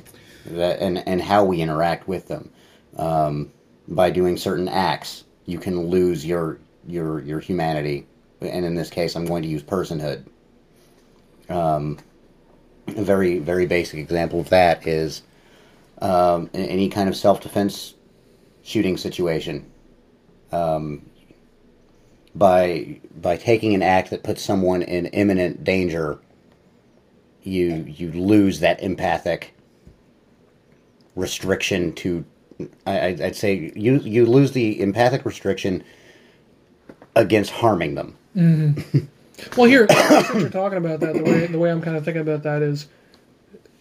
That 0.46 0.80
and 0.80 1.08
and 1.08 1.22
how 1.22 1.44
we 1.46 1.62
interact 1.62 2.08
with 2.08 2.28
them 2.28 2.50
um, 2.98 3.52
by 3.88 4.10
doing 4.10 4.38
certain 4.38 4.68
acts, 4.68 5.24
you 5.46 5.60
can 5.60 5.88
lose 5.88 6.26
your 6.26 6.60
your 6.88 7.22
your 7.22 7.40
humanity. 7.40 8.08
And 8.42 8.66
in 8.66 8.76
this 8.76 8.90
case, 8.90 9.16
I'm 9.16 9.26
going 9.26 9.44
to 9.44 9.50
use 9.50 9.64
personhood. 9.64 10.26
Um, 11.50 11.98
a 12.88 13.04
very 13.04 13.40
very 13.40 13.66
basic 13.66 14.00
example 14.00 14.40
of 14.40 14.50
that 14.50 14.88
is 14.88 15.24
um, 16.02 16.50
any 16.54 16.90
kind 16.90 17.10
of 17.10 17.16
self 17.16 17.42
defense 17.42 17.96
shooting 18.64 18.98
situation. 18.98 19.70
Um, 20.52 21.10
by 22.36 23.00
by 23.22 23.38
taking 23.38 23.74
an 23.74 23.82
act 23.82 24.12
that 24.12 24.24
puts 24.24 24.42
someone 24.42 24.82
in 24.82 25.08
imminent 25.08 25.64
danger, 25.64 26.20
you 27.44 27.86
you 27.88 28.12
lose 28.12 28.60
that 28.62 28.82
empathic 28.82 29.54
restriction 31.20 31.94
to. 31.94 32.26
I, 32.86 33.08
I'd 33.08 33.22
I'd 33.22 33.36
say 33.36 33.72
you 33.76 34.00
you 34.00 34.26
lose 34.26 34.52
the 34.52 34.82
empathic 34.82 35.26
restriction 35.26 35.84
against 37.16 37.52
harming 37.52 37.96
them. 37.96 38.16
Mm-hmm. 38.36 39.00
Well, 39.58 39.70
here, 39.70 39.88
since 40.12 40.34
you're 40.34 40.50
talking 40.50 40.78
about 40.78 41.00
that, 41.02 41.14
the 41.14 41.24
way 41.24 41.48
the 41.48 41.60
way 41.60 41.72
I'm 41.72 41.82
kind 41.82 41.98
of 41.98 42.06
thinking 42.06 42.22
about 42.22 42.44
that 42.44 42.62
is, 42.62 42.88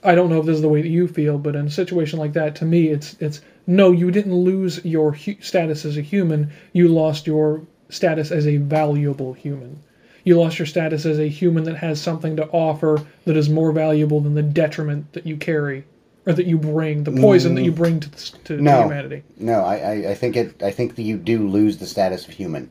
I 0.02 0.14
don't 0.14 0.30
know 0.30 0.40
if 0.40 0.46
this 0.46 0.56
is 0.56 0.62
the 0.62 0.68
way 0.68 0.82
that 0.82 0.88
you 0.88 1.08
feel, 1.08 1.38
but 1.38 1.56
in 1.56 1.66
a 1.66 1.70
situation 1.70 2.18
like 2.18 2.34
that, 2.34 2.56
to 2.56 2.64
me, 2.64 2.88
it's 2.88 3.14
it's 3.20 3.40
no, 3.66 3.92
you 3.92 4.10
didn't 4.10 4.34
lose 4.34 4.84
your 4.84 5.12
hu- 5.12 5.40
status 5.40 5.84
as 5.84 5.96
a 5.96 6.02
human. 6.02 6.50
You 6.72 6.88
lost 6.88 7.26
your 7.26 7.62
status 7.90 8.30
as 8.30 8.46
a 8.46 8.58
valuable 8.58 9.32
human. 9.32 9.82
You 10.24 10.38
lost 10.38 10.58
your 10.58 10.66
status 10.66 11.06
as 11.06 11.18
a 11.18 11.28
human 11.28 11.64
that 11.64 11.76
has 11.76 12.00
something 12.00 12.36
to 12.36 12.46
offer 12.48 13.04
that 13.24 13.36
is 13.36 13.48
more 13.48 13.72
valuable 13.72 14.20
than 14.20 14.34
the 14.34 14.42
detriment 14.42 15.12
that 15.14 15.26
you 15.26 15.36
carry 15.36 15.84
or 16.28 16.34
that 16.34 16.46
you 16.46 16.58
bring, 16.58 17.04
the 17.04 17.10
poison 17.12 17.54
that 17.54 17.62
you 17.62 17.72
bring 17.72 18.00
to, 18.00 18.10
the, 18.10 18.16
to, 18.16 18.56
to 18.56 18.62
No. 18.62 18.82
humanity. 18.82 19.22
No, 19.38 19.64
I, 19.64 19.76
I, 19.76 20.10
I 20.10 20.14
think 20.14 20.36
it. 20.36 20.62
I 20.62 20.70
think 20.70 20.94
that 20.96 21.02
you 21.02 21.16
do 21.16 21.48
lose 21.48 21.78
the 21.78 21.86
status 21.86 22.28
of 22.28 22.34
human. 22.34 22.70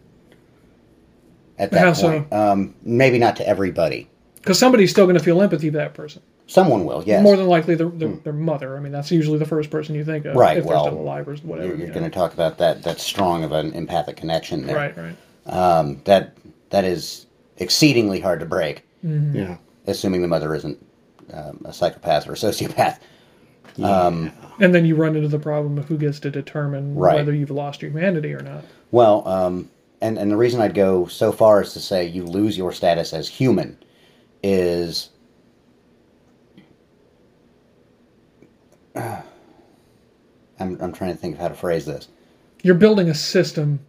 At 1.58 1.74
How 1.74 1.86
that 1.86 1.98
so? 1.98 2.10
point, 2.12 2.32
um, 2.32 2.76
maybe 2.84 3.18
not 3.18 3.36
to 3.38 3.48
everybody. 3.48 4.08
Because 4.36 4.60
somebody's 4.60 4.92
still 4.92 5.06
going 5.06 5.18
to 5.18 5.24
feel 5.24 5.42
empathy 5.42 5.70
for 5.72 5.78
that 5.78 5.96
person. 5.96 6.22
Someone 6.46 6.86
will, 6.86 7.04
yes. 7.04 7.24
More 7.24 7.36
than 7.36 7.48
likely, 7.48 7.74
their, 7.76 7.90
their, 7.90 8.10
their 8.10 8.32
mother. 8.32 8.78
I 8.78 8.80
mean, 8.80 8.92
that's 8.94 9.12
usually 9.12 9.40
the 9.40 9.46
first 9.46 9.70
person 9.70 9.96
you 9.96 10.06
think 10.06 10.26
of. 10.26 10.36
Right, 10.36 10.58
If 10.58 10.66
well, 10.66 10.84
they're 10.84 10.92
still 10.94 11.02
alive 11.02 11.28
or 11.28 11.36
whatever. 11.38 11.68
you're, 11.70 11.78
you're 11.78 11.88
you 11.88 11.94
going 11.94 12.06
to 12.06 12.12
talk 12.12 12.34
about 12.34 12.60
that. 12.60 12.84
That 12.84 13.00
strong 13.02 13.44
of 13.44 13.52
an 13.52 13.74
empathic 13.74 14.16
connection 14.18 14.66
there. 14.68 14.76
Right, 14.76 14.96
right. 14.96 15.16
Um, 15.48 16.00
that 16.06 16.38
that 16.70 16.86
is 16.86 17.26
exceedingly 17.58 18.20
hard 18.20 18.40
to 18.42 18.46
break, 18.46 18.84
Yeah. 19.04 19.58
assuming 19.88 20.22
the 20.22 20.28
mother 20.28 20.54
isn't 20.54 20.78
um, 21.34 21.62
a 21.66 21.74
psychopath 21.74 22.28
or 22.30 22.34
a 22.34 22.36
sociopath. 22.36 23.00
Um, 23.84 24.32
and 24.60 24.74
then 24.74 24.86
you 24.86 24.96
run 24.96 25.16
into 25.16 25.28
the 25.28 25.40
problem 25.40 25.78
of 25.78 25.86
who 25.86 25.98
gets 25.98 26.20
to 26.22 26.32
determine 26.32 26.96
Right. 26.96 27.16
whether 27.16 27.34
you've 27.34 27.52
lost 27.52 27.82
your 27.82 27.92
humanity 27.92 28.34
or 28.34 28.42
not. 28.42 28.64
Well, 28.92 29.28
um, 29.28 29.70
and 30.02 30.18
and 30.18 30.32
the 30.32 30.38
reason 30.38 30.62
I'd 30.62 30.74
go 30.74 31.06
so 31.08 31.32
far 31.32 31.62
as 31.62 31.74
to 31.74 31.80
say 31.80 32.06
you 32.06 32.24
lose 32.24 32.58
your 32.58 32.72
status 32.72 33.14
as 33.14 33.28
human 33.28 33.78
is 34.44 35.10
I'm 38.96 39.24
I'm 40.60 40.94
trying 40.94 41.12
to 41.12 41.18
think 41.18 41.36
of 41.36 41.42
how 41.42 41.48
to 41.50 41.54
phrase 41.56 41.86
this. 41.86 42.08
You're 42.64 42.76
building 42.76 43.10
a 43.10 43.14
system, 43.16 43.80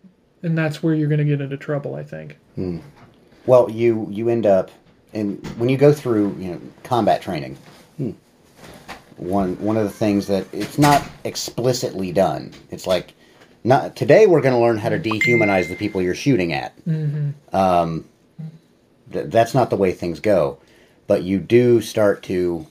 and 0.42 0.56
that's 0.56 0.82
where 0.82 0.94
you're 0.94 1.08
going 1.08 1.18
to 1.18 1.24
get 1.24 1.40
into 1.40 1.56
trouble, 1.56 1.94
I 1.94 2.02
think. 2.04 2.36
Hmm. 2.54 2.78
Well, 3.46 3.70
you 3.70 4.06
you 4.10 4.28
end 4.28 4.44
up 4.46 4.70
and 5.14 5.44
when 5.58 5.68
you 5.68 5.78
go 5.78 5.92
through 5.92 6.36
you 6.38 6.50
know 6.52 6.60
combat 6.82 7.22
training. 7.22 7.56
Hmm. 7.96 8.10
One 9.18 9.56
one 9.60 9.76
of 9.76 9.84
the 9.84 9.90
things 9.90 10.26
that 10.28 10.46
it's 10.52 10.78
not 10.78 11.02
explicitly 11.24 12.12
done. 12.12 12.52
It's 12.70 12.86
like 12.86 13.14
not 13.64 13.96
today 13.96 14.26
we're 14.26 14.40
going 14.40 14.54
to 14.54 14.60
learn 14.60 14.78
how 14.78 14.88
to 14.90 14.98
dehumanize 14.98 15.68
the 15.68 15.76
people 15.76 16.00
you're 16.00 16.14
shooting 16.14 16.52
at. 16.52 16.72
Um, 17.52 18.04
th- 19.12 19.26
that's 19.28 19.54
not 19.54 19.70
the 19.70 19.76
way 19.76 19.92
things 19.92 20.20
go, 20.20 20.58
but 21.06 21.22
you 21.22 21.38
do 21.38 21.80
start 21.80 22.22
to 22.24 22.66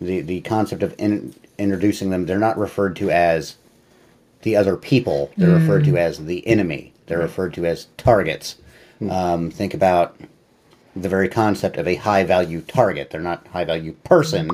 the 0.00 0.20
the 0.20 0.40
concept 0.40 0.82
of 0.82 0.94
in, 0.98 1.34
introducing 1.58 2.10
them. 2.10 2.26
They're 2.26 2.38
not 2.38 2.56
referred 2.58 2.96
to 2.96 3.10
as 3.10 3.56
the 4.42 4.56
other 4.56 4.76
people. 4.76 5.30
They're 5.36 5.50
referred 5.60 5.84
to 5.84 5.96
as 5.98 6.24
the 6.24 6.46
enemy. 6.46 6.92
They're 7.06 7.18
referred 7.18 7.52
to 7.54 7.66
as 7.66 7.86
targets. 7.96 8.56
Um, 9.10 9.50
think 9.50 9.74
about 9.74 10.16
the 10.96 11.08
very 11.08 11.28
concept 11.28 11.76
of 11.76 11.86
a 11.86 11.94
high 11.96 12.24
value 12.24 12.60
target. 12.62 13.10
They're 13.10 13.20
not 13.20 13.46
high 13.48 13.64
value 13.64 13.92
person. 14.04 14.48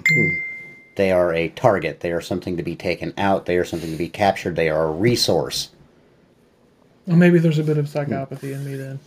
They 0.97 1.11
are 1.11 1.33
a 1.33 1.49
target. 1.49 2.01
They 2.01 2.13
are 2.13 2.21
something 2.21 2.57
to 2.57 2.63
be 2.63 2.77
taken 2.77 3.13
out. 3.19 3.47
They 3.47 3.57
are 3.57 3.65
something 3.65 3.91
to 3.91 3.97
be 3.97 4.09
captured. 4.09 4.57
They 4.57 4.69
are 4.69 4.87
a 4.87 4.93
resource. 4.93 5.71
Well, 7.07 7.17
maybe 7.17 7.39
there's 7.39 7.59
a 7.59 7.65
bit 7.65 7.79
of 7.79 7.87
psychopathy 7.87 8.53
in 8.53 8.65
me 8.65 8.77
then. 8.77 9.01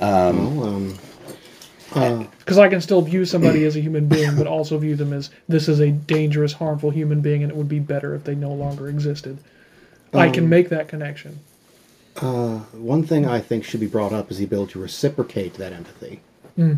Um, 0.00 0.56
well, 0.56 0.66
um, 0.66 0.98
uh, 1.94 2.00
uh, 2.00 2.26
Because 2.38 2.58
I 2.58 2.68
can 2.68 2.80
still 2.80 3.02
view 3.02 3.24
somebody 3.24 3.64
as 3.64 3.76
a 3.76 3.80
human 3.80 4.06
being, 4.08 4.36
but 4.36 4.46
also 4.46 4.78
view 4.78 4.96
them 4.96 5.12
as 5.12 5.30
this 5.48 5.68
is 5.68 5.80
a 5.80 5.90
dangerous, 5.90 6.52
harmful 6.52 6.90
human 6.90 7.20
being, 7.20 7.42
and 7.42 7.50
it 7.50 7.56
would 7.56 7.68
be 7.68 7.78
better 7.78 8.14
if 8.14 8.24
they 8.24 8.34
no 8.34 8.52
longer 8.52 8.88
existed. 8.88 9.38
I 10.12 10.30
can 10.30 10.44
um, 10.44 10.50
make 10.50 10.68
that 10.68 10.88
connection. 10.88 11.40
Uh, 12.16 12.58
one 12.72 13.02
thing 13.02 13.26
I 13.26 13.40
think 13.40 13.64
should 13.64 13.80
be 13.80 13.86
brought 13.86 14.12
up 14.12 14.30
is 14.30 14.38
the 14.38 14.44
ability 14.44 14.72
to 14.72 14.80
reciprocate 14.80 15.54
that 15.54 15.72
empathy. 15.72 16.20
Hmm. 16.56 16.74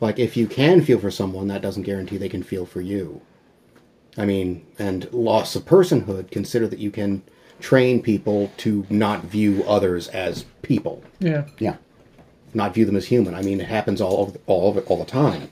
Like, 0.00 0.18
if 0.18 0.36
you 0.36 0.46
can 0.46 0.82
feel 0.82 0.98
for 0.98 1.10
someone, 1.10 1.48
that 1.48 1.62
doesn't 1.62 1.82
guarantee 1.82 2.18
they 2.18 2.28
can 2.28 2.42
feel 2.42 2.66
for 2.66 2.80
you. 2.80 3.20
I 4.18 4.24
mean, 4.24 4.66
and 4.78 5.12
loss 5.12 5.56
of 5.56 5.64
personhood, 5.64 6.30
consider 6.30 6.66
that 6.68 6.78
you 6.78 6.90
can 6.90 7.22
train 7.60 8.02
people 8.02 8.50
to 8.58 8.86
not 8.90 9.24
view 9.24 9.62
others 9.66 10.08
as 10.08 10.44
people, 10.62 11.02
Yeah. 11.20 11.44
Yeah. 11.58 11.76
not 12.54 12.74
view 12.74 12.84
them 12.84 12.96
as 12.96 13.06
human. 13.06 13.34
I 13.34 13.42
mean, 13.42 13.60
it 13.60 13.66
happens 13.66 14.00
all 14.00 14.18
over, 14.18 14.38
all 14.46 14.68
over, 14.68 14.80
all 14.82 14.98
the 14.98 15.04
time. 15.04 15.50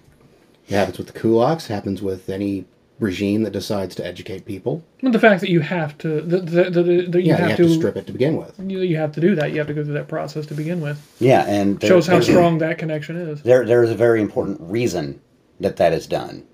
It 0.68 0.74
happens 0.74 0.98
with 0.98 1.08
the 1.08 1.18
kulaks, 1.18 1.66
happens 1.66 2.00
with 2.02 2.28
any 2.30 2.64
regime 3.00 3.42
that 3.42 3.52
decides 3.52 3.94
to 3.96 4.06
educate 4.06 4.44
people. 4.46 4.82
But 5.02 5.12
the 5.12 5.18
fact 5.18 5.40
that 5.40 5.50
you 5.50 5.60
have 5.60 5.98
to, 5.98 6.20
that, 6.22 6.46
that, 6.46 6.72
that, 6.72 6.82
that 7.12 7.22
you 7.22 7.28
Yeah, 7.28 7.36
have, 7.36 7.40
you 7.40 7.48
have 7.48 7.56
to, 7.56 7.62
to 7.64 7.74
strip 7.74 7.96
it 7.96 8.06
to 8.06 8.12
begin 8.12 8.36
with. 8.36 8.58
You, 8.58 8.80
you 8.80 8.96
have 8.96 9.12
to 9.12 9.20
do 9.20 9.34
that. 9.34 9.50
You 9.52 9.58
have 9.58 9.66
to 9.66 9.74
go 9.74 9.82
through 9.84 9.94
that 9.94 10.08
process 10.08 10.46
to 10.46 10.54
begin 10.54 10.80
with. 10.80 10.98
Yeah, 11.20 11.44
and 11.46 11.78
there- 11.80 11.88
Shows 11.88 12.06
how 12.06 12.20
strong 12.20 12.58
that 12.58 12.78
connection 12.78 13.16
is. 13.16 13.42
There, 13.42 13.66
there 13.66 13.82
is 13.82 13.90
a 13.90 13.94
very 13.96 14.20
important 14.22 14.60
reason 14.60 15.20
that 15.60 15.76
that 15.76 15.92
is 15.92 16.06
done. 16.06 16.46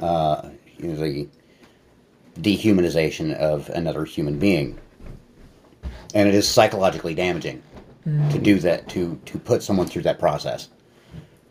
Uh, 0.00 0.50
you 0.78 0.88
know, 0.88 0.96
the 0.96 1.28
dehumanization 2.34 3.34
of 3.34 3.68
another 3.70 4.04
human 4.04 4.38
being, 4.38 4.78
and 6.14 6.28
it 6.28 6.34
is 6.34 6.48
psychologically 6.48 7.14
damaging 7.14 7.62
to 8.04 8.38
do 8.38 8.58
that 8.58 8.88
to 8.90 9.18
to 9.24 9.38
put 9.38 9.62
someone 9.62 9.86
through 9.86 10.02
that 10.02 10.18
process. 10.18 10.68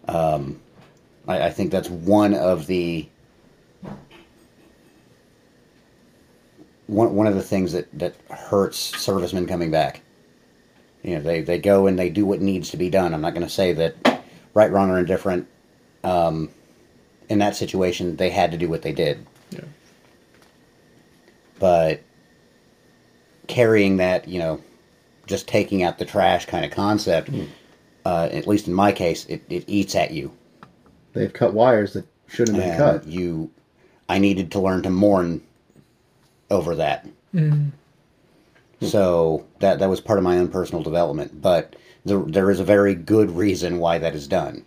Um, 0.07 0.59
I, 1.27 1.43
I 1.43 1.49
think 1.49 1.71
that's 1.71 1.89
one 1.89 2.33
of 2.33 2.67
the 2.67 3.07
one 6.87 7.15
one 7.15 7.27
of 7.27 7.35
the 7.35 7.41
things 7.41 7.71
that 7.71 7.87
that 7.97 8.15
hurts 8.29 8.77
servicemen 8.77 9.47
coming 9.47 9.71
back. 9.71 10.01
You 11.01 11.15
know, 11.15 11.21
they 11.21 11.41
they 11.41 11.57
go 11.57 11.87
and 11.87 11.97
they 11.97 12.09
do 12.09 12.25
what 12.25 12.41
needs 12.41 12.69
to 12.71 12.77
be 12.77 12.89
done. 12.89 13.13
I'm 13.13 13.21
not 13.21 13.33
going 13.33 13.45
to 13.45 13.53
say 13.53 13.73
that 13.73 14.23
right, 14.53 14.71
wrong, 14.71 14.89
or 14.89 14.99
indifferent. 14.99 15.47
Um, 16.03 16.49
in 17.29 17.39
that 17.39 17.55
situation, 17.55 18.17
they 18.17 18.29
had 18.29 18.51
to 18.51 18.57
do 18.57 18.69
what 18.69 18.81
they 18.81 18.91
did. 18.91 19.25
Yeah. 19.49 19.61
But 21.63 22.01
carrying 23.47 23.95
that, 23.95 24.27
you 24.27 24.37
know, 24.37 24.61
just 25.27 25.47
taking 25.47 25.81
out 25.81 25.97
the 25.97 26.03
trash 26.03 26.45
kind 26.45 26.65
of 26.65 26.71
concept, 26.71 27.29
hmm. 27.29 27.45
uh, 28.05 28.27
at 28.33 28.47
least 28.47 28.67
in 28.67 28.73
my 28.73 28.91
case, 28.91 29.25
it, 29.27 29.43
it 29.47 29.63
eats 29.65 29.95
at 29.95 30.11
you. 30.11 30.33
They've 31.13 31.31
cut 31.31 31.53
wires 31.53 31.93
that 31.93 32.05
shouldn't 32.27 32.57
have 32.57 32.65
been 32.65 32.85
And 32.85 33.01
cut. 33.01 33.07
you, 33.07 33.49
I 34.09 34.19
needed 34.19 34.51
to 34.51 34.59
learn 34.59 34.83
to 34.83 34.89
mourn 34.89 35.41
over 36.51 36.75
that. 36.75 37.07
Hmm. 37.31 37.69
Hmm. 38.81 38.85
So 38.85 39.45
that 39.59 39.79
that 39.79 39.87
was 39.87 40.01
part 40.01 40.19
of 40.19 40.25
my 40.25 40.39
own 40.39 40.49
personal 40.49 40.83
development. 40.83 41.41
But 41.41 41.77
there, 42.03 42.19
there 42.19 42.51
is 42.51 42.59
a 42.59 42.65
very 42.65 42.93
good 42.93 43.31
reason 43.31 43.79
why 43.79 43.99
that 43.99 44.15
is 44.15 44.27
done. 44.27 44.65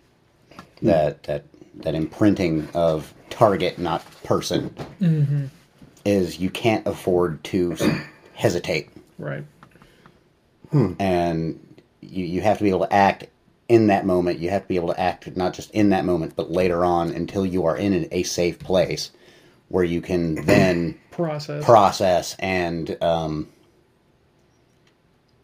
That 0.81 1.21
that 1.25 1.43
that 1.75 1.93
imprinting 1.93 2.67
of 2.73 3.13
target, 3.29 3.77
not 3.77 4.03
person, 4.23 4.71
mm-hmm. 4.99 5.45
Is 6.07 6.39
you 6.39 6.49
can't 6.49 6.87
afford 6.87 7.43
to 7.45 7.75
hesitate, 8.33 8.89
Right. 9.19 9.43
and 10.71 11.59
you 12.01 12.25
you 12.25 12.41
have 12.41 12.57
to 12.59 12.63
be 12.63 12.69
able 12.69 12.85
to 12.85 12.93
act 12.93 13.25
in 13.69 13.87
that 13.87 14.05
moment. 14.05 14.39
You 14.39 14.49
have 14.49 14.61
to 14.63 14.67
be 14.67 14.75
able 14.77 14.89
to 14.93 14.99
act 14.99 15.35
not 15.35 15.53
just 15.53 15.69
in 15.71 15.89
that 15.89 16.05
moment, 16.05 16.35
but 16.35 16.49
later 16.51 16.85
on 16.85 17.09
until 17.11 17.45
you 17.45 17.65
are 17.65 17.75
in 17.77 18.07
a 18.11 18.23
safe 18.23 18.59
place 18.59 19.11
where 19.69 19.83
you 19.83 20.01
can 20.01 20.35
then 20.45 20.97
Process. 21.11 21.65
process 21.65 22.35
and 22.39 22.95
um, 23.03 23.47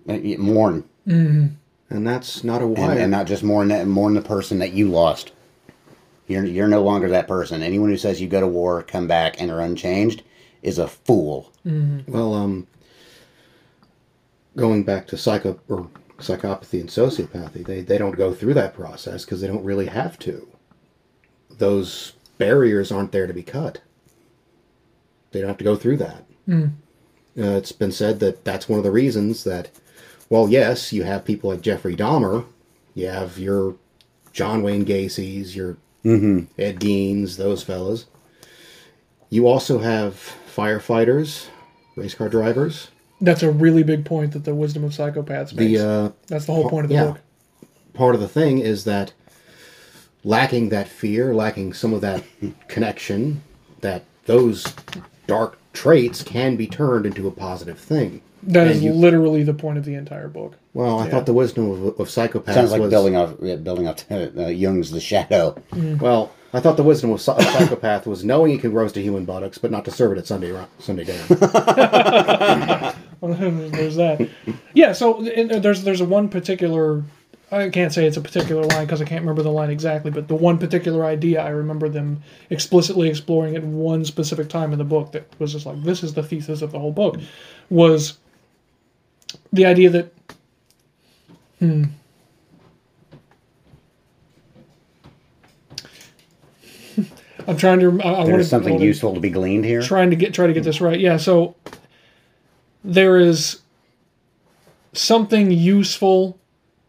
mourn, 0.05 0.83
And 1.05 1.57
that's 1.89 2.43
not 2.43 2.61
a 2.61 2.67
wire. 2.67 2.91
and, 2.91 2.99
and 2.99 3.11
not 3.11 3.25
just 3.27 3.43
mourn 3.43 3.67
that, 3.69 3.87
mourn 3.87 4.13
the 4.13 4.21
person 4.21 4.59
that 4.59 4.71
you 4.73 4.89
lost. 4.89 5.31
You're 6.27 6.45
you're 6.45 6.67
no 6.69 6.83
longer 6.83 7.09
that 7.09 7.27
person. 7.27 7.61
Anyone 7.63 7.89
who 7.89 7.97
says 7.97 8.21
you 8.21 8.27
go 8.29 8.39
to 8.39 8.47
war, 8.47 8.81
come 8.83 9.07
back, 9.07 9.41
and 9.41 9.51
are 9.51 9.59
unchanged 9.59 10.23
is 10.63 10.79
a 10.79 10.87
fool. 10.87 11.51
Well, 12.07 12.33
um, 12.33 12.67
going 14.57 14.83
back 14.83 15.05
to 15.07 15.17
psycho 15.17 15.59
or 15.69 15.89
psychopathy 16.17 16.79
and 16.79 16.89
sociopathy, 16.89 17.65
they 17.65 17.81
they 17.81 17.97
don't 17.97 18.17
go 18.17 18.33
through 18.33 18.55
that 18.55 18.73
process 18.73 19.23
because 19.25 19.41
they 19.41 19.47
don't 19.47 19.63
really 19.63 19.87
have 19.87 20.17
to. 20.19 20.47
Those 21.57 22.13
barriers 22.37 22.91
aren't 22.91 23.11
there 23.11 23.27
to 23.27 23.33
be 23.33 23.43
cut. 23.43 23.81
They 25.31 25.39
don't 25.41 25.49
have 25.49 25.57
to 25.57 25.63
go 25.63 25.75
through 25.75 25.97
that. 25.97 26.25
Uh, 27.35 27.57
it's 27.57 27.71
been 27.71 27.91
said 27.91 28.19
that 28.19 28.43
that's 28.45 28.69
one 28.69 28.77
of 28.77 28.83
the 28.83 28.91
reasons 28.91 29.43
that, 29.43 29.69
well, 30.29 30.47
yes, 30.49 30.93
you 30.93 31.03
have 31.03 31.25
people 31.25 31.49
like 31.49 31.61
Jeffrey 31.61 31.95
Dahmer, 31.95 32.45
you 32.93 33.07
have 33.07 33.39
your 33.39 33.75
John 34.33 34.61
Wayne 34.61 34.83
Gacy's, 34.83 35.55
your 35.55 35.77
Ed 36.59 36.79
Geins, 36.79 37.37
those 37.37 37.63
fellas. 37.63 38.05
You 39.29 39.47
also 39.47 39.79
have 39.79 40.35
firefighters, 40.55 41.47
race 41.95 42.13
car 42.15 42.29
drivers. 42.29 42.89
That's 43.21 43.43
a 43.43 43.51
really 43.51 43.83
big 43.83 44.05
point 44.05 44.33
that 44.33 44.43
the 44.43 44.53
wisdom 44.55 44.83
of 44.83 44.91
psychopaths 44.91 45.53
makes. 45.53 45.57
The 45.57 45.79
uh, 45.79 46.11
That's 46.27 46.45
the 46.45 46.53
whole 46.53 46.69
point 46.69 46.85
of 46.85 46.89
the 46.89 46.95
yeah. 46.95 47.05
book. 47.05 47.19
part 47.93 48.15
of 48.15 48.21
the 48.21 48.27
thing 48.27 48.59
is 48.59 48.83
that 48.83 49.13
lacking 50.23 50.69
that 50.69 50.87
fear, 50.87 51.33
lacking 51.33 51.73
some 51.73 51.93
of 51.93 52.01
that 52.01 52.23
connection, 52.67 53.41
that 53.81 54.03
those 54.25 54.65
dark 55.27 55.57
traits 55.73 56.21
can 56.23 56.55
be 56.55 56.67
turned 56.67 57.05
into 57.05 57.27
a 57.27 57.31
positive 57.31 57.79
thing. 57.79 58.21
That 58.43 58.67
is 58.67 58.77
And 58.77 58.85
you- 58.85 58.93
literally 58.93 59.43
the 59.43 59.53
point 59.53 59.77
of 59.77 59.85
the 59.85 59.95
entire 59.95 60.27
book. 60.27 60.55
Well, 60.73 60.99
I 60.99 61.05
Yeah. 61.05 61.11
thought 61.11 61.25
the 61.25 61.33
wisdom 61.33 61.69
of, 61.71 61.83
of 61.99 62.07
psychopaths 62.09 62.53
Sounds 62.55 62.71
like 62.71 62.81
was 62.81 62.89
building 62.89 63.15
off 63.15 63.35
yeah, 63.41 63.55
building 63.55 63.87
off 63.87 64.03
uh, 64.11 64.47
Jung's 64.47 64.91
The 64.91 64.99
Shadow. 64.99 65.55
well. 65.99 66.31
I 66.53 66.59
thought 66.59 66.77
the 66.77 66.83
wisdom 66.83 67.09
of 67.09 67.27
of 67.27 67.43
psychopath 67.43 68.05
was 68.05 68.23
knowing 68.23 68.51
you 68.51 68.59
can 68.59 68.73
roast 68.73 68.95
a 68.95 69.01
human 69.01 69.25
buttocks, 69.25 69.57
but 69.57 69.71
not 69.71 69.85
to 69.85 69.91
serve 69.91 70.11
it 70.11 70.19
at 70.19 70.27
Sunday 70.27 70.55
Sunday 70.77 71.03
dinner. 71.03 71.23
there's 73.21 73.95
that. 73.95 74.29
Yeah. 74.75 74.93
So 74.93 75.21
there's 75.21 75.83
there's 75.83 76.01
a 76.01 76.05
one 76.05 76.29
particular. 76.29 77.03
I 77.51 77.69
can't 77.69 77.93
say 77.93 78.05
it's 78.07 78.17
a 78.17 78.21
particular 78.21 78.63
line 78.63 78.85
because 78.85 79.01
I 79.01 79.05
can't 79.05 79.21
remember 79.21 79.43
the 79.43 79.51
line 79.51 79.69
exactly, 79.69 80.09
but 80.09 80.27
the 80.27 80.35
one 80.35 80.57
particular 80.57 81.05
idea 81.05 81.41
I 81.41 81.49
remember 81.49 81.87
them 81.89 82.23
explicitly 82.49 83.09
exploring 83.09 83.55
at 83.55 83.63
one 83.63 84.05
specific 84.05 84.49
time 84.49 84.73
in 84.73 84.79
the 84.79 84.85
book 84.85 85.11
that 85.11 85.27
was 85.39 85.53
just 85.53 85.65
like 85.65 85.81
this 85.83 86.03
is 86.03 86.13
the 86.13 86.23
thesis 86.23 86.61
of 86.63 86.71
the 86.71 86.79
whole 86.79 86.91
book 86.91 87.19
was 87.69 88.17
the 89.51 89.65
idea 89.65 89.89
that 89.91 90.13
hmm 91.59 91.85
I'm 97.47 97.57
trying 97.57 97.79
to 97.79 98.01
I, 98.01 98.21
I 98.21 98.25
There's 98.25 98.49
something 98.49 98.73
wanted- 98.73 98.85
useful 98.85 99.13
to 99.13 99.19
be 99.19 99.29
gleaned 99.29 99.65
here. 99.65 99.81
trying 99.81 100.09
to 100.09 100.15
get 100.15 100.33
try 100.33 100.47
to 100.47 100.53
get 100.53 100.63
this 100.63 100.81
right. 100.81 100.99
Yeah, 100.99 101.17
so 101.17 101.55
there 102.83 103.17
is 103.17 103.61
something 104.93 105.51
useful 105.51 106.37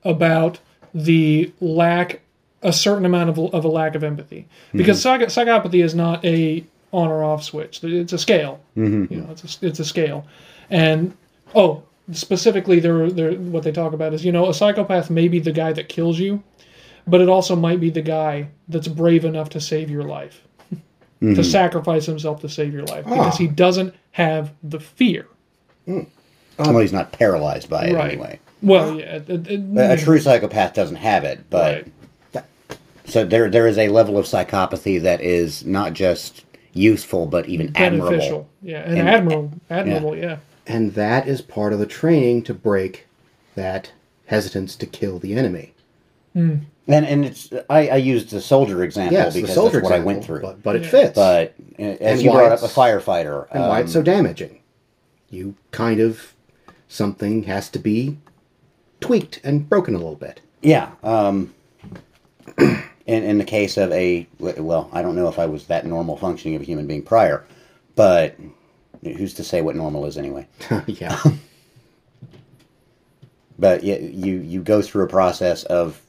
about 0.05 0.59
the 0.93 1.53
lack 1.61 2.21
a 2.63 2.73
certain 2.73 3.05
amount 3.05 3.31
of, 3.31 3.39
of 3.39 3.65
a 3.65 3.69
lack 3.69 3.95
of 3.95 4.03
empathy. 4.03 4.47
Because 4.73 5.05
mm-hmm. 5.05 5.23
psych- 5.31 5.47
psychopathy 5.47 5.85
is 5.85 5.95
not 5.95 6.25
a 6.25 6.65
on 6.93 7.09
or 7.09 7.25
off 7.25 7.43
switch. 7.43 7.83
It's 7.83 8.13
a 8.13 8.19
scale. 8.19 8.61
Mm-hmm. 8.77 9.13
You 9.13 9.21
know 9.21 9.31
it's 9.31 9.63
a, 9.63 9.67
it's 9.67 9.81
a 9.81 9.85
scale. 9.85 10.27
And 10.71 11.17
oh 11.55 11.83
specifically 12.13 12.81
there 12.81 13.11
there 13.11 13.33
what 13.33 13.63
they 13.63 13.73
talk 13.73 13.93
about 13.93 14.13
is 14.13 14.25
you 14.25 14.33
know 14.33 14.49
a 14.49 14.55
psychopath 14.55 15.09
may 15.09 15.27
be 15.27 15.39
the 15.39 15.53
guy 15.53 15.73
that 15.73 15.89
kills 15.89 16.19
you 16.19 16.43
but 17.07 17.21
it 17.21 17.29
also 17.29 17.55
might 17.57 17.81
be 17.81 17.91
the 17.91 18.03
guy 18.03 18.49
that's 18.69 18.89
brave 18.89 19.25
enough 19.25 19.51
to 19.51 19.61
save 19.61 19.91
your 19.91 20.05
life 20.05 20.43
to 21.25 21.27
mm-hmm. 21.27 21.43
sacrifice 21.43 22.05
himself 22.05 22.41
to 22.43 22.49
save 22.49 22.73
your 22.73 22.85
life 22.85 23.05
because 23.05 23.35
ah. 23.35 23.37
he 23.37 23.47
doesn't 23.47 23.95
have 24.13 24.53
the 24.63 24.79
fear. 24.79 25.27
Mm. 25.89 26.07
Well, 26.59 26.79
he's 26.79 26.93
not 26.93 27.13
paralyzed 27.13 27.71
by 27.71 27.87
it 27.87 27.95
right. 27.95 28.13
anyway. 28.13 28.41
well 28.63 28.99
yeah 28.99 29.17
it- 29.17 29.29
it- 29.49 29.61
A, 29.77 29.93
a 29.95 29.97
true 29.97 30.21
psychopath 30.21 30.75
doesn't 30.75 30.97
have 30.97 31.25
it, 31.25 31.49
but 31.51 31.87
right. 32.35 32.47
so 33.07 33.25
there 33.25 33.49
there 33.51 33.67
is 33.67 33.79
a 33.79 33.89
level 33.89 34.19
of 34.19 34.27
psychopathy 34.27 35.01
that 35.01 35.21
is 35.21 35.65
not 35.65 35.95
just 35.95 36.45
useful 36.75 37.27
but 37.27 37.49
even 37.49 37.73
admirable. 37.77 38.11
beneficial. 38.11 38.49
Yeah 38.63 38.83
and, 38.83 38.99
And- 38.99 39.09
admirable 39.09 39.53
admirable 39.71 40.17
yeah. 40.17 40.37
and 40.67 40.95
that 40.95 41.27
is 41.27 41.41
part 41.41 41.73
of 41.73 41.79
the 41.79 41.87
training 41.87 42.43
to 42.45 42.55
break 42.55 43.07
that 43.55 43.93
hesitance 44.27 44.77
to 44.77 44.87
kill 44.87 45.19
the 45.19 45.35
enemy. 45.35 45.73
Hmm. 46.35 46.57
And 46.87 47.07
and 47.07 47.25
it's 47.25 47.51
I, 47.71 47.89
I 47.89 47.97
used 47.97 48.31
the 48.31 48.41
soldier 48.43 48.83
example 48.85 49.15
Yes, 49.15 49.33
because 49.35 49.49
the 49.51 49.55
soldier 49.55 49.79
that's 49.81 49.91
what 49.91 49.93
I 49.99 50.01
went 50.01 50.25
through. 50.25 50.41
but, 50.43 50.63
but 50.63 50.77
it 50.77 50.83
Yeah. 50.83 50.91
fits. 50.91 51.15
But 51.15 51.55
uh, 51.79 51.83
as 51.83 52.13
And 52.19 52.23
you 52.23 52.31
why 52.31 52.37
brought 52.49 52.53
up 52.53 52.63
a 52.63 52.67
firefighter, 52.73 53.47
and 53.51 53.63
why 53.67 53.81
it's 53.81 53.93
so 53.93 54.01
um, 54.01 54.05
damaging. 54.05 54.61
You 55.31 55.55
kind 55.71 56.01
of 56.01 56.35
something 56.89 57.45
has 57.45 57.71
to 57.71 57.79
be 57.79 58.19
tweaked 59.01 59.41
and 59.43 59.67
broken 59.69 59.95
a 59.95 59.99
little 59.99 60.15
bit. 60.15 60.41
yeah. 60.63 60.91
Um, 61.03 61.55
in 62.59 62.83
in 63.07 63.39
the 63.39 63.45
case 63.45 63.79
of 63.79 63.91
a 63.93 64.27
well, 64.39 64.91
I 64.93 65.01
don't 65.01 65.17
know 65.17 65.29
if 65.29 65.39
I 65.39 65.47
was 65.47 65.67
that 65.69 65.87
normal 65.87 66.19
functioning 66.19 66.55
of 66.55 66.61
a 66.63 66.65
human 66.67 66.87
being 66.87 67.03
prior, 67.03 67.45
but 67.97 68.37
who's 69.03 69.33
to 69.35 69.45
say 69.45 69.63
what 69.63 69.75
normal 69.75 70.05
is 70.05 70.19
anyway? 70.19 70.47
yeah. 70.87 71.19
But 73.59 73.83
y- 73.85 74.11
you 74.13 74.37
you 74.39 74.63
go 74.63 74.83
through 74.83 75.05
a 75.05 75.09
process 75.09 75.63
of 75.65 76.01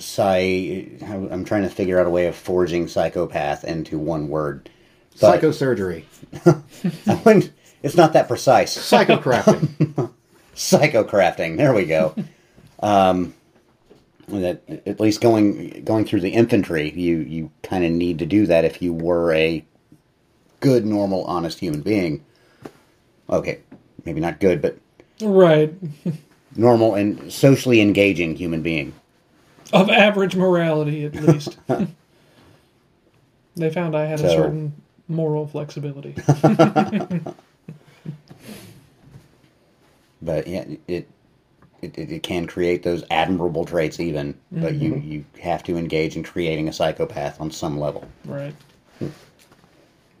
psy. 0.00 0.84
I'm 1.02 1.44
trying 1.44 1.62
to 1.62 1.68
figure 1.70 1.98
out 2.00 2.06
a 2.06 2.10
way 2.10 2.26
of 2.26 2.36
forging 2.36 2.88
psychopath 2.88 3.64
into 3.64 3.98
one 3.98 4.28
word. 4.28 4.70
But 5.20 5.40
Psychosurgery. 5.40 6.04
I 7.06 7.14
wouldn't- 7.24 7.52
it's 7.82 7.96
not 7.96 8.12
that 8.14 8.26
precise. 8.28 8.76
Psychocrafting. 8.76 10.10
Psychocrafting. 10.54 11.56
There 11.56 11.72
we 11.72 11.84
go. 11.84 12.14
um, 12.80 13.34
that 14.28 14.60
at 14.86 15.00
least 15.00 15.20
going 15.20 15.84
going 15.84 16.04
through 16.04 16.20
the 16.20 16.30
infantry, 16.30 16.90
you 16.90 17.18
you 17.18 17.50
kind 17.62 17.84
of 17.84 17.92
need 17.92 18.18
to 18.18 18.26
do 18.26 18.46
that 18.46 18.64
if 18.64 18.82
you 18.82 18.92
were 18.92 19.32
a 19.32 19.64
good, 20.60 20.84
normal, 20.84 21.24
honest 21.24 21.60
human 21.60 21.80
being. 21.82 22.24
Okay, 23.30 23.60
maybe 24.04 24.20
not 24.20 24.40
good, 24.40 24.60
but 24.60 24.76
Right. 25.22 25.72
normal 26.56 26.94
and 26.94 27.32
socially 27.32 27.80
engaging 27.80 28.34
human 28.36 28.60
being. 28.62 28.92
Of 29.72 29.90
average 29.90 30.34
morality, 30.36 31.04
at 31.04 31.14
least. 31.22 31.58
they 33.56 33.70
found 33.70 33.94
I 33.96 34.06
had 34.06 34.20
a 34.20 34.28
certain 34.30 34.72
moral 35.08 35.46
flexibility. 35.46 36.14
But 40.20 40.46
yeah, 40.46 40.64
it 40.88 41.08
it, 41.80 41.96
it, 41.96 42.10
it 42.12 42.22
can 42.22 42.46
create 42.46 42.82
those 42.82 43.04
admirable 43.10 43.64
traits 43.64 44.00
even, 44.00 44.34
but 44.50 44.74
you 44.74 44.94
mm-hmm. 44.94 45.08
you 45.12 45.24
have 45.40 45.62
to 45.64 45.76
engage 45.76 46.16
in 46.16 46.24
creating 46.24 46.68
a 46.68 46.72
psychopath 46.72 47.40
on 47.40 47.50
some 47.50 47.78
level 47.78 48.06
right. 48.24 48.54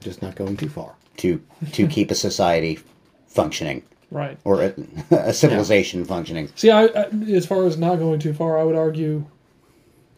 Just 0.00 0.22
not 0.22 0.36
going 0.36 0.56
too 0.56 0.68
far. 0.68 0.94
to 1.18 1.42
to 1.72 1.86
keep 1.96 2.10
a 2.10 2.14
society 2.14 2.78
functioning 3.26 3.82
Right. 4.10 4.38
or 4.44 4.62
a, 4.62 4.74
a 5.10 5.32
civilization 5.34 6.02
functioning. 6.04 6.48
See, 6.54 6.70
I, 6.70 6.84
I, 6.84 7.08
as 7.30 7.44
far 7.44 7.66
as 7.66 7.76
not 7.76 7.96
going 7.98 8.18
too 8.20 8.32
far, 8.32 8.56
I 8.58 8.62
would 8.64 8.74
argue, 8.76 9.26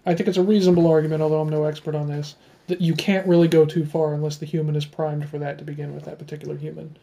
I 0.06 0.14
think 0.14 0.28
it's 0.28 0.38
a 0.38 0.42
reasonable 0.42 0.86
argument, 0.86 1.22
although 1.22 1.40
I'm 1.40 1.48
no 1.48 1.64
expert 1.64 1.94
on 1.94 2.08
this, 2.08 2.36
that 2.68 2.80
you 2.80 2.94
can't 2.94 3.26
really 3.26 3.48
go 3.48 3.64
too 3.64 3.84
far 3.84 4.14
unless 4.14 4.38
the 4.38 4.46
human 4.46 4.76
is 4.76 4.86
primed 4.86 5.28
for 5.28 5.38
that 5.38 5.58
to 5.58 5.64
begin 5.64 5.94
with. 5.94 6.04
That 6.04 6.18
particular 6.18 6.56
human. 6.56 6.96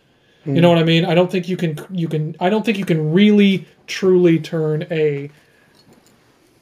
You 0.45 0.53
hmm. 0.53 0.59
know 0.59 0.69
what 0.69 0.79
I 0.79 0.83
mean? 0.83 1.05
I 1.05 1.13
don't 1.13 1.31
think 1.31 1.47
you 1.47 1.57
can. 1.57 1.79
You 1.91 2.07
can. 2.07 2.35
I 2.39 2.49
don't 2.49 2.65
think 2.65 2.77
you 2.77 2.85
can 2.85 3.13
really, 3.13 3.67
truly 3.85 4.39
turn 4.39 4.87
a 4.89 5.29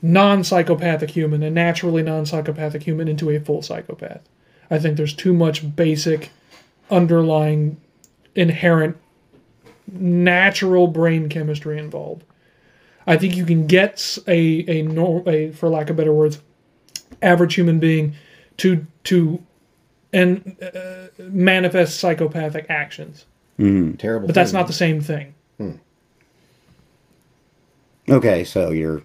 non-psychopathic 0.02 1.10
human, 1.10 1.42
a 1.42 1.50
naturally 1.50 2.04
non-psychopathic 2.04 2.84
human, 2.84 3.08
into 3.08 3.30
a 3.30 3.40
full 3.40 3.62
psychopath. 3.62 4.22
I 4.70 4.80
think 4.80 4.98
there's 4.98 5.14
too 5.14 5.34
much 5.34 5.76
basic, 5.76 6.32
underlying, 6.90 7.78
inherent 8.36 8.98
natural 9.92 10.88
brain 10.88 11.30
chemistry 11.30 11.78
involved. 11.78 12.24
I 13.08 13.18
think 13.18 13.36
you 13.36 13.46
can 13.46 13.68
get 13.68 13.94
s- 13.94 14.20
a 14.28 14.66
a, 14.68 14.82
nor, 14.82 15.28
a 15.30 15.52
for 15.52 15.70
lack 15.70 15.90
of 15.90 15.96
better 15.96 16.14
words, 16.14 16.40
average 17.22 17.54
human 17.56 17.80
being 17.80 18.16
to 18.58 18.86
to 19.06 19.42
and 20.14 20.56
uh, 20.62 21.08
manifest 21.20 22.00
psychopathic 22.00 22.66
actions, 22.70 23.26
Terrible. 23.58 24.28
but 24.28 24.34
that's 24.36 24.52
thing. 24.52 24.60
not 24.60 24.68
the 24.68 24.74
same 24.74 25.02
thing. 25.02 25.34
Okay, 28.10 28.44
so 28.44 28.70
you're 28.72 29.02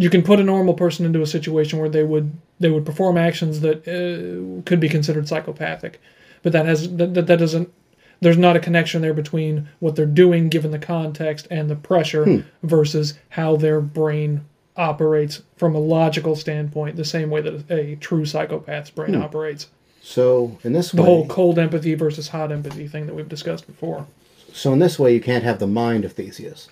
You 0.00 0.10
can 0.10 0.22
put 0.22 0.38
a 0.40 0.44
normal 0.44 0.74
person 0.74 1.04
into 1.06 1.20
a 1.22 1.26
situation 1.26 1.78
where 1.78 1.88
they 1.88 2.02
would 2.04 2.32
they 2.60 2.70
would 2.70 2.84
perform 2.86 3.16
actions 3.18 3.60
that 3.60 3.78
uh, 3.86 4.62
could 4.64 4.80
be 4.80 4.88
considered 4.88 5.28
psychopathic, 5.28 6.00
but 6.42 6.52
that 6.52 6.66
has 6.66 6.88
that, 6.96 7.14
that, 7.14 7.26
that 7.26 7.38
doesn't. 7.38 7.72
There's 8.20 8.38
not 8.38 8.56
a 8.56 8.60
connection 8.60 9.02
there 9.02 9.14
between 9.14 9.68
what 9.78 9.96
they're 9.96 10.06
doing, 10.06 10.48
given 10.48 10.70
the 10.70 10.78
context 10.78 11.46
and 11.50 11.70
the 11.70 11.76
pressure, 11.76 12.24
hmm. 12.24 12.40
versus 12.62 13.14
how 13.30 13.56
their 13.56 13.80
brain 13.80 14.44
operates 14.76 15.42
from 15.56 15.74
a 15.74 15.78
logical 15.78 16.36
standpoint, 16.36 16.96
the 16.96 17.04
same 17.04 17.30
way 17.30 17.40
that 17.40 17.70
a 17.70 17.96
true 17.96 18.24
psychopath's 18.24 18.90
brain 18.90 19.14
hmm. 19.14 19.22
operates. 19.22 19.68
So 20.02 20.58
in 20.64 20.72
this 20.72 20.94
way 20.94 20.98
The 20.98 21.02
way, 21.02 21.08
whole 21.08 21.26
cold 21.26 21.58
empathy 21.58 21.94
versus 21.94 22.28
hot 22.28 22.50
empathy 22.50 22.88
thing 22.88 23.06
that 23.06 23.14
we've 23.14 23.28
discussed 23.28 23.66
before. 23.66 24.06
so 24.52 24.72
in 24.72 24.78
this 24.78 24.98
way, 24.98 25.12
you 25.14 25.20
can't 25.20 25.44
have 25.44 25.58
the 25.58 25.66
mind 25.66 26.04
of 26.04 26.12
Theseus. 26.12 26.68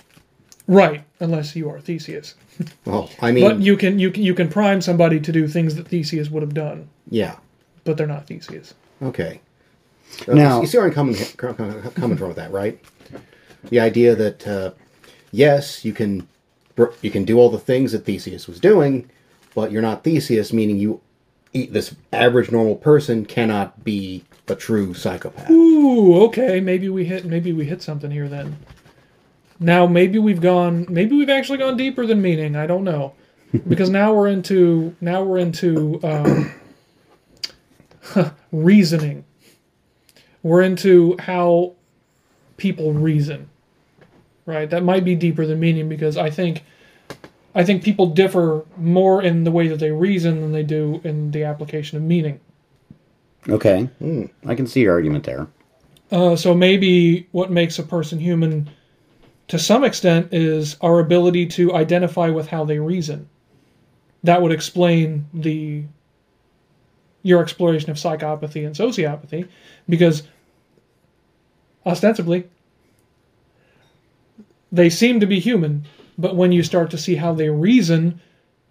Right, 0.69 1.05
unless 1.21 1.55
you 1.55 1.69
are 1.71 1.81
Theseus. 1.81 2.35
Well, 2.87 3.11
I 3.21 3.33
mean, 3.33 3.45
But 3.45 3.61
you 3.61 3.77
can 3.77 3.99
you 3.99 4.11
can 4.11 4.23
you 4.23 4.33
can 4.33 4.49
prime 4.49 4.81
somebody 4.81 5.21
to 5.21 5.31
do 5.31 5.47
things 5.47 5.75
that 5.75 5.89
Theseus 5.89 6.31
would 6.31 6.43
have 6.43 6.55
done, 6.55 6.89
yeah, 7.11 7.37
but 7.85 7.99
they're 7.99 8.07
not 8.07 8.27
Theseus. 8.27 8.73
okay. 9.03 9.41
Uh, 10.29 10.35
Now- 10.35 10.61
you 10.61 10.67
see 10.67 10.79
where 10.79 10.87
I'm 10.87 10.93
coming 10.93 11.15
coming 11.37 11.83
coming 11.93 12.17
from 12.17 12.29
with 12.29 12.37
that, 12.37 12.53
right? 12.53 12.79
The 13.71 13.81
idea 13.81 14.15
that 14.15 14.47
uh, 14.47 14.71
yes, 15.33 15.85
you 15.85 15.93
can 15.93 16.27
you 17.03 17.11
can 17.11 17.25
do 17.25 17.39
all 17.39 17.49
the 17.51 17.59
things 17.59 17.93
that 17.93 18.05
Theseus 18.05 18.47
was 18.47 18.61
doing, 18.61 19.11
but 19.55 19.73
you're 19.73 19.83
not 19.83 20.05
Theseus, 20.05 20.53
meaning 20.53 20.77
you 20.77 21.01
eat 21.53 21.73
this 21.73 21.95
average 22.13 22.51
normal 22.53 22.77
person 22.77 23.25
cannot 23.25 23.83
be 23.83 24.25
a 24.49 24.55
true 24.55 24.93
psychopath. 24.95 25.51
Ooh, 25.51 26.23
okay. 26.25 26.61
Maybe 26.61 26.89
we 26.89 27.05
hit 27.07 27.25
maybe 27.25 27.53
we 27.53 27.65
hit 27.65 27.83
something 27.83 28.11
here 28.11 28.29
then. 28.29 28.57
Now 29.59 29.87
maybe 29.87 30.19
we've 30.19 30.41
gone 30.41 30.87
maybe 30.89 31.17
we've 31.17 31.31
actually 31.31 31.59
gone 31.59 31.77
deeper 31.77 32.07
than 32.07 32.21
meaning. 32.23 32.57
I 32.57 32.67
don't 32.67 32.85
know. 32.85 33.15
Because 33.69 33.89
now 33.91 34.13
we're 34.13 34.29
into 34.29 34.95
now 35.01 35.23
we're 35.23 35.39
into 35.39 35.99
um, 36.03 36.53
reasoning. 38.53 39.25
We're 40.47 40.63
into 40.63 41.17
how 41.19 41.73
people 42.57 42.93
reason. 42.93 43.51
Right? 44.45 44.71
That 44.71 44.85
might 44.85 45.05
be 45.05 45.17
deeper 45.17 45.45
than 45.45 45.59
meaning 45.59 45.89
because 45.89 46.17
I 46.17 46.31
think 46.31 46.63
I 47.53 47.65
think 47.65 47.83
people 47.83 48.07
differ 48.07 48.65
more 48.77 49.21
in 49.21 49.43
the 49.43 49.51
way 49.51 49.67
that 49.67 49.81
they 49.81 49.91
reason 49.91 50.41
than 50.41 50.53
they 50.53 50.63
do 50.63 51.01
in 51.03 51.33
the 51.33 51.43
application 51.43 51.97
of 51.99 52.05
meaning. 52.05 52.39
okay. 53.49 53.91
I 54.47 54.55
can 54.55 54.69
see 54.69 54.83
your 54.83 54.93
argument 54.93 55.25
there. 55.25 55.49
Uh, 56.13 56.37
so 56.37 56.55
maybe 56.55 57.27
what 57.33 57.51
makes 57.51 57.81
a 57.81 57.83
person 57.83 58.21
human 58.21 58.71
to 59.49 59.59
some 59.59 59.83
extent 59.83 60.33
is 60.33 60.77
our 60.81 61.01
ability 61.01 61.47
to 61.47 61.75
identify 61.75 62.29
with 62.29 62.47
how 62.47 62.65
they 62.65 62.79
reason. 62.79 63.29
That 64.23 64.43
would 64.43 64.53
explain 64.53 65.27
the 65.35 65.87
your 67.25 67.43
exploration 67.43 67.91
of 67.91 67.97
psychopathy 67.97 68.65
and 68.65 68.77
sociopathy 68.77 69.49
because 69.89 70.23
ostensibly. 71.87 72.49
They 74.73 74.91
seem 74.91 75.21
to 75.21 75.27
be 75.27 75.39
human, 75.39 75.87
but 76.19 76.37
when 76.37 76.53
you 76.53 76.63
start 76.63 76.91
to 76.91 76.99
see 76.99 77.15
how 77.15 77.33
they 77.33 77.49
reason, 77.49 78.21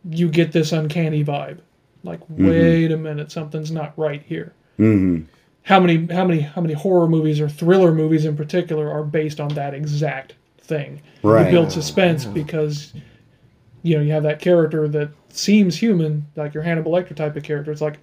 you 0.09 0.29
get 0.29 0.51
this 0.51 0.71
uncanny 0.71 1.23
vibe. 1.23 1.59
Like, 2.03 2.19
mm-hmm. 2.21 2.47
wait 2.47 2.91
a 2.91 2.97
minute, 2.97 3.31
something's 3.31 3.71
not 3.71 3.97
right 3.97 4.21
here. 4.21 4.53
Mm-hmm. 4.77 5.23
How 5.63 5.79
many 5.79 6.05
how 6.13 6.25
many 6.25 6.41
how 6.41 6.61
many 6.61 6.75
horror 6.75 7.07
movies 7.07 7.41
or 7.41 7.49
thriller 7.49 7.91
movies 7.91 8.25
in 8.25 8.37
particular 8.37 8.91
are 8.91 9.03
based 9.03 9.39
on 9.39 9.47
that 9.55 9.73
exact 9.73 10.35
thing? 10.59 11.01
Right. 11.23 11.47
you 11.47 11.51
build 11.51 11.71
suspense 11.71 12.25
because 12.25 12.93
you 13.81 13.95
know 13.95 14.03
you 14.03 14.11
have 14.11 14.21
that 14.23 14.39
character 14.39 14.87
that 14.89 15.09
seems 15.29 15.75
human 15.75 16.27
like 16.35 16.53
your 16.53 16.61
hannibal 16.61 16.91
lecter 16.91 17.15
type 17.15 17.35
of 17.35 17.41
character. 17.41 17.71
It's 17.71 17.81
like 17.81 17.97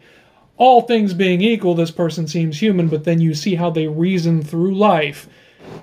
all 0.56 0.82
things 0.82 1.14
being 1.14 1.40
equal 1.40 1.74
this 1.74 1.90
person 1.90 2.26
seems 2.26 2.60
human 2.60 2.88
but 2.88 3.04
then 3.04 3.20
you 3.20 3.34
see 3.34 3.54
how 3.54 3.70
they 3.70 3.86
reason 3.88 4.42
through 4.42 4.74
life 4.74 5.28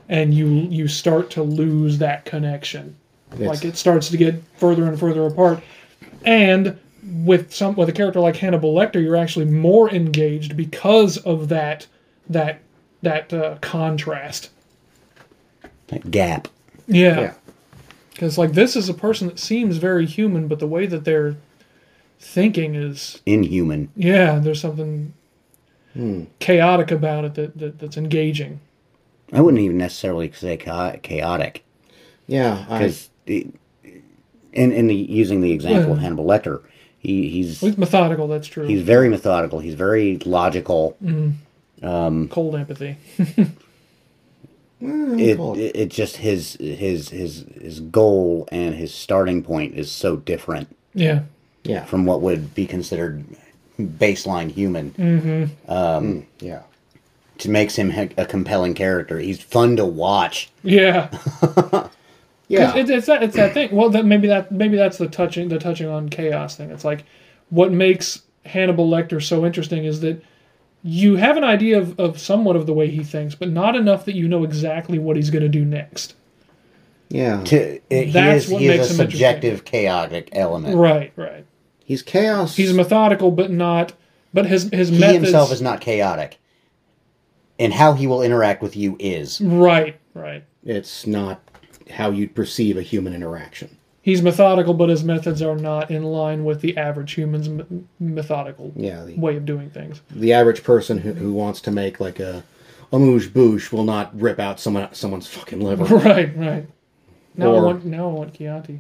and 0.08 0.34
you 0.34 0.48
you 0.48 0.88
start 0.88 1.30
to 1.30 1.44
lose 1.44 1.98
that 1.98 2.26
connection 2.26 2.96
like 3.38 3.64
it 3.64 3.78
starts 3.78 4.10
to 4.10 4.18
get 4.18 4.42
further 4.58 4.86
and 4.86 5.00
further 5.00 5.26
apart 5.26 5.62
and 6.26 6.78
with 7.04 7.54
some 7.54 7.76
with 7.76 7.90
a 7.90 7.94
character 7.94 8.20
like 8.20 8.36
Hannibal 8.36 8.74
Lecter, 8.74 9.02
you're 9.02 9.16
actually 9.16 9.46
more 9.46 9.90
engaged 9.90 10.56
because 10.56 11.18
of 11.18 11.50
that 11.50 11.88
that 12.30 12.60
that 13.02 13.34
uh, 13.34 13.58
contrast. 13.62 14.50
That 15.88 16.12
gap. 16.12 16.48
Yeah, 16.88 17.20
Yeah. 17.20 17.34
because 18.12 18.38
like 18.38 18.54
this 18.54 18.76
is 18.76 18.90
a 18.90 18.94
person 18.94 19.28
that 19.28 19.40
seems 19.40 19.78
very 19.78 20.06
human, 20.06 20.48
but 20.48 20.60
the 20.60 20.68
way 20.68 20.86
that 20.86 21.06
they're 21.06 21.38
thinking 22.20 22.76
is 22.76 23.22
Inhuman. 23.26 23.90
yeah, 23.96 24.40
there's 24.40 24.62
something 24.62 25.14
chaotic 26.40 26.92
about 26.92 27.26
it 27.26 27.34
that, 27.36 27.58
that 27.58 27.80
that's 27.80 27.98
engaging. 27.98 28.60
I 29.34 29.42
wouldn't 29.42 29.62
even 29.62 29.78
necessarily 29.78 30.32
say 30.32 30.56
chaotic. 30.58 31.64
Yeah, 32.28 32.64
Because 32.70 33.10
in, 33.26 33.52
in 34.54 34.88
the, 34.88 34.96
using 34.96 35.42
the 35.42 35.52
example 35.52 35.94
of 35.94 36.00
Hannibal 36.00 36.26
Lecter, 36.26 36.62
he, 37.00 37.30
he's 37.30 37.62
With 37.62 37.78
methodical, 37.78 38.28
that's 38.28 38.48
true. 38.48 38.66
he's 38.68 38.82
very 38.82 39.10
methodical. 39.10 39.60
He's 39.60 39.74
very 39.76 40.18
logical. 40.20 40.96
Mm-hmm. 41.04 41.86
Um, 41.86 42.28
cold 42.30 42.56
empathy. 42.56 42.98
It, 44.82 45.36
call 45.36 45.56
it- 45.56 45.60
it 45.60 45.76
it 45.76 45.90
just 45.90 46.16
his 46.18 46.54
his 46.54 47.10
his 47.10 47.46
his 47.62 47.82
goal 47.82 48.48
and 48.50 48.74
his 48.76 48.94
starting 48.94 49.44
point 49.44 49.76
is 49.76 49.92
so 49.92 50.16
different 50.16 50.74
yeah, 50.94 51.24
yeah, 51.64 51.86
from 51.86 52.06
what 52.06 52.22
would 52.22 52.54
be 52.56 52.66
considered 52.66 53.24
baseline 53.80 54.52
human. 54.52 54.92
Mm. 54.92 56.26
yeah. 56.40 56.64
Which 57.36 57.48
makes 57.48 57.76
him 57.78 57.92
a 57.92 58.10
a 58.18 58.26
compelling 58.26 58.74
character. 58.74 59.20
He's 59.20 59.42
fun 59.42 59.78
to 59.78 59.86
watch. 59.86 60.52
yeah. 60.64 61.10
Yeah. 62.50 62.76
It, 62.76 62.90
it's 62.90 63.06
that 63.06 63.22
it's 63.22 63.36
that 63.36 63.54
thing. 63.54 63.70
Well, 63.72 63.92
that 63.92 64.06
maybe 64.06 64.28
that 64.28 64.52
maybe 64.52 64.76
that's 64.76 64.98
the 64.98 65.08
touching 65.08 65.50
the 65.50 65.60
touching 65.60 65.88
on 65.88 66.10
chaos 66.10 66.56
thing. 66.58 66.72
It's 66.72 66.84
like 66.84 67.06
what 67.52 67.72
makes 67.72 68.24
Hannibal 68.44 68.90
Lecter 68.90 69.24
so 69.24 69.46
interesting 69.46 69.86
is 69.86 70.02
that 70.02 70.22
you 70.84 71.16
have 71.18 71.38
an 71.38 71.44
idea 71.44 71.78
of, 71.78 72.00
of 72.00 72.20
somewhat 72.20 72.56
of 72.56 72.66
the 72.66 72.74
way 72.74 72.90
he 72.90 73.04
thinks, 73.04 73.36
but 73.36 73.50
not 73.50 73.76
enough 73.76 74.06
that 74.06 74.16
you 74.16 74.28
know 74.28 74.44
exactly 74.44 74.98
what 74.98 75.16
he's 75.16 75.30
going 75.30 75.44
to 75.44 75.50
do 75.50 75.64
next. 75.64 76.16
Yeah. 77.10 77.44
To, 77.44 77.58
it, 77.90 78.06
he 78.08 78.12
That's 78.12 78.46
is, 78.46 78.52
what 78.52 78.62
he 78.62 78.68
makes 78.68 78.86
is 78.86 78.92
a 78.92 78.94
him 78.94 79.00
interesting. 79.02 79.12
subjective, 79.12 79.66
chaotic 79.66 80.30
element. 80.32 80.78
Right, 80.78 81.12
right. 81.16 81.46
He's 81.84 82.02
chaos. 82.04 82.56
He's 82.56 82.74
methodical, 82.74 83.32
but 83.32 83.50
not. 83.52 83.94
But 84.34 84.46
his 84.46 84.70
his 84.72 84.90
He 84.90 85.00
methods. 85.00 85.24
himself 85.24 85.52
is 85.52 85.62
not 85.62 85.82
chaotic. 85.82 86.38
And 87.58 87.74
how 87.74 87.94
he 87.94 88.06
will 88.08 88.22
interact 88.22 88.62
with 88.62 88.76
you 88.78 88.96
is. 89.00 89.42
Right, 89.42 90.00
right. 90.14 90.44
it's 90.64 91.06
not 91.08 91.42
how 91.90 92.12
you'd 92.12 92.36
perceive 92.36 92.78
a 92.78 92.82
human 92.84 93.14
interaction. 93.14 93.76
He's 94.02 94.22
methodical, 94.22 94.74
but 94.76 94.90
his 94.90 95.04
methods 95.04 95.42
are 95.42 95.56
not 95.58 95.92
in 95.92 96.04
line 96.04 96.46
with 96.46 96.62
the 96.62 96.78
average 96.78 97.14
human's 97.14 97.50
methodical 98.00 98.72
Yeah. 98.76 99.04
The, 99.04 99.18
way 99.18 99.36
of 99.36 99.46
doing 99.46 99.70
things. 99.72 100.02
the 100.10 100.32
average 100.32 100.64
person 100.64 101.00
who, 101.00 101.14
who 101.14 101.34
wants 101.34 101.60
to 101.62 101.72
make 101.72 102.00
like 102.00 102.20
a 102.20 102.44
amuse-bouche 102.94 103.72
will 103.72 103.84
not 103.84 104.18
rip 104.20 104.40
out 104.40 104.60
someone 104.60 104.88
someone's 104.94 105.28
fucking 105.28 105.60
liver. 105.60 105.84
Right, 105.96 106.36
right. 106.38 106.68
Now 107.36 107.56
I 107.56 107.62
want 107.62 107.86
now 107.86 108.10
I 108.10 108.14
want 108.14 108.34
Chianti. 108.34 108.80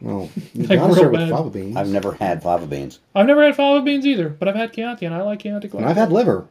Well, 0.00 0.28
you 0.54 0.64
Like 0.66 0.78
gotta 0.78 0.86
real 0.88 0.94
start 0.96 1.12
with 1.12 1.20
bad. 1.20 1.30
fava 1.30 1.50
beans. 1.50 1.76
I've 1.76 1.88
never 1.88 2.12
had 2.12 2.42
fava 2.42 2.66
beans. 2.66 3.00
I've 3.14 3.26
never 3.26 3.42
had 3.44 3.56
fava 3.56 3.82
beans 3.82 4.06
either, 4.06 4.28
but 4.28 4.48
I've 4.48 4.54
had 4.54 4.72
Chianti, 4.72 5.06
and 5.06 5.14
I 5.14 5.22
like 5.22 5.40
Chianti 5.40 5.68
quite. 5.68 5.80
and 5.80 5.86
a 5.86 5.90
I've 5.90 5.96
had 5.96 6.12
liver. 6.12 6.46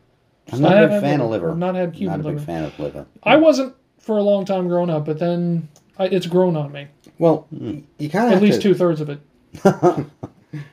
I'm 0.52 0.62
not 0.62 0.74
I 0.74 0.82
a 0.82 0.86
big 0.86 0.92
had 0.92 1.02
fan 1.02 1.22
of 1.22 1.30
liver. 1.30 1.48
liver. 1.48 1.52
I've 1.52 1.58
not 1.58 1.76
had 1.76 1.94
Cuban 1.94 2.12
Not 2.12 2.20
a 2.20 2.24
big 2.24 2.34
liver. 2.36 2.46
fan 2.46 2.64
of 2.64 2.80
liver. 2.80 3.06
I 3.24 3.36
wasn't 3.38 3.76
for 4.00 4.18
a 4.18 4.22
long 4.24 4.46
time 4.46 4.68
growing 4.68 4.90
up, 4.92 5.06
but 5.06 5.18
then 5.20 5.68
I, 5.98 6.06
it's 6.06 6.28
grown 6.28 6.56
on 6.56 6.72
me. 6.72 6.88
Well, 7.18 7.48
hmm. 7.56 7.80
you 7.98 8.10
kind 8.10 8.28
of 8.28 8.34
At 8.38 8.42
least 8.44 8.62
two 8.62 8.74
thirds 8.76 9.02
of 9.02 9.10
it. 9.10 9.20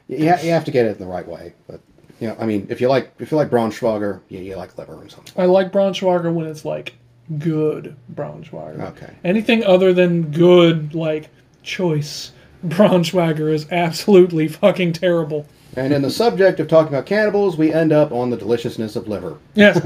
You, 0.07 0.29
ha- 0.31 0.41
you 0.43 0.51
have 0.51 0.65
to 0.66 0.70
get 0.70 0.87
it 0.87 0.91
in 0.93 0.99
the 0.99 1.07
right 1.12 1.27
way. 1.27 1.55
But 1.66 1.81
you 2.20 2.29
know, 2.29 2.37
I 2.39 2.47
mean, 2.47 2.66
if 2.70 2.81
you 2.81 2.89
like 2.89 3.12
if 3.19 3.31
you 3.33 3.37
like 3.37 3.51
Braunschweiger, 3.51 4.20
you, 4.29 4.39
you 4.41 4.55
like 4.57 4.79
liver 4.79 4.95
or 4.95 5.09
something. 5.09 5.33
I 5.37 5.47
like 5.47 5.73
Braunschweiger 5.73 6.33
when 6.33 6.47
it's 6.47 6.65
like 6.65 6.95
good 7.39 7.97
Braunschweiger. 8.15 8.81
Okay. 8.81 9.15
Anything 9.24 9.65
other 9.65 9.93
than 9.93 10.31
good, 10.31 10.94
like 10.94 11.31
choice 11.62 12.32
Braunschweiger 12.66 13.53
is 13.53 13.70
absolutely 13.70 14.49
fucking 14.49 14.93
terrible. 14.93 15.47
And 15.77 15.93
in 15.93 16.03
the 16.03 16.11
subject 16.11 16.61
of 16.61 16.69
talking 16.69 16.89
about 16.89 17.07
cannibals, 17.07 17.57
we 17.57 17.73
end 17.73 17.93
up 17.93 18.12
on 18.12 18.31
the 18.31 18.36
deliciousness 18.36 18.94
of 18.94 19.09
liver. 19.09 19.39
Yes. 19.55 19.81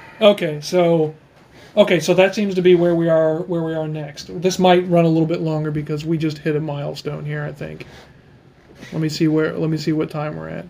okay, 0.20 0.60
so 0.60 1.14
okay, 1.76 2.00
so 2.00 2.14
that 2.14 2.34
seems 2.34 2.54
to 2.56 2.62
be 2.62 2.74
where 2.74 2.94
we 2.94 3.08
are 3.08 3.38
where 3.42 3.62
we 3.62 3.74
are 3.74 3.86
next. 3.86 4.42
This 4.42 4.58
might 4.58 4.86
run 4.88 5.04
a 5.04 5.08
little 5.08 5.28
bit 5.28 5.40
longer 5.40 5.70
because 5.70 6.04
we 6.04 6.18
just 6.18 6.38
hit 6.38 6.56
a 6.56 6.60
milestone 6.60 7.24
here, 7.24 7.44
I 7.44 7.52
think. 7.52 7.86
Let 8.92 9.00
me 9.00 9.08
see 9.08 9.28
where 9.28 9.56
let 9.56 9.70
me 9.70 9.76
see 9.76 9.92
what 9.92 10.10
time 10.10 10.36
we're 10.36 10.48
at. 10.48 10.66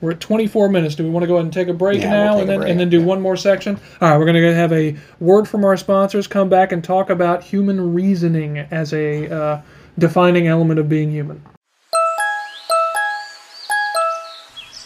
We're 0.00 0.12
at 0.12 0.20
24 0.20 0.68
minutes. 0.68 0.94
Do 0.94 1.04
we 1.04 1.10
want 1.10 1.24
to 1.24 1.26
go 1.26 1.34
ahead 1.34 1.46
and 1.46 1.52
take 1.52 1.68
a 1.68 1.72
break 1.72 2.00
Yeah, 2.00 2.10
now 2.10 2.36
we'll 2.36 2.40
take 2.40 2.42
and 2.42 2.48
a 2.48 2.52
then 2.52 2.58
break, 2.60 2.70
and 2.70 2.80
then 2.80 2.88
do 2.88 3.00
yeah. 3.00 3.04
one 3.04 3.20
more 3.20 3.36
section? 3.36 3.80
All 4.00 4.10
right, 4.10 4.16
we're 4.18 4.26
going 4.26 4.42
to 4.42 4.54
have 4.54 4.72
a 4.72 4.96
word 5.18 5.48
from 5.48 5.64
our 5.64 5.76
sponsors, 5.76 6.26
come 6.26 6.48
back 6.48 6.70
and 6.70 6.84
talk 6.84 7.10
about 7.10 7.42
human 7.42 7.94
reasoning 7.94 8.58
as 8.58 8.92
a 8.92 9.28
uh, 9.28 9.60
defining 9.98 10.46
element 10.46 10.78
of 10.78 10.88
being 10.88 11.10
human. 11.10 11.42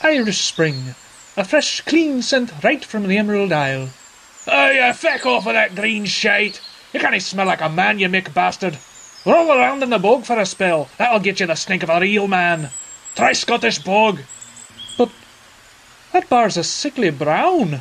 Irish 0.02 0.40
Spring. 0.40 0.94
A 1.36 1.44
fresh, 1.44 1.80
clean 1.82 2.20
scent 2.22 2.52
right 2.62 2.84
from 2.84 3.06
the 3.06 3.16
Emerald 3.16 3.52
Isle. 3.52 3.88
Oh, 4.46 4.70
you 4.70 4.92
feck 4.92 5.24
off 5.24 5.46
with 5.46 5.54
that 5.54 5.74
green 5.74 6.04
shite. 6.04 6.60
You 6.92 7.00
can't 7.00 7.22
smell 7.22 7.46
like 7.46 7.60
a 7.60 7.68
man, 7.68 7.98
you 7.98 8.08
mick 8.08 8.34
bastard. 8.34 8.76
Roll 9.24 9.52
around 9.52 9.82
in 9.82 9.90
the 9.90 9.98
bog 9.98 10.24
for 10.24 10.38
a 10.38 10.44
spell. 10.44 10.88
That'll 10.98 11.20
get 11.20 11.40
you 11.40 11.46
the 11.46 11.54
stink 11.54 11.82
of 11.82 11.90
a 11.90 12.00
real 12.00 12.26
man. 12.26 12.70
Try 13.14 13.32
Scottish 13.32 13.78
bog. 13.78 14.20
That 16.12 16.28
bar's 16.28 16.58
a 16.58 16.64
sickly 16.64 17.08
brown. 17.08 17.80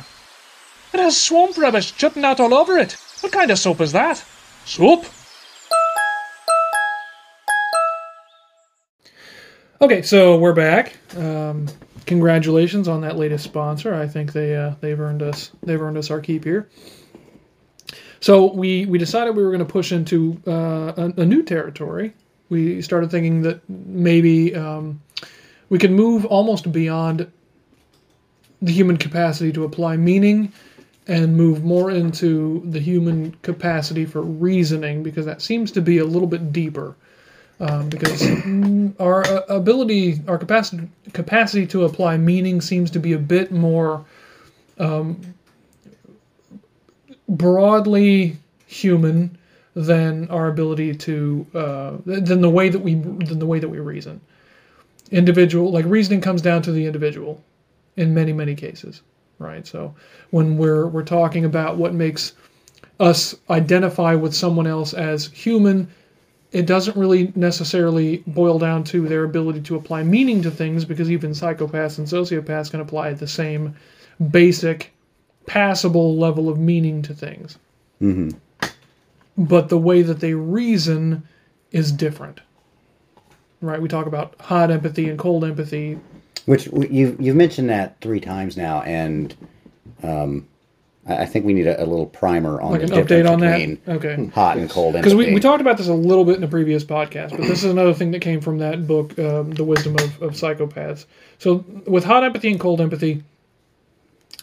It 0.94 1.00
has 1.00 1.20
swamp 1.20 1.58
rubbish 1.58 1.92
jutting 1.92 2.24
out 2.24 2.40
all 2.40 2.54
over 2.54 2.78
it. 2.78 2.96
What 3.20 3.30
kind 3.30 3.50
of 3.50 3.58
soap 3.58 3.82
is 3.82 3.92
that? 3.92 4.24
Soap? 4.64 5.04
Okay, 9.82 10.00
so 10.00 10.38
we're 10.38 10.54
back. 10.54 10.96
Um, 11.14 11.66
congratulations 12.06 12.88
on 12.88 13.02
that 13.02 13.16
latest 13.16 13.44
sponsor. 13.44 13.94
I 13.94 14.06
think 14.08 14.32
they 14.32 14.56
uh, 14.56 14.76
they've 14.80 14.98
earned 14.98 15.22
us 15.22 15.50
they've 15.62 15.80
earned 15.80 15.98
us 15.98 16.10
our 16.10 16.20
keep 16.20 16.44
here. 16.44 16.70
So 18.20 18.50
we 18.52 18.86
we 18.86 18.96
decided 18.96 19.36
we 19.36 19.42
were 19.42 19.50
going 19.50 19.66
to 19.66 19.70
push 19.70 19.92
into 19.92 20.40
uh, 20.46 20.92
a, 20.96 21.20
a 21.20 21.26
new 21.26 21.42
territory. 21.42 22.14
We 22.48 22.80
started 22.80 23.10
thinking 23.10 23.42
that 23.42 23.68
maybe 23.68 24.54
um, 24.54 25.02
we 25.68 25.78
could 25.78 25.90
move 25.90 26.24
almost 26.24 26.72
beyond 26.72 27.30
the 28.62 28.72
human 28.72 28.96
capacity 28.96 29.52
to 29.52 29.64
apply 29.64 29.96
meaning 29.96 30.52
and 31.08 31.36
move 31.36 31.64
more 31.64 31.90
into 31.90 32.62
the 32.64 32.78
human 32.78 33.32
capacity 33.42 34.06
for 34.06 34.22
reasoning 34.22 35.02
because 35.02 35.26
that 35.26 35.42
seems 35.42 35.72
to 35.72 35.82
be 35.82 35.98
a 35.98 36.04
little 36.04 36.28
bit 36.28 36.52
deeper 36.52 36.94
um, 37.58 37.88
because 37.88 38.22
our 39.00 39.24
uh, 39.24 39.42
ability, 39.48 40.20
our 40.28 40.38
capacity, 40.38 40.88
capacity 41.12 41.66
to 41.66 41.84
apply 41.84 42.16
meaning 42.16 42.60
seems 42.60 42.90
to 42.92 43.00
be 43.00 43.12
a 43.12 43.18
bit 43.18 43.50
more 43.50 44.04
um, 44.78 45.20
broadly 47.28 48.36
human 48.66 49.36
than 49.74 50.28
our 50.28 50.48
ability 50.48 50.94
to 50.94 51.46
uh, 51.54 51.92
than 52.04 52.40
the 52.42 52.50
way 52.50 52.68
that 52.68 52.78
we 52.78 52.94
than 52.94 53.38
the 53.38 53.46
way 53.46 53.58
that 53.58 53.68
we 53.68 53.78
reason. 53.78 54.20
Individual, 55.10 55.70
like 55.70 55.84
reasoning, 55.86 56.20
comes 56.20 56.42
down 56.42 56.62
to 56.62 56.72
the 56.72 56.86
individual 56.86 57.42
in 57.96 58.14
many 58.14 58.32
many 58.32 58.54
cases, 58.54 59.02
right? 59.38 59.66
So 59.66 59.94
when 60.30 60.56
we're 60.56 60.86
we're 60.86 61.02
talking 61.04 61.44
about 61.44 61.76
what 61.76 61.94
makes 61.94 62.32
us 63.00 63.34
identify 63.50 64.14
with 64.14 64.34
someone 64.34 64.66
else 64.66 64.94
as 64.94 65.26
human 65.28 65.88
it 66.52 66.66
doesn't 66.66 66.96
really 66.98 67.32
necessarily 67.34 68.22
boil 68.26 68.58
down 68.58 68.84
to 68.84 69.08
their 69.08 69.24
ability 69.24 69.62
to 69.62 69.74
apply 69.74 70.02
meaning 70.02 70.42
to 70.42 70.50
things 70.50 70.84
because 70.84 71.10
even 71.10 71.30
psychopaths 71.30 71.96
and 71.98 72.06
sociopaths 72.06 72.70
can 72.70 72.80
apply 72.80 73.12
the 73.14 73.26
same 73.26 73.74
basic 74.30 74.92
passable 75.46 76.16
level 76.16 76.48
of 76.48 76.58
meaning 76.58 77.02
to 77.02 77.14
things 77.14 77.58
Mm-hmm. 78.00 78.30
but 79.38 79.68
the 79.68 79.78
way 79.78 80.02
that 80.02 80.20
they 80.20 80.34
reason 80.34 81.26
is 81.70 81.90
different 81.92 82.40
right 83.60 83.80
we 83.80 83.88
talk 83.88 84.06
about 84.06 84.34
hot 84.40 84.70
empathy 84.70 85.08
and 85.08 85.18
cold 85.18 85.44
empathy 85.44 85.98
Which 86.46 86.66
you've 86.66 87.20
you've 87.20 87.36
mentioned 87.36 87.70
that 87.70 88.00
three 88.00 88.20
times 88.20 88.56
now, 88.56 88.82
and 88.82 89.34
um, 90.02 90.48
I 91.06 91.26
think 91.26 91.44
we 91.44 91.52
need 91.52 91.66
a, 91.66 91.82
a 91.82 91.86
little 91.86 92.06
primer 92.06 92.60
on 92.60 92.72
like 92.72 92.86
the 92.86 92.94
an 92.94 93.04
update 93.04 93.30
on 93.30 93.40
that? 93.40 93.96
okay. 93.96 94.26
hot 94.32 94.56
and 94.56 94.70
cold 94.70 94.94
because 94.94 95.14
we, 95.14 95.34
we 95.34 95.40
talked 95.40 95.60
about 95.60 95.76
this 95.76 95.88
a 95.88 95.94
little 95.94 96.24
bit 96.24 96.36
in 96.36 96.44
a 96.44 96.48
previous 96.48 96.84
podcast 96.84 97.30
but 97.30 97.40
this 97.40 97.64
is 97.64 97.70
another 97.70 97.92
thing 97.92 98.12
that 98.12 98.20
came 98.20 98.40
from 98.40 98.58
that 98.58 98.86
book 98.86 99.18
um, 99.18 99.50
the 99.50 99.64
wisdom 99.64 99.96
of, 99.96 100.22
of 100.22 100.32
psychopaths. 100.32 101.06
So 101.38 101.64
with 101.88 102.04
hot 102.04 102.22
empathy 102.22 102.52
and 102.52 102.60
cold 102.60 102.80
empathy 102.80 103.24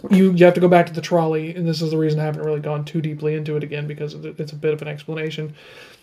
you, 0.10 0.32
you 0.32 0.46
have 0.46 0.54
to 0.54 0.62
go 0.62 0.68
back 0.68 0.88
to 0.88 0.94
the 0.94 1.02
trolley 1.02 1.56
and 1.56 1.66
this 1.66 1.82
is 1.82 1.92
the 1.92 1.98
reason 1.98 2.20
i 2.20 2.24
haven't 2.24 2.44
really 2.44 2.60
gone 2.60 2.84
too 2.84 3.02
deeply 3.02 3.36
into 3.36 3.56
it 3.56 3.64
again 3.64 3.88
because 3.88 4.14
it's 4.14 4.52
a 4.52 4.56
bit 4.56 4.74
of 4.74 4.82
an 4.82 4.88
explanation. 4.88 5.56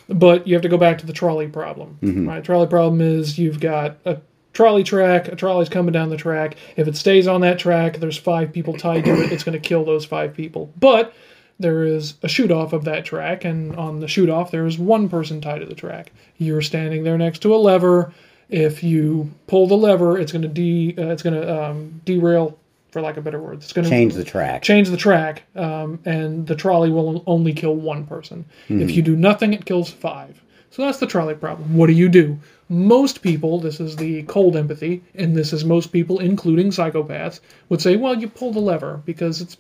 But 0.09 0.47
you 0.47 0.55
have 0.55 0.63
to 0.63 0.69
go 0.69 0.79
back 0.79 0.99
to 0.99 1.07
the 1.07 1.13
trolley 1.13 1.49
problem 1.49 1.99
right? 2.27 2.43
Trolley 2.43 2.67
problem 2.67 3.03
is 3.03 3.39
you've 3.39 3.61
got 3.61 3.99
a 4.07 4.21
trolley 4.57 4.83
track 4.83 5.29
a 5.29 5.37
trolley's 5.37 5.69
coming 5.69 5.93
down 5.93 6.09
the 6.09 6.17
track 6.17 6.57
if 6.77 6.89
it 6.89 6.97
stays 6.97 7.27
on 7.27 7.43
that 7.43 7.59
track 7.59 7.99
there's 7.99 8.17
five 8.17 8.53
people 8.53 8.75
tied 8.75 9.05
to 9.05 9.13
it 9.23 9.31
it's 9.31 9.45
going 9.45 9.53
to 9.53 9.69
kill 9.69 9.85
those 9.85 10.05
five 10.05 10.35
people 10.35 10.73
but 10.81 11.15
there 11.59 11.85
is 11.85 12.15
a 12.23 12.29
shoot 12.29 12.51
off 12.51 12.73
of 12.73 12.85
that 12.85 13.05
track, 13.05 13.45
and 13.45 13.75
on 13.77 14.01
the 14.01 14.09
shoot 14.09 14.29
off, 14.29 14.51
there 14.51 14.67
is 14.67 14.79
one 14.79 15.09
person 15.09 15.41
tied 15.41 15.61
to 15.61 15.67
the 15.67 15.75
track. 15.75 16.13
You're 16.37 16.63
standing 16.63 17.03
there 17.03 17.17
next 17.17 17.41
to 17.41 17.55
a 17.55 17.57
lever. 17.57 18.13
If 18.49 18.83
you 18.83 19.33
pull 19.47 19.67
the 19.67 19.77
lever, 19.77 20.19
it's 20.19 20.33
going 20.33 20.43
to 20.43 20.49
de 20.49 20.95
uh, 20.99 21.09
it's 21.09 21.23
going 21.23 21.41
to 21.41 21.65
um, 21.65 22.01
derail, 22.05 22.59
for 22.91 23.01
lack 23.01 23.17
of 23.17 23.25
better 23.25 23.41
words. 23.41 23.65
It's 23.65 23.73
going 23.73 23.85
to 23.85 23.91
change 23.91 24.15
the 24.15 24.25
track. 24.25 24.63
change 24.63 24.91
the 24.91 24.97
track, 24.97 25.45
um, 25.57 25.99
and 26.05 26.47
the 26.47 26.55
trolley 26.55 26.91
will 26.91 27.25
only 27.27 27.53
kill 27.53 27.75
one 27.75 28.07
person. 28.07 28.45
If 28.69 28.91
you 28.91 29.03
do 29.03 29.17
nothing, 29.17 29.55
it 29.55 29.65
kills 29.65 29.91
five. 29.91 30.41
So 30.71 30.83
that's 30.83 30.99
the 30.99 31.07
trolley 31.07 31.35
problem. 31.35 31.75
What 31.75 31.87
do 31.87 31.95
you 31.95 32.09
do? 32.09 32.39
Most 32.69 33.23
people, 33.23 33.61
this 33.61 33.79
is 33.79 33.95
the 33.97 34.25
cold 34.25 34.57
empathy, 34.57 35.03
and 35.15 35.37
this 35.37 35.53
is 35.53 35.65
most 35.65 35.93
people, 35.93 36.19
including 36.19 36.71
psychopaths, 36.71 37.41
would 37.69 37.81
say, 37.81 37.95
well, 37.95 38.17
you 38.19 38.29
pull 38.29 38.53
the 38.53 38.61
lever 38.61 39.03
because 39.05 39.41
it's 39.41 39.57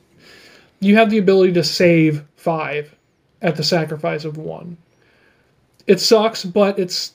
you 0.80 0.96
have 0.96 1.10
the 1.10 1.18
ability 1.18 1.52
to 1.52 1.64
save 1.64 2.24
five 2.36 2.94
at 3.42 3.56
the 3.56 3.62
sacrifice 3.62 4.24
of 4.24 4.36
one. 4.36 4.76
It 5.86 6.00
sucks, 6.00 6.44
but 6.44 6.78
it's. 6.78 7.12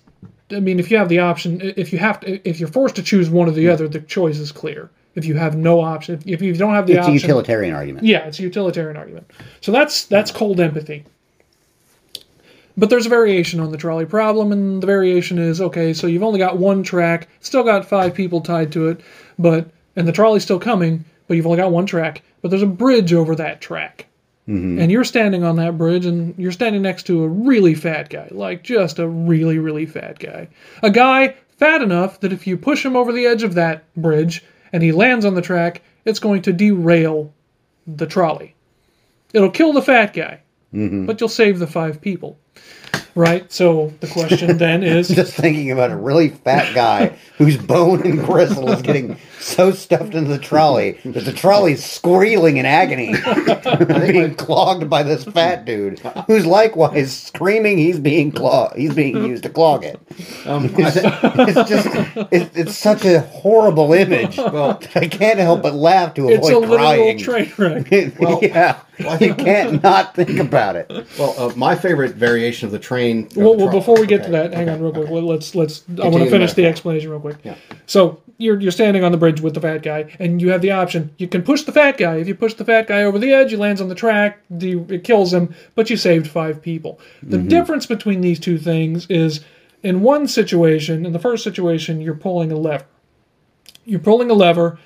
I 0.51 0.59
mean, 0.59 0.79
if 0.79 0.91
you 0.91 0.97
have 0.97 1.09
the 1.09 1.19
option, 1.19 1.61
if 1.61 1.93
you 1.93 1.99
have 1.99 2.19
to, 2.21 2.47
if 2.47 2.59
you're 2.59 2.69
forced 2.69 2.95
to 2.97 3.03
choose 3.03 3.29
one 3.29 3.47
or 3.47 3.51
the 3.51 3.69
other, 3.69 3.87
the 3.87 4.01
choice 4.01 4.37
is 4.37 4.51
clear. 4.51 4.89
If 5.15 5.25
you 5.25 5.35
have 5.35 5.55
no 5.55 5.81
option, 5.81 6.21
if 6.25 6.41
you 6.41 6.53
don't 6.53 6.73
have 6.73 6.87
the 6.87 6.93
it's 6.93 6.99
a 7.07 7.11
option, 7.11 7.13
utilitarian 7.15 7.75
argument. 7.75 8.05
yeah, 8.05 8.19
it's 8.19 8.39
a 8.39 8.43
utilitarian 8.43 8.97
argument. 8.97 9.29
So 9.59 9.71
that's 9.71 10.05
that's 10.05 10.31
cold 10.31 10.59
empathy. 10.59 11.05
But 12.81 12.89
there's 12.89 13.05
a 13.05 13.09
variation 13.09 13.59
on 13.59 13.69
the 13.69 13.77
trolley 13.77 14.07
problem, 14.07 14.51
and 14.51 14.81
the 14.81 14.87
variation 14.87 15.37
is 15.37 15.61
okay. 15.61 15.93
So 15.93 16.07
you've 16.07 16.23
only 16.23 16.39
got 16.39 16.57
one 16.57 16.81
track, 16.81 17.27
still 17.39 17.63
got 17.63 17.85
five 17.85 18.15
people 18.15 18.41
tied 18.41 18.71
to 18.71 18.87
it, 18.87 19.01
but 19.37 19.69
and 19.95 20.07
the 20.07 20.11
trolley's 20.11 20.41
still 20.41 20.57
coming, 20.57 21.05
but 21.27 21.37
you've 21.37 21.45
only 21.45 21.59
got 21.59 21.71
one 21.71 21.85
track. 21.85 22.23
But 22.41 22.49
there's 22.49 22.63
a 22.63 22.65
bridge 22.65 23.13
over 23.13 23.35
that 23.35 23.61
track. 23.61 24.07
Mm-hmm. 24.47 24.79
and 24.79 24.91
you're 24.91 25.03
standing 25.03 25.43
on 25.43 25.57
that 25.57 25.77
bridge, 25.77 26.07
and 26.07 26.33
you're 26.39 26.51
standing 26.51 26.81
next 26.81 27.03
to 27.03 27.23
a 27.23 27.27
really 27.27 27.75
fat 27.75 28.09
guy, 28.09 28.27
like 28.31 28.63
just 28.63 28.97
a 28.97 29.07
really, 29.07 29.59
really 29.59 29.85
fat 29.85 30.17
guy. 30.17 30.47
A 30.81 30.89
guy 30.89 31.35
fat 31.59 31.83
enough 31.83 32.19
that 32.21 32.33
if 32.33 32.47
you 32.47 32.57
push 32.57 32.83
him 32.83 32.95
over 32.95 33.13
the 33.13 33.27
edge 33.27 33.43
of 33.43 33.53
that 33.53 33.83
bridge 33.93 34.43
and 34.73 34.81
he 34.81 34.91
lands 34.91 35.23
on 35.23 35.35
the 35.35 35.41
track, 35.43 35.83
it's 36.03 36.19
going 36.19 36.41
to 36.41 36.51
derail 36.51 37.31
the 37.85 38.07
trolley. 38.07 38.55
It'll 39.33 39.51
kill 39.51 39.71
the 39.71 39.83
fat 39.83 40.13
guy, 40.13 40.41
mm-hmm. 40.73 41.05
but 41.05 41.21
you'll 41.21 41.29
save 41.29 41.59
the 41.59 41.67
five 41.67 42.01
people. 42.01 42.39
Right? 43.15 43.51
So 43.51 43.93
the 43.99 44.07
question 44.07 44.57
then 44.57 44.83
is 44.83 45.09
Just 45.09 45.33
thinking 45.33 45.71
about 45.71 45.91
a 45.91 45.95
really 45.95 46.29
fat 46.29 46.73
guy 46.73 47.17
whose 47.37 47.57
bone 47.57 48.05
and 48.05 48.23
gristle 48.23 48.69
is 48.71 48.81
getting 48.81 49.17
so 49.41 49.71
stuffed 49.71 50.13
into 50.13 50.29
the 50.29 50.37
trolley 50.39 50.91
that 51.03 51.25
the 51.25 51.33
trolley's 51.33 51.83
squealing 51.83 52.57
in 52.57 52.65
agony, 52.65 53.13
being 54.11 54.35
clogged 54.35 54.89
by 54.89 55.03
this 55.03 55.23
fat 55.23 55.65
dude, 55.65 55.99
who's 56.27 56.45
likewise 56.45 57.15
screaming 57.15 57.77
he's 57.77 57.99
being 57.99 58.31
clog- 58.31 58.75
he's 58.75 58.93
being 58.93 59.15
used 59.25 59.43
to 59.43 59.49
clog 59.49 59.83
it. 59.83 59.99
Um, 60.45 60.69
It's, 60.81 60.95
it's 60.97 61.69
just 61.69 61.87
it's, 62.31 62.57
it's 62.57 62.77
such 62.77 63.05
a 63.05 63.21
horrible 63.21 63.93
image. 63.93 64.37
Well, 64.37 64.79
I 64.95 65.07
can't 65.07 65.39
help 65.39 65.61
but 65.61 65.73
laugh 65.73 66.13
to 66.15 66.29
avoid 66.29 66.37
it's 66.39 66.49
a 66.49 66.67
crying. 66.75 67.17
train 67.17 67.51
wreck. 67.57 68.13
Well, 68.19 68.39
yeah, 68.41 68.79
I 68.99 69.17
you 69.19 69.33
can't 69.35 69.81
not 69.83 70.15
think 70.15 70.37
about 70.39 70.75
it. 70.75 70.89
well, 71.17 71.33
uh, 71.37 71.53
my 71.55 71.75
favorite 71.75 72.15
variation 72.15 72.65
of 72.67 72.71
the 72.71 72.79
train. 72.79 73.27
Well, 73.35 73.55
the 73.55 73.65
well, 73.65 73.71
before 73.73 73.99
we 73.99 74.05
get 74.07 74.23
to 74.25 74.31
that, 74.31 74.53
hang 74.53 74.69
on 74.69 74.81
real 74.81 74.91
quick. 74.91 75.09
Let- 75.09 75.23
Let's 75.23 75.55
let's. 75.55 75.83
I 76.01 76.07
want 76.09 76.23
to 76.23 76.29
finish 76.29 76.53
the 76.53 76.65
explanation 76.65 77.09
real 77.09 77.19
quick. 77.19 77.37
Yeah. 77.43 77.55
So 77.85 78.21
you're 78.41 78.59
you're 78.59 78.71
standing 78.71 79.03
on 79.03 79.11
the 79.11 79.17
bridge 79.17 79.41
with 79.41 79.53
the 79.53 79.61
fat 79.61 79.83
guy, 79.83 80.15
and 80.19 80.41
you 80.41 80.51
have 80.51 80.61
the 80.61 80.71
option. 80.71 81.13
You 81.17 81.27
can 81.27 81.43
push 81.43 81.63
the 81.63 81.71
fat 81.71 81.97
guy. 81.97 82.15
If 82.17 82.27
you 82.27 82.35
push 82.35 82.55
the 82.55 82.65
fat 82.65 82.87
guy 82.87 83.03
over 83.03 83.19
the 83.19 83.33
edge, 83.33 83.51
he 83.51 83.57
lands 83.57 83.81
on 83.81 83.89
the 83.89 83.95
track. 83.95 84.41
The, 84.49 84.79
it 84.89 85.03
kills 85.03 85.31
him, 85.33 85.53
but 85.75 85.89
you 85.89 85.97
saved 85.97 86.27
five 86.27 86.61
people. 86.61 86.99
The 87.21 87.37
difference 87.37 87.85
between 87.85 88.21
these 88.21 88.39
two 88.39 88.57
things 88.57 89.05
is, 89.09 89.41
in 89.83 90.01
one 90.01 90.27
situation, 90.27 91.05
in 91.05 91.13
the 91.13 91.19
first 91.19 91.43
situation, 91.43 92.01
you're 92.01 92.15
pulling 92.15 92.51
a 92.51 92.57
lever. 92.57 92.85
You're 93.85 93.99
pulling 93.99 94.29
a 94.29 94.35
lever. 94.35 94.79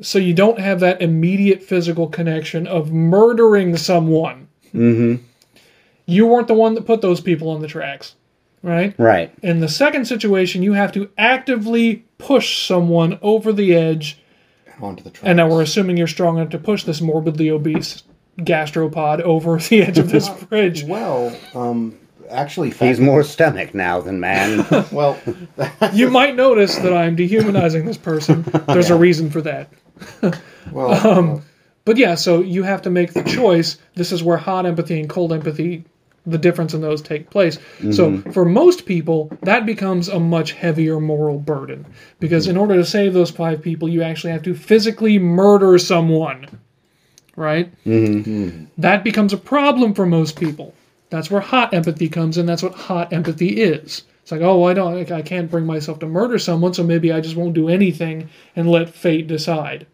So 0.00 0.18
you 0.18 0.34
don't 0.34 0.58
have 0.58 0.80
that 0.80 1.00
immediate 1.00 1.62
physical 1.62 2.08
connection 2.08 2.66
of 2.66 2.90
murdering 2.90 3.76
someone. 3.76 4.48
Mm-hmm. 4.74 5.22
You 6.06 6.26
weren't 6.26 6.48
the 6.48 6.54
one 6.54 6.74
that 6.74 6.84
put 6.84 7.00
those 7.00 7.20
people 7.20 7.48
on 7.50 7.60
the 7.60 7.68
tracks, 7.68 8.16
right? 8.64 8.94
Right. 8.98 9.32
In 9.42 9.60
the 9.60 9.68
second 9.68 10.06
situation, 10.06 10.62
you 10.62 10.72
have 10.72 10.90
to 10.92 11.08
actively 11.18 12.04
push 12.18 12.66
someone 12.66 13.18
over 13.22 13.52
the 13.52 13.74
edge, 13.74 14.18
onto 14.80 15.02
the 15.04 15.10
train. 15.10 15.30
and 15.30 15.36
now 15.36 15.48
we're 15.48 15.62
assuming 15.62 15.96
you're 15.96 16.06
strong 16.08 16.38
enough 16.38 16.50
to 16.50 16.58
push 16.58 16.82
this 16.84 17.00
morbidly 17.00 17.50
obese 17.50 18.02
gastropod 18.38 19.20
over 19.20 19.58
the 19.68 19.82
edge 19.82 19.98
of 19.98 20.10
this 20.10 20.28
bridge. 20.28 20.82
Well, 20.84 21.36
um, 21.54 21.96
actually, 22.30 22.70
fat, 22.72 22.86
He's 22.88 22.98
more 23.00 23.22
stomach 23.22 23.74
now 23.74 24.00
than 24.00 24.18
man. 24.18 24.66
well. 24.92 25.18
You 25.92 26.10
might 26.10 26.34
notice 26.34 26.76
that 26.78 26.92
I'm 26.92 27.14
dehumanizing 27.14 27.84
this 27.84 27.98
person. 27.98 28.42
There's 28.66 28.90
a 28.90 28.96
reason 28.96 29.30
for 29.30 29.40
that. 29.42 29.68
Well, 30.72 31.06
Um, 31.06 31.30
uh, 31.30 31.40
But 31.84 31.98
yeah, 31.98 32.14
so 32.16 32.40
you 32.40 32.62
have 32.64 32.82
to 32.82 32.90
make 32.90 33.12
the 33.12 33.22
choice. 33.22 33.76
This 33.94 34.10
is 34.10 34.22
where 34.24 34.38
hot 34.38 34.64
empathy 34.66 34.98
and 34.98 35.08
cold 35.08 35.32
empathy, 35.32 35.84
the 36.26 36.38
difference 36.38 36.72
in 36.72 36.80
those 36.80 37.02
take 37.02 37.28
place. 37.28 37.58
So 37.92 38.18
for 38.32 38.44
most 38.44 38.86
people, 38.86 39.30
that 39.42 39.66
becomes 39.66 40.08
a 40.08 40.18
much 40.18 40.52
heavier 40.52 40.98
moral 40.98 41.38
burden 41.38 41.86
because 42.18 42.48
in 42.48 42.56
order 42.56 42.76
to 42.76 42.84
save 42.84 43.12
those 43.12 43.30
five 43.30 43.62
people, 43.62 43.88
you 43.88 44.02
actually 44.02 44.32
have 44.32 44.42
to 44.44 44.54
physically 44.54 45.18
murder 45.18 45.78
someone. 45.78 46.46
Right? 47.36 47.70
Mm-hmm. 47.84 48.66
That 48.78 49.04
becomes 49.04 49.32
a 49.32 49.36
problem 49.36 49.92
for 49.92 50.06
most 50.06 50.38
people. 50.38 50.74
That's 51.10 51.30
where 51.30 51.40
hot 51.40 51.74
empathy 51.74 52.08
comes 52.08 52.38
in. 52.38 52.46
That's 52.46 52.62
what 52.62 52.74
hot 52.74 53.12
empathy 53.12 53.60
is. 53.60 54.04
It's 54.22 54.32
like, 54.32 54.40
oh, 54.40 54.64
I 54.64 54.72
don't, 54.72 55.12
I 55.12 55.20
can't 55.20 55.50
bring 55.50 55.66
myself 55.66 55.98
to 55.98 56.06
murder 56.06 56.38
someone, 56.38 56.72
so 56.72 56.82
maybe 56.82 57.12
I 57.12 57.20
just 57.20 57.36
won't 57.36 57.52
do 57.52 57.68
anything 57.68 58.30
and 58.56 58.70
let 58.70 58.88
fate 58.88 59.26
decide. 59.26 59.86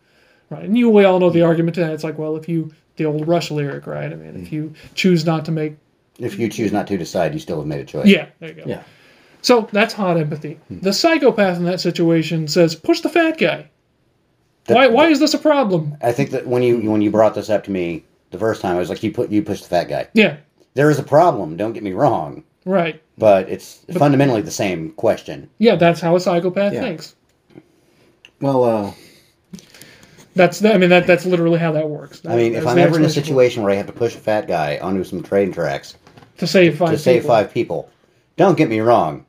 Right. 0.49 0.65
And 0.65 0.79
you 0.79 0.91
we 0.91 1.05
all 1.05 1.19
know 1.19 1.31
the 1.31 1.43
argument 1.43 1.75
to 1.75 1.81
that. 1.81 1.93
It's 1.93 2.05
like, 2.05 2.19
well, 2.19 2.37
if 2.37 2.49
you 2.49 2.73
the 2.97 3.07
old 3.07 3.27
Rush 3.27 3.51
lyric, 3.51 3.87
right? 3.87 4.13
I 4.13 4.15
mean, 4.15 4.41
if 4.41 4.53
you 4.53 4.75
choose 4.95 5.25
not 5.25 5.47
to 5.47 5.53
make 5.53 5.77
if 6.21 6.39
you 6.39 6.49
choose 6.49 6.73
not 6.73 6.87
to 6.89 6.97
decide, 6.97 7.33
you 7.35 7.41
still 7.41 7.59
have 7.59 7.67
made 7.67 7.81
a 7.81 7.85
choice. 7.85 8.07
Yeah, 8.07 8.27
there 8.39 8.51
you 8.51 8.55
go. 8.57 8.63
yeah. 8.67 8.83
So 9.43 9.69
that's 9.73 9.95
hot 9.95 10.17
empathy. 10.19 10.61
The 10.71 10.93
psychopath 10.93 11.57
in 11.57 11.65
that 11.65 11.81
situation 11.81 12.47
says, 12.47 12.75
push 12.75 13.01
the 13.01 13.09
fat 13.09 13.39
guy. 13.39 13.71
That- 14.67 14.75
why 14.75 14.87
why 14.89 15.09
is 15.09 15.19
this 15.19 15.35
a 15.35 15.39
problem? 15.39 15.97
I 16.03 16.13
think 16.13 16.31
that 16.31 16.47
when 16.47 16.63
you 16.63 16.79
when 16.91 17.01
you 17.03 17.11
brought 17.11 17.35
this 17.35 17.49
up 17.51 17.65
to 17.65 17.71
me 17.71 18.05
the 18.31 18.39
first 18.39 18.61
time, 18.61 18.77
I 18.77 18.79
was 18.79 18.89
like, 18.91 19.03
you 19.03 19.13
put 19.13 19.31
you 19.31 19.43
pushed 19.43 19.63
the 19.65 19.69
fat 19.71 19.89
guy. 19.89 20.09
Yeah. 20.13 20.37
There 20.75 20.91
is 20.91 20.99
a 20.99 21.03
problem. 21.03 21.57
Don't 21.57 21.73
get 21.73 21.83
me 21.83 21.93
wrong, 21.93 22.45
Right. 22.65 23.03
but 23.19 23.49
it's 23.49 23.85
fundamentally 23.99 24.43
the 24.43 24.51
same 24.53 24.91
question. 24.93 25.49
Yeah, 25.59 25.75
that's 25.77 26.01
how 26.01 26.15
a 26.15 26.21
psychopath 26.21 26.73
Yeah. 26.75 26.83
thinks. 26.83 27.17
Well, 28.41 28.65
uh, 28.65 28.93
That's 30.37 30.65
I 30.65 30.79
mean 30.79 30.91
that 30.91 31.07
that's 31.09 31.27
literally 31.27 31.59
how 31.59 31.73
that 31.73 31.89
works. 31.91 32.23
I 32.25 32.37
mean, 32.37 32.55
if 32.55 32.67
I'm 32.67 32.79
ever 32.79 32.97
in 32.97 33.03
a 33.03 33.07
explanation 33.07 33.13
for 33.15 33.21
it. 33.21 33.25
situation 33.25 33.63
where 33.65 33.73
I 33.73 33.77
have 33.77 33.87
to 33.87 33.93
push 33.93 34.15
a 34.15 34.19
fat 34.19 34.47
guy 34.47 34.79
onto 34.81 35.03
some 35.03 35.23
train 35.23 35.53
tracks 35.53 35.97
to 36.41 36.47
save 36.47 36.79
five 36.79 36.91
to 36.91 36.99
save 36.99 37.23
people. 37.23 37.35
five 37.35 37.53
people, 37.55 37.91
don't 38.37 38.59
get 38.59 38.69
me 38.69 38.81
wrong. 38.81 39.27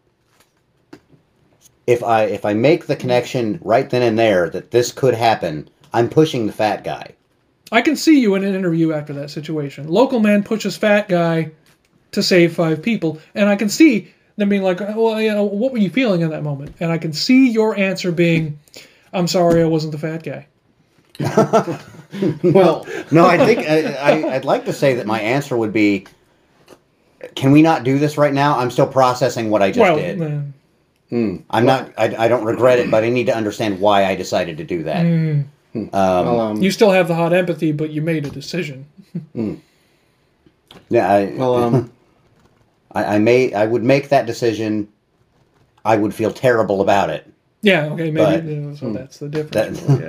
If 1.85 2.03
I 2.03 2.23
if 2.23 2.45
I 2.45 2.53
make 2.53 2.87
the 2.87 2.95
connection 2.95 3.59
right 3.61 3.89
then 3.89 4.01
and 4.01 4.17
there 4.17 4.49
that 4.49 4.71
this 4.71 4.91
could 4.91 5.13
happen, 5.13 5.69
I'm 5.93 6.09
pushing 6.09 6.47
the 6.47 6.53
fat 6.53 6.83
guy. 6.83 7.13
I 7.71 7.81
can 7.81 7.95
see 7.95 8.19
you 8.19 8.35
in 8.35 8.43
an 8.43 8.55
interview 8.55 8.93
after 8.93 9.13
that 9.13 9.29
situation. 9.29 9.87
Local 9.87 10.19
man 10.19 10.43
pushes 10.43 10.75
fat 10.75 11.07
guy 11.07 11.51
to 12.11 12.23
save 12.23 12.55
five 12.55 12.81
people, 12.81 13.19
and 13.35 13.47
I 13.49 13.55
can 13.55 13.69
see 13.69 14.13
them 14.37 14.49
being 14.49 14.63
like, 14.63 14.81
oh, 14.81 15.01
"Well, 15.01 15.21
you 15.21 15.31
know, 15.31 15.43
what 15.43 15.73
were 15.73 15.79
you 15.79 15.89
feeling 15.89 16.21
in 16.21 16.29
that 16.29 16.43
moment?" 16.43 16.75
And 16.79 16.91
I 16.91 16.97
can 16.97 17.13
see 17.13 17.49
your 17.49 17.77
answer 17.77 18.11
being, 18.11 18.57
"I'm 19.11 19.27
sorry, 19.27 19.61
I 19.61 19.65
wasn't 19.65 19.91
the 19.91 19.97
fat 19.97 20.23
guy." 20.23 20.47
well, 22.43 22.87
No, 23.11 23.25
I 23.25 23.37
think 23.45 23.59
I, 23.67 23.93
I, 23.93 24.35
I'd 24.35 24.45
like 24.45 24.65
to 24.65 24.73
say 24.73 24.95
that 24.95 25.05
my 25.05 25.19
answer 25.19 25.55
would 25.57 25.73
be, 25.73 26.05
"Can 27.35 27.51
we 27.51 27.61
not 27.61 27.83
do 27.83 27.99
this 27.99 28.17
right 28.17 28.33
now? 28.33 28.57
I'm 28.57 28.71
still 28.71 28.87
processing 28.87 29.49
what 29.49 29.61
I 29.61 29.69
just 29.69 29.79
well, 29.79 29.95
did. 29.95 30.21
uh, 30.21 30.41
I'm 31.49 31.65
not. 31.65 31.91
I, 31.97 32.15
I 32.25 32.27
don't 32.27 32.45
regret 32.45 32.79
it, 32.79 32.89
but 32.89 33.03
I 33.03 33.09
need 33.09 33.25
to 33.25 33.35
understand 33.35 33.79
why 33.79 34.05
I 34.05 34.15
decided 34.15 34.57
to 34.57 34.63
do 34.63 34.83
that. 34.83 35.05
Mm. 35.05 35.45
well, 35.91 36.39
um, 36.39 36.61
you 36.61 36.71
still 36.71 36.91
have 36.91 37.07
the 37.07 37.15
hot 37.15 37.33
empathy, 37.33 37.71
but 37.71 37.89
you 37.89 38.01
made 38.01 38.25
a 38.25 38.29
decision. 38.29 38.85
Yeah, 40.89 41.11
I, 41.11 41.33
well, 41.35 41.55
um, 41.55 41.91
I, 42.91 43.15
I 43.15 43.19
may. 43.19 43.53
I 43.53 43.65
would 43.65 43.83
make 43.83 44.09
that 44.09 44.25
decision. 44.25 44.87
I 45.83 45.97
would 45.97 46.13
feel 46.13 46.31
terrible 46.31 46.81
about 46.81 47.09
it. 47.09 47.31
Yeah, 47.61 47.85
okay, 47.87 48.11
maybe 48.11 48.15
But- 48.15 48.43
you 48.45 48.55
know, 48.55 48.75
so 48.75 48.91
that's 48.93 49.19
the 49.19 49.29
difference. 49.29 49.81
That- 49.81 50.01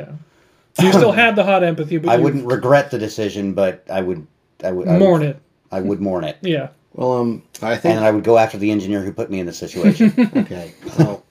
yeah, 0.79 0.85
you 0.85 0.93
still 0.93 1.13
had 1.13 1.37
the 1.37 1.45
hot 1.45 1.63
empathy, 1.65 1.99
but 1.99 2.11
I 2.13 2.17
you 2.17 2.23
wouldn't 2.23 2.47
regret 2.47 2.91
the 2.91 2.99
decision, 2.99 3.55
but 3.55 3.85
I 3.91 4.01
would. 4.01 4.27
I 4.65 4.71
would 4.71 4.89
I 4.89 4.99
mourn 4.99 5.21
would, 5.21 5.31
it. 5.31 5.43
I 5.73 5.81
would 5.81 6.01
mourn 6.01 6.25
it, 6.25 6.37
Yeah, 6.43 6.69
well, 6.95 7.13
um, 7.13 7.43
I 7.63 7.77
think 7.77 7.97
and 7.97 8.05
I 8.05 8.11
would 8.11 8.25
go 8.25 8.39
after 8.39 8.59
the 8.59 8.71
engineer 8.71 9.03
who 9.03 9.13
put 9.13 9.31
me 9.31 9.41
in 9.41 9.47
the 9.47 9.53
situation. 9.53 10.13
Okay. 10.37 10.75
Well, 10.99 11.25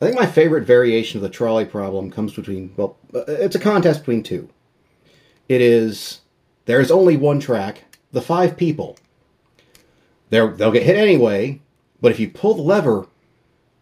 I 0.00 0.04
think 0.04 0.16
my 0.16 0.26
favorite 0.26 0.64
variation 0.64 1.18
of 1.18 1.22
the 1.22 1.28
trolley 1.30 1.64
problem 1.64 2.10
comes 2.10 2.34
between, 2.34 2.74
well, 2.76 2.96
uh, 3.14 3.24
it's 3.28 3.56
a 3.56 3.60
contest 3.60 4.00
between 4.00 4.22
two. 4.22 4.48
It 5.48 5.60
is, 5.60 6.20
there 6.66 6.80
is 6.80 6.90
only 6.90 7.16
one 7.16 7.40
track, 7.40 7.84
the 8.12 8.20
five 8.20 8.56
people. 8.56 8.98
They're, 10.30 10.48
they'll 10.48 10.72
get 10.72 10.82
hit 10.82 10.96
anyway, 10.96 11.60
but 12.00 12.10
if 12.12 12.20
you 12.20 12.28
pull 12.28 12.54
the 12.54 12.62
lever, 12.62 13.06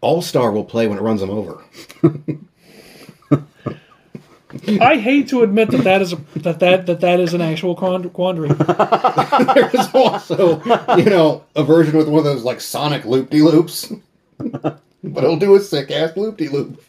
All 0.01 0.21
Star 0.21 0.51
will 0.51 0.63
play 0.63 0.87
when 0.87 0.97
it 0.97 1.01
runs 1.01 1.21
them 1.21 1.31
over. 1.31 1.63
I 4.81 4.97
hate 4.97 5.29
to 5.29 5.43
admit 5.43 5.71
that 5.71 5.83
that 5.83 6.01
is 6.01 6.13
a, 6.13 6.17
that 6.37 6.59
that 6.59 6.85
that 6.85 7.01
that 7.01 7.19
is 7.19 7.33
an 7.33 7.41
actual 7.41 7.75
quandary. 7.75 8.49
There's 8.49 9.93
also, 9.93 10.61
you 10.97 11.05
know, 11.05 11.43
a 11.55 11.63
version 11.63 11.97
with 11.97 12.07
one 12.07 12.19
of 12.19 12.25
those 12.25 12.43
like 12.43 12.61
sonic 12.61 13.05
loop 13.05 13.29
de 13.29 13.41
loops. 13.41 13.91
but 14.37 14.81
it'll 15.03 15.37
do 15.37 15.55
a 15.55 15.59
sick 15.59 15.91
ass 15.91 16.15
loop 16.15 16.37
de 16.37 16.47
loop. 16.49 16.81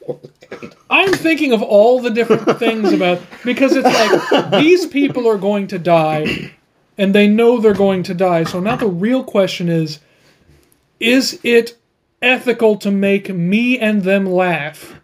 I'm 0.91 1.13
thinking 1.13 1.53
of 1.53 1.63
all 1.63 2.01
the 2.01 2.11
different 2.11 2.59
things 2.59 2.93
about 2.93 3.21
because 3.45 3.75
it's 3.75 3.85
like 3.85 4.63
these 4.63 4.87
people 4.87 5.29
are 5.29 5.39
going 5.39 5.67
to 5.69 5.79
die 5.79 6.53
and 6.97 7.15
they 7.15 7.29
know 7.29 7.61
they're 7.61 7.75
going 7.75 8.03
to 8.05 8.15
die. 8.15 8.45
So 8.45 8.61
now 8.61 8.77
the 8.77 8.87
real 8.87 9.25
question 9.25 9.69
is 9.69 9.99
is 10.99 11.41
it 11.43 11.77
ethical 12.23 12.77
to 12.77 12.91
make 12.91 13.29
me 13.29 13.79
and 13.79 14.03
them 14.03 14.25
laugh 14.27 14.95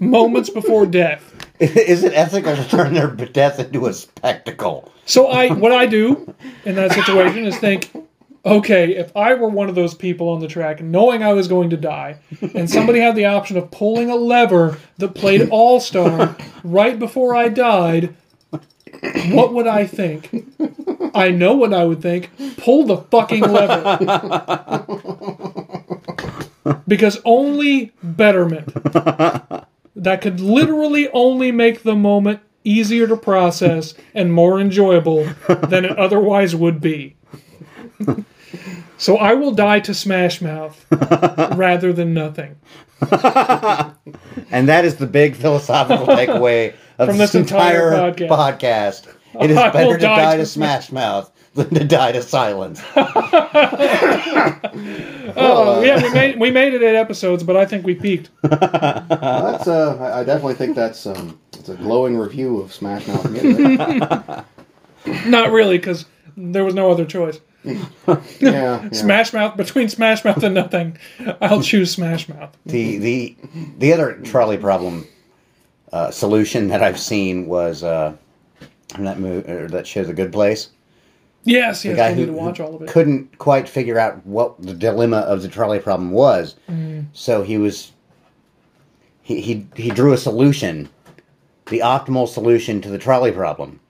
moments 0.00 0.50
before 0.50 0.86
death? 0.86 1.34
Is 1.60 2.04
it 2.04 2.14
ethical 2.14 2.56
to 2.56 2.68
turn 2.68 2.94
their 2.94 3.08
death 3.08 3.58
into 3.60 3.86
a 3.86 3.92
spectacle? 3.92 4.90
So 5.04 5.28
I 5.28 5.52
what 5.52 5.72
I 5.72 5.86
do 5.86 6.34
in 6.64 6.74
that 6.76 6.92
situation 6.92 7.44
is 7.46 7.56
think 7.58 7.90
okay, 8.44 8.96
if 8.96 9.14
I 9.16 9.34
were 9.34 9.48
one 9.48 9.68
of 9.68 9.74
those 9.74 9.94
people 9.94 10.30
on 10.30 10.40
the 10.40 10.48
track, 10.48 10.82
knowing 10.82 11.22
I 11.22 11.32
was 11.34 11.48
going 11.48 11.70
to 11.70 11.76
die, 11.76 12.20
and 12.54 12.70
somebody 12.70 13.00
had 13.00 13.14
the 13.14 13.26
option 13.26 13.56
of 13.56 13.70
pulling 13.70 14.10
a 14.10 14.16
lever 14.16 14.78
that 14.98 15.14
played 15.14 15.48
All 15.50 15.80
Star 15.80 16.36
right 16.64 16.98
before 16.98 17.34
I 17.34 17.48
died, 17.48 18.14
what 19.28 19.52
would 19.52 19.66
I 19.66 19.86
think? 19.86 20.46
I 21.14 21.30
know 21.30 21.54
what 21.54 21.74
I 21.74 21.84
would 21.84 22.02
think. 22.02 22.30
Pull 22.56 22.84
the 22.84 22.98
fucking 22.98 23.42
lever. 23.42 24.86
because 26.86 27.20
only 27.24 27.92
betterment 28.02 28.72
that 29.96 30.20
could 30.20 30.40
literally 30.40 31.08
only 31.10 31.52
make 31.52 31.82
the 31.82 31.96
moment 31.96 32.40
easier 32.64 33.06
to 33.06 33.16
process 33.16 33.94
and 34.14 34.32
more 34.32 34.60
enjoyable 34.60 35.24
than 35.48 35.84
it 35.84 35.98
otherwise 35.98 36.54
would 36.54 36.80
be. 36.80 37.16
so 38.98 39.16
I 39.16 39.34
will 39.34 39.52
die 39.52 39.80
to 39.80 39.94
Smash 39.94 40.40
Mouth 40.40 40.84
rather 41.56 41.92
than 41.92 42.14
nothing. 42.14 42.56
And 43.00 44.68
that 44.68 44.84
is 44.84 44.96
the 44.96 45.06
big 45.06 45.36
philosophical 45.36 46.06
takeaway 46.16 46.74
of 46.98 47.08
From 47.08 47.18
this, 47.18 47.32
this 47.32 47.40
entire 47.40 47.92
entire, 47.92 48.28
podcast. 48.28 49.06
podcast. 49.08 49.42
It 49.42 49.50
is 49.50 49.56
I 49.56 49.70
better 49.70 49.96
to 49.96 50.02
die 50.02 50.16
die, 50.16 50.36
to 50.36 50.42
to 50.42 50.46
Smash 50.46 50.92
Mouth 50.92 51.32
than 51.64 51.74
to 51.80 51.84
die 51.84 52.12
to 52.12 52.22
silence. 52.22 52.82
Oh, 55.36 55.80
yeah, 55.82 56.02
we 56.02 56.10
made 56.12 56.40
we 56.40 56.50
made 56.50 56.74
it 56.74 56.82
eight 56.82 56.96
episodes, 56.96 57.42
but 57.42 57.56
I 57.56 57.64
think 57.64 57.84
we 57.86 57.94
peaked. 57.94 58.30
That's 58.42 59.68
uh, 59.68 59.96
I- 60.14 60.24
definitely 60.24 60.54
think 60.54 60.74
that's 60.74 61.06
um, 61.06 61.38
it's 61.52 61.68
a 61.68 61.76
glowing 61.76 62.16
review 62.16 62.58
of 62.60 62.72
Smash 62.72 63.06
Mouth. 63.06 63.30
Music. 63.30 63.78
Not 65.26 65.50
really, 65.52 65.78
because 65.78 66.06
there 66.36 66.64
was 66.64 66.74
no 66.74 66.90
other 66.90 67.04
choice. 67.04 67.38
yeah, 67.64 67.80
yeah. 68.40 68.90
Smash 68.90 69.32
Mouth 69.32 69.56
between 69.56 69.88
Smash 69.88 70.24
Mouth 70.24 70.42
and 70.42 70.54
nothing, 70.54 70.98
I'll 71.40 71.62
choose 71.62 71.92
Smash 71.92 72.28
Mouth. 72.28 72.56
The 72.66 72.98
the 72.98 73.36
the 73.78 73.92
other 73.92 74.14
trolley 74.24 74.56
problem 74.56 75.06
uh, 75.92 76.10
solution 76.10 76.68
that 76.68 76.82
I've 76.82 76.98
seen 76.98 77.46
was 77.46 77.84
uh, 77.84 78.16
that 78.98 79.20
movie 79.20 79.66
that 79.68 79.86
show, 79.86 80.02
The 80.04 80.14
Good 80.14 80.32
Place. 80.32 80.70
Yes, 81.44 81.82
The 81.82 81.88
yes, 81.90 81.96
guy 81.96 82.08
I 82.08 82.14
need 82.14 82.20
who, 82.20 82.26
to 82.26 82.32
watch 82.32 82.60
all 82.60 82.74
of 82.76 82.82
it. 82.82 82.88
couldn't 82.88 83.38
quite 83.38 83.68
figure 83.68 83.98
out 83.98 84.24
what 84.26 84.60
the 84.60 84.74
dilemma 84.74 85.18
of 85.18 85.40
the 85.42 85.48
trolley 85.48 85.78
problem 85.78 86.10
was, 86.10 86.54
Mm. 86.70 87.06
so 87.12 87.42
he 87.42 87.56
was 87.58 87.92
he, 89.22 89.40
he 89.40 89.66
he 89.76 89.90
drew 89.90 90.12
a 90.12 90.18
solution, 90.18 90.88
the 91.66 91.78
optimal 91.80 92.28
solution 92.28 92.80
to 92.82 92.90
the 92.90 92.98
trolley 92.98 93.32
problem, 93.32 93.80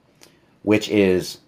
which 0.63 0.87
is 0.89 1.39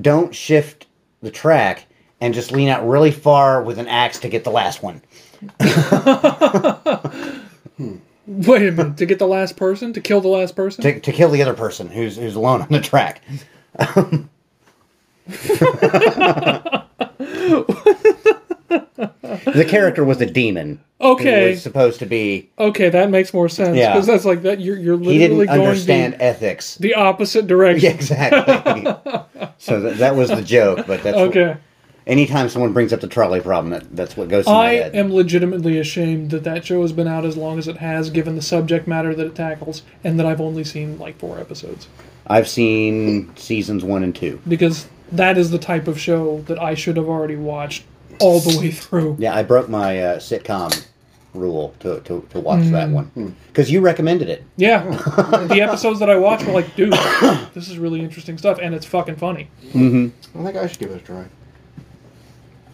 don't 0.00 0.34
shift 0.34 0.86
the 1.22 1.30
track 1.30 1.86
and 2.20 2.34
just 2.34 2.52
lean 2.52 2.68
out 2.68 2.86
really 2.86 3.10
far 3.10 3.62
with 3.62 3.78
an 3.78 3.88
axe 3.88 4.18
to 4.20 4.28
get 4.28 4.44
the 4.44 4.50
last 4.50 4.82
one. 4.82 5.02
Wait 8.30 8.68
a 8.68 8.72
minute, 8.72 8.98
to 8.98 9.06
get 9.06 9.18
the 9.18 9.26
last 9.26 9.56
person, 9.56 9.94
to 9.94 10.00
kill 10.02 10.20
the 10.20 10.28
last 10.28 10.54
person? 10.54 10.82
to, 10.82 11.00
to 11.00 11.12
kill 11.12 11.30
the 11.30 11.40
other 11.40 11.54
person 11.54 11.88
who's 11.88 12.16
who's 12.16 12.34
alone 12.34 12.60
on 12.60 12.68
the 12.68 12.80
track. 12.80 13.22
the 18.38 19.64
character 19.68 20.04
was 20.04 20.20
a 20.20 20.26
demon. 20.26 20.80
who 21.00 21.12
okay, 21.12 21.50
was 21.50 21.62
supposed 21.62 21.98
to 22.00 22.06
be. 22.06 22.50
okay, 22.58 22.88
that 22.90 23.10
makes 23.10 23.32
more 23.32 23.48
sense. 23.48 23.76
Yeah. 23.76 23.92
Because 23.92 24.06
that's 24.06 24.24
like 24.24 24.42
that. 24.42 24.60
You're 24.60 24.76
you're 24.78 24.98
He 24.98 25.18
literally 25.18 25.46
didn't 25.46 25.56
going 25.56 25.68
understand 25.68 26.12
the, 26.14 26.22
ethics. 26.22 26.76
the 26.76 26.94
opposite 26.94 27.46
direction. 27.46 27.78
Yeah, 27.88 27.94
exactly. 27.94 28.82
so 29.58 29.80
that, 29.80 29.98
that 29.98 30.16
was 30.16 30.28
the 30.30 30.42
joke. 30.42 30.86
But 30.86 31.02
that's 31.02 31.16
Okay. 31.16 31.56
Anytime 32.08 32.48
someone 32.48 32.72
brings 32.72 32.92
up 32.92 33.00
the 33.00 33.06
trolley 33.06 33.40
problem, 33.40 33.70
that, 33.70 33.94
that's 33.94 34.16
what 34.16 34.28
goes 34.28 34.44
through 34.46 34.54
my 34.54 34.66
I 34.70 34.74
head. 34.74 34.96
am 34.96 35.12
legitimately 35.12 35.78
ashamed 35.78 36.30
that 36.32 36.42
that 36.44 36.64
show 36.64 36.82
has 36.82 36.92
been 36.92 37.06
out 37.06 37.24
as 37.24 37.36
long 37.36 37.58
as 37.58 37.68
it 37.68 37.76
has, 37.76 38.10
given 38.10 38.34
the 38.34 38.42
subject 38.42 38.88
matter 38.88 39.14
that 39.14 39.26
it 39.26 39.34
tackles, 39.36 39.82
and 40.02 40.18
that 40.18 40.26
I've 40.26 40.40
only 40.40 40.64
seen 40.64 40.98
like 40.98 41.18
four 41.18 41.38
episodes. 41.38 41.86
I've 42.26 42.48
seen 42.48 43.34
seasons 43.36 43.84
one 43.84 44.02
and 44.02 44.14
two. 44.14 44.40
Because 44.48 44.88
that 45.12 45.38
is 45.38 45.50
the 45.50 45.58
type 45.58 45.86
of 45.88 46.00
show 46.00 46.42
that 46.42 46.58
I 46.60 46.74
should 46.74 46.96
have 46.96 47.08
already 47.08 47.36
watched 47.36 47.84
all 48.20 48.40
the 48.40 48.58
way 48.58 48.70
through. 48.70 49.16
Yeah, 49.18 49.34
I 49.34 49.42
broke 49.42 49.68
my 49.68 49.98
uh, 50.02 50.18
sitcom 50.18 50.84
rule 51.34 51.74
to, 51.80 52.00
to, 52.00 52.26
to 52.30 52.40
watch 52.40 52.60
Mm. 52.60 52.70
that 52.72 52.88
one 52.90 53.36
because 53.48 53.70
you 53.70 53.80
recommended 53.80 54.28
it. 54.28 54.42
Yeah, 54.56 54.82
the 55.48 55.60
episodes 55.62 56.00
that 56.00 56.10
I 56.10 56.16
watched 56.16 56.46
were 56.46 56.52
like, 56.52 56.74
dude, 56.74 56.92
this 57.54 57.68
is 57.68 57.78
really 57.78 58.00
interesting 58.00 58.36
stuff, 58.38 58.58
and 58.60 58.74
it's 58.74 58.86
fucking 58.86 59.16
funny. 59.16 59.48
I 59.68 59.74
think 59.78 60.56
I 60.56 60.66
should 60.66 60.78
give 60.80 60.90
it 60.90 60.96
a 61.02 61.04
try. 61.04 61.26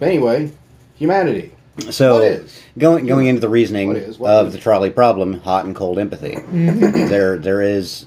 But 0.05 0.11
anyway, 0.11 0.51
humanity. 0.97 1.51
So 1.91 2.17
What 2.17 2.25
is? 2.25 2.63
going 2.77 3.07
going 3.07 3.27
into 3.27 3.41
the 3.41 3.49
reasoning 3.49 3.89
What 3.89 3.97
is? 3.97 4.19
What 4.19 4.31
of 4.31 4.47
is? 4.49 4.53
the 4.53 4.59
trolley 4.61 4.91
problem, 4.91 5.41
hot 5.41 5.65
and 5.65 5.75
cold 5.75 5.99
empathy. 5.99 6.35
Mm-hmm. 6.35 7.09
there 7.09 7.39
there 7.39 7.63
is 7.63 8.05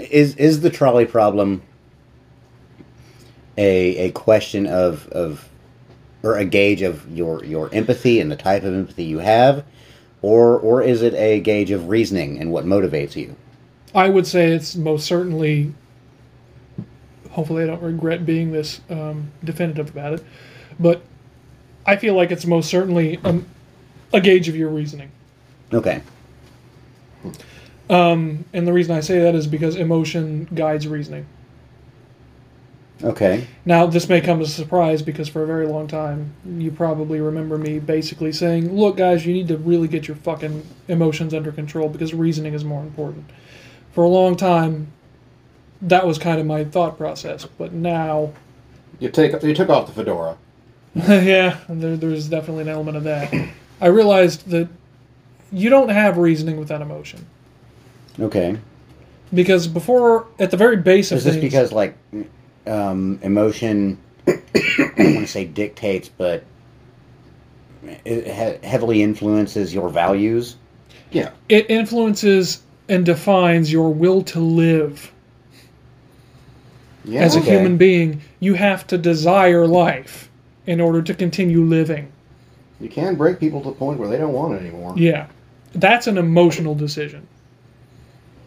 is 0.00 0.34
is 0.38 0.62
the 0.62 0.70
trolley 0.70 1.04
problem 1.06 1.62
a 3.56 4.08
a 4.08 4.10
question 4.10 4.66
of 4.66 5.06
of 5.10 5.48
or 6.24 6.36
a 6.36 6.44
gauge 6.44 6.82
of 6.82 7.08
your 7.16 7.44
your 7.44 7.72
empathy 7.72 8.18
and 8.18 8.28
the 8.28 8.36
type 8.36 8.64
of 8.64 8.74
empathy 8.74 9.04
you 9.04 9.18
have, 9.20 9.64
or 10.22 10.58
or 10.58 10.82
is 10.82 11.00
it 11.00 11.14
a 11.14 11.38
gauge 11.38 11.70
of 11.70 11.88
reasoning 11.88 12.40
and 12.40 12.50
what 12.50 12.64
motivates 12.64 13.14
you? 13.14 13.36
I 13.94 14.08
would 14.08 14.26
say 14.26 14.50
it's 14.50 14.74
most 14.74 15.06
certainly. 15.06 15.72
Hopefully, 17.30 17.62
I 17.62 17.66
don't 17.68 17.82
regret 17.82 18.26
being 18.26 18.50
this 18.50 18.80
um, 18.90 19.30
definitive 19.44 19.90
about 19.90 20.14
it, 20.14 20.24
but 20.80 21.02
I 21.86 21.96
feel 21.96 22.14
like 22.14 22.30
it's 22.30 22.46
most 22.46 22.68
certainly 22.68 23.18
um, 23.24 23.46
a 24.12 24.20
gauge 24.20 24.48
of 24.48 24.56
your 24.56 24.68
reasoning. 24.68 25.10
Okay. 25.72 26.02
And 27.88 28.66
the 28.66 28.72
reason 28.72 28.96
I 28.96 29.00
say 29.00 29.20
that 29.20 29.34
is 29.34 29.46
because 29.46 29.76
emotion 29.76 30.48
guides 30.54 30.86
reasoning. 30.88 31.26
Okay. 33.04 33.46
Now, 33.66 33.86
this 33.86 34.08
may 34.08 34.20
come 34.22 34.40
as 34.40 34.48
a 34.48 34.52
surprise 34.52 35.02
because 35.02 35.28
for 35.28 35.42
a 35.42 35.46
very 35.46 35.66
long 35.66 35.86
time, 35.86 36.32
you 36.46 36.70
probably 36.70 37.20
remember 37.20 37.58
me 37.58 37.78
basically 37.78 38.32
saying, 38.32 38.74
look, 38.74 38.96
guys, 38.96 39.26
you 39.26 39.34
need 39.34 39.48
to 39.48 39.58
really 39.58 39.86
get 39.86 40.08
your 40.08 40.16
fucking 40.16 40.66
emotions 40.88 41.34
under 41.34 41.52
control 41.52 41.88
because 41.90 42.14
reasoning 42.14 42.54
is 42.54 42.64
more 42.64 42.82
important. 42.82 43.28
For 43.92 44.02
a 44.02 44.08
long 44.08 44.34
time, 44.34 44.92
that 45.82 46.06
was 46.06 46.18
kind 46.18 46.40
of 46.40 46.46
my 46.46 46.64
thought 46.64 46.96
process. 46.96 47.44
But 47.44 47.72
now, 47.72 48.32
You 48.98 49.10
take 49.10 49.42
you 49.42 49.54
took 49.54 49.68
off 49.68 49.86
the 49.86 49.92
fedora. 49.92 50.38
yeah, 51.08 51.58
there, 51.68 51.94
there's 51.94 52.26
definitely 52.26 52.62
an 52.62 52.68
element 52.70 52.96
of 52.96 53.04
that. 53.04 53.30
I 53.82 53.86
realized 53.88 54.48
that 54.48 54.66
you 55.52 55.68
don't 55.68 55.90
have 55.90 56.16
reasoning 56.16 56.56
without 56.56 56.80
emotion. 56.80 57.26
Okay. 58.18 58.56
Because 59.34 59.68
before, 59.68 60.26
at 60.38 60.50
the 60.50 60.56
very 60.56 60.78
base 60.78 61.12
of 61.12 61.18
Is 61.18 61.24
this 61.24 61.34
things, 61.34 61.44
because 61.44 61.70
like 61.70 61.98
um, 62.66 63.18
emotion? 63.22 63.98
I 64.26 64.40
don't 64.96 65.14
want 65.14 65.18
to 65.18 65.26
say 65.26 65.44
dictates, 65.44 66.08
but 66.08 66.44
it 68.06 68.64
heavily 68.64 69.02
influences 69.02 69.74
your 69.74 69.90
values. 69.90 70.56
Yeah. 71.10 71.30
it 71.50 71.70
influences 71.70 72.62
and 72.88 73.04
defines 73.04 73.70
your 73.70 73.92
will 73.92 74.22
to 74.22 74.40
live. 74.40 75.12
Yeah. 77.04 77.20
as 77.20 77.36
a 77.36 77.40
human 77.40 77.76
being, 77.76 78.22
you 78.40 78.54
have 78.54 78.86
to 78.88 78.98
desire 78.98 79.66
life 79.66 80.25
in 80.66 80.80
order 80.80 81.00
to 81.02 81.14
continue 81.14 81.62
living. 81.64 82.10
you 82.80 82.88
can 82.88 83.14
break 83.14 83.38
people 83.40 83.60
to 83.62 83.68
the 83.70 83.74
point 83.74 83.98
where 83.98 84.08
they 84.08 84.18
don't 84.18 84.32
want 84.32 84.54
it 84.54 84.60
anymore. 84.60 84.92
Yeah. 84.96 85.26
That's 85.74 86.06
an 86.06 86.18
emotional 86.18 86.74
decision. 86.74 87.26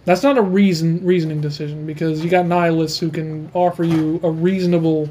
That's 0.06 0.24
not 0.24 0.38
a 0.38 0.42
reason 0.42 1.04
reasoning 1.06 1.42
decision 1.42 1.86
because 1.86 2.24
you 2.24 2.30
got 2.30 2.46
nihilists 2.46 3.00
who 3.00 3.10
can 3.12 3.50
offer 3.54 3.84
you 3.84 4.20
a 4.24 4.30
reasonable 4.32 5.10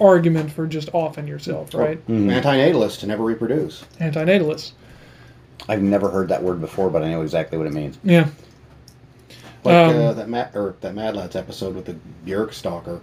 argument 0.00 0.50
for 0.50 0.66
just 0.66 0.88
offing 0.94 1.26
yourself, 1.26 1.74
right? 1.74 2.00
Anti-natalists 2.08 3.00
to 3.00 3.06
never 3.06 3.22
reproduce. 3.24 3.84
Antinatalists. 4.00 4.72
I've 5.68 5.82
never 5.82 6.08
heard 6.10 6.28
that 6.28 6.42
word 6.42 6.60
before, 6.60 6.90
but 6.90 7.02
I 7.02 7.10
know 7.10 7.22
exactly 7.22 7.58
what 7.58 7.66
it 7.66 7.72
means. 7.72 7.98
Yeah. 8.02 8.28
Like 9.64 9.74
Um, 9.74 9.96
uh, 9.96 10.12
that 10.14 10.28
Mad 10.28 10.56
or 10.56 10.74
that 10.80 10.94
Mad 10.94 11.14
Lads 11.14 11.36
episode 11.36 11.74
with 11.74 11.84
the 11.84 11.96
Björk 12.26 12.52
stalker. 12.52 13.00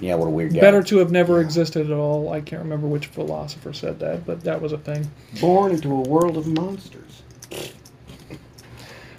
Yeah, 0.00 0.14
what 0.16 0.26
a 0.26 0.30
weird 0.30 0.52
guy. 0.54 0.60
Better 0.60 0.82
to 0.82 0.98
have 0.98 1.10
never 1.10 1.36
Yeah. 1.36 1.44
existed 1.44 1.86
at 1.90 1.96
all. 1.96 2.32
I 2.32 2.40
can't 2.40 2.62
remember 2.62 2.86
which 2.86 3.06
philosopher 3.06 3.72
said 3.72 3.98
that, 4.00 4.26
but 4.26 4.42
that 4.44 4.60
was 4.60 4.72
a 4.72 4.78
thing. 4.78 5.08
Born 5.40 5.72
into 5.72 5.90
a 5.92 6.00
world 6.00 6.36
of 6.36 6.46
monsters. 6.46 7.22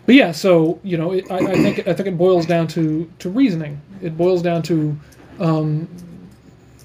But 0.05 0.15
yeah, 0.15 0.31
so 0.31 0.79
you 0.83 0.97
know, 0.97 1.11
it, 1.11 1.29
I, 1.29 1.37
I 1.37 1.53
think 1.55 1.79
I 1.87 1.93
think 1.93 2.07
it 2.07 2.17
boils 2.17 2.45
down 2.45 2.67
to 2.69 3.09
to 3.19 3.29
reasoning. 3.29 3.81
It 4.01 4.15
boils 4.17 4.41
down 4.41 4.61
to 4.63 4.97
um, 5.39 5.87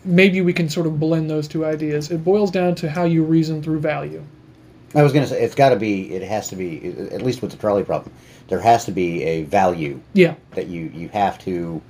maybe 0.05 0.41
we 0.41 0.53
can 0.53 0.69
sort 0.69 0.87
of 0.87 0.99
blend 0.99 1.31
those 1.31 1.47
two 1.47 1.65
ideas. 1.65 2.11
It 2.11 2.25
boils 2.25 2.51
down 2.51 2.75
to 2.77 2.91
how 2.91 3.05
you 3.05 3.23
reason 3.23 3.63
through 3.63 3.79
value. 3.81 4.23
I 4.95 5.03
was 5.03 5.13
going 5.13 5.25
to 5.25 5.31
say 5.31 5.43
it's 5.43 5.55
got 5.55 5.69
to 5.71 5.77
be. 5.77 6.13
It 6.13 6.23
has 6.23 6.49
to 6.49 6.57
be 6.57 6.95
at 7.13 7.23
least 7.23 7.43
with 7.43 7.53
the 7.53 7.57
trolley 7.57 7.85
problem. 7.85 8.13
There 8.49 8.61
has 8.61 8.85
to 8.87 8.93
be 8.93 9.23
a 9.23 9.45
value 9.45 10.01
Yeah, 10.15 10.35
that 10.53 10.67
you 10.67 10.91
you 10.93 11.09
have 11.11 11.39
to 11.41 11.81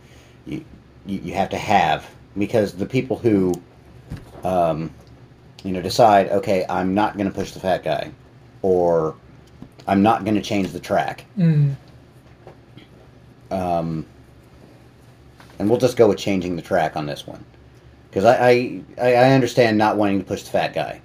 you 1.07 1.17
you 1.17 1.21
you 1.21 1.35
have 1.35 1.51
to 1.51 1.59
have 1.59 2.09
because 2.39 2.73
the 2.73 2.87
people 2.87 3.19
who 3.19 3.55
um, 4.45 4.91
you 5.65 5.73
know 5.73 5.83
decide 5.83 6.29
okay 6.31 6.65
I'm 6.69 6.95
not 6.95 7.17
going 7.17 7.29
to 7.29 7.35
push 7.35 7.53
the 7.53 7.61
fat 7.61 7.85
guy 7.85 8.11
or 8.63 9.15
I'm 9.87 10.03
not 10.03 10.25
going 10.25 10.37
to 10.37 10.43
change 10.43 10.71
the 10.71 10.81
track. 10.81 11.25
Mm. 11.37 11.75
um, 13.51 14.07
and 15.59 15.69
we'll 15.69 15.79
just 15.79 15.97
go 15.97 16.09
with 16.09 16.19
changing 16.19 16.57
the 16.57 16.63
track 16.63 16.97
on 16.97 17.07
this 17.07 17.27
one 17.27 17.45
because 18.11 18.25
I, 18.25 18.51
I 18.51 18.83
I 19.01 19.15
I 19.15 19.33
understand 19.33 19.79
not 19.79 19.97
wanting 19.97 20.19
to 20.19 20.25
push 20.25 20.43
the 20.43 20.51
fat 20.51 20.75
guy 20.75 21.01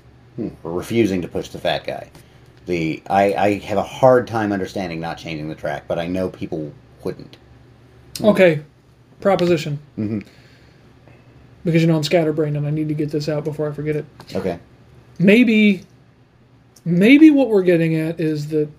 or 0.63 0.71
refusing 0.71 1.21
to 1.21 1.27
push 1.27 1.49
the 1.49 1.59
fat 1.59 1.83
guy. 1.83 2.09
The 2.65 3.01
I, 3.09 3.33
I 3.33 3.53
have 3.59 3.77
a 3.77 3.83
hard 3.83 4.27
time 4.27 4.51
understanding 4.51 4.99
not 4.99 5.17
changing 5.17 5.47
the 5.47 5.55
track, 5.55 5.85
but 5.87 5.99
I 5.99 6.07
know 6.07 6.29
people 6.29 6.73
wouldn't. 7.03 7.37
Okay, 8.21 8.63
proposition. 9.21 9.79
Mhm. 9.97 10.25
Because 11.63 11.81
you 11.81 11.87
know 11.87 11.97
I'm 11.97 12.03
scatterbrained 12.03 12.55
and 12.55 12.65
I 12.65 12.69
need 12.69 12.87
to 12.87 12.93
get 12.93 13.11
this 13.11 13.27
out 13.27 13.43
before 13.43 13.69
I 13.69 13.73
forget 13.73 13.95
it. 13.95 14.05
Okay. 14.33 14.59
Maybe, 15.19 15.83
maybe 16.85 17.29
what 17.31 17.49
we're 17.49 17.63
getting 17.63 17.95
at 17.95 18.19
is 18.19 18.47
that 18.49 18.69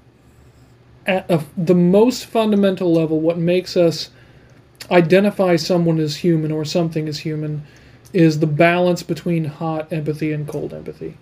at 1.07 1.31
a, 1.31 1.43
the 1.57 1.75
most 1.75 2.27
fundamental 2.27 2.93
level, 2.93 3.21
what 3.21 3.39
makes 3.39 3.77
us 3.77 4.11
identify 4.91 5.57
someone 5.57 5.99
as 5.99 6.17
human 6.17 6.53
or 6.53 6.65
something 6.65 7.09
as 7.09 7.19
human 7.19 7.63
is 8.13 8.39
the 8.39 8.47
balance 8.47 9.03
between 9.03 9.45
hot 9.45 9.93
empathy 9.93 10.33
and 10.33 10.47
cold 10.47 10.73
empathy. 10.73 11.17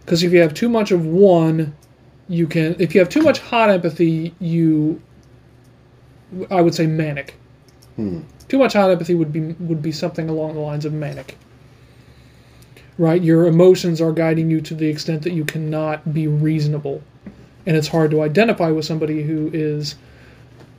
Because 0.00 0.22
if 0.22 0.32
you 0.32 0.40
have 0.40 0.52
too 0.52 0.68
much 0.68 0.90
of 0.90 1.06
one, 1.06 1.74
you 2.28 2.46
can. 2.46 2.76
If 2.78 2.94
you 2.94 3.00
have 3.00 3.08
too 3.08 3.22
much 3.22 3.38
hot 3.38 3.70
empathy, 3.70 4.34
you, 4.40 5.00
I 6.50 6.60
would 6.60 6.74
say 6.74 6.86
manic. 6.86 7.34
Too 7.96 8.58
much 8.58 8.72
hot 8.72 8.90
empathy 8.90 9.14
would 9.14 9.32
be 9.32 9.40
would 9.40 9.82
be 9.82 9.92
something 9.92 10.28
along 10.28 10.54
the 10.54 10.60
lines 10.60 10.84
of 10.84 10.92
manic. 10.92 11.36
Right, 12.96 13.22
your 13.22 13.46
emotions 13.46 14.00
are 14.00 14.12
guiding 14.12 14.50
you 14.50 14.60
to 14.62 14.74
the 14.74 14.86
extent 14.86 15.22
that 15.22 15.32
you 15.32 15.44
cannot 15.44 16.14
be 16.14 16.28
reasonable, 16.28 17.02
and 17.66 17.76
it's 17.76 17.88
hard 17.88 18.10
to 18.12 18.22
identify 18.22 18.70
with 18.70 18.84
somebody 18.84 19.22
who 19.22 19.50
is 19.52 19.96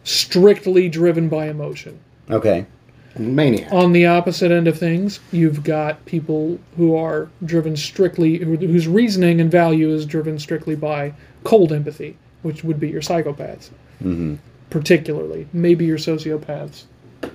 strictly 0.03 0.87
driven 0.87 1.27
by 1.27 1.49
emotion. 1.49 1.99
Okay. 2.29 2.65
Maniac. 3.17 3.71
On 3.71 3.93
the 3.93 4.05
opposite 4.05 4.51
end 4.51 4.67
of 4.67 4.77
things, 4.77 5.19
you've 5.31 5.63
got 5.63 6.05
people 6.05 6.59
who 6.75 6.95
are 6.95 7.29
driven 7.45 7.77
strictly, 7.77 8.37
who, 8.37 8.57
whose 8.57 8.87
reasoning 8.87 9.39
and 9.39 9.49
value 9.49 9.89
is 9.89 10.05
driven 10.05 10.37
strictly 10.37 10.75
by 10.75 11.13
cold 11.43 11.71
empathy, 11.71 12.17
which 12.41 12.63
would 12.63 12.79
be 12.79 12.89
your 12.89 13.01
psychopaths, 13.01 13.69
mm-hmm. 14.03 14.35
particularly. 14.69 15.47
Maybe 15.53 15.85
your 15.85 15.97
sociopaths. 15.97 16.83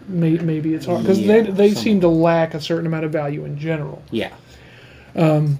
May, 0.08 0.38
maybe 0.38 0.74
it's 0.74 0.86
hard 0.86 1.02
because 1.02 1.18
Yeah, 1.20 1.42
they 1.42 1.50
they 1.50 1.70
some 1.74 1.82
seem 1.82 2.00
to 2.02 2.08
lack 2.08 2.54
a 2.54 2.60
certain 2.60 2.86
amount 2.86 3.04
of 3.04 3.12
value 3.12 3.44
in 3.44 3.58
general. 3.58 4.02
yeah. 4.10 4.32
Um. 5.14 5.58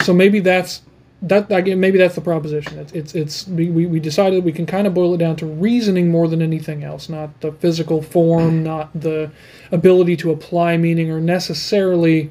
So 0.00 0.12
maybe 0.12 0.40
that's 0.40 0.82
that 1.22 1.50
again. 1.52 1.78
Maybe 1.78 1.98
that's 1.98 2.14
the 2.16 2.20
proposition. 2.20 2.78
It's 2.78 2.92
it's, 2.92 3.14
it's 3.14 3.46
we, 3.48 3.70
we 3.70 3.86
we 3.86 4.00
decided 4.00 4.44
we 4.44 4.52
can 4.52 4.66
kind 4.66 4.86
of 4.86 4.94
boil 4.94 5.14
it 5.14 5.18
down 5.18 5.36
to 5.36 5.46
reasoning 5.46 6.10
more 6.10 6.26
than 6.28 6.42
anything 6.42 6.82
else, 6.82 7.08
not 7.08 7.40
the 7.40 7.52
physical 7.52 8.02
form, 8.02 8.62
not 8.64 8.90
the 9.00 9.30
ability 9.70 10.16
to 10.18 10.30
apply 10.32 10.76
meaning, 10.76 11.10
or 11.10 11.20
necessarily. 11.20 12.30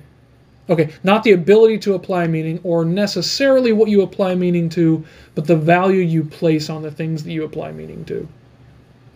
Okay, 0.69 0.89
not 1.03 1.23
the 1.23 1.31
ability 1.31 1.79
to 1.79 1.95
apply 1.95 2.27
meaning 2.27 2.59
or 2.63 2.85
necessarily 2.85 3.73
what 3.73 3.89
you 3.89 4.01
apply 4.03 4.35
meaning 4.35 4.69
to, 4.69 5.03
but 5.35 5.45
the 5.45 5.55
value 5.55 5.99
you 6.01 6.23
place 6.23 6.69
on 6.69 6.81
the 6.81 6.91
things 6.91 7.23
that 7.23 7.31
you 7.31 7.43
apply 7.43 7.71
meaning 7.73 8.05
to. 8.05 8.27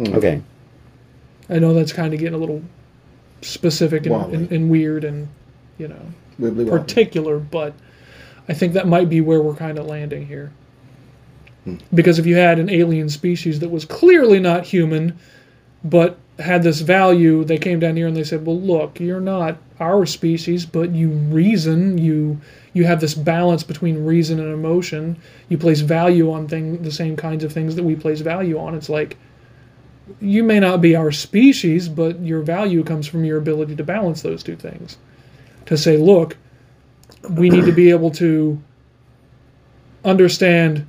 Okay. 0.02 0.42
I 1.50 1.60
know 1.60 1.74
that's 1.74 1.94
kind 1.94 2.14
of 2.14 2.20
getting 2.20 2.34
a 2.34 2.40
little 2.40 2.62
specific 3.42 4.06
and, 4.06 4.34
and, 4.34 4.52
and 4.52 4.70
weird 4.70 5.04
and, 5.04 5.28
you 5.78 5.88
know, 5.88 6.02
Wibbly 6.40 6.66
wobbly. 6.66 6.70
particular, 6.80 7.40
but 7.40 7.74
I 8.50 8.54
think 8.54 8.74
that 8.74 8.88
might 8.88 9.10
be 9.10 9.22
where 9.22 9.42
we're 9.42 9.56
kind 9.56 9.78
of 9.78 9.86
landing 9.86 10.26
here. 10.28 10.52
Hmm. 11.64 11.78
Because 11.94 12.20
if 12.20 12.26
you 12.26 12.36
had 12.36 12.60
an 12.60 12.70
alien 12.70 13.10
species 13.10 13.60
that 13.60 13.70
was 13.70 13.86
clearly 13.86 14.40
not 14.40 14.66
human, 14.66 15.18
but 15.84 16.18
had 16.40 16.64
this 16.64 16.82
value, 16.82 17.44
they 17.44 17.58
came 17.58 17.80
down 17.80 17.96
here 17.96 18.08
and 18.08 18.16
they 18.16 18.24
said, 18.24 18.46
"Well, 18.46 18.60
look, 18.60 19.00
you're 19.00 19.22
not 19.22 19.58
our 19.80 20.06
species, 20.06 20.66
but 20.66 20.92
you 20.92 21.10
reason, 21.10 21.98
you 21.98 22.40
you 22.74 22.84
have 22.84 23.00
this 23.00 23.14
balance 23.14 23.64
between 23.64 24.06
reason 24.06 24.40
and 24.40 24.54
emotion. 24.54 25.18
You 25.48 25.58
place 25.58 25.80
value 25.80 26.32
on 26.32 26.48
thing 26.48 26.82
the 26.84 26.92
same 26.92 27.16
kinds 27.16 27.44
of 27.44 27.54
things 27.54 27.76
that 27.76 27.84
we 27.84 27.96
place 27.96 28.22
value 28.22 28.60
on. 28.60 28.76
It's 28.76 28.90
like 28.90 29.18
you 30.22 30.44
may 30.44 30.60
not 30.60 30.82
be 30.82 30.96
our 30.96 31.12
species, 31.12 31.90
but 31.90 32.20
your 32.20 32.42
value 32.42 32.84
comes 32.84 33.08
from 33.08 33.26
your 33.26 33.38
ability 33.38 33.76
to 33.76 33.84
balance 33.84 34.22
those 34.22 34.44
two 34.44 34.56
things. 34.56 34.98
To 35.68 35.78
say, 35.78 35.98
look, 35.98 36.38
we 37.30 37.50
need 37.50 37.66
to 37.66 37.72
be 37.72 37.90
able 37.90 38.12
to 38.12 38.62
understand 40.04 40.88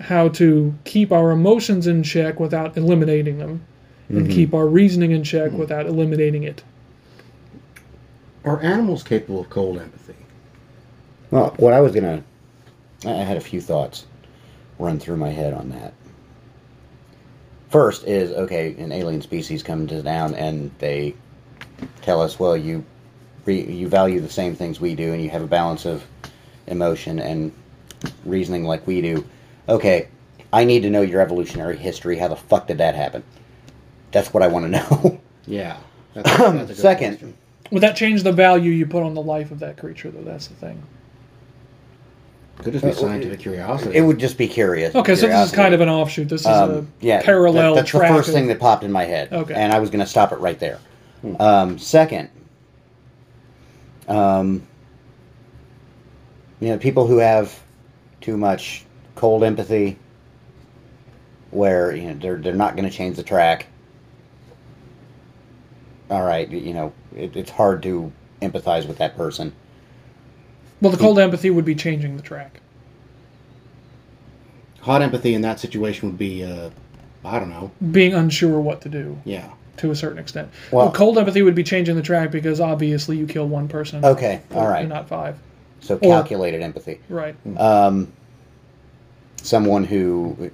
how 0.00 0.28
to 0.28 0.74
keep 0.84 1.12
our 1.12 1.30
emotions 1.30 1.86
in 1.86 2.02
check 2.02 2.40
without 2.40 2.76
eliminating 2.76 3.38
them, 3.38 3.64
and 4.08 4.22
mm-hmm. 4.22 4.32
keep 4.32 4.52
our 4.52 4.66
reasoning 4.66 5.12
in 5.12 5.24
check 5.24 5.52
mm. 5.52 5.58
without 5.58 5.86
eliminating 5.86 6.42
it. 6.42 6.62
Are 8.44 8.60
animals 8.60 9.02
capable 9.02 9.40
of 9.40 9.50
cold 9.50 9.78
empathy? 9.78 10.14
Well, 11.30 11.54
what 11.56 11.72
I 11.72 11.80
was 11.80 11.92
gonna, 11.92 12.22
I 13.04 13.10
I 13.10 13.24
had 13.24 13.36
a 13.36 13.40
few 13.40 13.60
thoughts 13.60 14.06
run 14.78 14.98
through 14.98 15.16
my 15.16 15.30
head 15.30 15.54
on 15.54 15.70
that. 15.70 15.94
First 17.76 18.06
is 18.06 18.32
okay, 18.32 18.74
an 18.78 18.90
alien 18.90 19.20
species 19.20 19.62
comes 19.62 19.92
down 20.02 20.34
and 20.34 20.70
they 20.78 21.14
tell 22.00 22.22
us, 22.22 22.38
well, 22.38 22.56
you 22.56 22.82
re, 23.44 23.70
you 23.70 23.86
value 23.86 24.18
the 24.18 24.30
same 24.30 24.56
things 24.56 24.80
we 24.80 24.94
do, 24.94 25.12
and 25.12 25.22
you 25.22 25.28
have 25.28 25.42
a 25.42 25.46
balance 25.46 25.84
of 25.84 26.02
emotion 26.68 27.18
and 27.18 27.52
reasoning 28.24 28.64
like 28.64 28.86
we 28.86 29.02
do. 29.02 29.26
Okay, 29.68 30.08
I 30.54 30.64
need 30.64 30.84
to 30.84 30.90
know 30.90 31.02
your 31.02 31.20
evolutionary 31.20 31.76
history. 31.76 32.16
How 32.16 32.28
the 32.28 32.36
fuck 32.36 32.66
did 32.66 32.78
that 32.78 32.94
happen? 32.94 33.22
That's 34.10 34.32
what 34.32 34.42
I 34.42 34.46
want 34.46 34.64
to 34.64 34.70
know. 34.70 35.20
Yeah. 35.46 35.76
That's, 36.14 36.34
that's 36.38 36.62
a 36.62 36.66
good 36.66 36.76
Second, 36.78 37.10
question. 37.10 37.36
Would 37.72 37.82
that 37.82 37.94
change 37.94 38.22
the 38.22 38.32
value 38.32 38.72
you 38.72 38.86
put 38.86 39.02
on 39.02 39.12
the 39.12 39.22
life 39.22 39.50
of 39.50 39.58
that 39.58 39.76
creature, 39.76 40.10
though? 40.10 40.22
That's 40.22 40.46
the 40.46 40.54
thing. 40.54 40.82
Could 42.58 42.72
just 42.72 42.84
be 42.84 42.92
scientific 42.92 43.40
curiosity. 43.40 43.96
it 43.96 44.00
would 44.00 44.18
just 44.18 44.38
be 44.38 44.48
curious. 44.48 44.94
Okay, 44.94 45.14
so 45.14 45.26
this 45.28 45.48
is 45.50 45.52
kind 45.54 45.74
of 45.74 45.80
an 45.80 45.88
offshoot. 45.88 46.28
This 46.28 46.40
is 46.40 46.46
Um, 46.46 46.70
a 46.70 47.04
yeah, 47.04 47.22
parallel 47.22 47.74
that- 47.74 47.80
that's 47.80 47.90
track. 47.90 48.10
the 48.10 48.16
first 48.16 48.28
of- 48.28 48.34
thing 48.34 48.46
that 48.48 48.58
popped 48.58 48.82
in 48.82 48.90
my 48.90 49.04
head. 49.04 49.32
Okay. 49.32 49.54
and 49.54 49.72
I 49.72 49.78
was 49.78 49.90
going 49.90 50.00
to 50.00 50.06
stop 50.10 50.32
it 50.32 50.36
right 50.40 50.58
there. 50.58 50.78
Um, 51.38 51.78
second, 51.78 52.28
um, 54.08 54.62
you 56.60 56.68
know, 56.68 56.78
people 56.78 57.06
who 57.06 57.18
have 57.18 57.58
too 58.20 58.36
much 58.36 58.84
cold 59.16 59.42
empathy, 59.44 59.98
where 61.50 61.94
you 61.94 62.08
know 62.08 62.14
they're 62.14 62.36
they're 62.36 62.54
not 62.54 62.76
going 62.76 62.88
to 62.88 62.94
change 62.94 63.16
the 63.16 63.22
track. 63.22 63.66
All 66.10 66.22
right, 66.22 66.48
you 66.48 66.72
know, 66.74 66.92
it, 67.16 67.36
it's 67.36 67.50
hard 67.50 67.82
to 67.84 68.12
empathize 68.40 68.86
with 68.86 68.98
that 68.98 69.16
person. 69.16 69.52
Well, 70.80 70.92
the 70.92 70.98
cold 70.98 71.18
empathy 71.18 71.50
would 71.50 71.64
be 71.64 71.74
changing 71.74 72.16
the 72.16 72.22
track. 72.22 72.60
Hot 74.80 75.02
empathy 75.02 75.34
in 75.34 75.42
that 75.42 75.58
situation 75.58 76.08
would 76.08 76.18
be, 76.18 76.44
uh, 76.44 76.70
I 77.24 77.38
don't 77.40 77.50
know. 77.50 77.70
Being 77.90 78.14
unsure 78.14 78.60
what 78.60 78.80
to 78.82 78.88
do 78.88 79.18
Yeah. 79.24 79.48
to 79.78 79.90
a 79.90 79.96
certain 79.96 80.18
extent. 80.18 80.48
Well- 80.70 80.86
Well, 80.86 80.92
cold 80.94 81.18
empathy 81.18 81.42
would 81.42 81.54
be 81.56 81.64
changing 81.64 81.96
the 81.96 82.02
track 82.02 82.30
because 82.30 82.60
obviously 82.60 83.16
you 83.16 83.26
kill 83.26 83.48
one 83.48 83.66
person. 83.68 84.04
Okay, 84.04 84.40
all 84.54 84.68
and 84.68 84.88
not 84.88 85.08
five. 85.08 85.36
So 85.80 85.98
calculated 85.98 86.62
empathy. 86.62 87.00
Right. 87.08 87.34
um, 87.58 88.08
someone 89.42 89.84
who, 89.84 90.50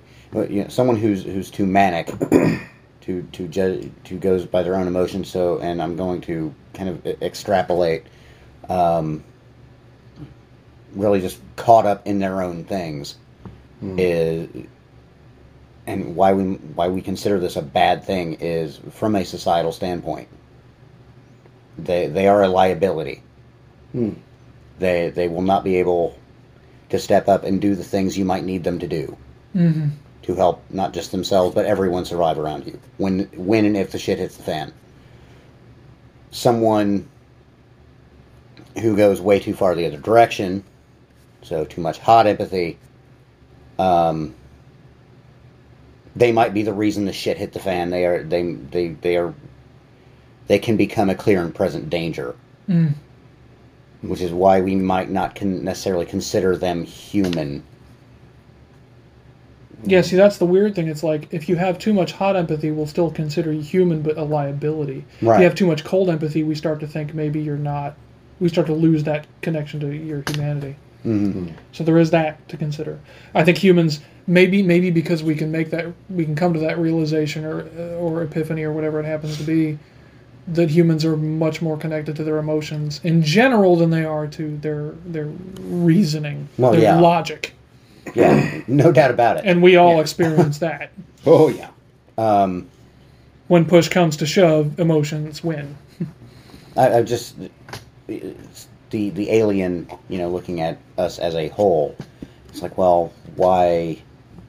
you 0.48 0.62
know, 0.62 0.68
someone 0.68 0.96
who's 0.96 1.22
who's 1.24 1.50
too 1.50 1.66
manic, 1.66 2.06
to 3.02 3.22
to 3.32 3.48
to 4.04 4.14
goes 4.16 4.44
by 4.46 4.62
their 4.62 4.74
own 4.76 4.86
emotions. 4.86 5.28
So, 5.28 5.58
and 5.60 5.82
I'm 5.82 5.96
going 5.96 6.20
to 6.22 6.54
kind 6.74 6.88
of 6.88 7.06
extrapolate, 7.22 8.04
um, 8.68 9.24
really 10.94 11.20
just 11.20 11.38
caught 11.56 11.86
up 11.86 12.06
in 12.06 12.18
their 12.18 12.42
own 12.42 12.64
things, 12.64 13.16
is, 13.98 14.48
and 15.86 16.14
why 16.14 16.32
we 16.32 16.54
why 16.74 16.88
we 16.88 17.02
consider 17.02 17.40
this 17.40 17.56
a 17.56 17.62
bad 17.62 18.04
thing 18.04 18.34
is 18.40 18.78
from 18.92 19.16
a 19.16 19.24
societal 19.24 19.72
standpoint. 19.72 20.28
They 21.78 22.06
they 22.08 22.28
are 22.28 22.42
a 22.42 22.48
liability. 22.48 23.22
They 24.78 25.10
they 25.10 25.28
will 25.28 25.42
not 25.42 25.64
be 25.64 25.76
able 25.76 26.16
to 26.90 26.98
step 26.98 27.28
up 27.28 27.44
and 27.44 27.60
do 27.60 27.74
the 27.74 27.84
things 27.84 28.16
you 28.18 28.24
might 28.24 28.44
need 28.44 28.64
them 28.64 28.78
to 28.78 28.86
do 28.86 29.16
Mm-hmm. 29.54 29.88
to 30.22 30.34
help 30.34 30.62
not 30.70 30.94
just 30.94 31.12
themselves 31.12 31.54
but 31.54 31.66
everyone 31.66 32.06
survive 32.06 32.38
around 32.38 32.66
you 32.66 32.78
when 32.96 33.24
when 33.34 33.66
and 33.66 33.76
if 33.76 33.92
the 33.92 33.98
shit 33.98 34.18
hits 34.18 34.36
the 34.38 34.42
fan. 34.42 34.72
Someone 36.30 37.06
who 38.80 38.96
goes 38.96 39.20
way 39.20 39.38
too 39.40 39.52
far 39.54 39.74
the 39.74 39.86
other 39.86 39.98
direction, 39.98 40.64
so 41.42 41.64
too 41.64 41.80
much 41.80 41.98
hot 41.98 42.26
empathy. 42.26 42.78
Um, 43.78 44.34
they 46.14 46.30
might 46.32 46.52
be 46.54 46.62
the 46.62 46.72
reason 46.72 47.04
the 47.04 47.12
shit 47.12 47.38
hit 47.38 47.52
the 47.52 47.58
fan. 47.60 47.90
They 47.90 48.04
are 48.06 48.22
they 48.22 48.52
they 48.52 48.88
they 48.88 49.16
are 49.16 49.34
they 50.46 50.58
can 50.58 50.76
become 50.76 51.08
a 51.10 51.14
clear 51.14 51.40
and 51.42 51.54
present 51.54 51.88
danger 51.90 52.34
Mm. 52.68 52.92
which 54.02 54.20
is 54.20 54.30
why 54.32 54.60
we 54.60 54.76
might 54.76 55.10
not 55.10 55.34
con- 55.34 55.64
necessarily 55.64 56.06
consider 56.06 56.56
them 56.56 56.84
human 56.84 57.64
Yeah, 59.84 60.02
see, 60.02 60.14
that's 60.14 60.38
the 60.38 60.46
weird 60.46 60.76
thing. 60.76 60.86
It's 60.86 61.02
like 61.02 61.26
if 61.32 61.48
you 61.48 61.56
have 61.56 61.76
too 61.78 61.92
much 61.92 62.12
hot 62.12 62.36
empathy, 62.36 62.70
we'll 62.70 62.86
still 62.86 63.10
consider 63.10 63.52
you 63.52 63.62
human, 63.62 64.00
but 64.02 64.16
a 64.16 64.22
liability. 64.22 65.04
Right. 65.20 65.34
If 65.36 65.40
you 65.40 65.44
have 65.46 65.54
too 65.56 65.66
much 65.66 65.82
cold 65.84 66.08
empathy, 66.08 66.44
we 66.44 66.54
start 66.54 66.78
to 66.80 66.86
think 66.86 67.14
maybe 67.14 67.40
you're 67.40 67.56
not. 67.56 67.96
We 68.38 68.48
start 68.48 68.68
to 68.68 68.74
lose 68.74 69.02
that 69.04 69.26
connection 69.40 69.80
to 69.80 69.88
your 69.92 70.22
humanity. 70.30 70.76
So 71.04 71.82
there 71.84 71.98
is 71.98 72.10
that 72.10 72.48
to 72.48 72.56
consider. 72.56 72.98
I 73.34 73.42
think 73.44 73.58
humans 73.58 74.00
maybe 74.26 74.62
maybe 74.62 74.90
because 74.90 75.22
we 75.22 75.34
can 75.34 75.50
make 75.50 75.70
that 75.70 75.86
we 76.08 76.24
can 76.24 76.36
come 76.36 76.52
to 76.54 76.60
that 76.60 76.78
realization 76.78 77.44
or 77.44 77.62
or 77.98 78.22
epiphany 78.22 78.62
or 78.62 78.72
whatever 78.72 79.00
it 79.00 79.04
happens 79.06 79.36
to 79.38 79.42
be 79.44 79.78
that 80.48 80.70
humans 80.70 81.04
are 81.04 81.16
much 81.16 81.60
more 81.62 81.76
connected 81.76 82.16
to 82.16 82.24
their 82.24 82.38
emotions 82.38 83.00
in 83.04 83.22
general 83.22 83.76
than 83.76 83.90
they 83.90 84.04
are 84.04 84.26
to 84.28 84.56
their 84.58 84.90
their 85.06 85.26
reasoning, 85.60 86.48
Well, 86.58 86.72
their 86.72 86.80
yeah. 86.82 87.00
logic, 87.00 87.54
Yeah, 88.14 88.60
no 88.68 88.92
doubt 88.92 89.10
about 89.10 89.38
it. 89.38 89.44
and 89.44 89.62
we 89.62 89.76
all 89.76 90.00
experience 90.00 90.58
that. 90.66 90.92
Oh 91.26 91.48
yeah. 91.48 91.70
Um, 92.18 92.68
when 93.48 93.64
push 93.64 93.88
comes 93.88 94.16
to 94.18 94.26
shove, 94.26 94.78
emotions 94.78 95.42
win. 95.42 95.76
I, 96.76 96.98
I 96.98 97.02
just 97.02 97.34
the 98.92 99.10
the 99.10 99.30
alien, 99.30 99.88
you 100.08 100.18
know, 100.18 100.28
looking 100.28 100.60
at 100.60 100.78
us 100.96 101.18
as 101.18 101.34
a 101.34 101.48
whole. 101.48 101.96
It's 102.50 102.62
like, 102.62 102.78
well, 102.78 103.12
why 103.34 104.00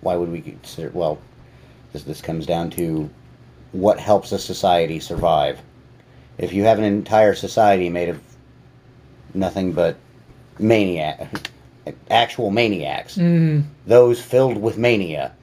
why 0.02 0.16
would 0.16 0.30
we 0.32 0.42
consider? 0.42 0.92
Well, 0.94 1.18
this 1.92 2.04
this 2.04 2.22
comes 2.22 2.46
down 2.46 2.70
to 2.72 3.10
what 3.72 4.00
helps 4.00 4.32
a 4.32 4.38
society 4.38 5.00
survive. 5.00 5.60
If 6.38 6.54
you 6.54 6.64
have 6.64 6.78
an 6.78 6.86
entire 6.86 7.34
society 7.34 7.90
made 7.90 8.10
of 8.10 8.22
nothing 9.34 9.72
but 9.72 9.98
maniac, 10.60 11.50
actual 12.12 12.52
maniacs, 12.52 13.18
mm-hmm. 13.18 13.68
those 13.88 14.22
filled 14.22 14.58
with 14.58 14.78
mania, 14.78 15.34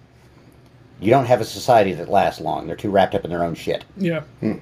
you 1.01 1.11
don't 1.11 1.27
have 1.27 1.41
a 1.41 1.45
society 1.45 1.93
that 1.95 2.09
lasts 2.09 2.41
long. 2.41 2.67
They're 2.67 2.77
too 2.77 2.91
wrapped 2.91 3.15
up 3.15 3.25
in 3.25 3.31
their 3.31 3.43
own 3.43 3.55
shit 3.55 3.85
Yeah. 3.97 4.21
Hmm. 4.41 4.59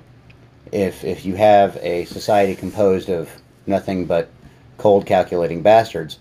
if 0.70 1.04
if 1.04 1.26
you 1.26 1.34
have 1.34 1.76
a 1.82 2.04
society 2.04 2.54
composed 2.54 3.08
of 3.10 3.28
nothing 3.68 4.04
but 4.06 4.28
cold 4.78 5.06
calculating 5.06 5.62
bastards, 5.62 6.18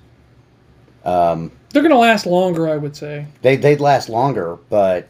um, 1.06 1.52
They're 1.72 1.82
going 1.82 1.92
to 1.92 1.98
last 1.98 2.26
longer, 2.26 2.68
I 2.70 2.78
would 2.78 2.96
say. 2.96 3.26
they 3.42 3.56
they'd 3.56 3.80
last 3.80 4.10
longer, 4.10 4.58
but 4.70 5.08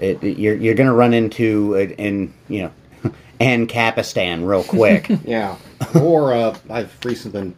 it, 0.00 0.22
it- 0.22 0.38
you're 0.38 0.56
you're 0.56 0.74
going 0.74 0.88
to 0.88 0.94
run 0.94 1.14
into 1.14 1.74
it 1.74 1.92
in 1.98 2.32
you 2.48 2.62
know 3.04 3.12
Ancapistan 3.40 4.46
real 4.48 4.64
quick. 4.64 5.08
Yeah. 5.24 5.56
or 6.00 6.32
uh, 6.34 6.56
I've 6.70 6.96
recently 7.04 7.40
been. 7.40 7.54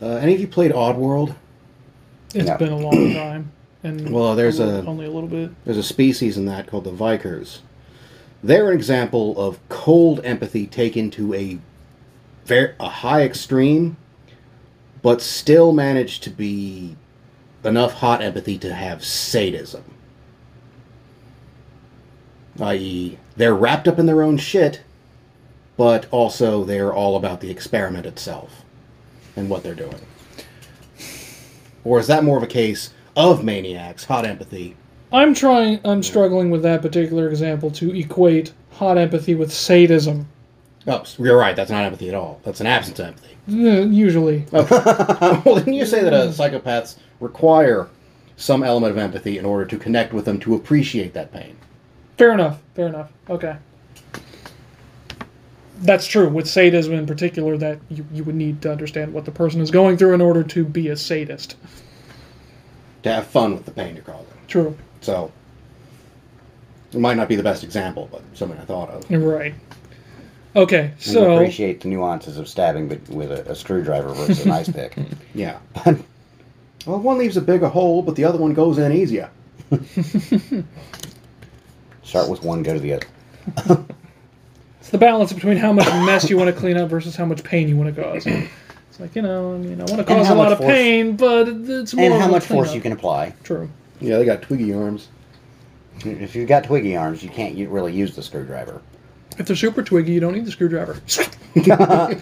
Uh, 0.00 0.14
any 0.16 0.34
of 0.34 0.40
you 0.40 0.46
played 0.46 0.70
Oddworld? 0.70 1.34
It's 2.34 2.46
No. 2.48 2.56
been 2.56 2.72
a 2.72 2.76
long 2.78 3.12
time. 3.14 3.50
And 3.82 4.10
Well, 4.10 4.34
there's 4.36 4.60
a- 4.60 4.84
only 4.86 5.06
a 5.06 5.10
little 5.10 5.28
bit. 5.28 5.50
There's 5.64 5.76
a 5.76 5.82
species 5.82 6.36
in 6.36 6.44
that 6.46 6.66
called 6.68 6.84
the 6.84 6.92
Vykkers. 6.92 7.58
They're 8.44 8.68
an 8.70 8.76
example 8.76 9.36
of 9.40 9.58
cold 9.68 10.20
empathy 10.22 10.66
taken 10.68 11.10
to 11.12 11.34
a 11.34 11.58
very 12.48 12.74
a 12.80 12.88
high 12.88 13.22
extreme, 13.22 13.96
but 15.02 15.20
still 15.20 15.72
managed 15.72 16.22
to 16.24 16.30
be 16.30 16.96
enough 17.62 17.92
hot 17.92 18.22
empathy 18.22 18.58
to 18.58 18.74
have 18.74 19.04
sadism. 19.04 19.84
I.e., 22.60 23.18
they're 23.36 23.54
wrapped 23.54 23.86
up 23.86 23.98
in 23.98 24.06
their 24.06 24.22
own 24.22 24.38
shit, 24.38 24.82
but 25.76 26.06
also 26.10 26.64
they're 26.64 26.92
all 26.92 27.16
about 27.16 27.40
the 27.40 27.50
experiment 27.50 28.06
itself 28.06 28.64
and 29.36 29.48
what 29.48 29.62
they're 29.62 29.74
doing. 29.74 30.00
Or 31.84 32.00
is 32.00 32.08
that 32.08 32.24
more 32.24 32.36
of 32.36 32.42
a 32.42 32.48
case 32.48 32.92
of 33.14 33.44
maniacs, 33.44 34.04
hot 34.04 34.24
empathy, 34.24 34.76
I'm 35.10 35.32
trying. 35.32 35.80
I'm 35.84 36.02
struggling 36.02 36.50
with 36.50 36.62
that 36.62 36.82
particular 36.82 37.28
example 37.28 37.70
to 37.72 37.96
equate 37.98 38.52
hot 38.72 38.98
empathy 38.98 39.34
with 39.34 39.52
sadism. 39.52 40.28
Oh, 40.86 41.04
you're 41.18 41.36
right. 41.36 41.54
That's 41.56 41.70
not 41.70 41.84
empathy 41.84 42.08
at 42.08 42.14
all. 42.14 42.40
That's 42.44 42.60
an 42.60 42.66
absence 42.66 42.98
of 42.98 43.06
empathy. 43.06 43.36
Eh, 43.48 43.82
Usually, 43.84 44.46
well, 44.52 45.42
didn't 45.56 45.74
you 45.74 45.86
say 45.86 46.02
that 46.02 46.12
uh, 46.12 46.28
psychopaths 46.28 46.96
require 47.20 47.88
some 48.36 48.62
element 48.62 48.92
of 48.92 48.98
empathy 48.98 49.38
in 49.38 49.44
order 49.44 49.64
to 49.64 49.76
connect 49.78 50.12
with 50.12 50.24
them 50.24 50.38
to 50.40 50.54
appreciate 50.54 51.12
that 51.14 51.32
pain? 51.32 51.56
fair 52.16 52.32
enough. 52.32 52.60
Fair 52.74 52.88
enough. 52.88 53.12
Okay. 53.30 53.56
That's 55.80 56.04
true. 56.06 56.28
With 56.28 56.48
sadism 56.48 56.92
in 56.94 57.06
particular, 57.06 57.56
that 57.58 57.78
you, 57.88 58.04
you 58.12 58.24
would 58.24 58.34
need 58.34 58.60
to 58.62 58.72
understand 58.72 59.12
what 59.14 59.24
the 59.24 59.30
person 59.30 59.60
is 59.60 59.70
going 59.70 59.96
through 59.96 60.14
in 60.14 60.20
order 60.20 60.42
to 60.42 60.64
be 60.64 60.88
a 60.88 60.96
sadist. 60.96 61.54
To 63.04 63.12
have 63.12 63.28
fun 63.28 63.54
with 63.54 63.64
the 63.64 63.70
pain 63.70 63.94
you're 63.94 64.02
causing. 64.02 64.26
True. 64.48 64.76
So, 65.00 65.30
it 66.92 66.98
might 66.98 67.16
not 67.16 67.28
be 67.28 67.36
the 67.36 67.42
best 67.44 67.62
example, 67.62 68.08
but 68.10 68.22
something 68.34 68.58
I 68.58 68.64
thought 68.64 68.90
of. 68.90 69.08
Right. 69.10 69.54
Okay, 70.56 70.90
and 70.92 71.00
so 71.00 71.34
appreciate 71.34 71.80
the 71.82 71.88
nuances 71.88 72.38
of 72.38 72.48
stabbing 72.48 72.88
with, 72.88 73.08
with 73.10 73.30
a, 73.30 73.50
a 73.52 73.54
screwdriver 73.54 74.12
versus 74.14 74.44
an 74.44 74.50
ice 74.50 74.68
pick. 74.70 74.96
Yeah. 75.34 75.58
well, 75.84 76.98
one 77.00 77.18
leaves 77.18 77.36
a 77.36 77.40
bigger 77.42 77.68
hole, 77.68 78.02
but 78.02 78.16
the 78.16 78.24
other 78.24 78.38
one 78.38 78.54
goes 78.54 78.78
in 78.78 78.92
easier. 78.92 79.30
Start 82.02 82.28
with 82.28 82.42
one, 82.42 82.62
go 82.62 82.72
to 82.74 82.80
the 82.80 82.94
other. 82.94 83.06
it's 84.80 84.90
the 84.90 84.98
balance 84.98 85.32
between 85.32 85.58
how 85.58 85.72
much 85.72 85.86
mess 86.06 86.28
you 86.30 86.36
want 86.38 86.52
to 86.52 86.58
clean 86.58 86.76
up 86.76 86.88
versus 86.88 87.14
how 87.14 87.24
much 87.26 87.44
pain 87.44 87.68
you 87.68 87.76
want 87.76 87.94
to 87.94 88.02
cause. 88.02 88.26
It's 88.90 88.98
like 89.00 89.14
you 89.14 89.22
know, 89.22 89.54
I 89.54 89.58
mean, 89.58 89.80
I 89.80 89.84
want 89.84 89.98
to 89.98 90.04
cause 90.04 90.28
a 90.30 90.34
lot 90.34 90.50
of 90.50 90.58
force- 90.58 90.72
pain, 90.72 91.14
but 91.16 91.46
it's 91.46 91.94
more 91.94 92.04
And 92.06 92.14
how 92.20 92.28
a 92.28 92.32
much 92.32 92.44
force 92.46 92.68
cleanup. 92.68 92.74
you 92.74 92.80
can 92.80 92.92
apply. 92.92 93.32
True. 93.44 93.68
Yeah, 94.00 94.16
they 94.18 94.24
got 94.24 94.42
twiggy 94.42 94.72
arms. 94.74 95.08
If 96.04 96.34
you've 96.34 96.48
got 96.48 96.64
twiggy 96.64 96.96
arms, 96.96 97.22
you 97.22 97.28
can't 97.28 97.56
really 97.68 97.92
use 97.92 98.16
the 98.16 98.22
screwdriver. 98.24 98.80
If 99.38 99.46
they're 99.46 99.56
super 99.56 99.82
twiggy, 99.82 100.12
you 100.12 100.20
don't 100.20 100.34
need 100.34 100.44
the 100.44 100.50
screwdriver. 100.50 101.00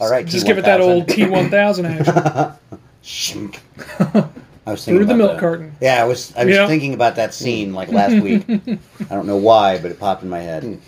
All 0.00 0.08
right, 0.10 0.24
Just 0.26 0.46
give 0.46 0.58
it 0.58 0.64
that 0.64 0.80
old 0.80 1.06
T1000 1.08 1.84
action 1.88 3.52
I 4.66 4.72
was 4.72 4.84
thinking 4.84 4.98
through 4.98 5.06
the 5.06 5.14
milk 5.14 5.32
that. 5.32 5.40
carton. 5.40 5.74
Yeah, 5.80 6.02
I 6.02 6.04
was 6.04 6.36
I 6.36 6.44
was 6.44 6.54
Yeah. 6.54 6.66
thinking 6.66 6.92
about 6.94 7.16
that 7.16 7.32
scene 7.32 7.72
like 7.72 7.88
last 7.90 8.20
week. 8.22 8.44
I 8.48 9.14
don't 9.14 9.26
know 9.26 9.36
why, 9.38 9.78
but 9.78 9.90
it 9.90 9.98
popped 9.98 10.22
in 10.22 10.28
my 10.28 10.40
head. 10.40 10.78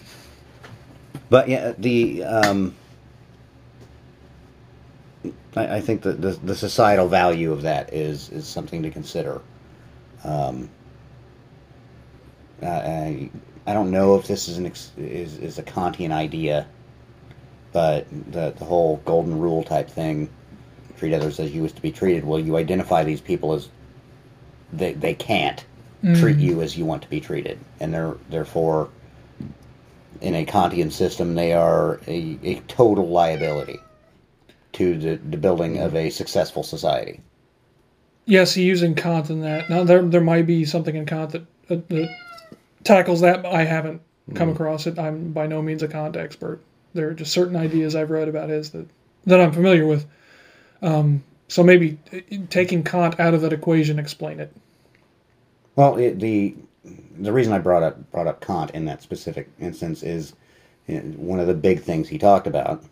But 1.31 1.49
yeah, 1.49 1.73
the 1.79 2.23
um, 2.25 2.75
I, 5.57 5.77
I 5.77 5.81
think 5.81 6.03
that 6.03 6.21
the, 6.21 6.33
the 6.33 6.55
societal 6.55 7.09
value 7.09 7.53
of 7.53 7.63
that 7.63 7.93
is 7.95 8.29
is 8.29 8.47
something 8.47 8.83
to 8.83 8.91
consider. 8.91 9.41
Um, 10.25 10.69
I, 12.63 13.31
I 13.67 13.75
don't 13.75 13.91
know 13.91 14.17
if 14.17 14.27
this 14.27 14.49
is 14.49 14.59
an 14.59 14.67
ex, 14.67 14.91
is 14.97 15.39
is 15.39 15.59
a 15.59 15.63
Kantian 15.63 16.13
idea, 16.13 16.67
but 17.73 18.07
the 18.11 18.55
the 18.59 18.65
whole 18.65 18.97
golden 19.05 19.39
rule 19.39 19.63
type 19.63 19.91
thing, 19.91 20.31
treat 20.97 21.15
others 21.15 21.39
as 21.41 21.53
you 21.53 21.63
wish 21.63 21.73
to 21.73 21.83
be 21.83 21.93
treated. 21.93 22.25
Well, 22.25 22.39
you 22.39 22.57
identify 22.57 23.05
these 23.05 23.21
people 23.21 23.53
as 23.53 23.69
they 24.73 24.95
they 24.95 25.15
can't 25.15 25.65
mm. 26.03 26.19
treat 26.19 26.39
you 26.39 26.63
as 26.63 26.77
you 26.77 26.85
want 26.85 27.03
to 27.03 27.11
be 27.11 27.21
treated, 27.21 27.59
and 27.81 27.93
they're 27.93 28.17
therefore 28.29 28.89
in 30.21 30.35
a 30.35 30.45
Kantian 30.45 30.93
system 30.93 31.35
they 31.35 31.53
are 31.53 32.01
a, 32.07 32.39
a 32.43 32.61
total 32.69 33.09
liability 33.09 33.79
to 34.73 34.99
the, 34.99 35.17
the 35.17 35.37
building 35.37 35.79
of 35.79 35.95
a 35.95 36.11
successful 36.11 36.63
society. 36.63 37.21
Yes, 38.27 38.55
he 38.55 38.63
using 38.63 38.95
Kant 38.95 39.31
in 39.31 39.41
that. 39.41 39.69
Now 39.71 39.85
there 39.85 40.03
there 40.03 40.21
might 40.21 40.47
be 40.47 40.65
something 40.65 40.95
in 40.95 41.07
Kant 41.07 41.31
that, 41.33 41.47
that, 41.69 41.89
that 41.89 42.09
tackles 42.85 43.21
that. 43.21 43.43
But 43.43 43.53
I 43.53 43.65
haven't 43.65 44.03
come 44.35 44.49
across 44.51 44.87
it. 44.87 44.99
I'm 44.99 45.33
by 45.33 45.47
no 45.47 45.63
means 45.63 45.83
a 45.83 45.89
Kant 45.89 46.17
expert. 46.17 46.61
There 46.95 47.09
are 47.09 47.15
just 47.15 47.33
certain 47.33 47.57
ideas 47.57 47.95
I've 47.95 48.11
read 48.11 48.29
about 48.29 48.49
his 48.49 48.71
that 48.71 48.87
that 49.27 49.41
I'm 49.41 49.53
familiar 49.53 49.87
with. 49.87 50.07
Um, 50.83 51.23
so 51.49 51.63
maybe 51.63 51.99
uh, 52.13 52.21
taking 52.49 52.85
Kant 52.85 53.19
out 53.21 53.35
of 53.35 53.43
that 53.43 53.53
equation, 53.53 53.99
explain 53.99 54.41
it. 54.41 54.55
Well, 55.77 55.97
it, 55.97 56.19
the 56.21 56.55
the 57.19 57.33
reason 57.33 57.53
I 57.53 57.59
brought 57.59 57.83
up 57.83 58.11
brought 58.11 58.27
up 58.27 58.41
Kant 58.41 58.71
in 58.73 58.85
that 58.87 59.03
specific 59.03 59.49
instance 59.59 60.03
is 60.03 60.35
you 60.87 61.03
know, 61.03 61.17
one 61.17 61.41
of 61.41 61.47
the 61.47 61.55
big 61.55 61.81
things 61.81 62.09
he 62.09 62.19
talked 62.19 62.47
about 62.47 62.83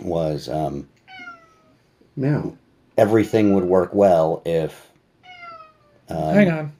was 0.00 0.48
um, 0.48 0.88
Now, 2.16 2.56
everything 2.96 3.54
would 3.54 3.64
work 3.64 3.94
well 3.94 4.42
if 4.44 4.90
um, 6.08 6.34
Hang 6.34 6.50
on. 6.50 6.72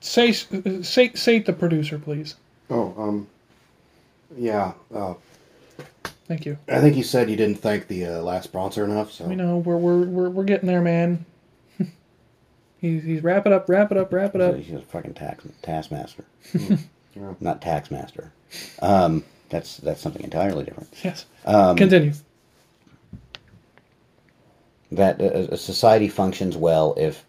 Say 0.00 0.30
uh, 0.30 0.82
say 0.82 1.12
say 1.14 1.38
the 1.40 1.52
producer, 1.52 1.98
please. 1.98 2.36
oh, 2.70 2.94
um, 2.96 3.28
yeah, 4.36 4.72
uh, 4.94 5.14
Thank 6.26 6.46
you. 6.46 6.56
I 6.68 6.80
think 6.80 6.96
you 6.96 7.02
said 7.02 7.28
you 7.28 7.36
didn't 7.36 7.56
thank 7.58 7.88
the 7.88 8.06
uh, 8.06 8.22
last 8.22 8.44
sponsor 8.44 8.84
enough, 8.84 9.10
so. 9.12 9.28
You 9.28 9.36
know 9.36 9.58
we're 9.58 9.76
we're 9.76 10.04
we're, 10.04 10.30
we're 10.30 10.44
getting 10.44 10.68
there, 10.68 10.80
man. 10.80 11.26
he's 12.80 13.02
he's 13.02 13.22
wrap 13.22 13.46
it 13.46 13.52
up, 13.52 13.68
wrap 13.68 13.90
it 13.90 13.98
up, 13.98 14.12
wrap 14.12 14.34
it 14.34 14.40
up. 14.40 14.56
he's 14.56 14.72
a 14.74 14.80
fucking 14.82 15.14
tax 15.14 15.44
taskmaster, 15.62 16.24
Yeah. 16.54 17.34
not 17.40 17.60
taxmaster. 17.60 18.32
Um, 18.80 19.24
that's 19.48 19.78
that's 19.78 20.00
something 20.00 20.22
entirely 20.22 20.64
different. 20.64 20.88
Yes. 21.02 21.26
Um, 21.44 21.76
Continue. 21.76 22.12
that 24.92 25.20
a, 25.20 25.54
a 25.54 25.56
society 25.56 26.08
functions 26.08 26.56
well 26.56 26.94
if 26.96 27.24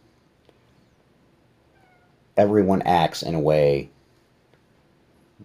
everyone 2.37 2.81
acts 2.83 3.23
in 3.23 3.35
a 3.35 3.39
way 3.39 3.89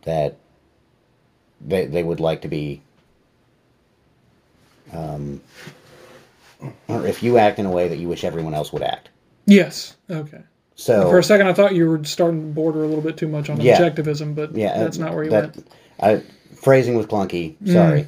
that 0.03 0.37
they 1.61 1.87
they 1.87 2.03
would 2.03 2.21
like 2.21 2.43
to 2.43 2.49
be. 2.49 2.83
Um, 4.93 5.41
or 6.89 7.07
if 7.07 7.23
you 7.23 7.39
act 7.39 7.59
in 7.59 7.67
a 7.67 7.71
way 7.71 7.89
that 7.89 7.99
you 7.99 8.09
wish 8.09 8.25
everyone 8.25 8.55
else 8.55 8.73
would 8.73 8.83
act. 8.83 9.09
Yes. 9.47 9.97
Okay. 10.11 10.41
So 10.77 11.09
For 11.11 11.19
a 11.19 11.25
second, 11.25 11.47
I 11.49 11.53
thought 11.55 11.75
you 11.75 11.89
were 11.89 12.05
starting 12.05 12.41
to 12.41 12.47
border 12.55 12.85
a 12.85 12.87
little 12.87 13.03
bit 13.03 13.17
too 13.17 13.29
much 13.29 13.49
on 13.51 13.61
Yeah. 13.61 13.79
objectivism, 13.79 14.35
but 14.35 14.55
yeah, 14.55 14.79
that's 14.79 14.99
uh, 14.99 15.05
not 15.05 15.15
where 15.15 15.25
you 15.25 15.31
that- 15.31 15.57
went. 15.57 15.69
I, 16.01 16.23
phrasing 16.55 16.95
was 16.97 17.07
clunky. 17.07 17.57
Mm. 17.65 17.73
Sorry. 17.73 18.07